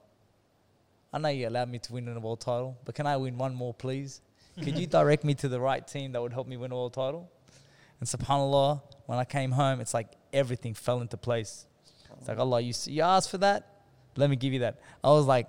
I 1.15 1.17
know 1.17 1.29
you 1.29 1.47
allowed 1.47 1.69
me 1.69 1.79
to 1.79 1.93
win 1.93 2.09
a 2.09 2.19
world 2.19 2.41
title, 2.41 2.77
but 2.83 2.93
can 2.93 3.07
I 3.07 3.15
win 3.15 3.37
one 3.37 3.55
more, 3.55 3.73
please? 3.73 4.19
Could 4.61 4.77
you 4.77 4.85
direct 4.85 5.23
me 5.23 5.33
to 5.35 5.47
the 5.47 5.61
right 5.61 5.87
team 5.87 6.11
that 6.11 6.21
would 6.21 6.33
help 6.33 6.45
me 6.45 6.57
win 6.57 6.73
a 6.73 6.75
world 6.75 6.93
title? 6.93 7.31
And 8.01 8.09
subhanAllah, 8.09 8.81
when 9.05 9.17
I 9.17 9.23
came 9.23 9.51
home, 9.51 9.79
it's 9.79 9.93
like 9.93 10.09
everything 10.33 10.73
fell 10.73 10.99
into 10.99 11.15
place. 11.15 11.67
It's 12.19 12.27
like, 12.27 12.37
Allah, 12.37 12.59
you, 12.59 12.73
you 12.87 13.01
asked 13.01 13.31
for 13.31 13.37
that? 13.37 13.65
Let 14.17 14.29
me 14.29 14.35
give 14.35 14.51
you 14.51 14.59
that. 14.59 14.81
I 15.01 15.09
was 15.11 15.25
like, 15.25 15.47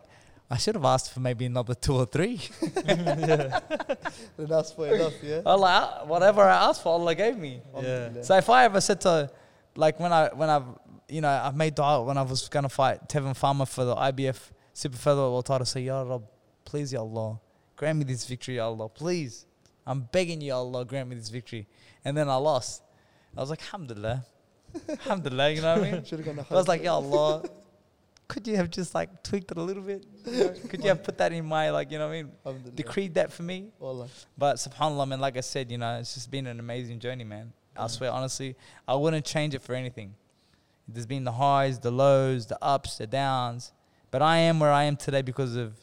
I 0.49 0.57
should 0.57 0.77
have 0.77 0.85
asked 0.85 1.13
for 1.13 1.19
maybe 1.19 1.47
another 1.47 1.75
two 1.75 1.95
or 1.95 2.07
three. 2.07 2.41
Then 2.85 4.53
ask 4.53 4.77
for 4.77 4.87
enough, 4.87 5.15
yeah. 5.21 5.41
I 5.45 5.55
like, 5.55 5.83
"Ah, 5.83 6.05
whatever 6.05 6.43
I 6.43 6.69
asked 6.69 6.85
for, 6.85 6.91
Allah 6.91 7.17
gave 7.17 7.37
me. 7.37 7.61
Alhamdulillah. 7.75 8.23
So 8.23 8.37
if 8.37 8.49
I 8.49 8.65
ever 8.67 8.81
said 8.81 9.01
to, 9.01 9.31
like 9.75 9.99
when 9.99 10.13
I 10.13 10.29
when 10.33 10.49
I've 10.49 10.67
you 11.09 11.23
know 11.23 11.29
I've 11.29 11.57
made 11.57 11.75
dua 11.75 12.03
when 12.05 12.17
I 12.17 12.23
was 12.23 12.49
gonna 12.49 12.69
fight 12.69 13.09
Tevin 13.09 13.35
Farmer 13.37 13.67
for 13.67 13.85
the 13.85 13.97
IBF 13.97 14.39
super 14.77 14.99
featherweight 14.99 15.33
world 15.33 15.47
title, 15.47 15.65
say 15.65 15.81
Ya 15.81 16.03
Rab, 16.03 16.23
please 16.67 16.93
Ya 16.93 17.01
Allah, 17.01 17.41
grant 17.77 17.99
me 17.99 18.05
this 18.05 18.27
victory, 18.27 18.57
Ya 18.57 18.67
Allah, 18.67 18.91
please. 18.91 19.47
I'm 19.87 20.03
begging 20.13 20.43
you, 20.43 20.53
Allah, 20.53 20.85
grant 20.85 21.09
me 21.09 21.17
this 21.17 21.31
victory. 21.31 21.67
And 22.05 22.15
then 22.17 22.29
I 22.29 22.35
lost. 22.35 22.83
I 23.35 23.41
was 23.41 23.49
like, 23.49 23.63
Alhamdulillah, 23.63 24.27
Alhamdulillah, 24.89 25.51
you 25.53 25.63
know 25.63 25.79
what 25.79 25.87
I 25.87 25.93
mean? 25.93 26.05
Should 26.05 26.19
have 26.19 26.27
gone 26.27 26.45
to 26.45 26.53
I 26.53 26.55
was 26.55 26.69
like, 26.69 26.83
Ya 26.83 26.95
Allah, 26.95 27.45
could 28.29 28.47
you 28.47 28.57
have 28.57 28.69
just 28.69 28.95
like 28.95 29.23
tweaked 29.23 29.51
it 29.51 29.57
a 29.57 29.63
little 29.63 29.83
bit? 29.83 30.05
You 30.27 30.45
know? 30.45 30.55
Could 30.69 30.83
you 30.83 30.89
have 30.89 31.03
put 31.03 31.17
that 31.19 31.33
in 31.33 31.47
my 31.47 31.71
like 31.71 31.91
you 31.91 31.99
know 31.99 32.09
what 32.09 32.15
I 32.47 32.53
mean? 32.53 32.73
Decreed 32.75 33.15
that 33.15 33.33
for 33.33 33.45
me. 33.45 33.71
But 34.37 34.57
subhanAllah, 34.57 35.09
man, 35.09 35.21
like 35.21 35.39
I 35.39 35.41
said, 35.41 35.71
you 35.71 35.79
know, 35.79 36.01
it's 36.01 36.15
just 36.15 36.31
been 36.31 36.47
an 36.47 36.61
amazing 36.61 36.99
journey, 36.99 37.25
man. 37.25 37.53
I 37.75 37.87
swear, 37.87 38.11
honestly, 38.11 38.57
I 38.87 38.95
wouldn't 38.95 39.25
change 39.25 39.55
it 39.55 39.63
for 39.63 39.75
anything. 39.75 40.15
There's 40.89 41.07
been 41.07 41.25
the 41.25 41.33
highs, 41.33 41.79
the 41.79 41.91
lows, 41.91 42.47
the 42.47 42.59
ups, 42.63 42.99
the 42.99 43.07
downs. 43.07 43.73
But 44.11 44.23
I 44.23 44.39
am 44.39 44.61
where 44.61 44.71
I 44.73 44.85
am 44.85 44.97
today 44.97 45.23
because 45.23 45.57
of 45.57 45.75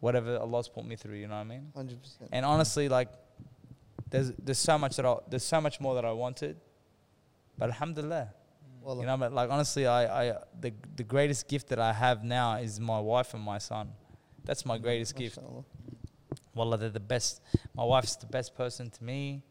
whatever 0.00 0.38
Allah's 0.38 0.68
put 0.68 0.84
me 0.84 0.96
through, 0.96 1.16
you 1.16 1.28
know 1.28 1.34
what 1.34 1.40
I 1.40 1.44
mean? 1.44 1.72
100%. 1.76 1.96
And 2.32 2.44
honestly, 2.44 2.88
like, 2.88 3.08
there's 4.08 4.32
there's 4.42 4.58
so 4.58 4.76
much 4.78 4.96
that 4.96 5.06
I, 5.06 5.16
there's 5.28 5.44
so 5.44 5.60
much 5.60 5.80
more 5.80 5.94
that 5.94 6.04
I 6.04 6.12
wanted. 6.12 6.56
But 7.58 7.68
alhamdulillah, 7.70 8.30
Wallah. 8.82 9.00
you 9.02 9.06
know, 9.06 9.16
but 9.16 9.32
like 9.32 9.50
honestly, 9.50 9.86
I, 9.86 10.30
I 10.30 10.36
the 10.58 10.72
the 10.96 11.04
greatest 11.04 11.46
gift 11.46 11.68
that 11.68 11.78
I 11.78 11.92
have 11.92 12.24
now 12.24 12.54
is 12.56 12.80
my 12.80 12.98
wife 12.98 13.34
and 13.34 13.42
my 13.42 13.58
son. 13.58 13.90
That's 14.44 14.64
my 14.66 14.78
greatest 14.78 15.14
gift. 15.14 15.38
Wallah, 16.54 16.76
they're 16.78 16.88
the 16.90 16.98
best. 16.98 17.40
My 17.74 17.84
wife's 17.84 18.16
the 18.16 18.26
best 18.26 18.56
person 18.56 18.90
to 18.90 19.04
me, 19.04 19.42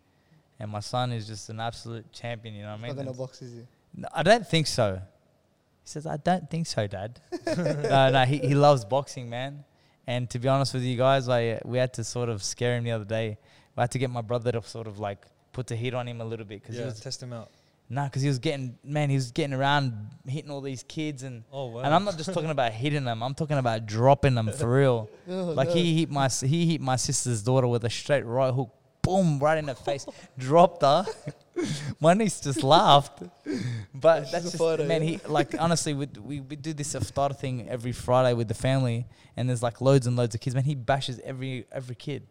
and 0.60 0.70
my 0.70 0.82
son 0.82 1.12
is 1.14 1.26
just 1.28 1.50
an 1.50 1.60
absolute 1.60 2.12
champion. 2.12 2.56
You 2.56 2.64
know 2.64 2.72
what 2.72 2.84
I 2.84 2.88
Not 2.88 2.96
mean? 2.98 3.06
gonna 3.06 3.18
box, 3.18 3.42
is 3.42 3.54
he? 3.54 3.62
No, 3.96 4.08
I 4.14 4.24
don't 4.24 4.46
think 4.46 4.68
so. 4.68 5.00
He 5.90 5.94
says, 5.94 6.06
I 6.06 6.18
don't 6.18 6.48
think 6.52 6.68
so, 6.68 6.86
Dad. 6.86 7.20
no, 7.48 8.12
no, 8.12 8.24
he, 8.26 8.38
he 8.38 8.54
loves 8.54 8.86
boxing, 8.86 9.28
man. 9.28 9.64
And 10.06 10.30
to 10.30 10.38
be 10.38 10.48
honest 10.48 10.72
with 10.76 10.84
you 10.84 10.96
guys, 10.96 11.28
I 11.28 11.60
we 11.66 11.80
had 11.80 11.94
to 11.96 12.04
sort 12.04 12.30
of 12.30 12.44
scare 12.44 12.76
him 12.78 12.84
the 12.84 12.92
other 12.92 13.06
day. 13.06 13.40
We 13.76 13.82
had 13.82 13.90
to 13.92 13.98
get 13.98 14.12
my 14.12 14.22
brother 14.22 14.52
to 14.52 14.62
sort 14.62 14.86
of 14.86 15.00
like 15.00 15.26
put 15.52 15.66
the 15.66 15.76
heat 15.76 15.96
on 15.96 16.08
him 16.08 16.22
a 16.22 16.26
little 16.26 16.46
bit 16.46 16.62
because 16.62 16.76
yeah, 16.76 16.82
he 16.84 16.86
was 16.90 17.00
test 17.00 17.24
him 17.24 17.34
out. 17.34 17.50
nah, 17.90 18.06
because 18.06 18.22
he 18.22 18.28
was 18.28 18.38
getting 18.38 18.78
man, 18.84 19.10
he 19.10 19.16
was 19.16 19.32
getting 19.32 19.56
around 19.56 19.94
hitting 20.28 20.52
all 20.52 20.62
these 20.62 20.84
kids 20.84 21.24
and. 21.24 21.44
Oh 21.52 21.66
wow. 21.72 21.82
And 21.82 21.92
I'm 21.96 22.04
not 22.06 22.18
just 22.18 22.32
talking 22.34 22.52
about 22.52 22.72
hitting 22.72 23.04
them. 23.04 23.24
I'm 23.24 23.34
talking 23.34 23.58
about 23.58 23.88
dropping 23.88 24.36
them 24.36 24.52
for 24.52 24.72
real. 24.72 25.10
Oh, 25.28 25.46
Like 25.62 25.70
no. 25.70 25.74
he 25.74 26.00
hit 26.00 26.12
my 26.12 26.28
he 26.28 26.68
hit 26.72 26.82
my 26.82 26.98
sister's 26.98 27.42
daughter 27.44 27.68
with 27.68 27.84
a 27.84 27.90
straight 27.90 28.26
right 28.26 28.54
hook, 28.54 28.70
boom, 29.10 29.40
right 29.40 29.58
in 29.58 29.66
the 29.66 29.76
face, 29.76 30.06
dropped 30.38 30.82
her. 30.84 31.06
my 32.00 32.14
niece 32.14 32.40
just 32.40 32.64
laughed, 32.64 33.24
but 33.94 34.32
that's 34.32 34.46
a 34.46 34.52
just 34.52 34.58
fighter, 34.58 34.84
man. 34.84 35.02
He 35.02 35.20
like 35.28 35.56
honestly, 35.60 35.94
we, 35.94 36.08
we 36.24 36.40
we 36.42 36.56
do 36.56 36.74
this 36.74 36.94
iftar 36.94 37.36
thing 37.36 37.68
every 37.68 37.92
Friday 37.92 38.34
with 38.34 38.48
the 38.48 38.54
family, 38.54 39.08
and 39.36 39.50
there's 39.50 39.64
like 39.64 39.82
loads 39.82 40.06
and 40.08 40.16
loads 40.16 40.36
of 40.36 40.42
kids. 40.42 40.56
Man, 40.56 40.64
he 40.64 40.76
bashes 40.76 41.20
every 41.24 41.66
every 41.72 41.96
kid. 41.96 42.24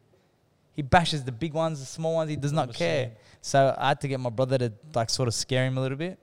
He 0.75 0.83
bashes 0.83 1.25
the 1.25 1.33
big 1.33 1.55
ones, 1.55 1.81
the 1.81 1.87
small 1.87 2.15
ones. 2.15 2.31
He 2.31 2.37
does 2.37 2.53
not 2.53 2.73
care. 2.73 3.11
So 3.41 3.75
I 3.77 3.89
had 3.89 4.01
to 4.03 4.09
get 4.09 4.21
my 4.21 4.31
brother 4.31 4.59
to 4.59 4.73
like 4.95 5.11
sort 5.11 5.27
of 5.27 5.35
scare 5.35 5.67
him 5.67 5.77
a 5.77 5.81
little 5.81 5.99
bit. 5.99 6.19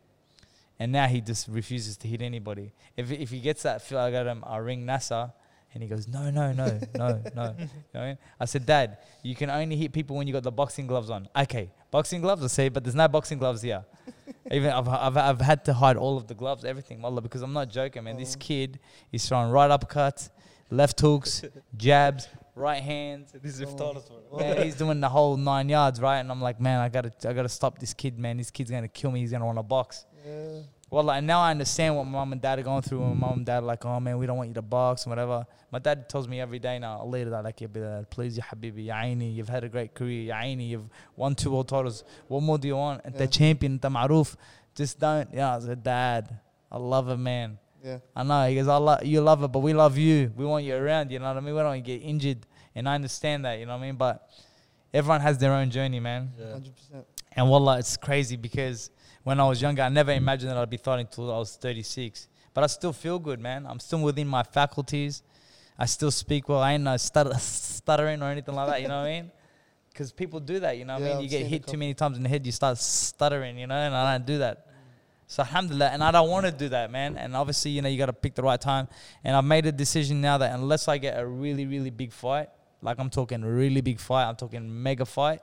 And 0.80 0.92
now 0.92 1.08
he 1.08 1.20
just 1.22 1.48
refuses 1.50 1.98
to 1.98 2.08
hit 2.08 2.22
anybody. 2.22 2.72
If 2.96 3.12
if 3.12 3.30
he 3.32 3.40
gets 3.40 3.64
that 3.64 3.82
feel, 3.82 4.00
I 4.00 4.12
got 4.12 4.26
him. 4.26 4.44
I 4.48 4.58
ring 4.58 4.86
NASA, 4.86 5.34
and 5.76 5.84
he 5.84 5.90
goes, 5.90 6.08
no, 6.08 6.32
no, 6.32 6.52
no, 6.54 6.80
no, 6.96 7.22
no. 7.36 7.56
You 7.94 8.00
know 8.00 8.18
I, 8.40 8.46
said, 8.46 8.66
Dad, 8.66 8.98
you 9.22 9.36
can 9.36 9.50
only 9.50 9.76
hit 9.76 9.92
people 9.94 10.16
when 10.16 10.26
you 10.26 10.34
got 10.34 10.44
the 10.44 10.52
boxing 10.52 10.88
gloves 10.88 11.10
on. 11.10 11.28
Okay, 11.36 11.70
boxing 11.92 12.22
gloves. 12.22 12.44
I 12.44 12.48
say, 12.48 12.70
but 12.70 12.84
there's 12.84 12.96
no 12.96 13.08
boxing 13.08 13.38
gloves 13.38 13.62
here. 13.62 13.84
Even 14.52 14.72
I've, 14.72 14.88
I've 14.88 15.18
I've 15.18 15.42
had 15.42 15.66
to 15.66 15.74
hide 15.74 15.98
all 15.98 16.18
of 16.18 16.28
the 16.28 16.34
gloves, 16.34 16.66
everything, 16.66 17.04
because 17.22 17.42
I'm 17.42 17.54
not 17.54 17.70
joking, 17.70 18.04
man. 18.06 18.18
This 18.18 18.36
Oh. 18.36 18.40
kid 18.40 18.80
is 19.12 19.28
throwing 19.28 19.52
right 19.52 19.70
uppercuts, 19.70 20.30
left 20.72 21.00
hooks, 21.02 21.44
jabs, 21.78 22.28
right 22.56 22.82
hands. 22.82 23.34
This 23.42 23.60
is 23.60 23.68
Oh. 23.78 24.38
Man, 24.38 24.62
he's 24.64 24.76
doing 24.76 25.00
the 25.02 25.10
whole 25.10 25.36
nine 25.36 25.68
yards, 25.68 26.00
right? 26.00 26.20
And 26.20 26.32
I'm 26.32 26.42
like, 26.42 26.62
man, 26.62 26.80
I 26.80 26.90
gotta, 26.90 27.12
I 27.28 27.34
gotta 27.34 27.50
stop 27.50 27.80
this 27.80 27.94
kid, 27.94 28.18
man. 28.18 28.38
This 28.38 28.50
kid's 28.52 28.72
gonna 28.72 28.88
kill 28.88 29.12
me. 29.12 29.20
He's 29.20 29.32
gonna 29.32 29.46
want 29.46 29.58
to 29.58 29.64
box. 29.64 30.06
Yeah. 30.26 30.60
Well, 30.96 31.12
and 31.12 31.28
now 31.28 31.42
I 31.42 31.52
understand 31.52 31.94
what 31.98 32.06
my 32.06 32.12
mom 32.20 32.32
and 32.32 32.42
dad 32.42 32.58
are 32.58 32.62
going 32.64 32.82
through. 32.82 33.04
And 33.04 33.20
my 33.20 33.28
mom 33.28 33.40
and 33.40 33.46
dad 33.46 33.64
are 33.64 33.66
like, 33.66 33.84
oh 33.84 34.00
man, 34.00 34.18
we 34.18 34.26
don't 34.26 34.38
want 34.38 34.48
you 34.48 34.54
to 34.56 34.62
box 34.62 35.04
and 35.04 35.10
whatever. 35.10 35.46
My 35.70 35.78
dad 35.78 36.08
tells 36.08 36.26
me 36.26 36.40
every 36.40 36.58
day 36.58 36.80
now, 36.80 37.00
Allah 37.00 37.26
that 37.26 37.44
like, 37.44 37.60
yeah, 37.60 38.04
please, 38.10 38.38
ya 38.38 38.44
habibi, 38.46 38.86
ya 38.86 38.96
aini, 38.96 39.36
you've 39.36 39.50
had 39.50 39.66
a 39.66 39.68
great 39.68 39.94
career, 39.94 40.24
ya 40.24 40.36
aini, 40.36 40.70
you've 40.70 40.88
won 41.18 41.36
two 41.36 41.52
world 41.52 41.68
titles. 41.68 42.06
What 42.30 42.44
more 42.44 42.58
do 42.58 42.70
you 42.70 42.78
want? 42.78 43.02
And 43.04 43.14
the 43.14 43.26
Yeah. 43.26 43.30
champion, 43.30 43.78
the 43.78 43.90
maroof, 43.90 44.38
just 44.74 44.98
don't. 44.98 45.28
Yeah, 45.34 45.58
I 45.58 45.60
said, 45.60 45.84
dad, 45.84 46.40
I 46.72 46.78
love 46.78 47.10
it, 47.10 47.18
man. 47.18 47.60
Yeah. 47.84 47.98
I 48.16 48.24
know. 48.24 48.48
He 48.48 48.56
goes, 48.56 48.70
I 48.70 48.78
lo- 48.78 49.04
you 49.04 49.20
love 49.20 49.44
it, 49.44 49.50
but 49.50 49.60
we 49.60 49.74
love 49.74 49.98
you. 49.98 50.32
We 50.38 50.46
want 50.46 50.64
you 50.64 50.76
around. 50.78 51.12
You 51.12 51.20
know 51.20 51.26
what 51.28 51.36
I 51.36 51.42
mean? 51.42 51.54
We 51.56 51.60
don't 51.60 51.68
want 51.76 51.86
you 51.86 51.98
get 52.00 52.06
injured. 52.08 52.48
And 52.74 52.88
I 52.88 52.96
understand 52.96 53.44
that. 53.44 53.60
You 53.60 53.66
know 53.66 53.74
what 53.74 53.84
I 53.84 53.88
mean? 53.88 53.96
But 53.96 54.30
everyone 54.94 55.20
has 55.20 55.38
their 55.40 55.52
own 55.52 55.70
journey, 55.72 56.00
man. 56.00 56.32
Yeah. 56.40 56.46
100%. 56.56 57.04
And 57.34 57.50
wallah, 57.50 57.80
it's 57.80 57.98
crazy 57.98 58.38
because 58.38 58.90
when 59.26 59.40
I 59.40 59.48
was 59.48 59.60
younger, 59.60 59.82
I 59.82 59.90
never 59.90 60.12
imagined 60.12 60.52
that 60.52 60.58
I'd 60.58 60.70
be 60.70 60.78
fighting 60.78 61.08
till 61.12 61.34
I 61.34 61.38
was 61.40 61.56
36. 61.56 62.28
But 62.54 62.64
I 62.64 62.68
still 62.68 62.94
feel 62.94 63.18
good, 63.20 63.40
man. 63.40 63.66
I'm 63.66 63.80
still 63.80 64.00
within 64.00 64.28
my 64.28 64.44
faculties. 64.44 65.24
I 65.78 65.86
still 65.88 66.12
speak 66.12 66.48
well. 66.48 66.60
I 66.62 66.74
ain't 66.74 66.84
no 66.84 66.96
stutter, 66.98 67.34
stuttering 67.40 68.22
or 68.22 68.30
anything 68.30 68.54
like 68.56 68.68
that. 68.70 68.82
You 68.84 68.88
know 68.88 69.02
what 69.02 69.08
I 69.08 69.22
mean? 69.22 69.32
Because 69.90 70.12
people 70.12 70.40
do 70.40 70.60
that. 70.60 70.78
You 70.78 70.86
know 70.86 70.94
what 70.94 71.02
I 71.04 71.06
Yeah, 71.08 71.14
mean? 71.16 71.20
You 71.22 71.26
I've 71.26 71.32
get 71.32 71.48
hit 71.48 71.66
too 71.68 71.78
many 71.78 71.94
times 71.96 72.18
in 72.18 72.24
the 72.24 72.30
head, 72.30 72.46
you 72.46 72.52
start 72.52 72.78
stuttering. 72.78 73.58
You 73.58 73.66
know, 73.68 73.76
and 73.76 73.96
I 73.96 74.14
don't 74.16 74.26
do 74.28 74.38
that. 74.38 74.68
So 75.28 75.42
alhamdulillah, 75.42 75.88
and 75.88 76.04
I 76.04 76.12
don't 76.12 76.30
want 76.30 76.46
to 76.46 76.52
do 76.52 76.70
that, 76.70 76.92
man. 76.92 77.18
And 77.18 77.36
obviously, 77.36 77.72
you 77.72 77.82
know, 77.82 77.90
you 77.90 77.98
got 77.98 78.06
to 78.06 78.14
pick 78.14 78.36
the 78.36 78.44
right 78.44 78.62
time. 78.62 78.88
And 79.24 79.36
I've 79.36 79.44
made 79.44 79.66
a 79.66 79.72
decision 79.72 80.22
now 80.22 80.38
that 80.38 80.54
unless 80.54 80.88
I 80.88 81.00
get 81.00 81.20
a 81.20 81.26
really, 81.26 81.66
really 81.66 81.90
big 81.90 82.12
fight, 82.14 82.50
like 82.84 83.00
I'm 83.00 83.10
talking 83.10 83.44
really 83.44 83.82
big 83.82 84.00
fight, 84.00 84.30
I'm 84.30 84.36
talking 84.36 84.84
mega 84.84 85.04
fight, 85.04 85.40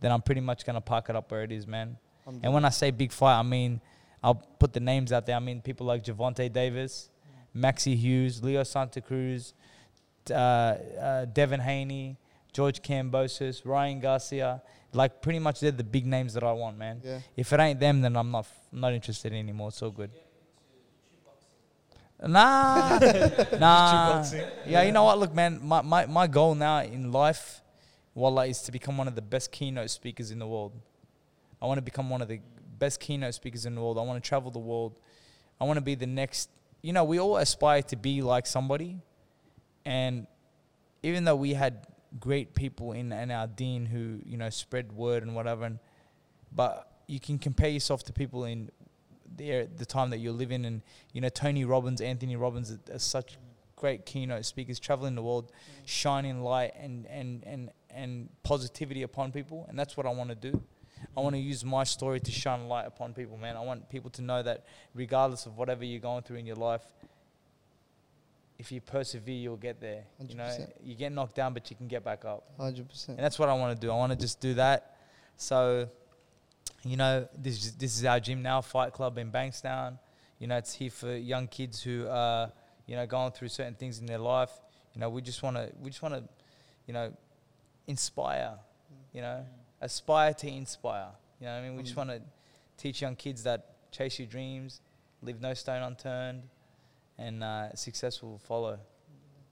then 0.00 0.12
I'm 0.12 0.22
pretty 0.22 0.40
much 0.40 0.64
gonna 0.64 0.80
park 0.80 1.06
it 1.10 1.16
up 1.16 1.32
where 1.32 1.42
it 1.42 1.50
is, 1.50 1.66
man. 1.66 1.96
And 2.26 2.52
when 2.52 2.64
I 2.64 2.70
say 2.70 2.90
big 2.90 3.12
fight, 3.12 3.38
I 3.38 3.42
mean 3.42 3.80
I'll 4.22 4.34
put 4.34 4.72
the 4.72 4.80
names 4.80 5.12
out 5.12 5.26
there. 5.26 5.36
I 5.36 5.40
mean 5.40 5.60
people 5.60 5.86
like 5.86 6.02
Gervonta 6.04 6.50
Davis, 6.52 7.10
Maxi 7.54 7.96
Hughes, 7.96 8.42
Leo 8.42 8.62
Santa 8.62 9.00
Cruz, 9.00 9.54
uh, 10.30 10.34
uh, 10.34 11.24
Devin 11.26 11.60
Haney, 11.60 12.16
George 12.52 12.80
Kambosos, 12.82 13.62
Ryan 13.64 14.00
Garcia. 14.00 14.62
Like 14.92 15.20
pretty 15.20 15.40
much 15.40 15.60
they're 15.60 15.72
the 15.72 15.84
big 15.84 16.06
names 16.06 16.34
that 16.34 16.44
I 16.44 16.52
want, 16.52 16.78
man. 16.78 17.00
yeah, 17.04 17.18
If 17.36 17.52
it 17.52 17.60
ain't 17.60 17.80
them, 17.80 18.00
then 18.00 18.16
I'm 18.16 18.30
not 18.30 18.46
I'm 18.72 18.80
not 18.80 18.92
interested 18.92 19.32
anymore. 19.32 19.68
It's 19.68 19.82
all 19.82 19.90
good. 19.90 20.10
Nah, 22.26 22.98
nah. 23.58 24.24
Yeah, 24.66 24.82
you 24.82 24.92
know 24.92 25.04
what? 25.04 25.18
Look, 25.18 25.34
man, 25.34 25.60
my, 25.62 25.82
my, 25.82 26.06
my 26.06 26.26
goal 26.26 26.54
now 26.54 26.80
in 26.80 27.12
life, 27.12 27.60
wallah, 28.14 28.46
is 28.46 28.62
to 28.62 28.72
become 28.72 28.96
one 28.96 29.08
of 29.08 29.14
the 29.14 29.20
best 29.22 29.52
keynote 29.52 29.90
speakers 29.90 30.30
in 30.30 30.38
the 30.38 30.46
world. 30.46 30.72
I 31.64 31.66
want 31.66 31.78
to 31.78 31.82
become 31.82 32.10
one 32.10 32.20
of 32.20 32.28
the 32.28 32.40
best 32.78 33.00
keynote 33.00 33.32
speakers 33.32 33.64
in 33.64 33.74
the 33.74 33.80
world. 33.80 33.96
I 33.96 34.02
want 34.02 34.22
to 34.22 34.28
travel 34.28 34.50
the 34.50 34.58
world. 34.58 35.00
I 35.58 35.64
want 35.64 35.78
to 35.78 35.80
be 35.80 35.94
the 35.94 36.06
next. 36.06 36.50
You 36.82 36.92
know, 36.92 37.04
we 37.04 37.18
all 37.18 37.38
aspire 37.38 37.80
to 37.84 37.96
be 37.96 38.20
like 38.20 38.46
somebody, 38.46 38.98
and 39.86 40.26
even 41.02 41.24
though 41.24 41.36
we 41.36 41.54
had 41.54 41.86
great 42.20 42.54
people 42.54 42.92
in, 42.92 43.12
in 43.12 43.30
our 43.30 43.46
dean 43.46 43.86
who 43.86 44.20
you 44.26 44.36
know 44.36 44.50
spread 44.50 44.92
word 44.92 45.22
and 45.22 45.34
whatever, 45.34 45.64
and 45.64 45.78
but 46.52 46.92
you 47.06 47.18
can 47.18 47.38
compare 47.38 47.70
yourself 47.70 48.02
to 48.04 48.12
people 48.12 48.44
in 48.44 48.70
the 49.34 49.66
the 49.74 49.86
time 49.86 50.10
that 50.10 50.18
you're 50.18 50.34
living, 50.34 50.66
and 50.66 50.82
you 51.14 51.22
know 51.22 51.30
Tony 51.30 51.64
Robbins, 51.64 52.02
Anthony 52.02 52.36
Robbins 52.36 52.72
are, 52.72 52.94
are 52.94 52.98
such 52.98 53.38
great 53.74 54.04
keynote 54.04 54.44
speakers, 54.44 54.78
traveling 54.78 55.14
the 55.14 55.22
world, 55.22 55.50
shining 55.86 56.42
light 56.42 56.74
and 56.78 57.06
and 57.06 57.42
and 57.46 57.70
and 57.88 58.28
positivity 58.42 59.00
upon 59.00 59.32
people, 59.32 59.64
and 59.70 59.78
that's 59.78 59.96
what 59.96 60.04
I 60.04 60.10
want 60.10 60.28
to 60.28 60.36
do. 60.36 60.62
I 61.16 61.20
want 61.20 61.34
to 61.34 61.40
use 61.40 61.64
my 61.64 61.84
story 61.84 62.20
to 62.20 62.30
shine 62.30 62.68
light 62.68 62.86
upon 62.86 63.14
people, 63.14 63.36
man. 63.36 63.56
I 63.56 63.60
want 63.60 63.88
people 63.88 64.10
to 64.10 64.22
know 64.22 64.42
that 64.42 64.64
regardless 64.94 65.46
of 65.46 65.56
whatever 65.56 65.84
you're 65.84 66.00
going 66.00 66.22
through 66.22 66.36
in 66.36 66.46
your 66.46 66.56
life, 66.56 66.82
if 68.58 68.70
you 68.70 68.80
persevere, 68.80 69.34
you'll 69.34 69.56
get 69.56 69.80
there. 69.80 70.04
You 70.26 70.36
know, 70.36 70.44
100%. 70.44 70.72
you 70.82 70.94
get 70.94 71.12
knocked 71.12 71.34
down, 71.34 71.54
but 71.54 71.70
you 71.70 71.76
can 71.76 71.88
get 71.88 72.04
back 72.04 72.24
up. 72.24 72.44
hundred 72.58 72.88
percent. 72.88 73.18
And 73.18 73.24
that's 73.24 73.38
what 73.38 73.48
I 73.48 73.54
want 73.54 73.78
to 73.78 73.86
do. 73.86 73.90
I 73.92 73.96
want 73.96 74.12
to 74.12 74.18
just 74.18 74.40
do 74.40 74.54
that. 74.54 74.96
So, 75.36 75.88
you 76.84 76.96
know, 76.96 77.28
this 77.36 77.64
is, 77.64 77.72
this 77.76 77.98
is 77.98 78.04
our 78.04 78.20
gym 78.20 78.42
now, 78.42 78.60
Fight 78.60 78.92
Club 78.92 79.18
in 79.18 79.30
Bankstown. 79.30 79.98
You 80.38 80.46
know, 80.46 80.56
it's 80.56 80.72
here 80.74 80.90
for 80.90 81.14
young 81.14 81.48
kids 81.48 81.82
who 81.82 82.06
are, 82.08 82.52
you 82.86 82.96
know, 82.96 83.06
going 83.06 83.32
through 83.32 83.48
certain 83.48 83.74
things 83.74 83.98
in 83.98 84.06
their 84.06 84.18
life. 84.18 84.50
You 84.94 85.00
know, 85.00 85.08
we 85.10 85.22
just 85.22 85.42
want 85.42 85.56
to, 85.56 85.70
we 85.80 85.90
just 85.90 86.02
want 86.02 86.14
to, 86.14 86.22
you 86.86 86.94
know, 86.94 87.12
inspire. 87.86 88.54
You 89.12 89.22
know, 89.22 89.44
mm. 89.44 89.63
Aspire 89.84 90.32
to 90.32 90.48
inspire. 90.48 91.08
You 91.40 91.46
know, 91.46 91.52
what 91.52 91.58
I 91.58 91.62
mean, 91.68 91.76
we 91.76 91.82
just 91.82 91.96
want 91.96 92.10
to 92.10 92.20
teach 92.78 93.02
young 93.02 93.16
kids 93.16 93.42
that 93.44 93.90
chase 93.92 94.18
your 94.18 94.26
dreams, 94.26 94.80
leave 95.22 95.40
no 95.40 95.54
stone 95.54 95.82
unturned, 95.82 96.42
and 97.18 97.44
uh, 97.44 97.74
success 97.74 98.22
will 98.22 98.38
follow. 98.38 98.78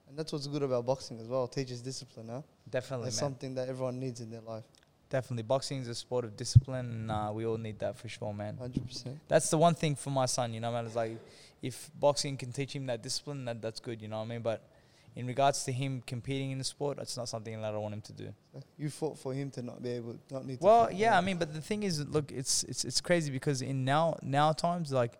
And 0.09 0.17
that's 0.17 0.33
what's 0.33 0.47
good 0.47 0.63
about 0.63 0.85
boxing 0.85 1.19
as 1.19 1.27
well. 1.27 1.45
It 1.45 1.51
teaches 1.51 1.81
discipline, 1.81 2.29
huh? 2.29 2.41
Definitely, 2.69 3.05
man. 3.05 3.11
something 3.11 3.55
that 3.55 3.69
everyone 3.69 3.99
needs 3.99 4.21
in 4.21 4.29
their 4.31 4.41
life. 4.41 4.63
Definitely, 5.09 5.43
boxing 5.43 5.79
is 5.79 5.87
a 5.87 5.95
sport 5.95 6.25
of 6.25 6.35
discipline, 6.35 6.89
and 6.89 7.11
uh, 7.11 7.31
we 7.31 7.45
all 7.45 7.57
need 7.57 7.77
that 7.79 7.97
for 7.97 8.09
sure, 8.09 8.33
man. 8.33 8.57
Hundred 8.57 8.87
percent. 8.87 9.19
That's 9.27 9.49
the 9.49 9.57
one 9.59 9.75
thing 9.75 9.95
for 9.95 10.09
my 10.09 10.25
son, 10.25 10.53
you 10.53 10.59
know, 10.59 10.71
man. 10.71 10.87
It's 10.87 10.95
like 10.95 11.17
if 11.61 11.91
boxing 11.99 12.35
can 12.37 12.51
teach 12.51 12.73
him 12.75 12.87
that 12.87 13.03
discipline, 13.03 13.45
that 13.45 13.61
that's 13.61 13.79
good, 13.79 14.01
you 14.01 14.07
know 14.07 14.17
what 14.17 14.25
I 14.25 14.27
mean. 14.27 14.41
But 14.41 14.63
in 15.15 15.27
regards 15.27 15.63
to 15.65 15.71
him 15.71 16.01
competing 16.07 16.51
in 16.51 16.57
the 16.57 16.63
sport, 16.63 16.97
that's 16.97 17.15
not 17.17 17.29
something 17.29 17.61
that 17.61 17.73
I 17.73 17.77
want 17.77 17.93
him 17.93 18.01
to 18.01 18.13
do. 18.13 18.33
You 18.77 18.89
fought 18.89 19.17
for 19.19 19.33
him 19.33 19.51
to 19.51 19.61
not 19.61 19.81
be 19.83 19.91
able, 19.91 20.15
not 20.31 20.45
need. 20.45 20.59
Well, 20.61 20.89
yeah, 20.91 21.17
I 21.17 21.21
mean, 21.21 21.37
but 21.37 21.53
the 21.53 21.61
thing 21.61 21.83
is, 21.83 22.05
look, 22.07 22.31
it's 22.31 22.63
it's 22.63 22.83
it's 22.85 22.99
crazy 23.01 23.31
because 23.31 23.61
in 23.61 23.85
now 23.85 24.17
now 24.23 24.51
times, 24.53 24.91
like 24.91 25.13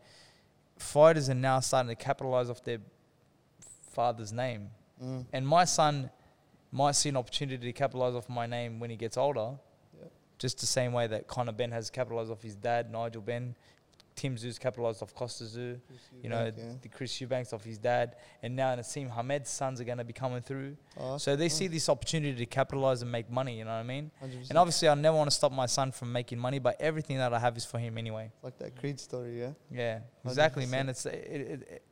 fighters 0.77 1.29
are 1.29 1.35
now 1.35 1.59
starting 1.59 1.89
to 1.89 1.95
capitalize 1.95 2.49
off 2.49 2.63
their 2.63 2.79
father's 3.91 4.31
name, 4.33 4.69
Mm. 5.03 5.25
and 5.33 5.47
my 5.47 5.65
son 5.65 6.09
might 6.71 6.93
see 6.95 7.09
an 7.09 7.17
opportunity 7.17 7.57
to 7.65 7.73
capitalize 7.73 8.15
off 8.15 8.29
my 8.29 8.45
name 8.45 8.79
when 8.79 8.89
he 8.89 8.95
gets 8.95 9.17
older. 9.17 9.51
Yeah. 9.99 10.05
Just 10.39 10.59
the 10.59 10.65
same 10.65 10.93
way 10.93 11.07
that 11.07 11.27
Conor 11.27 11.51
Benn 11.51 11.71
has 11.71 11.89
capitalized 11.89 12.31
off 12.31 12.41
his 12.41 12.55
dad, 12.55 12.91
Nigel 12.91 13.21
Benn. 13.21 13.55
Tim 14.15 14.35
Tszyu's 14.35 14.59
capitalized 14.59 15.01
off 15.01 15.13
Kostya 15.15 15.47
Tszyu. 15.47 15.79
You 16.21 16.29
know, 16.29 16.45
yeah. 16.55 16.63
the 16.81 16.87
Chris 16.89 17.19
Eubanks 17.19 17.51
off 17.53 17.63
his 17.63 17.77
dad. 17.77 18.15
And 18.41 18.55
now 18.55 18.75
Naseem 18.75 19.09
Hamed's 19.09 19.49
sons 19.49 19.81
are 19.81 19.83
going 19.83 19.97
to 19.97 20.03
be 20.03 20.13
coming 20.13 20.41
through. 20.41 20.77
Oh, 20.99 21.17
So 21.17 21.35
they 21.35 21.45
nice. 21.45 21.55
see 21.55 21.67
this 21.67 21.89
opportunity 21.89 22.35
to 22.35 22.45
capitalize 22.45 23.01
and 23.01 23.11
make 23.11 23.29
money, 23.29 23.57
you 23.57 23.65
know 23.65 23.71
what 23.71 23.77
I 23.77 23.83
mean? 23.83 24.11
100. 24.19 24.49
And 24.49 24.57
obviously, 24.57 24.87
I 24.87 24.93
never 24.95 25.17
want 25.17 25.29
to 25.29 25.35
stop 25.35 25.51
my 25.51 25.65
son 25.65 25.91
from 25.91 26.11
making 26.11 26.37
money, 26.39 26.59
but 26.59 26.79
everything 26.79 27.17
that 27.17 27.33
I 27.33 27.39
have 27.39 27.57
is 27.57 27.65
for 27.65 27.79
him 27.79 27.97
anyway. 27.97 28.31
like 28.43 28.57
that 28.59 28.75
Creed 28.77 28.99
story, 28.99 29.39
yeah. 29.39 29.51
Yeah, 29.71 29.99
exactly, 30.25 30.65
100%. 30.65 30.69
man. 30.69 30.89
It's 30.89 31.05
it, 31.05 31.13
it, 31.13 31.67
it, 31.71 31.83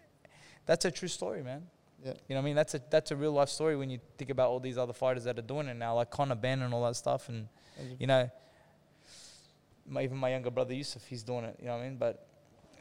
that's 0.65 0.86
a 0.86 0.91
true 0.91 1.07
story, 1.07 1.41
man. 1.43 1.63
Yeah. 2.03 2.13
You 2.28 2.36
know 2.36 2.36
what 2.36 2.41
I 2.41 2.45
mean? 2.45 2.55
That's 2.55 2.74
a 2.74 2.82
that's 2.89 3.11
a 3.11 3.15
real 3.15 3.32
life 3.32 3.49
story 3.49 3.76
when 3.76 3.89
you 3.91 3.99
think 4.17 4.32
about 4.32 4.49
all 4.49 4.59
these 4.59 4.78
other 4.78 4.93
fighters 4.93 5.24
that 5.26 5.38
are 5.38 5.43
doing 5.43 5.67
it 5.67 5.76
now, 5.76 5.95
like 5.95 6.09
Conor 6.09 6.36
Benn 6.36 6.61
and 6.63 6.74
all 6.74 6.84
that 6.86 6.95
stuff. 6.95 7.30
And 7.30 7.47
100. 7.78 8.01
you 8.01 8.07
know, 8.07 8.30
my, 9.88 10.03
even 10.03 10.17
my 10.17 10.29
younger 10.29 10.51
brother 10.51 10.73
Yusuf, 10.73 11.05
he's 11.05 11.23
doing 11.23 11.45
it. 11.45 11.57
You 11.59 11.67
know 11.67 11.77
what 11.77 11.84
I 11.84 11.89
mean? 11.89 11.97
But 11.97 12.25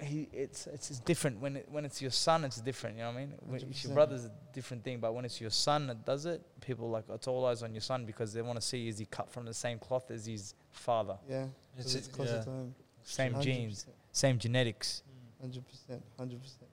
he, 0.03 0.29
it's 0.33 0.67
it's, 0.67 0.91
it's 0.91 1.01
different 1.01 1.41
when 1.41 1.57
it, 1.57 1.69
when 1.71 1.85
it's 1.85 2.01
your 2.01 2.11
son. 2.11 2.45
It's 2.45 2.61
different. 2.61 2.97
You 2.97 3.03
know 3.03 3.11
what 3.11 3.17
I 3.17 3.21
mean? 3.21 3.35
When 3.47 3.61
it's 3.61 3.85
your 3.85 3.93
brother's 3.93 4.25
a 4.25 4.33
different 4.53 4.83
thing, 4.85 4.99
but 4.99 5.15
when 5.15 5.25
it's 5.25 5.41
your 5.41 5.51
son 5.51 5.87
that 5.89 6.07
does 6.07 6.25
it, 6.27 6.41
people 6.61 6.89
like 6.91 7.05
it's 7.13 7.27
all 7.29 7.45
eyes 7.47 7.63
on 7.63 7.75
your 7.75 7.83
son 7.83 8.07
because 8.07 8.33
they 8.33 8.43
want 8.43 8.59
to 8.61 8.67
see 8.67 8.89
is 8.89 8.99
he 8.99 9.05
cut 9.07 9.31
from 9.31 9.45
the 9.45 9.55
same 9.55 9.79
cloth 9.79 10.11
as 10.11 10.25
his 10.27 10.55
father, 10.71 11.17
Yeah. 11.29 11.47
It's, 11.77 11.95
It's, 11.95 12.07
it's 12.07 12.09
closer 12.17 12.37
yeah. 12.37 12.43
to 12.45 12.51
him. 12.51 12.75
same 13.03 13.41
genes, 13.43 13.87
same 14.13 14.39
genetics. 14.39 15.03
Hundred 15.41 15.65
percent. 15.69 16.03
Hundred 16.19 16.41
percent. 16.43 16.69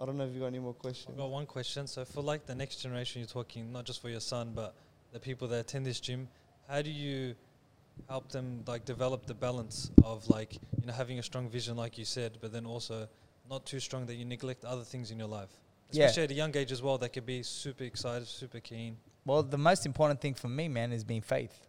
I 0.00 0.04
don't 0.06 0.16
know 0.16 0.24
if 0.24 0.32
you 0.34 0.40
got 0.40 0.46
any 0.46 0.58
more 0.58 0.70
I've 0.72 0.78
questions. 0.78 1.16
got 1.16 1.30
one 1.30 1.46
question. 1.46 1.86
So 1.86 2.04
for 2.04 2.22
like 2.22 2.46
the 2.46 2.54
next 2.54 2.76
generation, 2.82 3.20
you're 3.20 3.28
talking 3.28 3.70
not 3.72 3.84
just 3.84 4.00
for 4.02 4.08
your 4.08 4.20
son, 4.20 4.52
but 4.54 4.74
the 5.12 5.20
people 5.20 5.46
that 5.48 5.60
attend 5.60 5.86
this 5.86 6.00
gym. 6.00 6.28
How 6.68 6.82
do 6.82 6.90
you 6.90 7.34
help 8.08 8.30
them 8.30 8.62
like 8.66 8.84
develop 8.84 9.26
the 9.26 9.34
balance 9.34 9.90
of 10.04 10.28
like 10.28 10.54
you 10.80 10.86
know 10.86 10.92
having 10.92 11.18
a 11.18 11.22
strong 11.22 11.48
vision, 11.48 11.76
like 11.76 11.98
you 11.98 12.04
said, 12.04 12.38
but 12.40 12.52
then 12.52 12.66
also 12.66 13.08
not 13.48 13.64
too 13.66 13.80
strong 13.80 14.06
that 14.06 14.14
you 14.14 14.24
neglect 14.24 14.64
other 14.64 14.84
things 14.84 15.10
in 15.10 15.18
your 15.18 15.28
life, 15.28 15.50
Yeah. 15.90 16.04
especially 16.06 16.24
at 16.24 16.30
a 16.30 16.34
young 16.34 16.56
age 16.56 16.72
as 16.72 16.80
well. 16.82 16.98
They 16.98 17.08
could 17.08 17.26
be 17.26 17.42
super 17.42 17.84
excited, 17.84 18.26
super 18.28 18.60
keen. 18.60 18.96
Well, 19.24 19.42
the 19.42 19.58
most 19.58 19.86
important 19.86 20.20
thing 20.20 20.34
for 20.34 20.48
me, 20.48 20.68
man, 20.68 20.92
is 20.92 21.04
being 21.04 21.22
faith. 21.22 21.66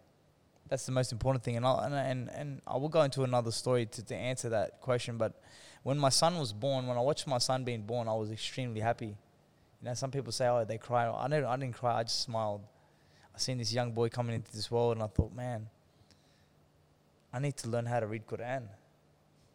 That's 0.68 0.86
the 0.86 0.92
most 0.92 1.12
important 1.12 1.44
thing, 1.44 1.56
and 1.56 1.66
I'll, 1.66 1.78
and 1.80 1.94
and, 1.94 2.30
and 2.30 2.62
I 2.66 2.76
will 2.76 2.88
go 2.88 3.02
into 3.02 3.22
another 3.22 3.50
story 3.52 3.86
to, 3.86 4.02
to 4.04 4.14
answer 4.16 4.48
that 4.48 4.80
question. 4.80 5.18
But 5.18 5.40
when 5.82 5.98
my 5.98 6.08
son 6.08 6.38
was 6.38 6.52
born, 6.52 6.86
when 6.86 6.96
I 6.96 7.00
watched 7.00 7.26
my 7.26 7.38
son 7.38 7.64
being 7.64 7.82
born, 7.82 8.08
I 8.08 8.14
was 8.14 8.30
extremely 8.30 8.80
happy. 8.80 9.06
You 9.80 9.88
know, 9.90 9.94
some 9.94 10.10
people 10.10 10.32
say, 10.32 10.48
"Oh, 10.48 10.64
they 10.64 10.78
cry." 10.78 11.06
I 11.10 11.28
didn't. 11.28 11.44
I 11.44 11.56
didn't 11.56 11.74
cry. 11.74 11.98
I 12.00 12.02
just 12.04 12.20
smiled. 12.22 12.62
I 13.34 13.38
seen 13.38 13.58
this 13.58 13.72
young 13.74 13.92
boy 13.92 14.08
coming 14.08 14.34
into 14.36 14.50
this 14.52 14.70
world, 14.70 14.92
and 14.96 15.02
I 15.02 15.06
thought, 15.08 15.34
man, 15.34 15.68
I 17.34 17.40
need 17.40 17.56
to 17.58 17.68
learn 17.68 17.84
how 17.86 17.98
to 17.98 18.06
read 18.06 18.26
Quran. 18.28 18.62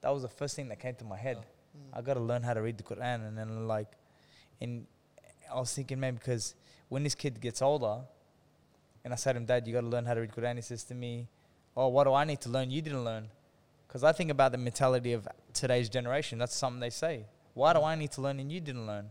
That 0.01 0.13
was 0.13 0.21
the 0.23 0.27
first 0.27 0.55
thing 0.55 0.67
that 0.67 0.79
came 0.79 0.95
to 0.95 1.05
my 1.05 1.17
head. 1.17 1.37
Mm. 1.37 1.97
I 1.97 2.01
got 2.01 2.15
to 2.15 2.19
learn 2.19 2.43
how 2.43 2.53
to 2.53 2.61
read 2.61 2.77
the 2.77 2.83
Quran, 2.83 3.25
and 3.25 3.37
then 3.37 3.67
like, 3.67 3.87
and 4.59 4.85
I 5.49 5.57
was 5.59 5.73
thinking, 5.73 5.99
man, 5.99 6.15
because 6.15 6.55
when 6.89 7.03
this 7.03 7.15
kid 7.15 7.39
gets 7.39 7.61
older, 7.61 8.01
and 9.05 9.13
I 9.13 9.15
said 9.15 9.33
to 9.33 9.37
him, 9.37 9.45
Dad, 9.45 9.65
you 9.65 9.73
got 9.73 9.81
to 9.81 9.87
learn 9.87 10.05
how 10.05 10.13
to 10.13 10.19
read 10.19 10.31
Quran. 10.31 10.57
He 10.57 10.61
says 10.61 10.83
to 10.85 10.93
me, 10.93 11.29
Oh, 11.77 11.87
what 11.87 12.03
do 12.03 12.13
I 12.13 12.25
need 12.25 12.41
to 12.41 12.49
learn? 12.49 12.69
You 12.69 12.81
didn't 12.81 13.05
learn. 13.05 13.29
Because 13.87 14.03
I 14.03 14.11
think 14.11 14.31
about 14.31 14.51
the 14.51 14.57
mentality 14.57 15.13
of 15.13 15.25
today's 15.53 15.87
generation. 15.87 16.37
That's 16.37 16.55
something 16.55 16.81
they 16.81 16.89
say. 16.89 17.25
Why 17.53 17.71
do 17.71 17.81
I 17.81 17.95
need 17.95 18.11
to 18.11 18.21
learn 18.21 18.39
and 18.39 18.51
you 18.51 18.59
didn't 18.59 18.85
learn? 18.85 19.07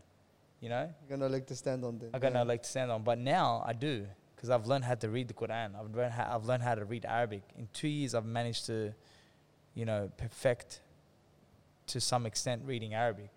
You 0.60 0.68
know, 0.68 0.92
You 1.02 1.08
got 1.08 1.18
no 1.20 1.28
leg 1.28 1.46
to 1.46 1.56
stand 1.56 1.84
on 1.84 1.98
then. 1.98 2.10
I 2.12 2.18
got 2.18 2.32
yeah. 2.32 2.40
no 2.40 2.44
leg 2.44 2.62
to 2.62 2.68
stand 2.68 2.90
on. 2.90 3.02
But 3.02 3.18
now 3.18 3.64
I 3.66 3.72
do 3.72 4.06
because 4.38 4.50
I've 4.50 4.68
learned 4.68 4.84
how 4.84 4.94
to 4.94 5.08
read 5.08 5.26
the 5.26 5.34
Quran. 5.34 5.74
I've 5.74 5.92
learned 5.92 6.12
how, 6.12 6.30
I've 6.32 6.44
learned 6.44 6.62
how 6.62 6.76
to 6.76 6.84
read 6.84 7.04
Arabic. 7.04 7.42
In 7.58 7.66
two 7.72 7.88
years, 7.88 8.14
I've 8.14 8.24
managed 8.24 8.66
to, 8.66 8.94
you 9.74 9.84
know, 9.84 10.12
perfect 10.16 10.80
to 11.88 12.00
some 12.00 12.24
extent 12.24 12.62
reading 12.64 12.94
Arabic. 12.94 13.30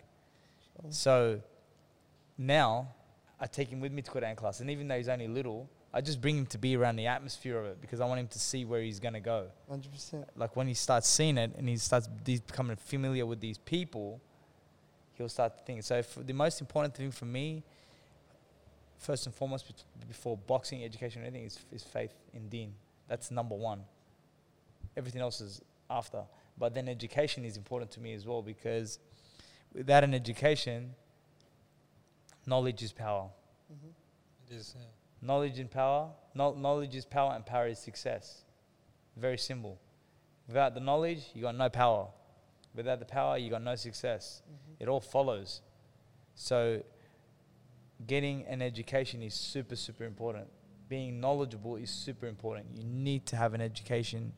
Oh. 0.78 0.86
So 0.90 1.40
now 2.38 2.94
I 3.40 3.46
take 3.46 3.68
him 3.68 3.80
with 3.80 3.90
me 3.90 4.02
to 4.02 4.10
Quran 4.12 4.36
class, 4.36 4.60
and 4.60 4.70
even 4.70 4.86
though 4.86 4.96
he's 4.96 5.08
only 5.08 5.26
little, 5.26 5.68
I 5.92 6.02
just 6.02 6.20
bring 6.20 6.38
him 6.38 6.46
to 6.46 6.58
be 6.58 6.76
around 6.76 6.94
the 6.94 7.08
atmosphere 7.08 7.58
of 7.58 7.66
it 7.66 7.80
because 7.80 8.00
I 8.00 8.04
want 8.04 8.20
him 8.20 8.28
to 8.28 8.38
see 8.38 8.64
where 8.64 8.80
he's 8.80 9.00
gonna 9.00 9.20
go. 9.20 9.48
Hundred 9.68 9.90
percent. 9.90 10.28
Like 10.36 10.54
when 10.54 10.68
he 10.68 10.74
starts 10.74 11.08
seeing 11.08 11.36
it 11.36 11.52
and 11.58 11.68
he 11.68 11.78
starts 11.78 12.08
he's 12.24 12.40
becoming 12.40 12.76
familiar 12.76 13.26
with 13.26 13.40
these 13.40 13.58
people, 13.58 14.20
he'll 15.14 15.28
start 15.28 15.58
to 15.58 15.64
think. 15.64 15.82
So 15.82 16.00
the 16.24 16.32
most 16.32 16.60
important 16.60 16.94
thing 16.94 17.10
for 17.10 17.24
me, 17.24 17.64
first 19.02 19.26
and 19.26 19.34
foremost 19.34 19.84
before 20.06 20.36
boxing, 20.36 20.84
education, 20.84 21.22
or 21.22 21.26
anything 21.26 21.44
is, 21.44 21.58
is 21.72 21.82
faith 21.82 22.14
in 22.32 22.48
Deen. 22.48 22.72
That's 23.08 23.30
number 23.30 23.54
one. 23.54 23.80
Everything 24.96 25.20
else 25.20 25.40
is 25.40 25.60
after. 25.90 26.22
But 26.58 26.74
then 26.74 26.88
education 26.88 27.44
is 27.44 27.56
important 27.56 27.90
to 27.92 28.00
me 28.00 28.14
as 28.14 28.26
well 28.26 28.42
because 28.42 28.98
without 29.74 30.04
an 30.04 30.14
education, 30.14 30.94
knowledge 32.46 32.82
is 32.82 32.92
power. 32.92 33.28
Mm-hmm. 33.72 34.52
It 34.52 34.56
is. 34.56 34.74
Yeah. 34.78 34.86
Knowledge 35.20 35.58
and 35.58 35.70
power. 35.70 36.10
No, 36.34 36.52
knowledge 36.52 36.94
is 36.94 37.04
power, 37.04 37.32
and 37.34 37.44
power 37.46 37.68
is 37.68 37.78
success. 37.78 38.42
Very 39.16 39.38
simple. 39.38 39.78
Without 40.48 40.74
the 40.74 40.80
knowledge, 40.80 41.30
you 41.34 41.42
got 41.42 41.56
no 41.56 41.68
power. 41.68 42.08
Without 42.74 42.98
the 42.98 43.04
power, 43.04 43.38
you 43.38 43.50
got 43.50 43.62
no 43.62 43.76
success. 43.76 44.42
Mm-hmm. 44.44 44.82
It 44.82 44.88
all 44.88 45.00
follows. 45.00 45.60
So, 46.34 46.82
getting 48.06 48.44
an 48.46 48.62
education 48.62 49.22
is 49.22 49.34
super, 49.34 49.76
super 49.76 50.04
important. 50.04 50.46
Being 50.88 51.20
knowledgeable 51.20 51.76
is 51.76 51.90
super 51.90 52.26
important. 52.26 52.66
You 52.74 52.84
need 52.84 53.26
to 53.26 53.36
have 53.36 53.54
an 53.54 53.60
education, 53.60 54.32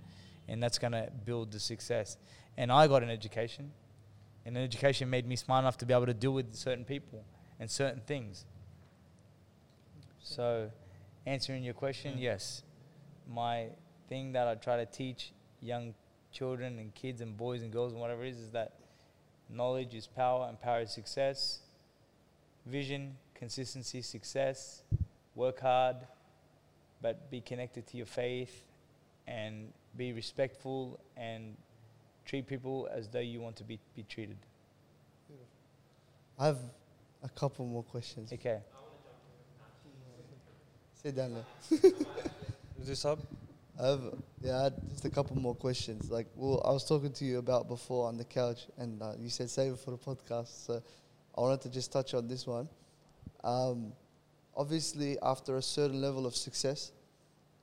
and 0.49 0.62
that's 0.62 0.79
going 0.79 0.93
to 0.93 1.11
build 1.25 1.53
the 1.53 1.61
success. 1.61 2.17
And 2.57 2.71
I 2.71 2.87
got 2.87 3.03
an 3.03 3.11
education, 3.11 3.73
and 4.47 4.57
an 4.57 4.62
education 4.62 5.11
made 5.11 5.27
me 5.27 5.37
smart 5.37 5.62
enough 5.65 5.77
to 5.79 5.87
be 5.87 5.95
able 5.95 6.07
to 6.07 6.15
deal 6.15 6.33
with 6.33 6.55
certain 6.55 6.85
people 6.85 7.25
and 7.59 7.71
certain 7.71 8.01
things. 8.07 8.45
So, 10.23 10.71
answering 11.27 11.65
your 11.65 11.75
question, 11.75 12.19
Yeah. 12.19 12.33
yes. 12.33 12.62
My 13.29 13.69
thing 14.09 14.33
that 14.33 14.47
I 14.47 14.55
try 14.55 14.77
to 14.77 14.87
teach 14.87 15.33
young 15.61 15.95
children 16.31 16.79
and 16.79 16.95
kids 16.95 17.21
and 17.21 17.37
boys 17.37 17.62
and 17.62 17.73
girls 17.73 17.93
and 17.93 18.01
whatever 18.01 18.25
it 18.25 18.31
is 18.31 18.39
is 18.39 18.51
that 18.53 18.73
knowledge 19.49 19.95
is 19.95 20.07
power 20.07 20.47
and 20.49 20.61
power 20.61 20.81
is 20.81 20.91
success. 20.91 21.61
Vision, 22.67 23.17
consistency, 23.35 24.03
success. 24.03 24.82
Work 25.35 25.61
hard, 25.61 25.97
but 27.03 27.30
be 27.30 27.41
connected 27.41 27.87
to 27.89 27.97
your 27.97 28.07
faith 28.07 28.64
and 29.26 29.72
be 29.97 30.12
respectful 30.12 31.01
and 31.16 31.57
treat 32.24 32.47
people 32.47 32.89
as 32.93 33.09
though 33.09 33.20
you 33.20 33.41
want 33.41 33.57
to 33.57 33.64
be, 33.64 33.78
be 33.95 34.05
treated. 34.05 34.37
I 36.39 36.47
have 36.47 36.59
a 37.22 37.28
couple 37.28 37.64
more 37.66 37.82
questions. 37.82 38.32
Okay. 38.32 38.59
Sit 41.03 41.16
down 41.16 41.35
there. 41.35 41.80
Is 42.80 42.89
this 42.89 43.05
up? 43.05 43.18
I 43.80 43.89
have 43.89 44.01
yeah, 44.41 44.59
I 44.59 44.64
had 44.64 44.74
just 44.91 45.05
a 45.05 45.11
couple 45.11 45.37
more 45.37 45.55
questions. 45.55 46.11
Like, 46.11 46.26
well, 46.37 46.62
I 46.64 46.70
was 46.70 46.85
talking 46.85 47.12
to 47.12 47.24
you 47.24 47.39
about 47.39 47.68
before 47.68 48.09
on 48.09 48.16
the 48.16 48.24
couch, 48.24 48.66
and 48.78 49.03
uh, 49.03 49.12
you 49.18 49.30
said 49.30 49.51
save 49.51 49.72
it 49.72 49.78
for 49.78 49.91
the 49.91 49.99
podcast. 49.99 50.66
So, 50.66 50.82
I 51.37 51.41
wanted 51.41 51.62
to 51.62 51.70
just 51.70 51.93
touch 51.93 52.14
on 52.14 52.28
this 52.28 52.47
one. 52.47 52.68
Um, 53.45 53.92
obviously, 54.57 55.18
after 55.22 55.57
a 55.57 55.62
certain 55.62 56.01
level 56.01 56.26
of 56.26 56.34
success, 56.34 56.92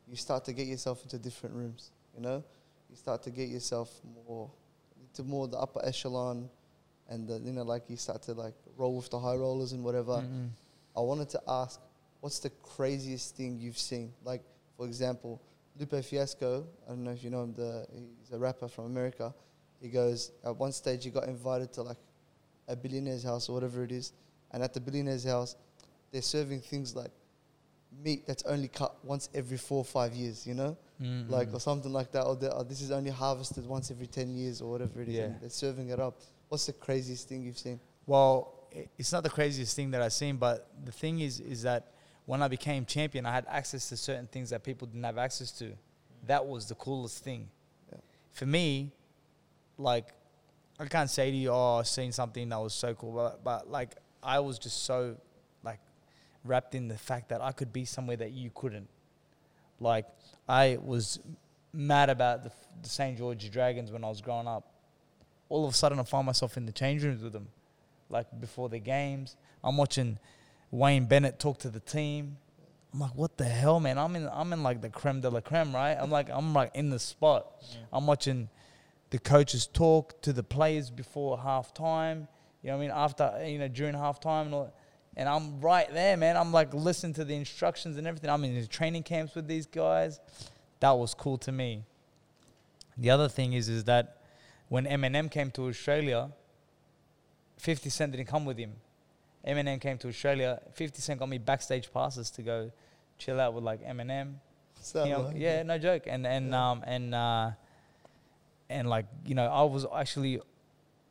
you 0.08 0.16
start 0.16 0.46
to 0.46 0.54
get 0.54 0.68
yourself 0.68 1.04
into 1.04 1.18
different 1.18 1.56
rooms. 1.56 1.92
You 2.16 2.22
know, 2.22 2.44
you 2.90 2.96
start 2.96 3.24
to 3.24 3.32
get 3.32 3.50
yourself 3.50 3.90
more 4.28 4.50
into 5.02 5.24
more 5.30 5.48
the 5.48 5.58
upper 5.58 5.84
echelon, 5.84 6.50
and 7.10 7.28
the, 7.28 7.40
you 7.40 7.52
know, 7.52 7.64
like 7.64 7.90
you 7.90 7.98
start 7.98 8.22
to 8.24 8.34
like 8.34 8.54
roll 8.78 8.96
with 8.96 9.10
the 9.10 9.20
high 9.20 9.36
rollers 9.36 9.74
and 9.74 9.84
whatever. 9.84 10.14
Mm-mm. 10.14 10.50
I 10.96 11.02
wanted 11.02 11.30
to 11.30 11.42
ask, 11.48 11.80
what's 12.20 12.40
the 12.40 12.52
craziest 12.62 13.36
thing 13.36 13.58
you've 13.60 13.78
seen? 13.78 14.14
Like, 14.24 14.42
for 14.78 14.86
example, 14.86 15.42
Lupe 15.80 16.04
Fiasco. 16.04 16.68
I 16.86 16.90
don't 16.90 17.04
know 17.04 17.12
if 17.12 17.24
you 17.24 17.30
know 17.30 17.44
him. 17.44 17.54
The 17.54 17.88
he's 17.94 18.32
a 18.32 18.38
rapper 18.38 18.68
from 18.68 18.86
America. 18.86 19.34
He 19.82 19.90
goes 19.90 20.32
at 20.46 20.56
one 20.56 20.72
stage 20.72 21.04
he 21.04 21.10
got 21.10 21.28
invited 21.28 21.74
to 21.74 21.82
like 21.82 21.98
a 22.68 22.76
billionaire's 22.76 23.24
house 23.24 23.50
or 23.50 23.54
whatever 23.54 23.84
it 23.84 23.92
is, 23.92 24.14
and 24.52 24.62
at 24.62 24.74
the 24.74 24.80
billionaire's 24.80 25.24
house, 25.24 25.56
they're 26.12 26.22
serving 26.22 26.62
things 26.62 26.96
like 26.96 27.12
meat 28.04 28.26
that's 28.28 28.44
only 28.44 28.68
cut 28.68 28.96
once 29.04 29.30
every 29.34 29.58
four 29.58 29.80
or 29.80 29.86
five 29.86 30.14
years. 30.14 30.46
You 30.46 30.54
know, 30.54 30.78
mm-hmm. 31.02 31.32
like 31.32 31.50
Mm-mm. 31.50 31.56
or 31.56 31.60
something 31.60 31.92
like 31.92 32.12
that. 32.12 32.24
Or, 32.24 32.36
the, 32.36 32.54
or 32.54 32.64
this 32.64 32.82
is 32.82 32.92
only 32.92 33.12
harvested 33.12 33.66
once 33.66 33.92
every 33.92 34.08
ten 34.08 34.36
years 34.36 34.62
or 34.62 34.72
whatever 34.72 35.02
it 35.02 35.10
is. 35.10 35.16
Yeah. 35.16 35.30
they're 35.40 35.50
serving 35.50 35.90
it 35.90 36.00
up. 36.00 36.20
What's 36.50 36.66
the 36.66 36.74
craziest 36.74 37.30
thing 37.30 37.44
you've 37.44 37.58
seen? 37.58 37.80
Well, 38.06 38.54
it's 38.98 39.12
not 39.12 39.24
the 39.24 39.30
craziest 39.30 39.76
thing 39.76 39.92
that 39.92 40.02
I've 40.02 40.14
seen, 40.14 40.38
but 40.38 40.68
the 40.84 40.92
thing 40.92 41.20
is, 41.20 41.40
is 41.40 41.64
that 41.64 41.94
when 42.26 42.42
I 42.42 42.48
became 42.48 42.86
champion, 42.86 43.26
I 43.26 43.32
had 43.32 43.46
access 43.50 43.90
to 43.90 43.98
certain 43.98 44.28
things 44.28 44.50
that 44.52 44.64
people 44.64 44.88
didn't 44.88 45.04
have 45.04 45.18
access 45.18 45.52
to. 45.54 45.74
That 46.28 46.46
was 46.46 46.68
the 46.68 46.76
coolest 46.76 47.24
thing. 47.24 47.50
Yeah. 47.92 48.00
For 48.32 48.46
me, 48.46 48.92
like, 49.78 50.14
I 50.80 50.86
can't 50.86 51.10
say 51.10 51.32
to 51.32 51.38
you, 51.38 51.50
oh, 51.50 51.80
I've 51.80 51.88
seen 51.88 52.12
something 52.12 52.50
that 52.50 52.60
was 52.60 52.74
so 52.74 52.94
cool, 52.94 53.14
but, 53.14 53.44
but 53.44 53.70
like, 53.70 53.96
I 54.24 54.40
was 54.40 54.60
just 54.60 54.84
so, 54.84 54.98
like, 55.08 55.18
wrapped 56.44 56.76
in 56.76 56.88
the 56.88 56.98
fact 56.98 57.30
that 57.30 57.42
I 57.42 57.52
could 57.52 57.72
be 57.72 57.86
somewhere 57.86 58.18
that 58.18 58.32
you 58.32 58.52
couldn't. 58.54 58.90
Like, 59.80 60.06
I 60.48 60.78
was 60.82 61.20
mad 61.74 62.10
about 62.10 62.44
the, 62.44 62.52
the 62.82 62.90
St. 62.90 63.18
George 63.18 63.50
Dragons 63.52 63.92
when 63.92 64.04
I 64.04 64.10
was 64.10 64.22
growing 64.22 64.48
up. 64.48 64.72
All 65.50 65.66
of 65.66 65.74
a 65.74 65.76
sudden, 65.76 66.00
I 66.00 66.04
find 66.04 66.26
myself 66.26 66.58
in 66.58 66.66
the 66.66 66.72
change 66.72 67.04
rooms 67.04 67.22
with 67.24 67.34
them 67.34 67.48
like 68.12 68.28
before 68.40 68.70
the 68.70 68.80
games. 68.80 69.36
I'm 69.64 69.78
watching 69.78 70.20
Wayne 70.70 71.06
Bennett 71.06 71.40
talk 71.40 71.60
to 71.60 71.70
the 71.70 71.80
team. 71.80 72.38
I'm 72.94 73.00
like, 73.00 73.16
what 73.16 73.38
the 73.38 73.46
hell, 73.46 73.80
man? 73.80 73.98
I'm 73.98 74.16
in 74.16 74.28
I'm 74.32 74.52
in 74.52 74.64
like 74.64 74.82
the 74.82 74.90
creme 74.90 75.22
de 75.22 75.30
la 75.30 75.40
creme, 75.40 75.74
right? 75.74 75.96
I'm 76.00 76.12
like 76.12 76.30
I'm 76.30 76.54
like 76.54 76.76
in 76.76 76.90
the 76.90 77.00
spot. 77.00 77.48
I'm 77.92 78.06
watching 78.06 78.50
the 79.10 79.20
coaches 79.20 79.66
talk 79.66 80.22
to 80.24 80.34
the 80.34 80.44
players 80.44 80.90
before 80.90 81.38
halftime. 81.38 82.28
You 82.62 82.70
know 82.70 82.78
what 82.78 82.84
I 82.84 82.88
mean? 82.88 82.92
After 82.92 83.44
you 83.46 83.60
know 83.60 83.68
during 83.70 83.96
halftime 83.96 84.46
and 84.46 84.54
all. 84.54 84.74
And 85.18 85.28
I'm 85.28 85.60
right 85.60 85.92
there, 85.94 86.16
man. 86.18 86.38
I'm 86.38 86.52
like 86.54 86.74
listening 86.74 87.14
to 87.16 87.26
the 87.26 87.36
instructions 87.36 87.98
and 87.98 88.08
everything. 88.08 88.30
I'm 88.30 88.44
in 88.44 88.56
the 88.60 88.66
training 88.68 89.04
camps 89.04 89.36
with 89.36 89.48
these 89.48 89.66
guys. 89.66 90.20
That 90.80 90.92
was 90.92 91.14
cool 91.14 91.38
to 91.40 91.52
me. 91.52 91.84
The 92.98 93.10
other 93.10 93.28
thing 93.28 93.54
is, 93.54 93.68
is 93.70 93.84
that 93.86 94.18
when 94.70 94.86
Eminem 94.86 95.30
came 95.30 95.52
to 95.52 95.68
Australia, 95.68 96.32
50 97.58 97.90
Cent 97.90 98.12
didn't 98.14 98.28
come 98.28 98.46
with 98.46 98.58
him. 98.58 98.74
Eminem 99.46 99.82
came 99.82 99.98
to 100.00 100.08
Australia. 100.08 100.62
50 100.74 101.02
Cent 101.02 101.20
got 101.20 101.28
me 101.30 101.38
backstage 101.38 101.92
passes 101.92 102.30
to 102.32 102.42
go 102.42 102.72
chill 103.18 103.40
out 103.40 103.54
with 103.54 103.64
like 103.64 103.82
Eminem. 103.86 104.36
That 104.94 105.06
You 105.08 105.12
know, 105.14 105.22
like? 105.24 105.36
yeah, 105.38 105.62
no 105.64 105.78
joke. 105.78 106.04
And 106.08 106.26
and 106.26 106.50
Yeah. 106.50 106.72
um 106.72 106.84
and 106.88 107.14
uh 107.14 107.52
and 108.70 108.90
like 108.90 109.06
you 109.26 109.36
know, 109.36 109.46
I 109.46 109.64
was 109.64 109.86
actually 109.94 110.42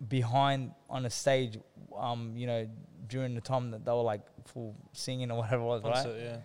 behind 0.08 0.72
on 0.88 1.04
a 1.06 1.10
stage, 1.10 1.58
um, 2.00 2.32
you 2.36 2.46
know, 2.46 2.68
during 3.08 3.34
the 3.34 3.40
time 3.40 3.70
that 3.72 3.84
they 3.84 3.90
were 3.92 4.02
like 4.02 4.22
full 4.46 4.74
singing 4.92 5.30
or 5.30 5.38
whatever 5.38 5.62
it 5.62 5.66
was, 5.66 5.82
right? 5.84 6.06
Yeah. 6.18 6.36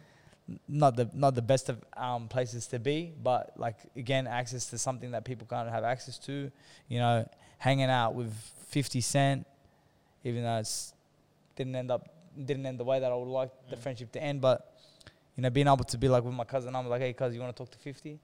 Not 0.68 0.95
the 0.95 1.10
not 1.14 1.34
the 1.34 1.41
best 1.41 1.70
of 1.70 1.84
um 1.97 2.28
places 2.28 2.68
to 2.68 2.78
be, 2.80 3.12
but 3.24 3.53
like 3.58 3.78
again, 3.95 4.28
access 4.28 4.70
to 4.70 4.78
something 4.78 5.12
that 5.12 5.26
people 5.26 5.47
can't 5.49 5.70
have 5.70 5.84
access 5.84 6.20
to. 6.20 6.51
You 6.88 6.99
know, 6.99 7.28
hanging 7.58 7.89
out 7.89 8.14
with 8.14 8.32
Fifty 8.68 9.01
Cent, 9.01 9.47
even 10.24 10.43
though 10.43 10.58
it's 10.60 10.93
didn't 11.56 11.76
end 11.76 11.89
up 11.89 12.10
didn't 12.38 12.66
end 12.66 12.78
the 12.80 12.84
way 12.84 12.99
that 12.99 13.12
I 13.12 13.16
would 13.16 13.28
like 13.28 13.49
the 13.70 13.76
Mm. 13.76 13.80
friendship 13.80 14.12
to 14.12 14.22
end, 14.22 14.41
but 14.41 14.78
you 15.36 15.41
know, 15.41 15.49
being 15.49 15.68
able 15.68 15.84
to 15.86 15.97
be 15.97 16.08
like 16.10 16.24
with 16.24 16.34
my 16.34 16.43
cousin, 16.43 16.76
I'm 16.76 16.88
like, 16.88 17.01
hey, 17.01 17.14
cuz, 17.14 17.34
you 17.34 17.41
want 17.41 17.56
to 17.56 17.58
talk 17.64 17.72
to 17.72 17.80
50? 17.80 18.20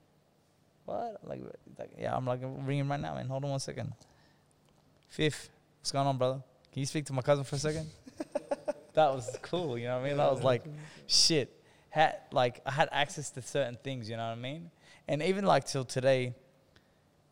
What? 0.86 1.20
Like, 1.24 1.42
like, 1.80 1.90
yeah, 1.98 2.16
I'm 2.16 2.26
like, 2.26 2.40
ringing 2.42 2.88
right 2.88 3.00
now, 3.00 3.16
man. 3.16 3.28
Hold 3.28 3.44
on 3.46 3.52
one 3.52 3.60
second. 3.60 3.94
Fifth, 5.10 5.50
what's 5.80 5.92
going 5.92 6.08
on, 6.08 6.18
brother? 6.18 6.42
Can 6.72 6.80
you 6.80 6.86
speak 6.86 7.06
to 7.06 7.14
my 7.14 7.22
cousin 7.22 7.44
for 7.44 7.56
a 7.56 7.60
second? 7.60 7.90
that 8.94 9.14
was 9.14 9.38
cool, 9.42 9.78
you 9.78 9.88
know 9.88 9.98
what 9.98 10.06
I 10.06 10.10
mean? 10.10 10.18
That 10.18 10.32
was 10.32 10.44
like, 10.44 10.64
shit. 11.08 11.58
Had 11.90 12.16
like 12.32 12.62
I 12.66 12.72
had 12.72 12.88
access 12.94 13.30
to 13.32 13.42
certain 13.42 13.78
things, 13.84 14.10
you 14.10 14.16
know 14.16 14.26
what 14.26 14.38
I 14.38 14.42
mean? 14.42 14.72
And 15.10 15.22
even 15.22 15.46
like 15.46 15.66
till 15.66 15.84
today, 15.84 16.34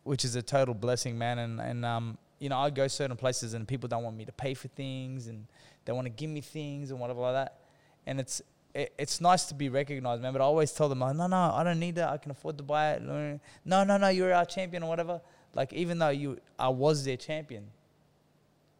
which 0.02 0.22
is 0.22 0.36
a 0.36 0.42
total 0.42 0.74
blessing, 0.74 1.16
man. 1.16 1.38
And 1.38 1.60
and 1.60 1.84
um, 1.84 2.18
you 2.38 2.50
know, 2.50 2.58
I 2.58 2.68
go 2.68 2.86
certain 2.86 3.16
places 3.16 3.54
and 3.54 3.66
people 3.66 3.88
don't 3.88 4.02
want 4.02 4.18
me 4.18 4.26
to 4.26 4.32
pay 4.32 4.52
for 4.52 4.68
things 4.68 5.28
and 5.28 5.46
they 5.86 5.92
want 5.92 6.04
to 6.04 6.10
give 6.10 6.28
me 6.28 6.42
things 6.42 6.90
and 6.90 7.00
whatever 7.00 7.20
like 7.20 7.34
that. 7.34 7.60
And 8.06 8.20
it's 8.20 8.42
it, 8.74 8.92
it's 8.98 9.20
nice 9.20 9.46
to 9.46 9.54
be 9.54 9.70
recognized, 9.70 10.20
man. 10.20 10.34
But 10.34 10.42
I 10.42 10.44
always 10.44 10.72
tell 10.72 10.88
them, 10.88 11.00
like, 11.00 11.16
no, 11.16 11.26
no, 11.26 11.52
I 11.54 11.64
don't 11.64 11.80
need 11.80 11.94
that. 11.96 12.10
I 12.10 12.18
can 12.18 12.30
afford 12.30 12.58
to 12.58 12.64
buy 12.64 12.92
it. 12.92 13.02
No, 13.02 13.38
no, 13.64 13.96
no, 13.96 14.08
you're 14.08 14.32
our 14.32 14.44
champion 14.44 14.82
or 14.82 14.88
whatever. 14.88 15.20
Like 15.54 15.72
even 15.72 15.98
though 15.98 16.10
you, 16.10 16.38
I 16.58 16.68
was 16.68 17.04
their 17.04 17.16
champion, 17.16 17.66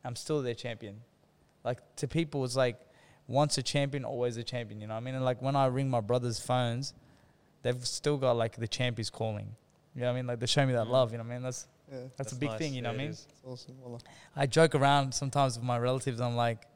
I'm 0.05 0.17
still 0.17 0.43
their 0.43 0.55
champion. 0.55 1.01
Like 1.65 1.79
to 1.97 2.09
people, 2.09 2.45
it's 2.45 2.57
like 2.57 2.79
once 3.27 3.59
a 3.59 3.63
champion, 3.63 4.05
always 4.05 4.37
a 4.37 4.43
champion. 4.43 4.81
You 4.81 4.87
know 4.87 4.95
what 4.95 5.01
I 5.01 5.05
mean? 5.05 5.15
And 5.15 5.25
like 5.25 5.41
when 5.43 5.57
I 5.57 5.67
ring 5.67 5.91
my 5.91 6.01
brother's 6.01 6.41
phones, 6.41 6.95
they've 7.63 7.87
still 7.87 8.17
got 8.17 8.33
like 8.37 8.57
the 8.57 8.69
champ 8.69 8.99
is 8.99 9.11
calling. 9.11 9.55
You 9.95 10.03
know 10.03 10.07
what 10.09 10.13
I 10.13 10.17
mean? 10.17 10.27
Like 10.27 10.41
they 10.41 10.47
show 10.47 10.65
me 10.67 10.73
that 10.73 10.87
Mm. 10.87 10.91
love. 10.91 11.13
You 11.13 11.19
know 11.19 11.25
what 11.25 11.31
I 11.31 11.35
mean? 11.35 11.43
That's 11.43 11.67
Yeah, 11.93 11.99
that's, 12.17 12.33
a 12.33 12.37
big 12.37 12.51
nice. 12.51 12.59
thing. 12.59 12.75
You 12.75 12.83
know 12.83 12.91
Yeah, 12.93 12.97
what 12.97 13.03
I 13.03 13.07
mean? 13.09 13.17
awesome. 13.47 13.75
Wallah. 13.83 13.99
I 14.37 14.47
joke 14.47 14.75
around 14.75 15.13
sometimes 15.15 15.57
with 15.59 15.65
my 15.67 15.79
relatives. 15.79 16.21
I'm 16.21 16.37
like, 16.37 16.67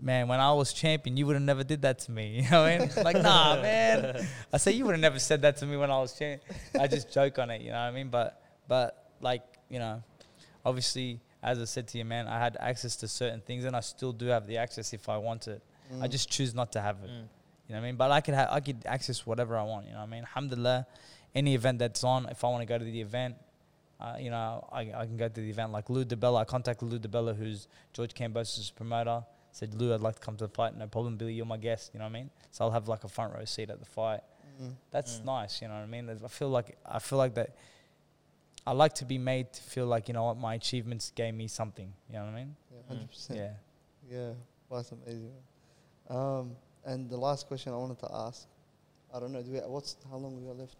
man, 0.00 0.28
when 0.28 0.40
I 0.40 0.52
was 0.52 0.72
champion, 0.72 1.16
you 1.16 1.26
would 1.26 1.34
have 1.36 1.42
never 1.42 1.64
did 1.64 1.82
that 1.82 2.00
to 2.00 2.10
me. 2.10 2.40
You 2.44 2.50
know 2.50 2.62
what 2.62 2.70
I 2.72 2.78
mean? 2.78 2.90
like, 3.04 3.22
nah, 3.22 3.56
man. 3.62 4.26
I 4.52 4.56
say 4.58 4.72
you 4.72 4.84
would 4.84 4.92
have 4.92 5.00
never 5.00 5.18
said 5.18 5.42
that 5.42 5.56
to 5.58 5.66
me 5.66 5.76
when 5.76 5.90
I 5.90 5.98
was 6.00 6.12
champion. 6.18 6.40
I 6.78 6.86
just 6.86 7.10
joke 7.12 7.38
on 7.38 7.50
it. 7.50 7.62
You 7.62 7.68
know 7.70 7.74
what 7.76 7.80
I 7.82 7.90
mean? 7.92 8.08
But 8.08 8.42
but 8.68 9.12
like 9.20 9.42
you 9.70 9.78
know, 9.78 10.02
obviously, 10.64 11.20
as 11.42 11.58
I 11.60 11.64
said 11.64 11.86
to 11.88 11.98
you, 11.98 12.04
man, 12.04 12.26
I 12.28 12.38
had 12.38 12.56
access 12.60 12.96
to 12.96 13.08
certain 13.08 13.40
things, 13.40 13.64
and 13.64 13.76
I 13.76 13.80
still 13.80 14.12
do 14.12 14.26
have 14.26 14.46
the 14.46 14.56
access 14.58 14.92
if 14.92 15.08
I 15.08 15.16
want 15.18 15.48
it. 15.48 15.62
I 16.02 16.06
Mm. 16.08 16.10
just 16.10 16.28
choose 16.30 16.54
not 16.54 16.72
to 16.72 16.80
have 16.80 16.96
it. 17.04 17.10
Mm. 17.10 17.28
You 17.68 17.74
know 17.74 17.76
what 17.76 17.76
I 17.78 17.80
mean? 17.82 17.96
But 17.96 18.10
I 18.10 18.20
could 18.20 18.34
ha- 18.34 18.48
I 18.50 18.60
could 18.60 18.82
access 18.86 19.24
whatever 19.26 19.56
I 19.56 19.62
want. 19.62 19.86
You 19.86 19.92
know 19.92 19.98
what 19.98 20.04
I 20.08 20.10
mean? 20.10 20.22
Alhamdulillah, 20.22 20.86
any 21.34 21.54
event 21.54 21.78
that's 21.78 22.02
on, 22.04 22.28
if 22.28 22.42
I 22.44 22.48
want 22.48 22.62
to 22.62 22.66
go 22.66 22.78
to 22.78 22.84
the 22.84 23.00
event, 23.00 23.36
uh, 24.00 24.16
you 24.18 24.30
know, 24.30 24.66
I, 24.72 24.80
I 24.94 25.06
can 25.06 25.16
go 25.16 25.28
to 25.28 25.40
the 25.40 25.48
event. 25.48 25.72
Like 25.72 25.88
Lou 25.90 26.04
DiBella, 26.04 26.40
I 26.40 26.44
contacted 26.44 26.88
Lou 26.88 26.98
DiBella, 26.98 27.36
who's 27.36 27.68
George 27.92 28.14
Kambosos' 28.14 28.74
promoter. 28.74 29.24
Said, 29.52 29.74
Lou, 29.74 29.94
I'd 29.94 30.00
like 30.02 30.16
to 30.16 30.20
come 30.20 30.36
to 30.36 30.44
the 30.46 30.52
fight. 30.52 30.76
No 30.76 30.86
problem, 30.86 31.16
Billy, 31.16 31.32
you're 31.32 31.46
my 31.46 31.56
guest. 31.56 31.90
You 31.94 31.98
know 32.00 32.04
what 32.04 32.10
I 32.10 32.20
mean? 32.20 32.30
So 32.50 32.64
I'll 32.64 32.70
have 32.72 32.88
like 32.88 33.04
a 33.04 33.08
front 33.08 33.34
row 33.34 33.44
seat 33.46 33.70
at 33.70 33.78
the 33.78 33.86
fight. 33.86 34.20
Mm. 34.60 34.74
That's 34.90 35.18
Mm. 35.20 35.24
nice. 35.24 35.62
You 35.62 35.68
know 35.68 35.74
what 35.74 35.80
I 35.82 35.86
mean? 35.86 36.10
I 36.10 36.28
feel 36.28 36.50
like 36.50 36.76
I 36.84 36.98
feel 36.98 37.16
like 37.18 37.34
that. 37.34 37.50
I 38.66 38.72
like 38.72 38.94
to 38.94 39.04
be 39.04 39.16
made 39.18 39.52
to 39.52 39.62
feel 39.62 39.86
like 39.86 40.08
you 40.08 40.14
know 40.14 40.24
what 40.24 40.36
my 40.38 40.54
achievements 40.54 41.12
gave 41.14 41.34
me 41.34 41.46
something. 41.46 41.92
You 42.08 42.14
know 42.18 42.24
what 42.24 42.32
I 42.32 42.34
mean? 42.34 42.56
Yeah, 42.72 42.78
Mm. 42.82 42.88
hundred 42.88 43.08
percent. 43.08 43.38
Yeah. 43.38 43.52
Yeah, 44.10 44.32
well, 44.68 44.80
that's 44.80 44.92
amazing. 44.92 45.32
Um, 46.08 46.56
and 46.84 47.08
the 47.10 47.16
last 47.16 47.46
question 47.48 47.72
I 47.72 47.76
wanted 47.76 47.98
to 48.00 48.08
ask, 48.12 48.46
I 49.14 49.18
don't 49.20 49.32
know, 49.32 49.42
do 49.42 49.50
we, 49.52 49.58
what's 49.58 49.96
how 50.10 50.16
long 50.16 50.36
we 50.40 50.46
got 50.46 50.56
left? 50.56 50.76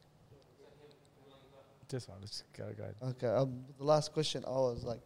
Just 1.89 2.09
one, 2.09 2.18
let's 2.20 2.43
go, 2.57 2.72
go. 2.76 3.09
Okay, 3.11 3.28
um, 3.28 3.64
the 3.78 3.84
last 3.84 4.12
question 4.12 4.43
I 4.45 4.51
was 4.51 4.82
like, 4.82 5.01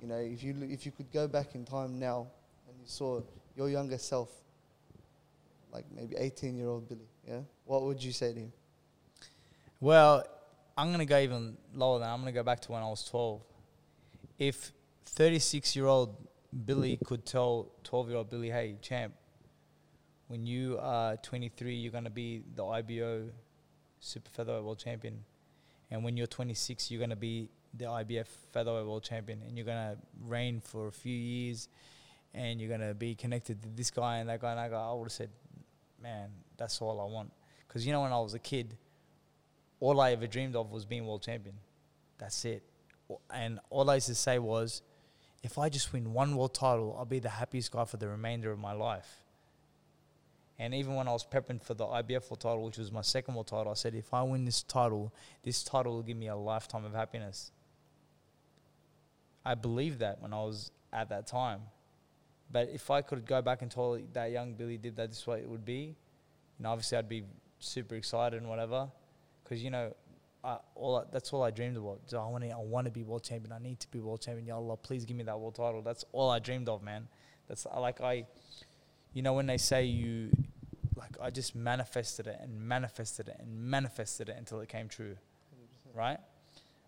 you 0.00 0.06
know, 0.06 0.16
if 0.18 0.42
you 0.44 0.54
if 0.70 0.86
you 0.86 0.92
could 0.92 1.10
go 1.12 1.26
back 1.26 1.56
in 1.56 1.64
time 1.64 1.98
now 1.98 2.28
and 2.68 2.76
you 2.80 2.86
saw 2.86 3.20
your 3.56 3.68
younger 3.68 3.98
self, 3.98 4.30
like 5.72 5.84
maybe 5.94 6.14
eighteen 6.16 6.56
year 6.56 6.68
old 6.68 6.88
Billy, 6.88 7.08
yeah, 7.26 7.40
what 7.64 7.82
would 7.82 8.02
you 8.02 8.12
say 8.12 8.32
to 8.32 8.38
him? 8.38 8.52
Well, 9.80 10.24
I'm 10.78 10.92
gonna 10.92 11.06
go 11.06 11.18
even 11.18 11.56
lower 11.74 11.98
than 11.98 12.08
I'm 12.08 12.20
gonna 12.20 12.30
go 12.30 12.44
back 12.44 12.60
to 12.60 12.72
when 12.72 12.84
I 12.84 12.86
was 12.86 13.04
12. 13.06 13.42
If 14.38 14.70
36 15.06 15.74
year 15.74 15.86
old 15.86 16.14
Billy 16.64 17.00
could 17.04 17.26
tell 17.26 17.72
12 17.82 18.08
year 18.08 18.18
old 18.18 18.30
Billy, 18.30 18.48
hey, 18.48 18.76
champ, 18.80 19.12
when 20.28 20.46
you 20.46 20.78
are 20.80 21.16
23, 21.16 21.74
you're 21.74 21.90
gonna 21.90 22.10
be 22.10 22.44
the 22.54 22.64
IBO 22.64 23.28
super 23.98 24.30
featherweight 24.30 24.62
world 24.62 24.78
champion, 24.78 25.24
and 25.90 26.04
when 26.04 26.16
you're 26.16 26.28
26, 26.28 26.92
you're 26.92 27.00
gonna 27.00 27.16
be 27.16 27.50
the 27.74 27.86
IBF 27.86 28.28
featherweight 28.52 28.86
world 28.86 29.02
champion, 29.02 29.42
and 29.48 29.56
you're 29.58 29.66
gonna 29.66 29.96
reign 30.28 30.60
for 30.60 30.86
a 30.86 30.92
few 30.92 31.16
years, 31.16 31.68
and 32.34 32.60
you're 32.60 32.70
gonna 32.70 32.94
be 32.94 33.16
connected 33.16 33.60
to 33.64 33.68
this 33.70 33.90
guy 33.90 34.18
and 34.18 34.28
that 34.28 34.40
guy 34.40 34.50
and 34.50 34.60
that 34.60 34.70
guy. 34.70 34.80
I 34.80 34.92
would 34.92 35.06
have 35.06 35.12
said, 35.12 35.30
man, 36.00 36.30
that's 36.56 36.80
all 36.80 37.00
I 37.00 37.12
want. 37.12 37.32
Because 37.66 37.84
you 37.84 37.92
know, 37.92 38.02
when 38.02 38.12
I 38.12 38.20
was 38.20 38.34
a 38.34 38.38
kid, 38.38 38.76
all 39.80 40.00
I 40.00 40.12
ever 40.12 40.26
dreamed 40.26 40.56
of 40.56 40.70
was 40.70 40.84
being 40.84 41.06
world 41.06 41.22
champion. 41.22 41.54
That's 42.18 42.44
it. 42.44 42.62
And 43.32 43.60
all 43.70 43.88
I 43.88 43.96
used 43.96 44.08
to 44.08 44.14
say 44.14 44.38
was, 44.38 44.82
if 45.42 45.56
I 45.58 45.68
just 45.68 45.92
win 45.92 46.12
one 46.12 46.36
world 46.36 46.54
title, 46.54 46.96
I'll 46.98 47.04
be 47.04 47.20
the 47.20 47.28
happiest 47.28 47.70
guy 47.70 47.84
for 47.84 47.96
the 47.96 48.08
remainder 48.08 48.50
of 48.50 48.58
my 48.58 48.72
life. 48.72 49.24
And 50.58 50.74
even 50.74 50.96
when 50.96 51.06
I 51.06 51.12
was 51.12 51.24
prepping 51.24 51.62
for 51.62 51.74
the 51.74 51.86
IBF 51.86 52.28
world 52.28 52.40
title, 52.40 52.64
which 52.64 52.78
was 52.78 52.90
my 52.90 53.02
second 53.02 53.34
world 53.34 53.46
title, 53.46 53.70
I 53.70 53.74
said, 53.74 53.94
if 53.94 54.12
I 54.12 54.22
win 54.22 54.44
this 54.44 54.62
title, 54.62 55.12
this 55.44 55.62
title 55.62 55.94
will 55.94 56.02
give 56.02 56.16
me 56.16 56.26
a 56.26 56.34
lifetime 56.34 56.84
of 56.84 56.92
happiness. 56.92 57.52
I 59.44 59.54
believed 59.54 60.00
that 60.00 60.20
when 60.20 60.32
I 60.32 60.42
was 60.42 60.72
at 60.92 61.08
that 61.10 61.28
time. 61.28 61.60
But 62.50 62.70
if 62.72 62.90
I 62.90 63.02
could 63.02 63.24
go 63.24 63.40
back 63.40 63.62
and 63.62 63.70
tell 63.70 64.00
that 64.14 64.32
young 64.32 64.54
Billy 64.54 64.78
did 64.78 64.96
that 64.96 65.10
this 65.10 65.24
way, 65.26 65.38
it 65.40 65.48
would 65.48 65.64
be, 65.64 65.94
know, 66.58 66.70
obviously 66.70 66.98
I'd 66.98 67.08
be 67.08 67.22
super 67.60 67.94
excited 67.94 68.40
and 68.40 68.48
whatever 68.48 68.88
because 69.48 69.62
you 69.62 69.70
know, 69.70 69.94
I, 70.44 70.58
all 70.74 70.96
I, 70.96 71.02
that's 71.10 71.32
all 71.32 71.42
I 71.42 71.50
dreamed 71.50 71.76
about. 71.76 72.00
So 72.06 72.20
I 72.20 72.26
want 72.26 72.44
to, 72.44 72.50
I 72.50 72.56
want 72.58 72.84
to 72.86 72.90
be 72.90 73.02
world 73.02 73.24
champion. 73.24 73.52
I 73.52 73.58
need 73.58 73.80
to 73.80 73.88
be 73.88 73.98
world 73.98 74.20
champion. 74.20 74.46
Ya 74.46 74.56
Allah, 74.56 74.76
please 74.76 75.04
give 75.04 75.16
me 75.16 75.24
that 75.24 75.38
world 75.38 75.54
title. 75.54 75.82
That's 75.82 76.04
all 76.12 76.30
I 76.30 76.38
dreamed 76.38 76.68
of, 76.68 76.82
man. 76.82 77.08
That's 77.48 77.66
like 77.76 78.00
I, 78.00 78.26
you 79.14 79.22
know, 79.22 79.32
when 79.32 79.46
they 79.46 79.56
say 79.56 79.84
you, 79.84 80.30
like 80.96 81.16
I 81.20 81.30
just 81.30 81.54
manifested 81.54 82.26
it 82.26 82.38
and 82.40 82.60
manifested 82.60 83.28
it 83.28 83.36
and 83.40 83.48
manifested 83.58 84.28
it 84.28 84.36
until 84.36 84.60
it 84.60 84.68
came 84.68 84.88
true, 84.88 85.16
right? 85.94 86.18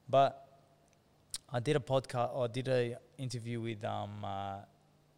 But 0.08 0.46
I 1.52 1.60
did 1.60 1.76
a 1.76 1.80
podcast 1.80 2.34
or 2.34 2.44
I 2.44 2.48
did 2.48 2.68
a 2.68 2.98
interview 3.16 3.60
with 3.60 3.82
um, 3.84 4.24
uh, 4.24 4.56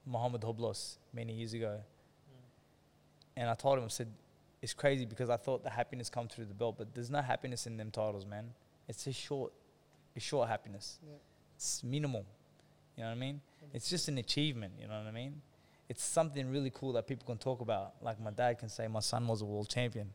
Muhammad 0.07 0.43
Hoblos 0.43 0.99
many 1.13 1.33
years 1.33 1.55
ago, 1.55 1.81
and 3.37 3.51
I 3.51 3.55
told 3.55 3.79
him 3.79 3.85
I 3.85 3.89
said 3.89 4.09
it's 4.63 4.73
crazy 4.73 5.05
because 5.05 5.29
I 5.29 5.37
thought 5.37 5.65
the 5.65 5.71
happiness 5.71 6.09
come 6.09 6.29
through 6.29 6.45
the 6.45 6.55
belt, 6.55 6.77
but 6.79 6.95
there's 6.95 7.11
no 7.11 7.21
happiness 7.21 7.67
in 7.67 7.77
them 7.77 7.91
titles, 7.91 8.25
man. 8.25 8.51
It's 8.89 9.07
a 9.09 9.13
short, 9.13 9.53
a 10.17 10.21
short 10.21 10.49
happiness. 10.49 11.01
Yeah. 11.05 11.17
It's 11.57 11.83
minimal. 11.83 12.25
You 12.97 13.03
know 13.03 13.09
what 13.11 13.17
I 13.17 13.19
mean? 13.19 13.41
It's 13.73 13.91
just 13.91 14.09
an 14.09 14.19
achievement. 14.19 14.75
You 14.81 14.87
know 14.87 14.99
what 14.99 15.07
I 15.07 15.11
mean? 15.11 15.43
It's 15.89 16.05
something 16.05 16.51
really 16.51 16.71
cool 16.71 16.93
that 16.93 17.09
people 17.09 17.27
can 17.27 17.39
talk 17.39 17.61
about. 17.61 17.95
Like 18.01 18.21
my 18.21 18.31
dad 18.31 18.59
can 18.59 18.69
say, 18.69 18.87
my 18.87 19.01
son 19.01 19.27
was 19.27 19.43
a 19.43 19.45
world 19.45 19.69
champion. 19.69 20.11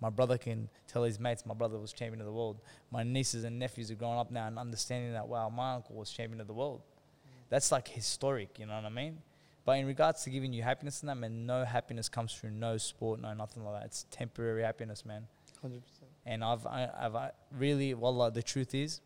My 0.00 0.10
brother 0.10 0.38
can 0.38 0.68
tell 0.88 1.04
his 1.04 1.20
mates, 1.20 1.46
my 1.46 1.54
brother 1.54 1.78
was 1.78 1.92
champion 1.92 2.20
of 2.20 2.26
the 2.26 2.32
world. 2.32 2.60
My 2.90 3.04
nieces 3.04 3.44
and 3.44 3.58
nephews 3.60 3.92
are 3.92 3.94
growing 3.94 4.18
up 4.18 4.30
now 4.30 4.48
and 4.48 4.58
understanding 4.58 5.12
that, 5.12 5.28
wow, 5.28 5.48
my 5.48 5.74
uncle 5.74 5.94
was 5.94 6.10
champion 6.10 6.40
of 6.40 6.48
the 6.48 6.52
world. 6.52 6.80
Mm. 6.80 7.30
That's 7.48 7.70
like 7.70 7.86
historic. 7.86 8.58
You 8.58 8.66
know 8.66 8.74
what 8.74 8.84
I 8.84 8.90
mean? 8.90 9.18
But 9.64 9.78
in 9.78 9.86
regards 9.86 10.22
to 10.24 10.30
giving 10.30 10.52
you 10.52 10.62
happiness 10.62 11.02
in 11.02 11.06
that, 11.06 11.16
man, 11.16 11.46
no 11.46 11.64
happiness 11.64 12.08
comes 12.08 12.34
through 12.34 12.50
no 12.50 12.76
sport, 12.76 13.20
no 13.20 13.32
nothing 13.32 13.64
like 13.64 13.80
that. 13.80 13.86
It's 13.86 14.06
temporary 14.10 14.62
happiness, 14.62 15.04
man. 15.06 15.26
Hundred 15.62 15.82
percent. 15.86 16.10
And 16.26 16.44
I've, 16.44 16.66
I, 16.66 16.88
I've 16.98 17.14
I 17.14 17.30
really, 17.50 17.94
wallah, 17.94 18.30
the 18.30 18.42
truth 18.42 18.74
is, 18.74 19.00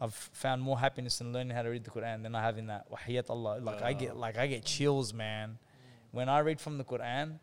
I've 0.00 0.14
found 0.14 0.62
more 0.62 0.78
happiness 0.78 1.20
in 1.20 1.32
learning 1.32 1.56
how 1.56 1.62
to 1.62 1.70
read 1.70 1.84
the 1.84 1.90
Quran 1.90 2.22
than 2.22 2.34
I 2.34 2.42
have 2.42 2.58
in 2.58 2.66
that 2.66 2.86
wahiyat 2.90 3.30
Allah. 3.30 3.58
Like 3.60 3.82
I 3.82 3.92
get, 3.94 4.12
uh. 4.12 4.16
like 4.16 4.38
I 4.38 4.46
get 4.46 4.64
chills, 4.64 5.12
man, 5.12 5.58
when 6.12 6.28
I 6.28 6.40
read 6.40 6.60
from 6.60 6.78
the 6.78 6.84
Quran. 6.84 7.38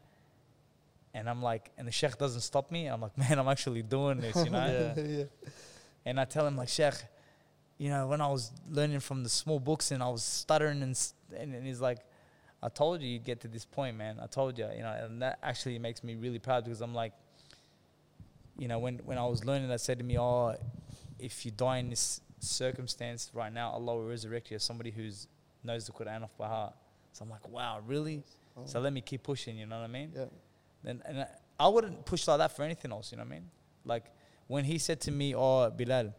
And 1.16 1.30
I'm 1.30 1.44
like, 1.44 1.70
and 1.78 1.88
the 1.88 1.92
sheikh 1.92 2.18
doesn't 2.18 2.42
stop 2.42 2.72
me. 2.72 2.88
I'm 2.88 3.02
like, 3.02 3.16
man, 3.24 3.38
I'm 3.38 3.48
actually 3.48 3.84
doing 3.84 4.20
this, 4.20 4.36
you 4.38 4.50
know. 4.50 4.94
Yeah. 4.98 5.04
yeah. 5.04 5.24
And 6.06 6.20
I 6.20 6.26
tell 6.26 6.46
him 6.48 6.58
like, 6.58 6.70
Sheikh, 6.70 6.96
you 7.78 7.90
know, 7.90 8.08
when 8.08 8.20
I 8.20 8.28
was 8.28 8.52
learning 8.70 9.00
from 9.00 9.24
the 9.24 9.30
small 9.30 9.60
books 9.60 9.92
and 9.92 10.02
I 10.04 10.10
was 10.10 10.24
stuttering 10.24 10.82
and 10.82 10.92
s- 10.92 11.14
and, 11.34 11.54
and 11.54 11.66
he's 11.66 11.82
like, 11.82 12.00
I 12.62 12.70
told 12.70 13.02
you 13.02 13.10
you'd 13.10 13.26
get 13.26 13.42
to 13.42 13.48
this 13.48 13.66
point, 13.66 13.98
man. 13.98 14.20
I 14.22 14.28
told 14.28 14.58
you, 14.58 14.68
you 14.76 14.82
know, 14.84 14.92
and 15.04 15.22
that 15.22 15.40
actually 15.44 15.78
makes 15.80 16.04
me 16.04 16.16
really 16.16 16.40
proud 16.40 16.64
because 16.64 16.82
I'm 16.82 16.94
like, 16.96 17.14
you 18.58 18.68
know, 18.68 18.80
when 18.80 19.00
when 19.00 19.18
I 19.18 19.26
was 19.26 19.44
learning, 19.44 19.68
that 19.70 19.82
said 19.82 19.98
to 19.98 20.04
me, 20.04 20.18
oh, 20.18 20.56
if 21.20 21.46
you 21.46 21.52
die 21.52 21.78
in 21.78 21.90
this 21.90 22.22
circumstance 22.40 23.32
right 23.34 23.52
now, 23.52 23.72
Allah 23.72 23.96
will 23.96 24.06
resurrect 24.06 24.52
you 24.52 24.56
as 24.56 24.64
somebody 24.64 24.92
who's 24.92 25.28
knows 25.64 25.86
the 25.86 25.92
Quran 25.92 26.24
off 26.24 26.38
by 26.38 26.48
heart. 26.48 26.74
So 27.14 27.24
I'm 27.24 27.30
like, 27.30 27.48
wow, 27.50 27.80
really? 27.86 28.24
Oh, 28.58 28.62
So 28.66 28.80
let 28.80 28.94
me 28.94 29.02
keep 29.02 29.24
pushing. 29.24 29.58
You 29.58 29.66
know 29.66 29.78
what 29.80 29.86
I 29.86 29.88
mean? 29.88 30.12
yeah. 30.16 30.26
And, 30.86 31.02
and 31.06 31.22
I, 31.22 31.28
I 31.60 31.68
wouldn't 31.70 32.06
push 32.06 32.28
like 32.28 32.40
that 32.40 32.56
for 32.56 32.64
anything 32.64 32.92
else, 32.92 33.12
you 33.12 33.18
know 33.18 33.24
what 33.24 33.32
I 33.32 33.36
mean? 33.36 33.50
Like 33.86 34.06
when 34.48 34.66
he 34.66 34.78
said 34.78 35.00
to 35.02 35.12
me, 35.12 35.34
"Oh, 35.36 35.70
Bilal," 35.70 36.14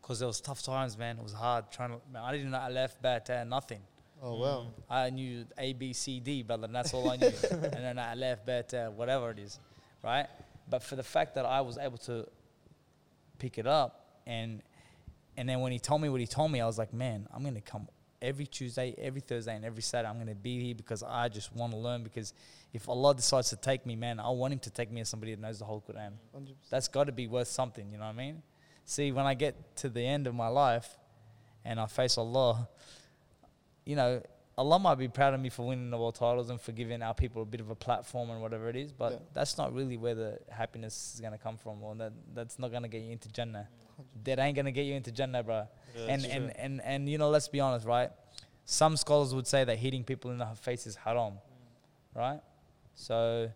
because 0.00 0.18
there 0.18 0.28
was 0.28 0.40
tough 0.40 0.62
times, 0.62 0.96
man. 0.96 1.16
It 1.16 1.22
was 1.22 1.32
hard 1.32 1.70
trying 1.70 1.90
to. 1.90 2.00
Man, 2.12 2.22
I 2.22 2.32
didn't 2.32 2.50
know 2.50 2.58
I 2.58 2.68
left 2.68 3.00
bat 3.02 3.28
uh, 3.30 3.44
nothing. 3.44 3.80
Oh 4.22 4.36
wow. 4.38 4.66
I 4.88 5.10
knew 5.10 5.44
A, 5.58 5.72
B, 5.72 5.92
C, 5.92 6.20
D, 6.20 6.42
but 6.42 6.72
that's 6.72 6.94
all 6.94 7.10
I 7.10 7.16
knew. 7.16 7.26
and 7.50 7.62
then 7.62 7.98
I 7.98 8.14
left 8.14 8.46
bet 8.46 8.72
uh, 8.74 8.88
whatever 8.88 9.30
it 9.30 9.38
is, 9.38 9.58
right? 10.02 10.26
But 10.68 10.82
for 10.82 10.96
the 10.96 11.02
fact 11.02 11.34
that 11.34 11.44
I 11.44 11.60
was 11.60 11.78
able 11.78 11.98
to 11.98 12.26
pick 13.38 13.58
it 13.58 13.66
up, 13.66 14.20
and 14.26 14.62
and 15.36 15.48
then 15.48 15.60
when 15.60 15.72
he 15.72 15.78
told 15.78 16.00
me 16.00 16.08
what 16.08 16.20
he 16.20 16.26
told 16.26 16.50
me, 16.50 16.60
I 16.60 16.66
was 16.66 16.78
like, 16.78 16.94
man, 16.94 17.26
I'm 17.32 17.44
gonna 17.44 17.60
come 17.60 17.88
every 18.22 18.46
Tuesday, 18.46 18.94
every 18.98 19.20
Thursday, 19.20 19.54
and 19.54 19.64
every 19.64 19.82
Saturday. 19.82 20.08
I'm 20.08 20.18
gonna 20.18 20.34
be 20.34 20.60
here 20.60 20.74
because 20.74 21.02
I 21.02 21.28
just 21.28 21.54
want 21.54 21.72
to 21.72 21.78
learn. 21.78 22.02
Because 22.02 22.32
if 22.72 22.88
Allah 22.88 23.14
decides 23.14 23.50
to 23.50 23.56
take 23.56 23.86
me, 23.86 23.96
man, 23.96 24.18
I 24.18 24.30
want 24.30 24.52
Him 24.52 24.58
to 24.60 24.70
take 24.70 24.90
me 24.90 25.02
as 25.02 25.08
somebody 25.08 25.34
that 25.34 25.40
knows 25.40 25.58
the 25.58 25.64
whole 25.66 25.82
Quran. 25.82 26.12
Hundred 26.32 26.58
percent. 26.58 26.70
That's 26.70 26.88
got 26.88 27.04
to 27.04 27.12
be 27.12 27.26
worth 27.26 27.48
something, 27.48 27.90
you 27.90 27.98
know 27.98 28.04
what 28.04 28.14
I 28.14 28.18
mean? 28.18 28.42
See, 28.84 29.12
when 29.12 29.26
I 29.26 29.34
get 29.34 29.76
to 29.78 29.88
the 29.88 30.00
end 30.00 30.26
of 30.26 30.34
my 30.34 30.48
life 30.48 30.96
and 31.64 31.80
I 31.80 31.86
face 31.86 32.16
Allah, 32.16 32.68
you 33.86 33.96
know, 33.96 34.22
Allah 34.58 34.78
might 34.78 34.94
be 34.96 35.08
proud 35.08 35.34
of 35.34 35.40
me 35.40 35.50
for 35.50 35.66
winning 35.66 35.90
the 35.90 35.98
world 35.98 36.14
titles 36.14 36.48
and 36.50 36.60
for 36.60 36.72
giving 36.72 37.02
our 37.02 37.14
people 37.14 37.42
a 37.42 37.44
bit 37.44 37.60
of 37.60 37.70
a 37.70 37.74
platform 37.74 38.30
and 38.30 38.40
whatever 38.40 38.68
it 38.68 38.76
is, 38.76 38.92
but 38.92 39.12
Yeah. 39.12 39.18
that's 39.34 39.58
not 39.58 39.72
really 39.72 39.96
where 39.96 40.14
the 40.14 40.38
happiness 40.50 41.14
is 41.14 41.20
going 41.20 41.32
to 41.32 41.38
come 41.38 41.56
from, 41.56 41.82
or 41.82 41.94
that 41.96 42.12
that's 42.34 42.58
not 42.58 42.70
going 42.70 42.82
to 42.82 42.88
get 42.88 43.02
you 43.02 43.12
into 43.12 43.28
Jannah. 43.28 43.68
That 44.24 44.38
ain't 44.38 44.54
going 44.54 44.66
to 44.66 44.72
get 44.72 44.84
you 44.84 44.94
into 44.94 45.10
Jannah, 45.12 45.42
bro. 45.42 45.68
Yeah, 45.94 46.02
and, 46.02 46.22
that's 46.22 46.32
and, 46.34 46.56
and, 46.56 46.82
and, 46.82 47.08
you 47.08 47.16
know, 47.16 47.30
let's 47.30 47.48
be 47.48 47.60
honest, 47.60 47.86
right? 47.86 48.10
Some 48.66 48.96
scholars 48.96 49.34
would 49.34 49.46
say 49.46 49.64
that 49.64 49.78
hitting 49.78 50.04
people 50.04 50.30
in 50.30 50.38
the 50.38 50.46
face 50.54 50.86
is 50.86 50.96
haram, 50.96 51.34
right? 52.14 52.40
So, 52.94 53.50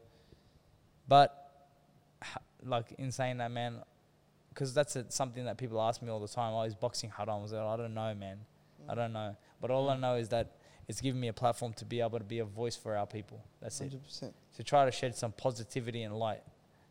but 1.08 1.34
like 2.64 2.92
in 2.98 3.10
saying 3.10 3.38
that, 3.38 3.50
man, 3.50 3.82
because 4.50 4.74
that's 4.74 4.96
a, 4.96 5.10
something 5.10 5.44
that 5.46 5.56
people 5.56 5.80
ask 5.80 6.02
me 6.02 6.10
all 6.10 6.20
the 6.20 6.28
time. 6.28 6.52
Oh, 6.52 6.62
is 6.62 6.74
boxing 6.74 7.10
haram? 7.10 7.30
I 7.30 7.42
was 7.42 7.52
like, 7.52 7.62
I 7.62 7.76
don't 7.76 7.94
know, 7.94 8.14
man. 8.14 8.38
I 8.88 8.92
mm. 8.92 8.96
don't 8.96 9.12
know. 9.12 9.36
But 9.60 9.70
all 9.70 9.90
I 9.90 9.96
know 9.96 10.16
is 10.16 10.28
that 10.30 10.56
it's 10.88 11.00
given 11.00 11.20
me 11.20 11.28
a 11.28 11.32
platform 11.32 11.72
to 11.74 11.84
be 11.84 12.00
able 12.00 12.18
to 12.18 12.24
be 12.24 12.40
a 12.40 12.44
voice 12.44 12.76
for 12.76 12.96
our 12.96 13.06
people. 13.06 13.44
That's 13.60 13.80
it. 13.80 13.84
Hundred 13.84 14.04
percent. 14.04 14.34
To 14.56 14.64
try 14.64 14.84
to 14.84 14.90
shed 14.90 15.14
some 15.16 15.32
positivity 15.32 16.02
and 16.02 16.16
light 16.16 16.42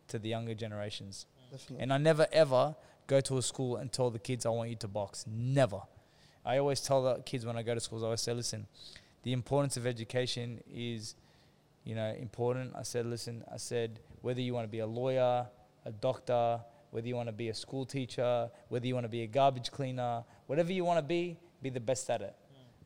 to 0.07 0.19
the 0.19 0.29
younger 0.29 0.53
generations. 0.53 1.25
Definitely. 1.51 1.83
And 1.83 1.93
I 1.93 1.97
never 1.97 2.27
ever 2.31 2.75
go 3.07 3.19
to 3.21 3.37
a 3.37 3.41
school 3.41 3.77
and 3.77 3.91
tell 3.91 4.09
the 4.09 4.19
kids 4.19 4.45
I 4.45 4.49
want 4.49 4.69
you 4.69 4.75
to 4.77 4.87
box. 4.87 5.25
Never. 5.27 5.81
I 6.45 6.57
always 6.59 6.79
tell 6.81 7.03
the 7.03 7.21
kids 7.23 7.45
when 7.45 7.57
I 7.57 7.63
go 7.63 7.73
to 7.73 7.79
schools, 7.79 8.03
I 8.03 8.05
always 8.05 8.21
say, 8.21 8.33
listen, 8.33 8.67
the 9.23 9.33
importance 9.33 9.75
of 9.77 9.85
education 9.85 10.61
is, 10.73 11.15
you 11.83 11.95
know, 11.95 12.13
important. 12.19 12.73
I 12.77 12.83
said, 12.83 13.05
listen, 13.05 13.43
I 13.51 13.57
said, 13.57 13.99
whether 14.21 14.39
you 14.39 14.53
want 14.53 14.65
to 14.65 14.71
be 14.71 14.79
a 14.79 14.87
lawyer, 14.87 15.47
a 15.85 15.91
doctor, 15.91 16.61
whether 16.91 17.07
you 17.07 17.15
want 17.15 17.27
to 17.27 17.33
be 17.33 17.49
a 17.49 17.53
school 17.53 17.85
teacher, 17.85 18.49
whether 18.69 18.87
you 18.87 18.93
want 18.93 19.05
to 19.05 19.09
be 19.09 19.23
a 19.23 19.27
garbage 19.27 19.71
cleaner, 19.71 20.23
whatever 20.47 20.71
you 20.71 20.85
want 20.85 20.97
to 20.97 21.03
be, 21.03 21.37
be 21.61 21.69
the 21.69 21.79
best 21.79 22.09
at 22.09 22.21
it. 22.21 22.35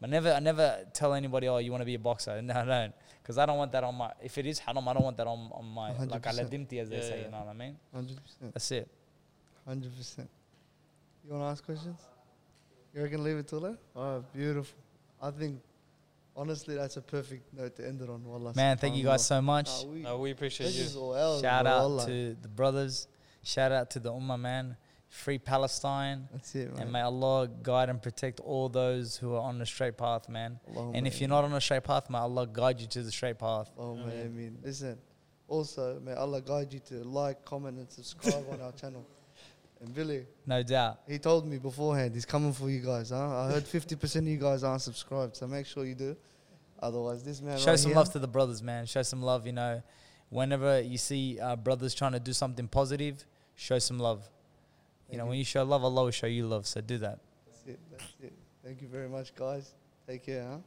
I 0.04 0.08
never, 0.08 0.34
I 0.34 0.40
never 0.40 0.86
tell 0.94 1.14
anybody, 1.14 1.48
oh, 1.48 1.58
you 1.60 1.72
want 1.72 1.82
to 1.82 1.86
be 1.86 1.96
a 1.96 2.00
boxer. 2.00 2.42
No, 2.44 2.54
I 2.54 2.66
don't, 2.66 2.94
because 3.22 3.38
I 3.38 3.46
don't 3.46 3.58
want 3.58 3.72
that 3.72 3.84
on 3.84 3.96
my. 3.96 4.12
If 4.22 4.38
it 4.38 4.46
is 4.46 4.60
haram, 4.60 4.88
I 4.88 4.94
don't 4.94 5.04
want 5.04 5.18
that 5.18 5.28
on, 5.28 5.50
on 5.54 5.66
my 5.66 5.94
like 6.06 6.22
100%. 6.24 6.40
aladimti, 6.40 6.80
as 6.82 6.90
they 6.90 6.98
Yeah, 6.98 7.02
say. 7.04 7.20
yeah. 7.20 7.26
You 7.26 7.32
know 7.32 7.38
what 7.40 7.48
I 7.48 7.54
mean? 7.54 7.78
Hundred 7.94 8.18
percent. 8.22 8.54
That's 8.54 8.72
it. 8.72 8.88
Hundred 9.66 9.96
percent. 9.96 10.30
You 11.26 11.32
want 11.34 11.44
to 11.44 11.48
ask 11.48 11.64
questions? 11.66 12.00
You 12.94 13.02
reckon 13.02 13.24
leave 13.24 13.38
it 13.38 13.48
till 13.48 13.62
there? 13.62 13.78
Oh, 13.96 14.24
beautiful. 14.36 14.78
I 15.22 15.32
think, 15.32 15.62
honestly, 16.36 16.76
that's 16.76 16.98
a 16.98 17.02
perfect 17.02 17.54
note 17.54 17.76
to 17.78 17.88
end 17.88 18.02
it 18.02 18.10
on. 18.10 18.24
Wallah, 18.26 18.54
Man, 18.56 18.78
thank 18.78 18.96
you 18.96 19.04
guys 19.06 19.26
so 19.26 19.42
much. 19.42 19.70
Nah, 19.86 19.90
we, 19.90 20.00
No, 20.02 20.18
we 20.18 20.32
appreciate 20.32 20.68
this 20.68 20.78
you. 20.80 20.84
is 20.84 20.96
all 20.98 21.16
ours, 21.16 21.42
Shout 21.42 21.64
bro, 21.64 21.72
out 21.72 21.82
wallah. 21.82 22.06
to 22.08 22.36
the 22.42 22.48
brothers. 22.50 23.08
Shout 23.42 23.72
out 23.72 23.90
to 23.92 24.00
the 24.00 24.12
Ummah, 24.12 24.40
man. 24.40 24.76
Free 25.14 25.38
Palestine. 25.38 26.28
That's 26.32 26.56
it, 26.56 26.74
man. 26.74 26.82
And 26.82 26.92
may 26.92 27.02
Allah 27.02 27.48
guide 27.62 27.90
and 27.90 28.02
protect 28.02 28.40
all 28.40 28.68
those 28.68 29.16
who 29.16 29.36
are 29.36 29.42
on 29.42 29.60
the 29.60 29.66
straight 29.66 29.96
path, 29.96 30.28
man. 30.28 30.60
Allahumma 30.74 30.98
And 30.98 31.06
if 31.06 31.22
you're 31.22 31.30
not 31.30 31.44
on 31.44 31.52
the 31.52 31.62
straight 31.62 31.84
path, 31.84 32.10
may 32.10 32.18
Allah 32.18 32.48
guide 32.52 32.82
you 32.82 32.88
to 32.88 33.04
the 33.04 33.12
straight 33.12 33.38
path. 33.38 33.70
Allahumma 33.78 34.06
Ameen. 34.06 34.26
ameen. 34.26 34.58
Listen, 34.64 34.98
also, 35.48 36.00
may 36.04 36.14
Allah 36.14 36.42
guide 36.42 36.74
you 36.74 36.80
to 36.90 36.96
like, 37.04 37.46
comment, 37.46 37.78
and 37.78 37.92
subscribe 37.92 38.44
on 38.52 38.60
our 38.62 38.72
channel. 38.72 39.06
And 39.82 39.94
Billy, 39.94 40.26
No 40.48 40.64
doubt. 40.64 41.02
he 41.08 41.20
told 41.20 41.46
me 41.46 41.58
beforehand, 41.58 42.16
he's 42.16 42.26
coming 42.26 42.54
for 42.54 42.70
you 42.70 42.80
guys. 42.80 43.10
Huh? 43.10 43.42
I 43.42 43.52
heard 43.52 43.66
50% 43.66 44.16
of 44.16 44.28
you 44.28 44.38
guys 44.38 44.64
aren't 44.64 44.82
subscribed, 44.82 45.36
so 45.36 45.46
make 45.46 45.66
sure 45.66 45.84
you 45.86 45.94
do. 45.94 46.16
Otherwise, 46.80 47.24
this 47.24 47.42
man 47.42 47.58
Show 47.60 47.72
right 47.72 47.80
some 47.80 47.92
here, 47.92 47.98
love 47.98 48.12
to 48.14 48.20
the 48.20 48.28
brothers, 48.28 48.64
man. 48.64 48.86
Show 48.86 49.04
some 49.04 49.22
love, 49.22 49.46
you 49.46 49.52
know. 49.52 49.84
Whenever 50.30 50.80
you 50.82 50.98
see 50.98 51.38
uh, 51.40 51.56
brothers 51.58 51.94
trying 51.94 52.14
to 52.14 52.20
do 52.20 52.32
something 52.34 52.68
positive, 52.68 53.26
show 53.56 53.78
some 53.78 54.00
love. 54.00 54.28
You 55.14 55.20
know, 55.20 55.28
when 55.28 55.38
you 55.38 55.46
show 55.46 55.64
love, 55.64 55.84
Allah 55.84 56.06
will 56.06 56.12
show 56.12 56.26
you 56.26 56.48
love. 56.48 56.66
So 56.66 56.82
do 56.82 56.98
that. 56.98 57.20
That's 57.46 57.68
it. 57.68 57.80
That's 57.92 58.14
it. 58.20 58.34
Thank 58.66 58.82
you 58.82 58.88
very 58.88 59.08
much, 59.08 59.36
guys. 59.36 59.76
Take 60.08 60.26
care, 60.26 60.44
huh? 60.44 60.58